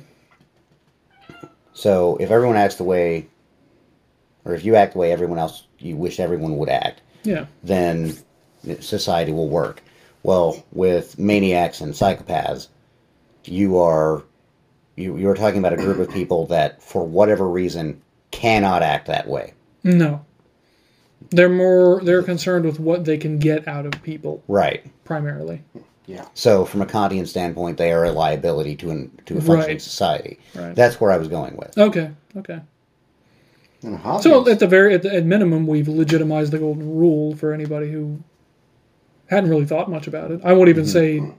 So 1.73 2.17
if 2.21 2.31
everyone 2.31 2.57
acts 2.57 2.75
the 2.77 2.85
way, 2.85 3.27
or 4.45 4.55
if 4.55 4.65
you 4.65 4.75
act 4.77 4.93
the 4.93 4.99
way 4.99 5.13
everyone 5.13 5.39
else 5.39 5.65
you 5.79 5.97
wish 5.97 6.21
everyone 6.21 6.59
would 6.59 6.69
act, 6.69 7.01
Yeah. 7.25 7.47
then 7.63 8.17
society 8.81 9.33
will 9.33 9.49
work. 9.49 9.83
Well, 10.23 10.65
with 10.73 11.19
maniacs 11.19 11.81
and 11.81 11.93
psychopaths, 11.95 12.69
you 13.45 13.79
are 13.79 14.23
you 14.97 15.17
you're 15.17 15.35
talking 15.35 15.59
about 15.59 15.73
a 15.73 15.77
group 15.77 15.99
of 15.99 16.11
people 16.13 16.47
that, 16.47 16.83
for 16.83 17.05
whatever 17.07 17.49
reason, 17.49 18.01
cannot 18.31 18.83
act 18.83 19.07
that 19.07 19.29
way. 19.29 19.55
No. 19.85 20.25
They're 21.31 21.49
more 21.49 22.01
they're 22.03 22.23
concerned 22.23 22.65
with 22.65 22.79
what 22.81 23.05
they 23.05 23.17
can 23.17 23.39
get 23.39 23.67
out 23.69 23.87
of 23.87 23.93
people 24.03 24.43
Right. 24.49 24.85
primarily. 25.05 25.63
Yeah. 26.07 26.25
So, 26.35 26.65
from 26.65 26.81
a 26.81 26.87
Kantian 26.87 27.27
standpoint, 27.27 27.77
they 27.77 27.93
are 27.93 28.05
a 28.05 28.13
liability 28.13 28.77
to 28.77 28.91
an, 28.91 29.11
to 29.27 29.37
a 29.37 29.41
functioning 29.41 29.75
Right. 29.77 29.83
society. 29.83 30.39
Right. 30.55 30.75
That's 30.75 31.01
where 31.01 31.11
I 31.13 31.19
was 31.19 31.29
going 31.29 31.55
with. 31.57 31.77
Okay. 31.77 32.11
Okay. 32.37 32.61
And 33.83 34.01
So 34.23 34.49
at 34.49 34.59
the 34.59 34.67
very 34.67 34.95
at, 34.95 35.03
the, 35.03 35.15
at 35.15 35.25
minimum, 35.25 35.67
we've 35.67 35.87
legitimized 35.87 36.53
the 36.53 36.59
golden 36.59 36.97
rule 36.97 37.37
for 37.37 37.53
anybody 37.53 37.91
who 37.93 38.19
hadn't 39.29 39.51
really 39.51 39.67
thought 39.67 39.91
much 39.91 40.07
about 40.07 40.31
it. 40.31 40.41
I 40.45 40.53
won't 40.53 40.69
even 40.69 40.85
mm-hmm. 40.85 41.29
say 41.31 41.33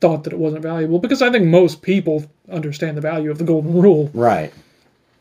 thought 0.00 0.24
that 0.24 0.32
it 0.32 0.38
wasn't 0.38 0.62
valuable 0.62 0.98
because 0.98 1.22
I 1.22 1.30
think 1.30 1.46
most 1.46 1.82
people 1.82 2.24
understand 2.50 2.96
the 2.96 3.02
value 3.02 3.30
of 3.30 3.38
the 3.38 3.44
golden 3.44 3.80
rule, 3.80 4.10
Right. 4.14 4.52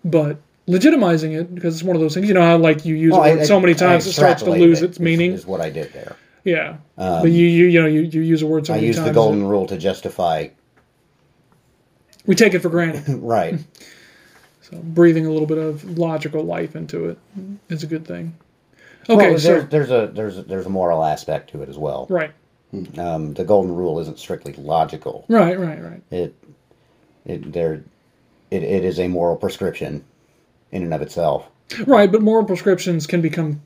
but 0.05 0.37
legitimizing 0.67 1.37
it 1.37 1.53
because 1.53 1.75
it's 1.75 1.83
one 1.83 1.95
of 1.95 2.01
those 2.01 2.13
things. 2.13 2.27
You 2.27 2.33
know 2.33 2.41
how 2.41 2.57
like 2.57 2.85
you 2.85 2.95
use 2.95 3.11
Well, 3.11 3.23
a 3.23 3.31
word 3.31 3.39
I- 3.39 3.45
so 3.45 3.59
many 3.59 3.73
times 3.73 4.07
it 4.07 4.13
starts 4.13 4.43
to 4.43 4.51
lose 4.51 4.81
its 4.81 4.99
meaning. 4.99 5.33
Is 5.33 5.45
what 5.45 5.61
I 5.61 5.69
did 5.69 5.91
there. 5.93 6.15
yeah, 6.43 6.77
um, 6.97 7.21
but 7.21 7.31
you, 7.31 7.45
you 7.45 7.65
you 7.67 7.81
know 7.81 7.87
you, 7.87 8.01
you 8.01 8.21
use 8.21 8.41
a 8.41 8.47
word 8.47 8.67
so 8.67 8.73
I 8.73 8.79
times 8.79 9.01
the 9.01 9.11
golden 9.11 9.45
rule 9.45 9.65
to 9.67 9.77
justify. 9.77 10.47
we 12.25 12.35
take 12.35 12.53
it 12.53 12.59
for 12.59 12.69
granted. 12.69 13.03
Right. 13.21 13.59
so 14.61 14.77
breathing 14.77 15.25
a 15.25 15.31
little 15.31 15.47
bit 15.47 15.57
of 15.57 15.97
logical 15.97 16.43
life 16.43 16.75
into 16.75 17.09
it 17.09 17.17
is 17.69 17.83
a 17.83 17.87
good 17.87 18.05
thing. 18.05 18.35
Okay, 19.09 19.31
well, 19.31 19.39
so 19.39 19.47
there's, 19.61 19.69
there's 19.69 19.91
a 19.91 20.11
there's 20.13 20.37
a, 20.37 20.43
there's 20.43 20.65
a 20.65 20.69
moral 20.69 21.03
aspect 21.03 21.49
to 21.51 21.61
it 21.63 21.69
as 21.69 21.77
well. 21.77 22.05
right, 22.09 22.31
Um, 22.97 23.33
the 23.33 23.43
golden 23.43 23.75
rule 23.75 23.99
isn't 23.99 24.19
strictly 24.19 24.53
logical. 24.53 25.25
right, 25.27 25.59
right, 25.59 25.81
right. 25.83 26.01
It 26.11 26.35
it 27.25 27.51
there 27.51 27.83
it, 28.51 28.63
it 28.63 28.83
is 28.85 28.99
a 28.99 29.07
moral 29.07 29.35
prescription 29.35 30.03
in 30.71 30.83
and 30.83 30.93
of 30.93 31.01
itself. 31.01 31.47
Right, 31.85 32.11
but 32.11 32.21
moral 32.21 32.45
prescriptions 32.45 33.07
can 33.07 33.21
become 33.21 33.61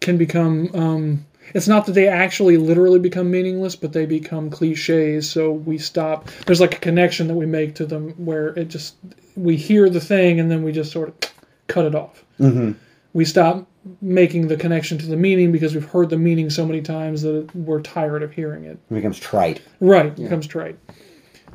can 0.00 0.16
become 0.16 0.70
um 0.74 1.26
it's 1.54 1.68
not 1.68 1.84
that 1.86 1.92
they 1.92 2.08
actually 2.08 2.56
literally 2.56 2.98
become 2.98 3.30
meaningless, 3.30 3.76
but 3.76 3.92
they 3.92 4.06
become 4.06 4.48
cliches, 4.48 5.28
so 5.28 5.52
we 5.52 5.76
stop. 5.76 6.30
There's 6.46 6.60
like 6.60 6.74
a 6.74 6.80
connection 6.80 7.26
that 7.28 7.34
we 7.34 7.44
make 7.46 7.74
to 7.76 7.86
them 7.86 8.10
where 8.12 8.48
it 8.48 8.68
just 8.68 8.94
we 9.36 9.56
hear 9.56 9.90
the 9.90 10.00
thing 10.00 10.40
and 10.40 10.50
then 10.50 10.62
we 10.62 10.72
just 10.72 10.92
sort 10.92 11.08
of 11.08 11.32
cut 11.66 11.84
it 11.84 11.94
off. 11.94 12.24
Mm-hmm. 12.40 12.72
We 13.12 13.24
stop 13.24 13.66
making 14.00 14.48
the 14.48 14.56
connection 14.56 14.98
to 14.98 15.06
the 15.06 15.16
meaning 15.16 15.52
because 15.52 15.74
we've 15.74 15.84
heard 15.84 16.10
the 16.10 16.18
meaning 16.18 16.50
so 16.50 16.64
many 16.64 16.80
times 16.80 17.22
that 17.22 17.54
we're 17.54 17.82
tired 17.82 18.22
of 18.22 18.32
hearing 18.32 18.64
it. 18.64 18.78
It 18.90 18.94
becomes 18.94 19.18
trite. 19.18 19.60
Right, 19.80 20.06
it 20.06 20.16
becomes 20.16 20.46
trite. 20.46 20.78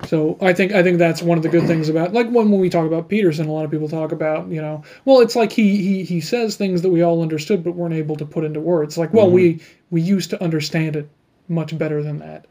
So 0.08 0.38
I 0.42 0.54
think 0.54 0.72
I 0.72 0.82
think 0.82 0.98
that's 0.98 1.22
one 1.22 1.38
of 1.38 1.44
the 1.44 1.50
good 1.50 1.68
things 1.68 1.90
about 1.90 2.14
like 2.14 2.28
when 2.30 2.52
when 2.52 2.62
we 2.62 2.70
talk 2.70 2.86
about 2.86 3.10
Peterson, 3.10 3.48
a 3.48 3.52
lot 3.52 3.66
of 3.66 3.72
people 3.72 3.90
talk 3.90 4.12
about 4.12 4.48
you 4.50 4.62
know 4.62 4.84
well 5.06 5.20
it's 5.20 5.36
like 5.36 5.52
he 5.52 5.78
he 5.78 6.04
he 6.04 6.22
says 6.22 6.56
things 6.56 6.82
that 6.84 6.90
we 6.90 7.02
all 7.02 7.22
understood 7.22 7.64
but 7.64 7.76
weren't 7.76 7.94
able 7.94 8.16
to 8.16 8.26
put 8.26 8.44
into 8.44 8.60
words. 8.60 8.98
Like 8.98 9.14
well 9.14 9.30
we 9.30 9.56
mm-hmm. 9.56 9.66
we 9.90 10.02
used 10.02 10.30
to 10.30 10.42
understand 10.42 10.96
it 10.96 11.10
much 11.50 11.78
better 11.78 12.02
than 12.02 12.20
that, 12.20 12.46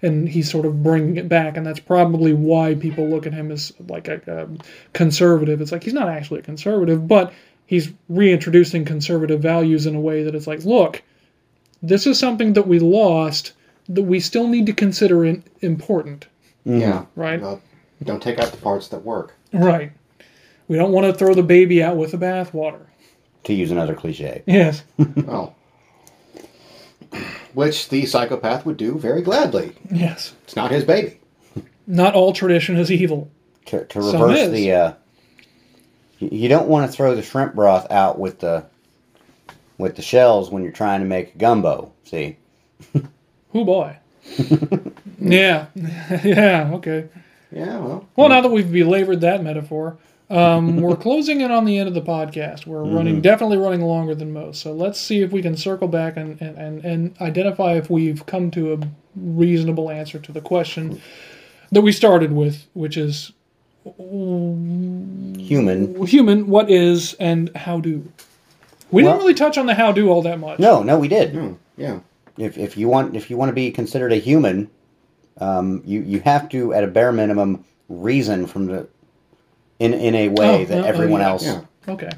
and 0.00 0.28
he's 0.28 0.50
sort 0.50 0.64
of 0.64 0.82
bringing 0.82 1.16
it 1.16 1.28
back, 1.28 1.56
and 1.56 1.66
that's 1.66 1.80
probably 1.80 2.32
why 2.32 2.74
people 2.74 3.08
look 3.08 3.26
at 3.26 3.34
him 3.34 3.50
as 3.50 3.72
like 3.88 4.08
a, 4.08 4.20
a 4.26 4.92
conservative. 4.94 5.60
It's 5.60 5.72
like 5.72 5.84
he's 5.84 5.92
not 5.92 6.08
actually 6.08 6.40
a 6.40 6.44
conservative, 6.44 7.06
but 7.06 7.32
he's 7.66 7.90
reintroducing 8.08 8.84
conservative 8.84 9.40
values 9.40 9.86
in 9.86 9.94
a 9.94 10.00
way 10.00 10.22
that 10.22 10.34
it's 10.34 10.46
like 10.46 10.64
look, 10.64 11.02
this 11.82 12.06
is 12.06 12.18
something 12.18 12.52
that 12.54 12.66
we 12.66 12.78
lost 12.78 13.52
that 13.88 14.02
we 14.02 14.18
still 14.20 14.48
need 14.48 14.66
to 14.66 14.72
consider 14.72 15.24
in, 15.24 15.44
important. 15.60 16.26
yeah, 16.64 17.04
Right. 17.14 17.42
Uh, 17.42 17.56
don't 18.04 18.22
take 18.22 18.38
out 18.38 18.50
the 18.50 18.56
parts 18.58 18.88
that 18.88 19.04
work. 19.04 19.34
Right. 19.52 19.92
We 20.68 20.76
don't 20.76 20.92
want 20.92 21.06
to 21.06 21.12
throw 21.14 21.34
the 21.34 21.42
baby 21.42 21.82
out 21.82 21.96
with 21.96 22.10
the 22.10 22.18
bathwater. 22.18 22.80
To 23.44 23.54
use 23.54 23.70
another 23.70 23.94
cliche. 23.94 24.42
Yes. 24.46 24.82
Well, 25.16 25.54
which 27.54 27.88
the 27.88 28.04
psychopath 28.04 28.66
would 28.66 28.76
do 28.76 28.98
very 28.98 29.22
gladly. 29.22 29.72
yes. 29.90 30.34
It's 30.44 30.56
not 30.56 30.70
his 30.70 30.84
baby. 30.84 31.18
Not 31.86 32.14
all 32.14 32.32
tradition 32.32 32.76
is 32.76 32.90
evil. 32.90 33.30
To, 33.66 33.84
to 33.84 34.00
reverse 34.00 34.48
the 34.50 34.72
uh, 34.72 34.92
you, 36.18 36.48
don't 36.48 36.68
want 36.68 36.90
to 36.90 36.96
throw 36.96 37.14
the 37.14 37.22
shrimp 37.22 37.54
broth 37.54 37.90
out 37.90 38.18
with 38.18 38.40
the 38.40 38.66
with 39.78 39.96
the 39.96 40.02
shells 40.02 40.50
when 40.50 40.62
you're 40.62 40.72
trying 40.72 41.00
to 41.00 41.06
make 41.06 41.34
a 41.34 41.38
gumbo. 41.38 41.92
See. 42.04 42.36
Who 43.52 43.64
boy? 43.64 43.98
yeah. 45.18 45.66
yeah. 46.24 46.70
Okay. 46.74 47.08
Yeah, 47.52 47.78
well, 47.78 48.08
Well, 48.16 48.28
now 48.28 48.40
that 48.40 48.50
we've 48.50 48.70
belabored 48.70 49.20
that 49.20 49.42
metaphor, 49.42 49.98
um, 50.28 50.80
we're 50.80 50.96
closing 50.96 51.40
in 51.40 51.52
on 51.52 51.64
the 51.64 51.78
end 51.78 51.88
of 51.88 51.94
the 51.94 52.02
podcast. 52.02 52.66
We're 52.66 52.82
running, 52.82 53.20
definitely 53.20 53.58
running 53.58 53.82
longer 53.82 54.14
than 54.14 54.32
most. 54.32 54.60
So 54.60 54.72
let's 54.72 55.00
see 55.00 55.22
if 55.22 55.30
we 55.30 55.40
can 55.40 55.56
circle 55.56 55.86
back 55.86 56.16
and, 56.16 56.40
and, 56.40 56.58
and, 56.58 56.84
and 56.84 57.16
identify 57.20 57.74
if 57.74 57.88
we've 57.88 58.26
come 58.26 58.50
to 58.52 58.72
a 58.74 58.78
reasonable 59.14 59.90
answer 59.90 60.18
to 60.18 60.32
the 60.32 60.40
question 60.40 61.00
that 61.70 61.82
we 61.82 61.92
started 61.92 62.32
with, 62.32 62.66
which 62.74 62.96
is 62.96 63.32
Human. 65.38 66.06
human, 66.06 66.48
what 66.48 66.70
is 66.70 67.14
and 67.20 67.50
how 67.56 67.80
do. 67.80 68.04
We 68.90 69.02
Well- 69.02 69.12
didn't 69.12 69.22
really 69.22 69.34
touch 69.34 69.58
on 69.58 69.66
the 69.66 69.74
how 69.74 69.92
do 69.92 70.08
all 70.10 70.22
that 70.22 70.38
much. 70.40 70.58
No, 70.58 70.82
no, 70.82 70.98
we 70.98 71.08
did. 71.08 71.56
yeah. 71.76 72.00
If 72.38 72.58
if 72.58 72.76
you 72.76 72.88
want 72.88 73.16
if 73.16 73.30
you 73.30 73.36
want 73.36 73.48
to 73.48 73.54
be 73.54 73.70
considered 73.70 74.12
a 74.12 74.16
human, 74.16 74.68
um, 75.40 75.82
you 75.86 76.00
you 76.02 76.20
have 76.20 76.48
to 76.50 76.74
at 76.74 76.84
a 76.84 76.86
bare 76.86 77.12
minimum 77.12 77.64
reason 77.88 78.46
from 78.46 78.66
the 78.66 78.86
in 79.78 79.94
in 79.94 80.14
a 80.14 80.28
way 80.28 80.62
Oh, 80.62 80.64
that 80.66 80.78
uh, 80.78 80.82
oh, 80.82 80.84
everyone 80.88 81.20
yeah. 81.20 81.28
else 81.28 81.44
Yeah. 81.46 81.60
Okay. 81.88 82.10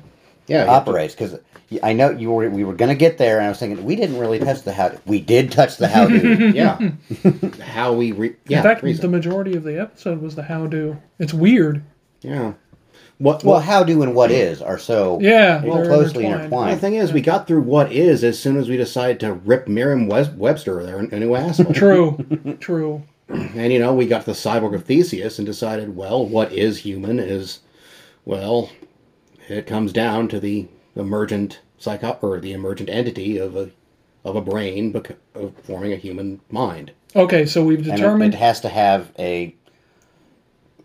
Yeah. 0.48 0.64
you 0.64 0.70
operates. 0.70 1.14
Because 1.14 1.38
I 1.82 1.92
know 1.92 2.10
you 2.10 2.30
were 2.30 2.48
we 2.50 2.64
were 2.64 2.74
going 2.74 2.88
to 2.90 2.94
get 2.96 3.18
there, 3.18 3.36
and 3.38 3.46
I 3.46 3.48
was 3.50 3.58
thinking 3.58 3.84
we 3.84 3.94
didn't 3.96 4.18
really 4.18 4.38
touch 4.38 4.62
the 4.62 4.72
how. 4.72 4.92
We 5.06 5.20
did 5.20 5.52
touch 5.52 5.76
the 5.76 5.88
how 5.88 6.06
do. 6.06 6.50
Yeah. 6.54 6.78
How 7.62 7.92
we 7.92 8.12
re- 8.12 8.36
yeah, 8.46 8.58
In 8.58 8.62
fact, 8.64 8.82
reason. 8.82 9.02
the 9.02 9.08
majority 9.16 9.54
of 9.56 9.62
the 9.64 9.78
episode 9.80 10.20
was 10.22 10.34
the 10.34 10.42
how 10.42 10.66
do. 10.66 10.96
It's 11.18 11.34
weird. 11.34 11.82
yeah. 12.22 12.54
What 13.18 13.42
well, 13.42 13.54
well, 13.54 13.60
how 13.60 13.82
do 13.82 14.02
and 14.04 14.14
what 14.14 14.30
is 14.30 14.62
are 14.62 14.78
so 14.78 15.18
Yeah, 15.20 15.64
well, 15.64 15.84
closely 15.84 16.24
intertwined. 16.24 16.44
intertwined. 16.44 16.76
the 16.76 16.80
thing 16.80 16.94
is, 16.94 17.12
we 17.12 17.20
got 17.20 17.48
through 17.48 17.62
what 17.62 17.90
is 17.90 18.22
as 18.22 18.38
soon 18.38 18.56
as 18.56 18.68
we 18.68 18.76
decided 18.76 19.18
to 19.20 19.32
rip 19.32 19.66
Merriam 19.66 20.06
Webster 20.06 20.84
there 20.84 20.98
a 21.00 21.18
new 21.18 21.34
asshole. 21.34 21.72
True. 21.74 22.56
True. 22.60 23.02
And 23.28 23.72
you 23.72 23.80
know, 23.80 23.92
we 23.92 24.06
got 24.06 24.24
the 24.24 24.32
cyborg 24.32 24.74
of 24.76 24.84
Theseus 24.84 25.38
and 25.40 25.44
decided, 25.46 25.96
well, 25.96 26.24
what 26.24 26.52
is 26.52 26.78
human 26.78 27.18
is, 27.18 27.58
well, 28.24 28.70
it 29.50 29.66
comes 29.66 29.92
down 29.92 30.28
to 30.28 30.40
the 30.40 30.68
emergent 30.96 31.60
psycho 31.78 32.18
or 32.22 32.40
the 32.40 32.52
emergent 32.52 32.88
entity 32.88 33.38
of 33.38 33.56
a 33.56 33.70
of 34.24 34.36
a 34.36 34.40
brain 34.40 34.92
bec- 34.92 35.16
of 35.34 35.54
forming 35.62 35.92
a 35.92 35.96
human 35.96 36.40
mind. 36.50 36.92
Okay, 37.16 37.46
so 37.46 37.64
we've 37.64 37.78
and 37.78 37.88
it, 37.88 37.96
determined. 37.96 38.34
it 38.34 38.36
has 38.36 38.60
to 38.60 38.68
have 38.68 39.10
a 39.18 39.54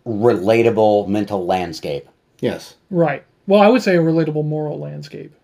relatable 0.06 1.08
mental 1.08 1.44
landscape. 1.44 2.08
Yes, 2.40 2.76
right. 2.90 3.24
Well, 3.46 3.60
I 3.60 3.68
would 3.68 3.82
say 3.82 3.96
a 3.96 4.00
relatable 4.00 4.44
moral 4.44 4.78
landscape. 4.78 5.34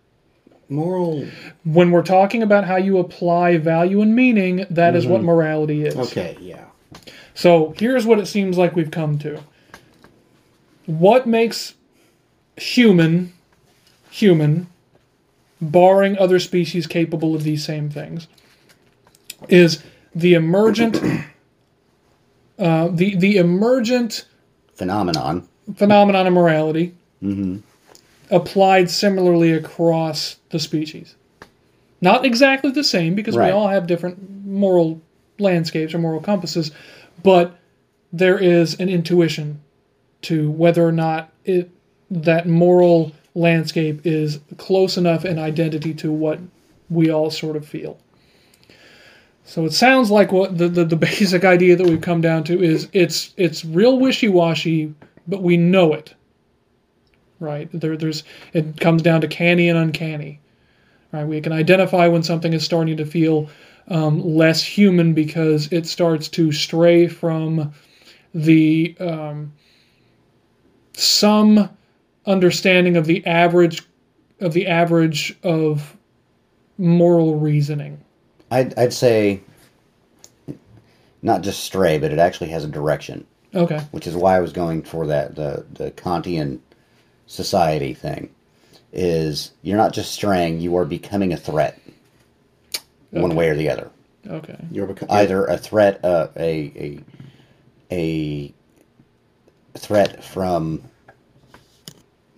moral. 0.69 1.27
When 1.65 1.91
we're 1.91 2.03
talking 2.03 2.43
about 2.43 2.65
how 2.65 2.77
you 2.77 2.99
apply 2.99 3.59
value 3.59 4.01
and 4.01 4.15
meaning, 4.15 4.65
that 4.71 4.97
is 4.97 5.07
what 5.07 5.19
mm-hmm. 5.19 5.27
morality 5.27 5.85
is. 5.85 5.97
Okay, 5.97 6.37
yeah, 6.41 6.65
So 7.35 7.75
here's 7.77 8.07
what 8.07 8.19
it 8.19 8.27
seems 8.27 8.57
like 8.57 8.75
we've 8.75 8.91
come 8.91 9.19
to. 9.19 9.43
What 10.87 11.27
makes 11.27 11.75
human 12.61 13.33
human, 14.11 14.67
barring 15.61 16.19
other 16.19 16.39
species 16.39 16.87
capable 16.87 17.35
of 17.35 17.45
these 17.45 17.65
same 17.65 17.89
things, 17.89 18.27
is 19.49 19.83
the 20.15 20.35
emergent 20.35 20.97
uh, 22.59 22.89
the 22.89 23.15
the 23.17 23.37
emergent 23.37 24.27
Phenomenon. 24.75 25.49
phenomenon 25.77 26.27
of 26.27 26.33
morality 26.33 26.95
mm-hmm. 27.23 27.59
applied 28.31 28.91
similarly 28.91 29.53
across 29.53 30.37
the 30.51 30.59
species. 30.59 31.15
Not 32.03 32.25
exactly 32.25 32.71
the 32.71 32.85
same 32.85 33.15
because 33.15 33.37
we 33.37 33.51
all 33.51 33.69
have 33.69 33.87
different 33.87 34.47
moral 34.47 35.03
landscapes 35.39 35.93
or 35.93 35.99
moral 35.99 36.21
compasses, 36.21 36.73
but 37.23 37.59
there 38.11 38.39
is 38.39 38.79
an 38.81 38.89
intuition 38.89 39.61
to 40.23 40.51
whether 40.51 40.87
or 40.87 40.93
not 40.93 41.31
it 41.45 41.71
that 42.11 42.49
moral 42.49 43.13
landscape 43.35 44.01
is 44.05 44.41
close 44.57 44.97
enough 44.97 45.25
in 45.25 45.39
identity 45.39 45.95
to 45.95 46.11
what 46.11 46.39
we 46.89 47.11
all 47.11 47.31
sort 47.31 47.57
of 47.57 47.67
feel. 47.67 47.99
So 49.45 49.65
it 49.65 49.73
sounds 49.73 50.11
like 50.11 50.33
what 50.33 50.59
the, 50.59 50.69
the, 50.69 50.85
the 50.85 50.97
basic 51.11 51.45
idea 51.45 51.77
that 51.77 51.87
we've 51.87 52.01
come 52.01 52.21
down 52.21 52.45
to 52.45 52.63
is 52.63 52.89
it's 52.93 53.33
it's 53.37 53.65
real 53.65 53.99
wishy 53.99 54.29
washy, 54.29 54.95
but 55.27 55.43
we 55.43 55.57
know 55.57 55.93
it. 55.93 56.15
Right? 57.39 57.69
There 57.73 57.97
there's 57.97 58.25
it 58.53 58.79
comes 58.81 59.03
down 59.03 59.23
to 59.23 59.29
canny 59.29 59.69
and 59.69 59.79
uncanny. 59.79 60.41
Right? 61.13 61.25
We 61.25 61.41
can 61.41 61.53
identify 61.53 62.09
when 62.09 62.23
something 62.23 62.53
is 62.53 62.65
starting 62.65 62.97
to 62.99 63.07
feel 63.07 63.49
um, 63.89 64.21
less 64.21 64.63
human 64.63 65.15
because 65.15 65.73
it 65.73 65.87
starts 65.87 66.29
to 66.29 66.53
stray 66.53 67.09
from 67.09 67.73
the 68.33 68.97
um, 69.01 69.53
some 70.93 71.71
understanding 72.27 72.97
of 72.97 73.07
the 73.07 73.25
average 73.27 73.83
of 74.41 74.53
the 74.55 74.67
average 74.67 75.37
of 75.43 75.97
moral 76.79 77.37
reasoning. 77.37 78.01
I'd, 78.51 78.77
I'd 78.79 78.93
say 78.93 79.41
not 81.23 81.43
just 81.43 81.63
stray, 81.65 81.99
but 81.99 82.13
it 82.13 82.19
actually 82.19 82.49
has 82.51 82.65
a 82.65 82.69
direction, 82.69 83.27
Okay. 83.55 83.81
which 83.91 84.07
is 84.07 84.17
why 84.17 84.37
I 84.37 84.41
was 84.41 84.53
going 84.53 84.83
for 84.83 85.07
that 85.07 85.37
the 85.37 85.65
the 85.73 85.91
Kantian 85.93 86.61
society 87.27 87.95
thing. 87.95 88.31
Is 88.93 89.53
you're 89.63 89.77
not 89.77 89.93
just 89.93 90.11
straying; 90.13 90.61
you 90.61 90.77
are 90.77 90.85
becoming 90.85 91.33
a 91.33 91.37
threat, 91.37 91.79
one 93.11 93.37
way 93.37 93.49
or 93.49 93.55
the 93.55 93.69
other. 93.71 93.89
Okay. 94.27 94.57
You're 94.73 94.87
become, 94.87 95.09
Either 95.11 95.45
a 95.45 95.57
threat, 95.57 96.05
uh, 96.05 96.29
a 96.37 97.01
a 97.91 98.55
a 99.75 99.79
threat 99.79 100.25
from 100.25 100.83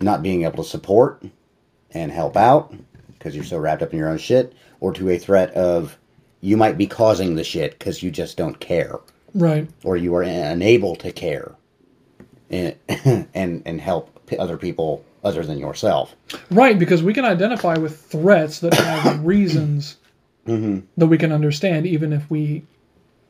not 0.03 0.23
being 0.23 0.43
able 0.43 0.63
to 0.63 0.69
support 0.69 1.23
and 1.91 2.11
help 2.11 2.35
out 2.35 2.73
because 3.07 3.35
you're 3.35 3.45
so 3.45 3.57
wrapped 3.57 3.81
up 3.81 3.93
in 3.93 3.99
your 3.99 4.09
own 4.09 4.17
shit, 4.17 4.53
or 4.79 4.91
to 4.93 5.09
a 5.09 5.17
threat 5.17 5.51
of 5.51 5.97
you 6.41 6.57
might 6.57 6.77
be 6.77 6.87
causing 6.87 7.35
the 7.35 7.43
shit 7.43 7.77
because 7.79 8.03
you 8.03 8.11
just 8.11 8.35
don't 8.35 8.59
care, 8.59 8.99
Right. 9.33 9.69
or 9.83 9.95
you 9.95 10.13
are 10.15 10.23
unable 10.23 10.95
to 10.97 11.11
care 11.11 11.55
and 12.49 12.75
and, 13.33 13.61
and 13.65 13.81
help 13.81 14.09
other 14.37 14.57
people 14.57 15.05
other 15.23 15.43
than 15.45 15.57
yourself. 15.57 16.15
Right, 16.51 16.77
because 16.77 17.01
we 17.01 17.13
can 17.13 17.23
identify 17.23 17.77
with 17.77 18.01
threats 18.01 18.59
that 18.59 18.73
have 18.73 19.25
reasons 19.25 19.97
mm-hmm. 20.45 20.85
that 20.97 21.07
we 21.07 21.17
can 21.17 21.31
understand, 21.31 21.85
even 21.87 22.11
if 22.11 22.29
we 22.29 22.65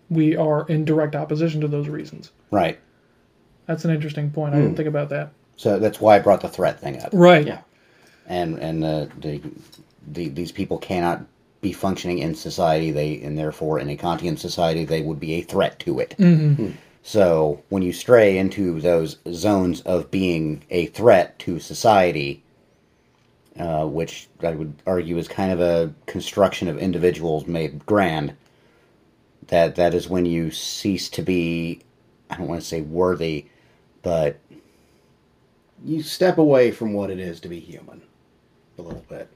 we 0.09 0.35
are 0.35 0.65
in 0.67 0.85
direct 0.85 1.15
opposition 1.15 1.61
to 1.61 1.67
those 1.67 1.87
reasons. 1.87 2.31
Right. 2.51 2.79
That's 3.65 3.85
an 3.85 3.91
interesting 3.91 4.31
point. 4.31 4.53
I 4.53 4.57
hmm. 4.57 4.63
didn't 4.63 4.77
think 4.77 4.89
about 4.89 5.09
that. 5.09 5.31
So 5.57 5.79
that's 5.79 6.01
why 6.01 6.15
I 6.15 6.19
brought 6.19 6.41
the 6.41 6.49
threat 6.49 6.79
thing 6.79 7.01
up. 7.01 7.09
Right. 7.13 7.45
Yeah. 7.45 7.61
and 8.27 8.57
and 8.59 8.83
the, 8.83 9.09
the 9.19 9.41
the 10.07 10.29
these 10.29 10.51
people 10.51 10.77
cannot 10.77 11.25
be 11.61 11.71
functioning 11.73 12.19
in 12.19 12.35
society. 12.35 12.91
They 12.91 13.21
and 13.21 13.37
therefore 13.37 13.79
in 13.79 13.89
a 13.89 13.95
Kantian 13.97 14.37
society 14.37 14.83
they 14.85 15.01
would 15.01 15.19
be 15.19 15.33
a 15.35 15.41
threat 15.41 15.79
to 15.79 15.99
it. 15.99 16.15
So 17.05 17.61
when 17.69 17.83
you 17.83 17.91
stray 17.93 18.37
into 18.37 18.79
those 18.79 19.17
zones 19.31 19.81
of 19.81 20.09
being 20.09 20.63
a 20.69 20.85
threat 20.87 21.37
to 21.39 21.59
society, 21.59 22.43
uh, 23.59 23.85
which 23.85 24.29
I 24.41 24.51
would 24.51 24.73
argue 24.87 25.17
is 25.17 25.27
kind 25.27 25.51
of 25.51 25.59
a 25.61 25.93
construction 26.05 26.67
of 26.69 26.77
individuals 26.77 27.45
made 27.45 27.85
grand, 27.85 28.35
that 29.47 29.75
that 29.75 29.93
is 29.93 30.07
when 30.09 30.25
you 30.25 30.49
cease 30.51 31.09
to 31.09 31.21
be. 31.21 31.81
I 32.29 32.37
don't 32.37 32.47
want 32.47 32.61
to 32.61 32.67
say 32.67 32.81
worthy, 32.81 33.45
but 34.01 34.39
you 35.83 36.01
step 36.01 36.37
away 36.37 36.71
from 36.71 36.93
what 36.93 37.09
it 37.09 37.19
is 37.19 37.39
to 37.41 37.49
be 37.49 37.59
human, 37.59 38.01
a 38.77 38.81
little 38.81 39.05
bit. 39.09 39.27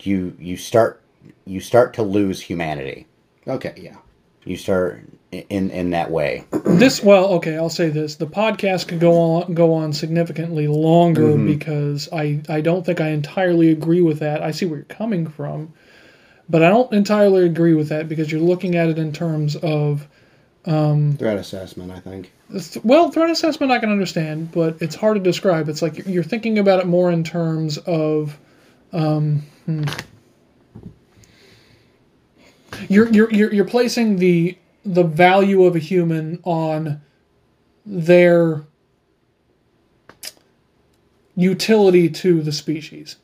you 0.00 0.36
you 0.38 0.56
start 0.56 1.02
you 1.44 1.60
start 1.60 1.94
to 1.94 2.02
lose 2.02 2.40
humanity. 2.40 3.06
Okay, 3.46 3.74
yeah. 3.76 3.96
You 4.44 4.56
start 4.56 5.02
in 5.32 5.70
in 5.70 5.90
that 5.90 6.10
way. 6.10 6.44
This 6.78 7.02
well, 7.02 7.26
okay, 7.34 7.56
I'll 7.56 7.70
say 7.70 7.88
this. 7.88 8.16
The 8.16 8.26
podcast 8.26 8.88
could 8.88 9.00
go 9.00 9.18
on 9.18 9.54
go 9.54 9.72
on 9.74 9.92
significantly 9.92 10.68
longer 10.68 11.22
mm-hmm. 11.22 11.46
because 11.46 12.08
I 12.12 12.40
I 12.48 12.60
don't 12.60 12.84
think 12.84 13.00
I 13.00 13.08
entirely 13.08 13.70
agree 13.70 14.00
with 14.00 14.20
that. 14.20 14.42
I 14.42 14.52
see 14.52 14.66
where 14.66 14.78
you're 14.78 14.84
coming 14.84 15.26
from, 15.26 15.72
but 16.48 16.62
I 16.62 16.68
don't 16.68 16.92
entirely 16.92 17.44
agree 17.44 17.74
with 17.74 17.88
that 17.88 18.08
because 18.08 18.30
you're 18.30 18.40
looking 18.40 18.76
at 18.76 18.88
it 18.88 18.98
in 18.98 19.12
terms 19.12 19.56
of 19.56 20.06
um, 20.66 21.16
Threat 21.16 21.36
assessment, 21.38 21.90
I 21.90 22.00
think. 22.00 22.32
Well, 22.82 23.10
threat 23.10 23.30
assessment 23.30 23.72
I 23.72 23.78
can 23.78 23.90
understand, 23.90 24.52
but 24.52 24.80
it's 24.80 24.94
hard 24.94 25.16
to 25.16 25.22
describe. 25.22 25.68
It's 25.68 25.82
like 25.82 25.98
you're- 25.98 26.12
you're 26.12 26.22
thinking 26.22 26.58
about 26.58 26.80
it 26.80 26.86
more 26.86 27.10
in 27.10 27.22
terms 27.22 27.76
of, 27.78 28.38
um, 28.92 29.42
hmm. 29.66 29.84
you're, 32.88 33.08
you're 33.10 33.30
you're 33.32 33.52
you're 33.52 33.64
placing 33.66 34.16
the 34.16 34.56
the 34.84 35.02
value 35.02 35.64
of 35.64 35.76
a 35.76 35.78
human 35.78 36.40
on 36.44 37.02
their 37.84 38.64
utility 41.36 42.08
to 42.08 42.42
the 42.42 42.52
species. 42.52 43.16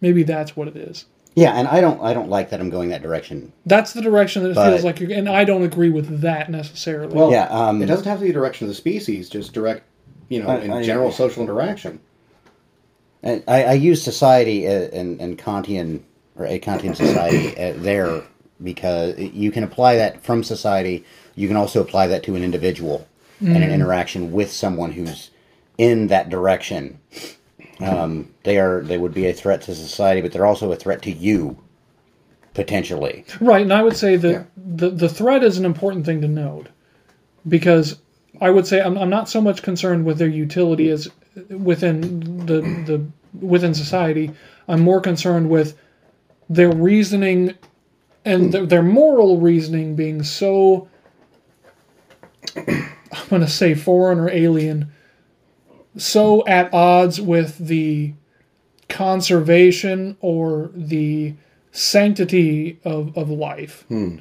Maybe 0.00 0.22
that's 0.22 0.56
what 0.56 0.68
it 0.68 0.76
is. 0.76 1.04
Yeah, 1.38 1.52
and 1.54 1.68
I 1.68 1.80
don't 1.80 2.00
I 2.02 2.12
don't 2.14 2.28
like 2.28 2.50
that 2.50 2.60
I'm 2.60 2.70
going 2.70 2.88
that 2.90 3.02
direction. 3.02 3.52
That's 3.66 3.92
the 3.92 4.02
direction 4.02 4.42
that 4.42 4.50
it 4.50 4.54
But- 4.56 4.70
feels 4.70 4.84
like 4.84 5.00
you're, 5.00 5.12
and 5.12 5.28
I 5.28 5.44
don't 5.44 5.62
agree 5.62 5.90
with 5.90 6.20
that 6.22 6.50
necessarily. 6.50 7.14
Well, 7.14 7.30
Yeah, 7.30 7.46
um, 7.50 7.82
it 7.82 7.86
doesn't 7.86 8.06
have 8.06 8.18
to 8.18 8.22
be 8.22 8.28
the 8.28 8.34
direction 8.34 8.64
of 8.66 8.68
the 8.70 8.74
species, 8.74 9.28
just 9.28 9.52
direct, 9.52 9.82
you 10.28 10.42
know, 10.42 10.48
I- 10.48 10.58
in 10.60 10.72
I- 10.72 10.82
general 10.82 11.12
social 11.12 11.42
interaction. 11.42 12.00
And 13.22 13.42
I, 13.48 13.64
I 13.64 13.72
use 13.72 14.02
society 14.02 14.66
uh, 14.66 14.88
and 14.92 15.20
and 15.20 15.38
Kantian 15.38 16.00
or 16.36 16.46
a 16.46 16.58
Kantian 16.60 16.94
society 16.96 17.56
uh, 17.60 17.74
there 17.76 18.22
because 18.62 19.18
you 19.18 19.50
can 19.50 19.62
apply 19.64 19.96
that 19.96 20.22
from 20.22 20.42
society. 20.44 21.04
You 21.34 21.48
can 21.48 21.56
also 21.56 21.80
apply 21.80 22.08
that 22.08 22.22
to 22.24 22.34
an 22.36 22.42
individual 22.42 23.06
and 23.40 23.56
an 23.62 23.70
interaction 23.70 24.32
with 24.32 24.50
someone 24.50 24.90
who's 24.92 25.30
in 25.78 26.08
that 26.08 26.28
direction. 26.28 26.98
Um, 27.80 28.34
they 28.42 28.58
are 28.58 28.82
they 28.82 28.98
would 28.98 29.14
be 29.14 29.26
a 29.26 29.32
threat 29.32 29.62
to 29.62 29.74
society, 29.74 30.20
but 30.20 30.32
they're 30.32 30.46
also 30.46 30.72
a 30.72 30.76
threat 30.76 31.02
to 31.02 31.12
you 31.12 31.56
potentially. 32.54 33.24
Right, 33.40 33.62
and 33.62 33.72
I 33.72 33.82
would 33.82 33.96
say 33.96 34.16
that 34.16 34.30
Yeah. 34.32 34.42
the 34.56 34.90
the 34.90 35.08
threat 35.08 35.44
is 35.44 35.58
an 35.58 35.64
important 35.64 36.04
thing 36.04 36.20
to 36.22 36.28
note 36.28 36.68
because 37.46 37.98
I 38.40 38.50
would 38.50 38.66
say 38.66 38.80
I'm, 38.80 38.98
I'm 38.98 39.10
not 39.10 39.28
so 39.28 39.40
much 39.40 39.62
concerned 39.62 40.04
with 40.04 40.18
their 40.18 40.28
utility 40.28 40.90
as 40.90 41.08
within 41.50 42.46
the 42.46 42.60
the 42.60 43.06
within 43.46 43.74
society. 43.74 44.32
I'm 44.66 44.80
more 44.80 45.00
concerned 45.00 45.48
with 45.48 45.76
their 46.50 46.70
reasoning 46.72 47.54
and 48.24 48.52
their, 48.52 48.66
their 48.66 48.82
moral 48.82 49.38
reasoning 49.38 49.94
being 49.94 50.22
so 50.24 50.88
I'm 52.56 53.28
going 53.30 53.42
to 53.42 53.48
say 53.48 53.74
foreign 53.74 54.18
or 54.18 54.28
alien, 54.30 54.92
so 55.98 56.46
at 56.46 56.72
odds 56.72 57.20
with 57.20 57.58
the 57.58 58.14
conservation 58.88 60.16
or 60.20 60.70
the 60.74 61.34
sanctity 61.72 62.78
of, 62.84 63.16
of 63.16 63.28
life, 63.28 63.84
hmm. 63.88 64.16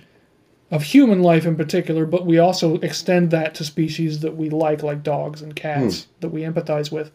of 0.72 0.84
human 0.84 1.22
life 1.22 1.46
in 1.46 1.56
particular, 1.56 2.06
but 2.06 2.26
we 2.26 2.38
also 2.38 2.76
extend 2.80 3.32
that 3.32 3.56
to 3.56 3.64
species 3.64 4.20
that 4.20 4.36
we 4.36 4.50
like, 4.50 4.84
like 4.84 5.04
dogs 5.04 5.42
and 5.42 5.56
cats, 5.56 6.04
hmm. 6.04 6.12
that 6.20 6.30
we 6.30 6.42
empathize 6.42 6.92
with. 6.92 7.12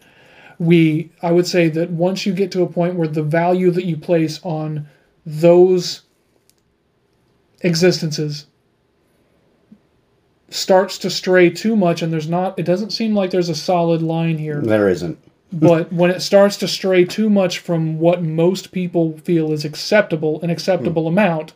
We, 0.58 1.10
I 1.22 1.32
would 1.32 1.46
say 1.46 1.68
that 1.70 1.90
once 1.90 2.24
you 2.24 2.32
get 2.32 2.52
to 2.52 2.62
a 2.62 2.68
point 2.68 2.94
where 2.94 3.08
the 3.08 3.22
value 3.22 3.70
that 3.72 3.84
you 3.84 3.96
place 3.96 4.40
on 4.42 4.88
those 5.26 6.02
existences 7.60 8.46
starts 10.54 10.98
to 10.98 11.10
stray 11.10 11.50
too 11.50 11.76
much, 11.76 12.02
and 12.02 12.12
there's 12.12 12.28
not, 12.28 12.58
it 12.58 12.64
doesn't 12.64 12.90
seem 12.90 13.14
like 13.14 13.30
there's 13.30 13.48
a 13.48 13.54
solid 13.54 14.02
line 14.02 14.38
here 14.38 14.60
There 14.60 14.88
isn't. 14.88 15.18
but 15.52 15.92
when 15.92 16.10
it 16.10 16.20
starts 16.20 16.56
to 16.58 16.68
stray 16.68 17.04
too 17.04 17.28
much 17.28 17.58
from 17.58 17.98
what 17.98 18.22
most 18.22 18.72
people 18.72 19.18
feel 19.18 19.52
is 19.52 19.64
acceptable, 19.64 20.40
an 20.42 20.50
acceptable 20.50 21.02
hmm. 21.02 21.18
amount, 21.18 21.52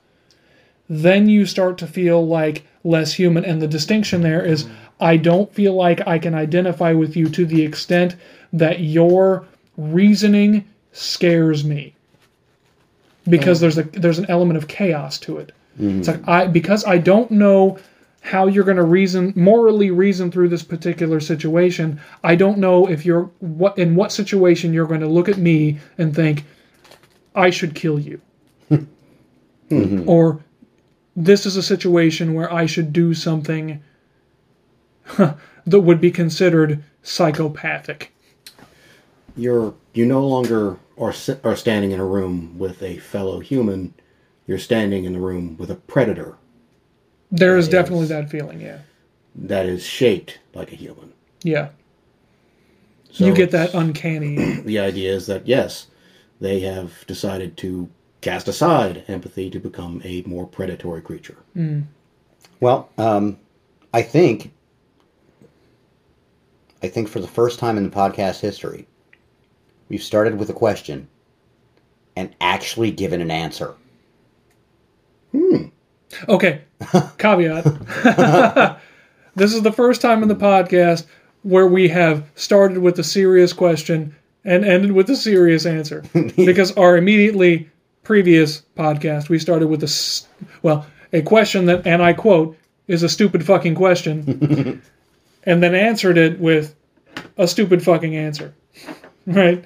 then 0.89 1.29
you 1.29 1.47
start 1.47 1.79
to 1.79 1.87
feel 1.87 2.27
like 2.27 2.65
less 2.85 3.15
human. 3.15 3.45
And 3.45 3.61
the 3.61 3.67
distinction 3.67 4.21
there 4.21 4.45
is 4.45 4.65
hmm. 4.65 4.73
I 5.01 5.17
don't 5.17 5.53
feel 5.53 5.75
like 5.75 6.07
I 6.07 6.19
can 6.19 6.35
identify 6.35 6.93
with 6.93 7.17
you 7.17 7.29
to 7.31 7.47
the 7.47 7.63
extent 7.63 8.17
that 8.53 8.81
your 8.81 9.47
reasoning 9.77 10.65
scares 10.93 11.65
me. 11.65 11.95
Because 13.29 13.59
oh. 13.59 13.63
there's 13.63 13.79
a 13.79 13.83
there's 13.83 14.19
an 14.19 14.27
element 14.29 14.57
of 14.57 14.69
chaos 14.69 15.19
to 15.21 15.39
it. 15.39 15.53
It's 15.79 16.07
hmm. 16.07 16.13
like 16.13 16.29
I 16.29 16.47
because 16.47 16.85
I 16.85 16.99
don't 16.99 17.31
know 17.31 17.79
how 18.27 18.47
you're 18.47 18.65
going 18.65 18.77
to 18.77 18.83
reason 18.83 19.33
morally 19.37 19.91
reason 19.91 20.31
through 20.31 20.49
this 20.49 20.63
particular 20.63 21.21
situation 21.21 22.01
i 22.25 22.35
don't 22.35 22.59
know 22.59 22.89
if 22.89 23.07
you're 23.07 23.31
what 23.39 23.77
in 23.79 23.95
what 23.95 24.13
situation 24.13 24.73
you're 24.73 24.87
going 24.87 25.01
to 25.01 25.07
look 25.07 25.29
at 25.29 25.39
me 25.39 25.79
and 25.99 26.15
think 26.15 26.45
i 27.35 27.51
should 27.51 27.75
kill 27.75 27.99
you 27.99 28.21
or 30.07 30.41
this 31.17 31.47
is 31.47 31.57
a 31.57 31.63
situation 31.63 32.35
where 32.35 32.53
I 32.53 32.67
should 32.67 32.93
do 32.93 33.15
something 33.15 33.83
that 35.17 35.81
would 35.81 36.01
be 36.01 36.11
considered 36.11 36.85
psychopathic. 37.03 38.13
You're 39.35 39.75
you 39.95 40.05
no 40.05 40.27
longer 40.27 40.79
are 40.99 41.15
are 41.43 41.57
standing 41.57 41.93
in 41.93 42.01
a 42.01 42.05
room 42.05 42.59
with 42.59 42.83
a 42.83 42.99
fellow 42.99 43.41
human. 43.41 43.95
You're 44.47 44.59
standing 44.59 45.05
in 45.05 45.15
the 45.15 45.19
room 45.19 45.57
with 45.57 45.71
a 45.71 45.75
predator 45.75 46.37
There 47.31 47.57
is 47.57 47.67
Yes. 47.67 47.73
definitely 47.73 48.07
that 48.07 48.31
feeling, 48.31 48.61
yeah. 48.61 48.79
that 49.35 49.67
is 49.67 49.83
shaped 49.85 50.39
like 50.55 50.73
a 50.73 50.77
human. 50.77 51.13
Yeah. 51.43 51.69
So 53.11 53.27
you 53.27 53.35
get 53.35 53.51
that 53.51 53.75
uncanny. 53.75 54.61
the 54.65 54.79
idea 54.79 55.13
is 55.13 55.27
that 55.27 55.47
yes, 55.47 55.87
they 56.41 56.61
have 56.61 57.05
decided 57.07 57.57
to 57.59 57.89
cast 58.21 58.49
aside 58.49 59.05
empathy 59.09 59.51
to 59.51 59.59
become 59.59 60.01
a 60.05 60.23
more 60.23 60.47
predatory 60.47 61.01
creature. 61.03 61.37
Well, 62.61 62.89
um, 62.99 63.39
I 63.93 64.03
think, 64.03 64.53
I 66.83 66.89
think 66.89 67.09
for 67.09 67.21
the 67.21 67.27
first 67.29 67.59
time 67.59 67.77
in 67.77 67.85
the 67.85 67.95
podcast 67.95 68.41
history, 68.41 68.87
we've 69.89 70.03
started 70.03 70.39
with 70.39 70.51
a 70.51 70.55
question 70.55 71.09
and 72.17 72.35
actually 72.41 72.91
given 72.91 73.21
an 73.21 73.31
answer. 73.31 73.75
Okay, 76.29 76.63
caveat. 77.19 77.65
this 79.35 79.55
is 79.55 79.63
the 79.63 79.73
first 79.73 80.01
time 80.01 80.23
in 80.23 80.29
the 80.29 80.35
podcast 80.35 81.07
where 81.43 81.67
we 81.67 81.89
have 81.89 82.29
started 82.35 82.79
with 82.79 82.99
a 82.99 83.05
serious 83.05 83.53
question 83.53 84.15
and 84.45 84.65
ended 84.65 84.93
with 84.93 85.11
a 85.11 85.17
serious 85.17 85.67
answer. 85.67 86.05
because 86.37 86.73
our 86.73 86.97
immediately 86.97 87.69
previous 88.03 88.63
podcast, 88.77 89.29
we 89.29 89.39
started 89.39 89.69
with 89.69 89.83
a 89.83 90.25
well, 90.63 90.87
a 91.13 91.23
question 91.23 91.67
that, 91.67 91.87
and 91.87 92.03
I 92.03 92.13
quote, 92.13 92.57
is 92.89 93.03
a 93.03 93.09
stupid 93.09 93.45
fucking 93.45 93.75
question, 93.75 94.83
and 95.45 95.63
then 95.63 95.75
answered 95.75 96.19
it 96.19 96.39
with 96.39 96.75
a 97.37 97.49
stupid 97.49 97.83
fucking 97.83 98.17
answer. 98.17 98.55
Right? 99.27 99.65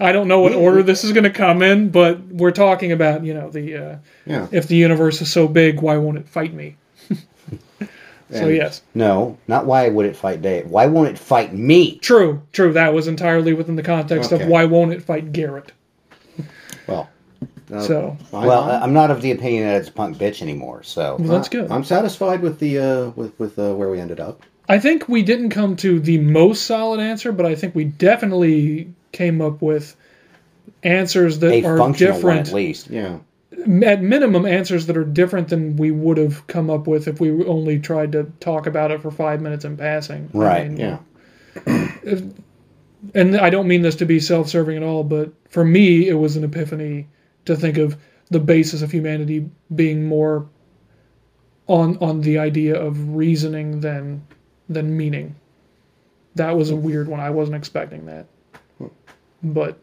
I 0.00 0.12
don't 0.12 0.26
know 0.28 0.40
what 0.40 0.52
order 0.54 0.82
this 0.82 1.04
is 1.04 1.12
going 1.12 1.24
to 1.24 1.30
come 1.30 1.62
in, 1.62 1.90
but 1.90 2.20
we're 2.26 2.50
talking 2.50 2.92
about, 2.92 3.24
you 3.24 3.34
know, 3.34 3.50
the. 3.50 3.76
Uh, 3.76 3.96
Yeah. 4.26 4.46
if 4.52 4.66
the 4.68 4.76
universe 4.76 5.20
is 5.22 5.30
so 5.32 5.46
big, 5.48 5.80
why 5.80 5.96
won't 5.96 6.18
it 6.18 6.28
fight 6.28 6.52
me? 6.54 6.76
so 7.08 7.86
And- 8.30 8.54
yes, 8.56 8.82
No, 8.94 9.36
not 9.48 9.66
why 9.66 9.88
would 9.88 10.06
it 10.06 10.16
fight 10.16 10.42
Dave? 10.42 10.66
Why 10.70 10.86
won't 10.86 11.08
it 11.08 11.18
fight 11.18 11.52
me? 11.54 11.98
true, 11.98 12.42
true. 12.52 12.72
That 12.72 12.94
was 12.94 13.06
entirely 13.08 13.52
within 13.52 13.76
the 13.76 13.82
context 13.82 14.32
Okay. 14.32 14.42
of 14.42 14.48
why 14.48 14.64
won't 14.64 14.92
it 14.92 15.02
fight 15.02 15.32
Garrett. 15.32 15.72
Well, 16.86 17.08
uh, 17.72 17.80
So 17.80 18.16
I- 18.32 18.46
Well, 18.46 18.62
I'm, 18.62 18.82
I'm 18.84 18.92
not 18.92 19.10
of 19.10 19.22
the 19.22 19.30
opinion 19.32 19.64
that 19.64 19.76
it's 19.80 19.88
a 19.88 19.92
punk 19.92 20.18
bitch 20.18 20.42
anymore. 20.42 20.82
So 20.82 21.16
well, 21.18 21.28
that's 21.28 21.48
good. 21.48 21.70
I'm 21.70 21.84
satisfied 21.84 22.42
with 22.42 22.58
the 22.58 22.78
uh, 22.78 23.10
with 23.10 23.38
with 23.38 23.58
uh, 23.58 23.74
where 23.74 23.88
we 23.90 24.00
ended 24.00 24.20
up. 24.20 24.42
I 24.68 24.78
think 24.78 25.08
we 25.08 25.22
didn't 25.22 25.50
come 25.50 25.76
to 25.76 25.98
the 26.00 26.18
most 26.18 26.64
solid 26.66 27.00
answer, 27.00 27.32
but 27.32 27.44
I 27.46 27.54
think 27.54 27.74
we 27.74 27.84
definitely 27.84 28.92
came 29.12 29.40
up 29.40 29.62
with 29.62 29.94
answers 30.82 31.38
that 31.40 31.52
a 31.52 31.64
are 31.64 31.78
functional 31.78 32.12
one 32.14 32.16
different. 32.20 32.48
at 32.48 32.54
least. 32.54 32.90
Yeah. 32.90 33.18
At 33.84 34.02
minimum, 34.02 34.46
answers 34.46 34.86
that 34.86 34.96
are 34.96 35.04
different 35.04 35.48
than 35.48 35.76
we 35.76 35.90
would 35.90 36.16
have 36.16 36.46
come 36.46 36.70
up 36.70 36.86
with 36.86 37.06
if 37.06 37.20
we 37.20 37.44
only 37.44 37.78
tried 37.78 38.12
to 38.12 38.32
talk 38.40 38.66
about 38.66 38.90
it 38.90 39.02
for 39.02 39.10
five 39.10 39.40
minutes 39.40 39.64
in 39.64 39.76
passing. 39.76 40.30
I 40.34 40.38
Right, 40.38 40.70
mean, 40.70 40.78
Yeah. 40.80 40.98
and 43.14 43.36
I 43.36 43.50
don't 43.50 43.68
mean 43.68 43.82
this 43.82 43.96
to 43.96 44.06
be 44.06 44.20
self-serving 44.20 44.76
at 44.76 44.82
all, 44.82 45.04
but 45.04 45.32
for 45.50 45.64
me, 45.64 46.08
it 46.08 46.14
was 46.14 46.36
an 46.36 46.44
epiphany 46.44 47.08
to 47.44 47.54
think 47.56 47.76
of 47.78 47.96
the 48.30 48.40
basis 48.40 48.80
of 48.82 48.90
humanity 48.90 49.50
being 49.74 50.06
more 50.06 50.48
on 51.68 51.98
on 51.98 52.22
the 52.22 52.38
idea 52.38 52.80
of 52.80 53.14
reasoning 53.14 53.80
than 53.80 54.22
than 54.68 54.96
meaning. 54.96 55.34
That 56.36 56.56
was 56.56 56.70
a 56.70 56.76
weird 56.76 57.08
one. 57.08 57.20
I 57.20 57.30
wasn't 57.30 57.56
expecting 57.56 58.06
that, 58.06 58.26
but 59.42 59.78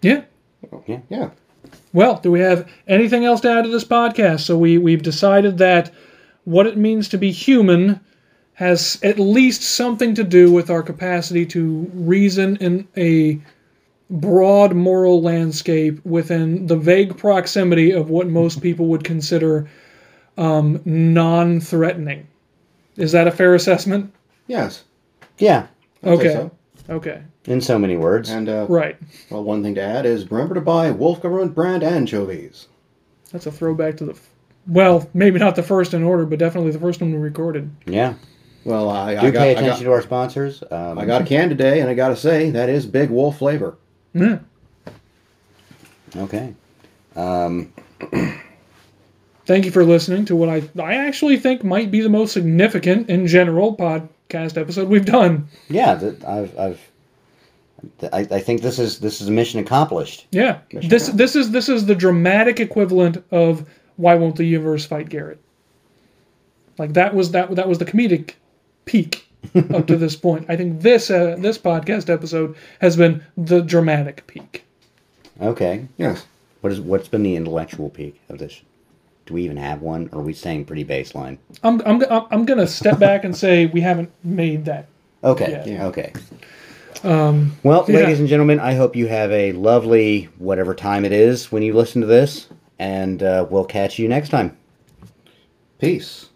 yeah. 0.00 0.24
Yeah. 0.86 1.00
Yeah. 1.08 1.30
Well, 1.92 2.18
do 2.22 2.30
we 2.30 2.40
have 2.40 2.68
anything 2.88 3.24
else 3.24 3.40
to 3.42 3.50
add 3.50 3.62
to 3.64 3.70
this 3.70 3.84
podcast? 3.84 4.40
So 4.40 4.56
we 4.58 4.78
we've 4.78 5.02
decided 5.02 5.58
that 5.58 5.92
what 6.44 6.66
it 6.66 6.76
means 6.76 7.08
to 7.10 7.18
be 7.18 7.30
human 7.30 8.00
has 8.54 8.98
at 9.02 9.18
least 9.18 9.62
something 9.62 10.14
to 10.14 10.24
do 10.24 10.50
with 10.52 10.70
our 10.70 10.82
capacity 10.82 11.46
to 11.46 11.90
reason 11.94 12.56
in 12.56 12.86
a 12.96 13.40
broad 14.10 14.74
moral 14.74 15.22
landscape 15.22 16.04
within 16.04 16.66
the 16.66 16.76
vague 16.76 17.16
proximity 17.16 17.92
of 17.92 18.10
what 18.10 18.26
most 18.28 18.60
people 18.62 18.86
would 18.86 19.04
consider 19.04 19.68
um, 20.36 20.80
non-threatening. 20.84 22.26
Is 22.96 23.12
that 23.12 23.26
a 23.26 23.30
fair 23.30 23.54
assessment? 23.54 24.12
Yes. 24.46 24.84
Yeah, 25.38 25.66
I'd 26.02 26.08
say 26.08 26.12
Okay. 26.12 26.32
so. 26.32 26.50
Okay. 26.90 27.22
In 27.46 27.60
so 27.60 27.78
many 27.78 27.96
words. 27.96 28.30
And 28.30 28.48
uh, 28.48 28.66
Right. 28.68 28.96
well, 29.30 29.42
one 29.44 29.62
thing 29.62 29.74
to 29.76 29.82
add 29.82 30.06
is 30.06 30.30
remember 30.30 30.54
to 30.54 30.60
buy 30.60 30.90
Wolf 30.90 31.20
Government 31.22 31.54
brand 31.54 31.82
anchovies. 31.82 32.68
That's 33.32 33.46
a 33.46 33.52
throwback 33.52 33.96
to 33.98 34.04
the. 34.04 34.12
f- 34.12 34.28
Well, 34.66 35.08
maybe 35.14 35.38
not 35.38 35.56
the 35.56 35.62
first 35.62 35.94
in 35.94 36.02
order, 36.02 36.24
but 36.26 36.38
definitely 36.38 36.70
the 36.72 36.78
first 36.78 37.00
one 37.00 37.12
we 37.12 37.18
recorded. 37.18 37.70
yeah, 37.86 38.14
Well, 38.64 38.90
I, 38.90 39.14
do 39.14 39.26
I 39.26 39.30
got 39.30 39.40
pay 39.40 39.50
I 39.50 39.54
got, 39.54 39.62
attention 39.62 39.84
to 39.86 39.92
our 39.92 40.02
sponsors. 40.02 40.62
Um, 40.70 40.98
I 40.98 41.04
got 41.06 41.22
a 41.22 41.24
can 41.24 41.48
today, 41.48 41.80
and 41.80 41.88
I 41.90 41.94
got 41.94 42.08
to 42.08 42.16
say 42.16 42.50
that 42.50 42.68
is 42.68 42.86
Big 42.86 43.10
Wolf 43.10 43.38
flavor. 43.38 43.76
Yeah. 44.14 44.38
okay. 46.16 46.54
Um, 47.16 47.72
Thank 49.44 49.64
you 49.64 49.72
for 49.72 49.84
listening 49.84 50.24
to 50.26 50.36
what 50.36 50.48
I 50.48 50.62
I 50.80 50.94
actually 50.94 51.36
think 51.36 51.64
might 51.64 51.90
be 51.90 52.00
the 52.00 52.08
most 52.08 52.32
significant 52.32 53.10
in 53.10 53.26
general 53.26 53.76
podcast 53.76 54.56
episode 54.56 54.88
we've 54.88 55.04
done. 55.04 55.48
yeah, 55.68 55.92
I've, 56.26 56.58
I've, 56.58 56.91
I, 58.12 58.20
I 58.30 58.40
think 58.40 58.62
this 58.62 58.78
is 58.78 58.98
this 59.00 59.20
is 59.20 59.28
a 59.28 59.32
mission 59.32 59.60
accomplished. 59.60 60.26
Yeah, 60.30 60.58
this 60.70 61.08
this 61.08 61.34
is 61.36 61.50
this 61.50 61.68
is 61.68 61.86
the 61.86 61.94
dramatic 61.94 62.60
equivalent 62.60 63.22
of 63.30 63.68
why 63.96 64.14
won't 64.14 64.36
the 64.36 64.44
universe 64.44 64.84
fight 64.86 65.08
Garrett? 65.08 65.40
Like 66.78 66.94
that 66.94 67.14
was 67.14 67.30
that 67.32 67.54
that 67.56 67.68
was 67.68 67.78
the 67.78 67.84
comedic 67.84 68.34
peak 68.84 69.26
up 69.74 69.86
to 69.88 69.96
this 69.96 70.16
point. 70.16 70.46
I 70.48 70.56
think 70.56 70.80
this 70.80 71.10
uh, 71.10 71.36
this 71.38 71.58
podcast 71.58 72.08
episode 72.08 72.56
has 72.80 72.96
been 72.96 73.22
the 73.36 73.60
dramatic 73.60 74.26
peak. 74.26 74.64
Okay. 75.40 75.86
Yes. 75.98 76.26
What 76.60 76.72
is 76.72 76.80
what's 76.80 77.08
been 77.08 77.22
the 77.22 77.36
intellectual 77.36 77.90
peak 77.90 78.20
of 78.28 78.38
this? 78.38 78.60
Do 79.26 79.34
we 79.34 79.42
even 79.44 79.56
have 79.56 79.82
one? 79.82 80.08
Or 80.12 80.20
are 80.20 80.22
we 80.22 80.32
staying 80.32 80.64
pretty 80.64 80.84
baseline? 80.84 81.38
I'm 81.62 81.80
I'm 81.84 82.02
I'm- 82.10 82.26
I'm 82.30 82.44
gonna 82.44 82.66
step 82.66 82.98
back 82.98 83.24
and 83.24 83.36
say 83.36 83.66
we 83.66 83.80
haven't 83.80 84.10
made 84.24 84.64
that. 84.66 84.86
Okay. 85.24 85.50
Yeah. 85.50 85.64
Yeah. 85.74 85.86
Okay. 85.86 86.12
Um, 87.04 87.56
well, 87.62 87.84
yeah. 87.88 87.96
ladies 87.96 88.20
and 88.20 88.28
gentlemen, 88.28 88.60
I 88.60 88.74
hope 88.74 88.94
you 88.94 89.06
have 89.08 89.30
a 89.32 89.52
lovely 89.52 90.24
whatever 90.38 90.74
time 90.74 91.04
it 91.04 91.12
is 91.12 91.50
when 91.50 91.62
you 91.62 91.74
listen 91.74 92.00
to 92.00 92.06
this, 92.06 92.48
and 92.78 93.22
uh, 93.22 93.46
we'll 93.50 93.64
catch 93.64 93.98
you 93.98 94.08
next 94.08 94.28
time. 94.28 94.56
Peace. 95.78 96.28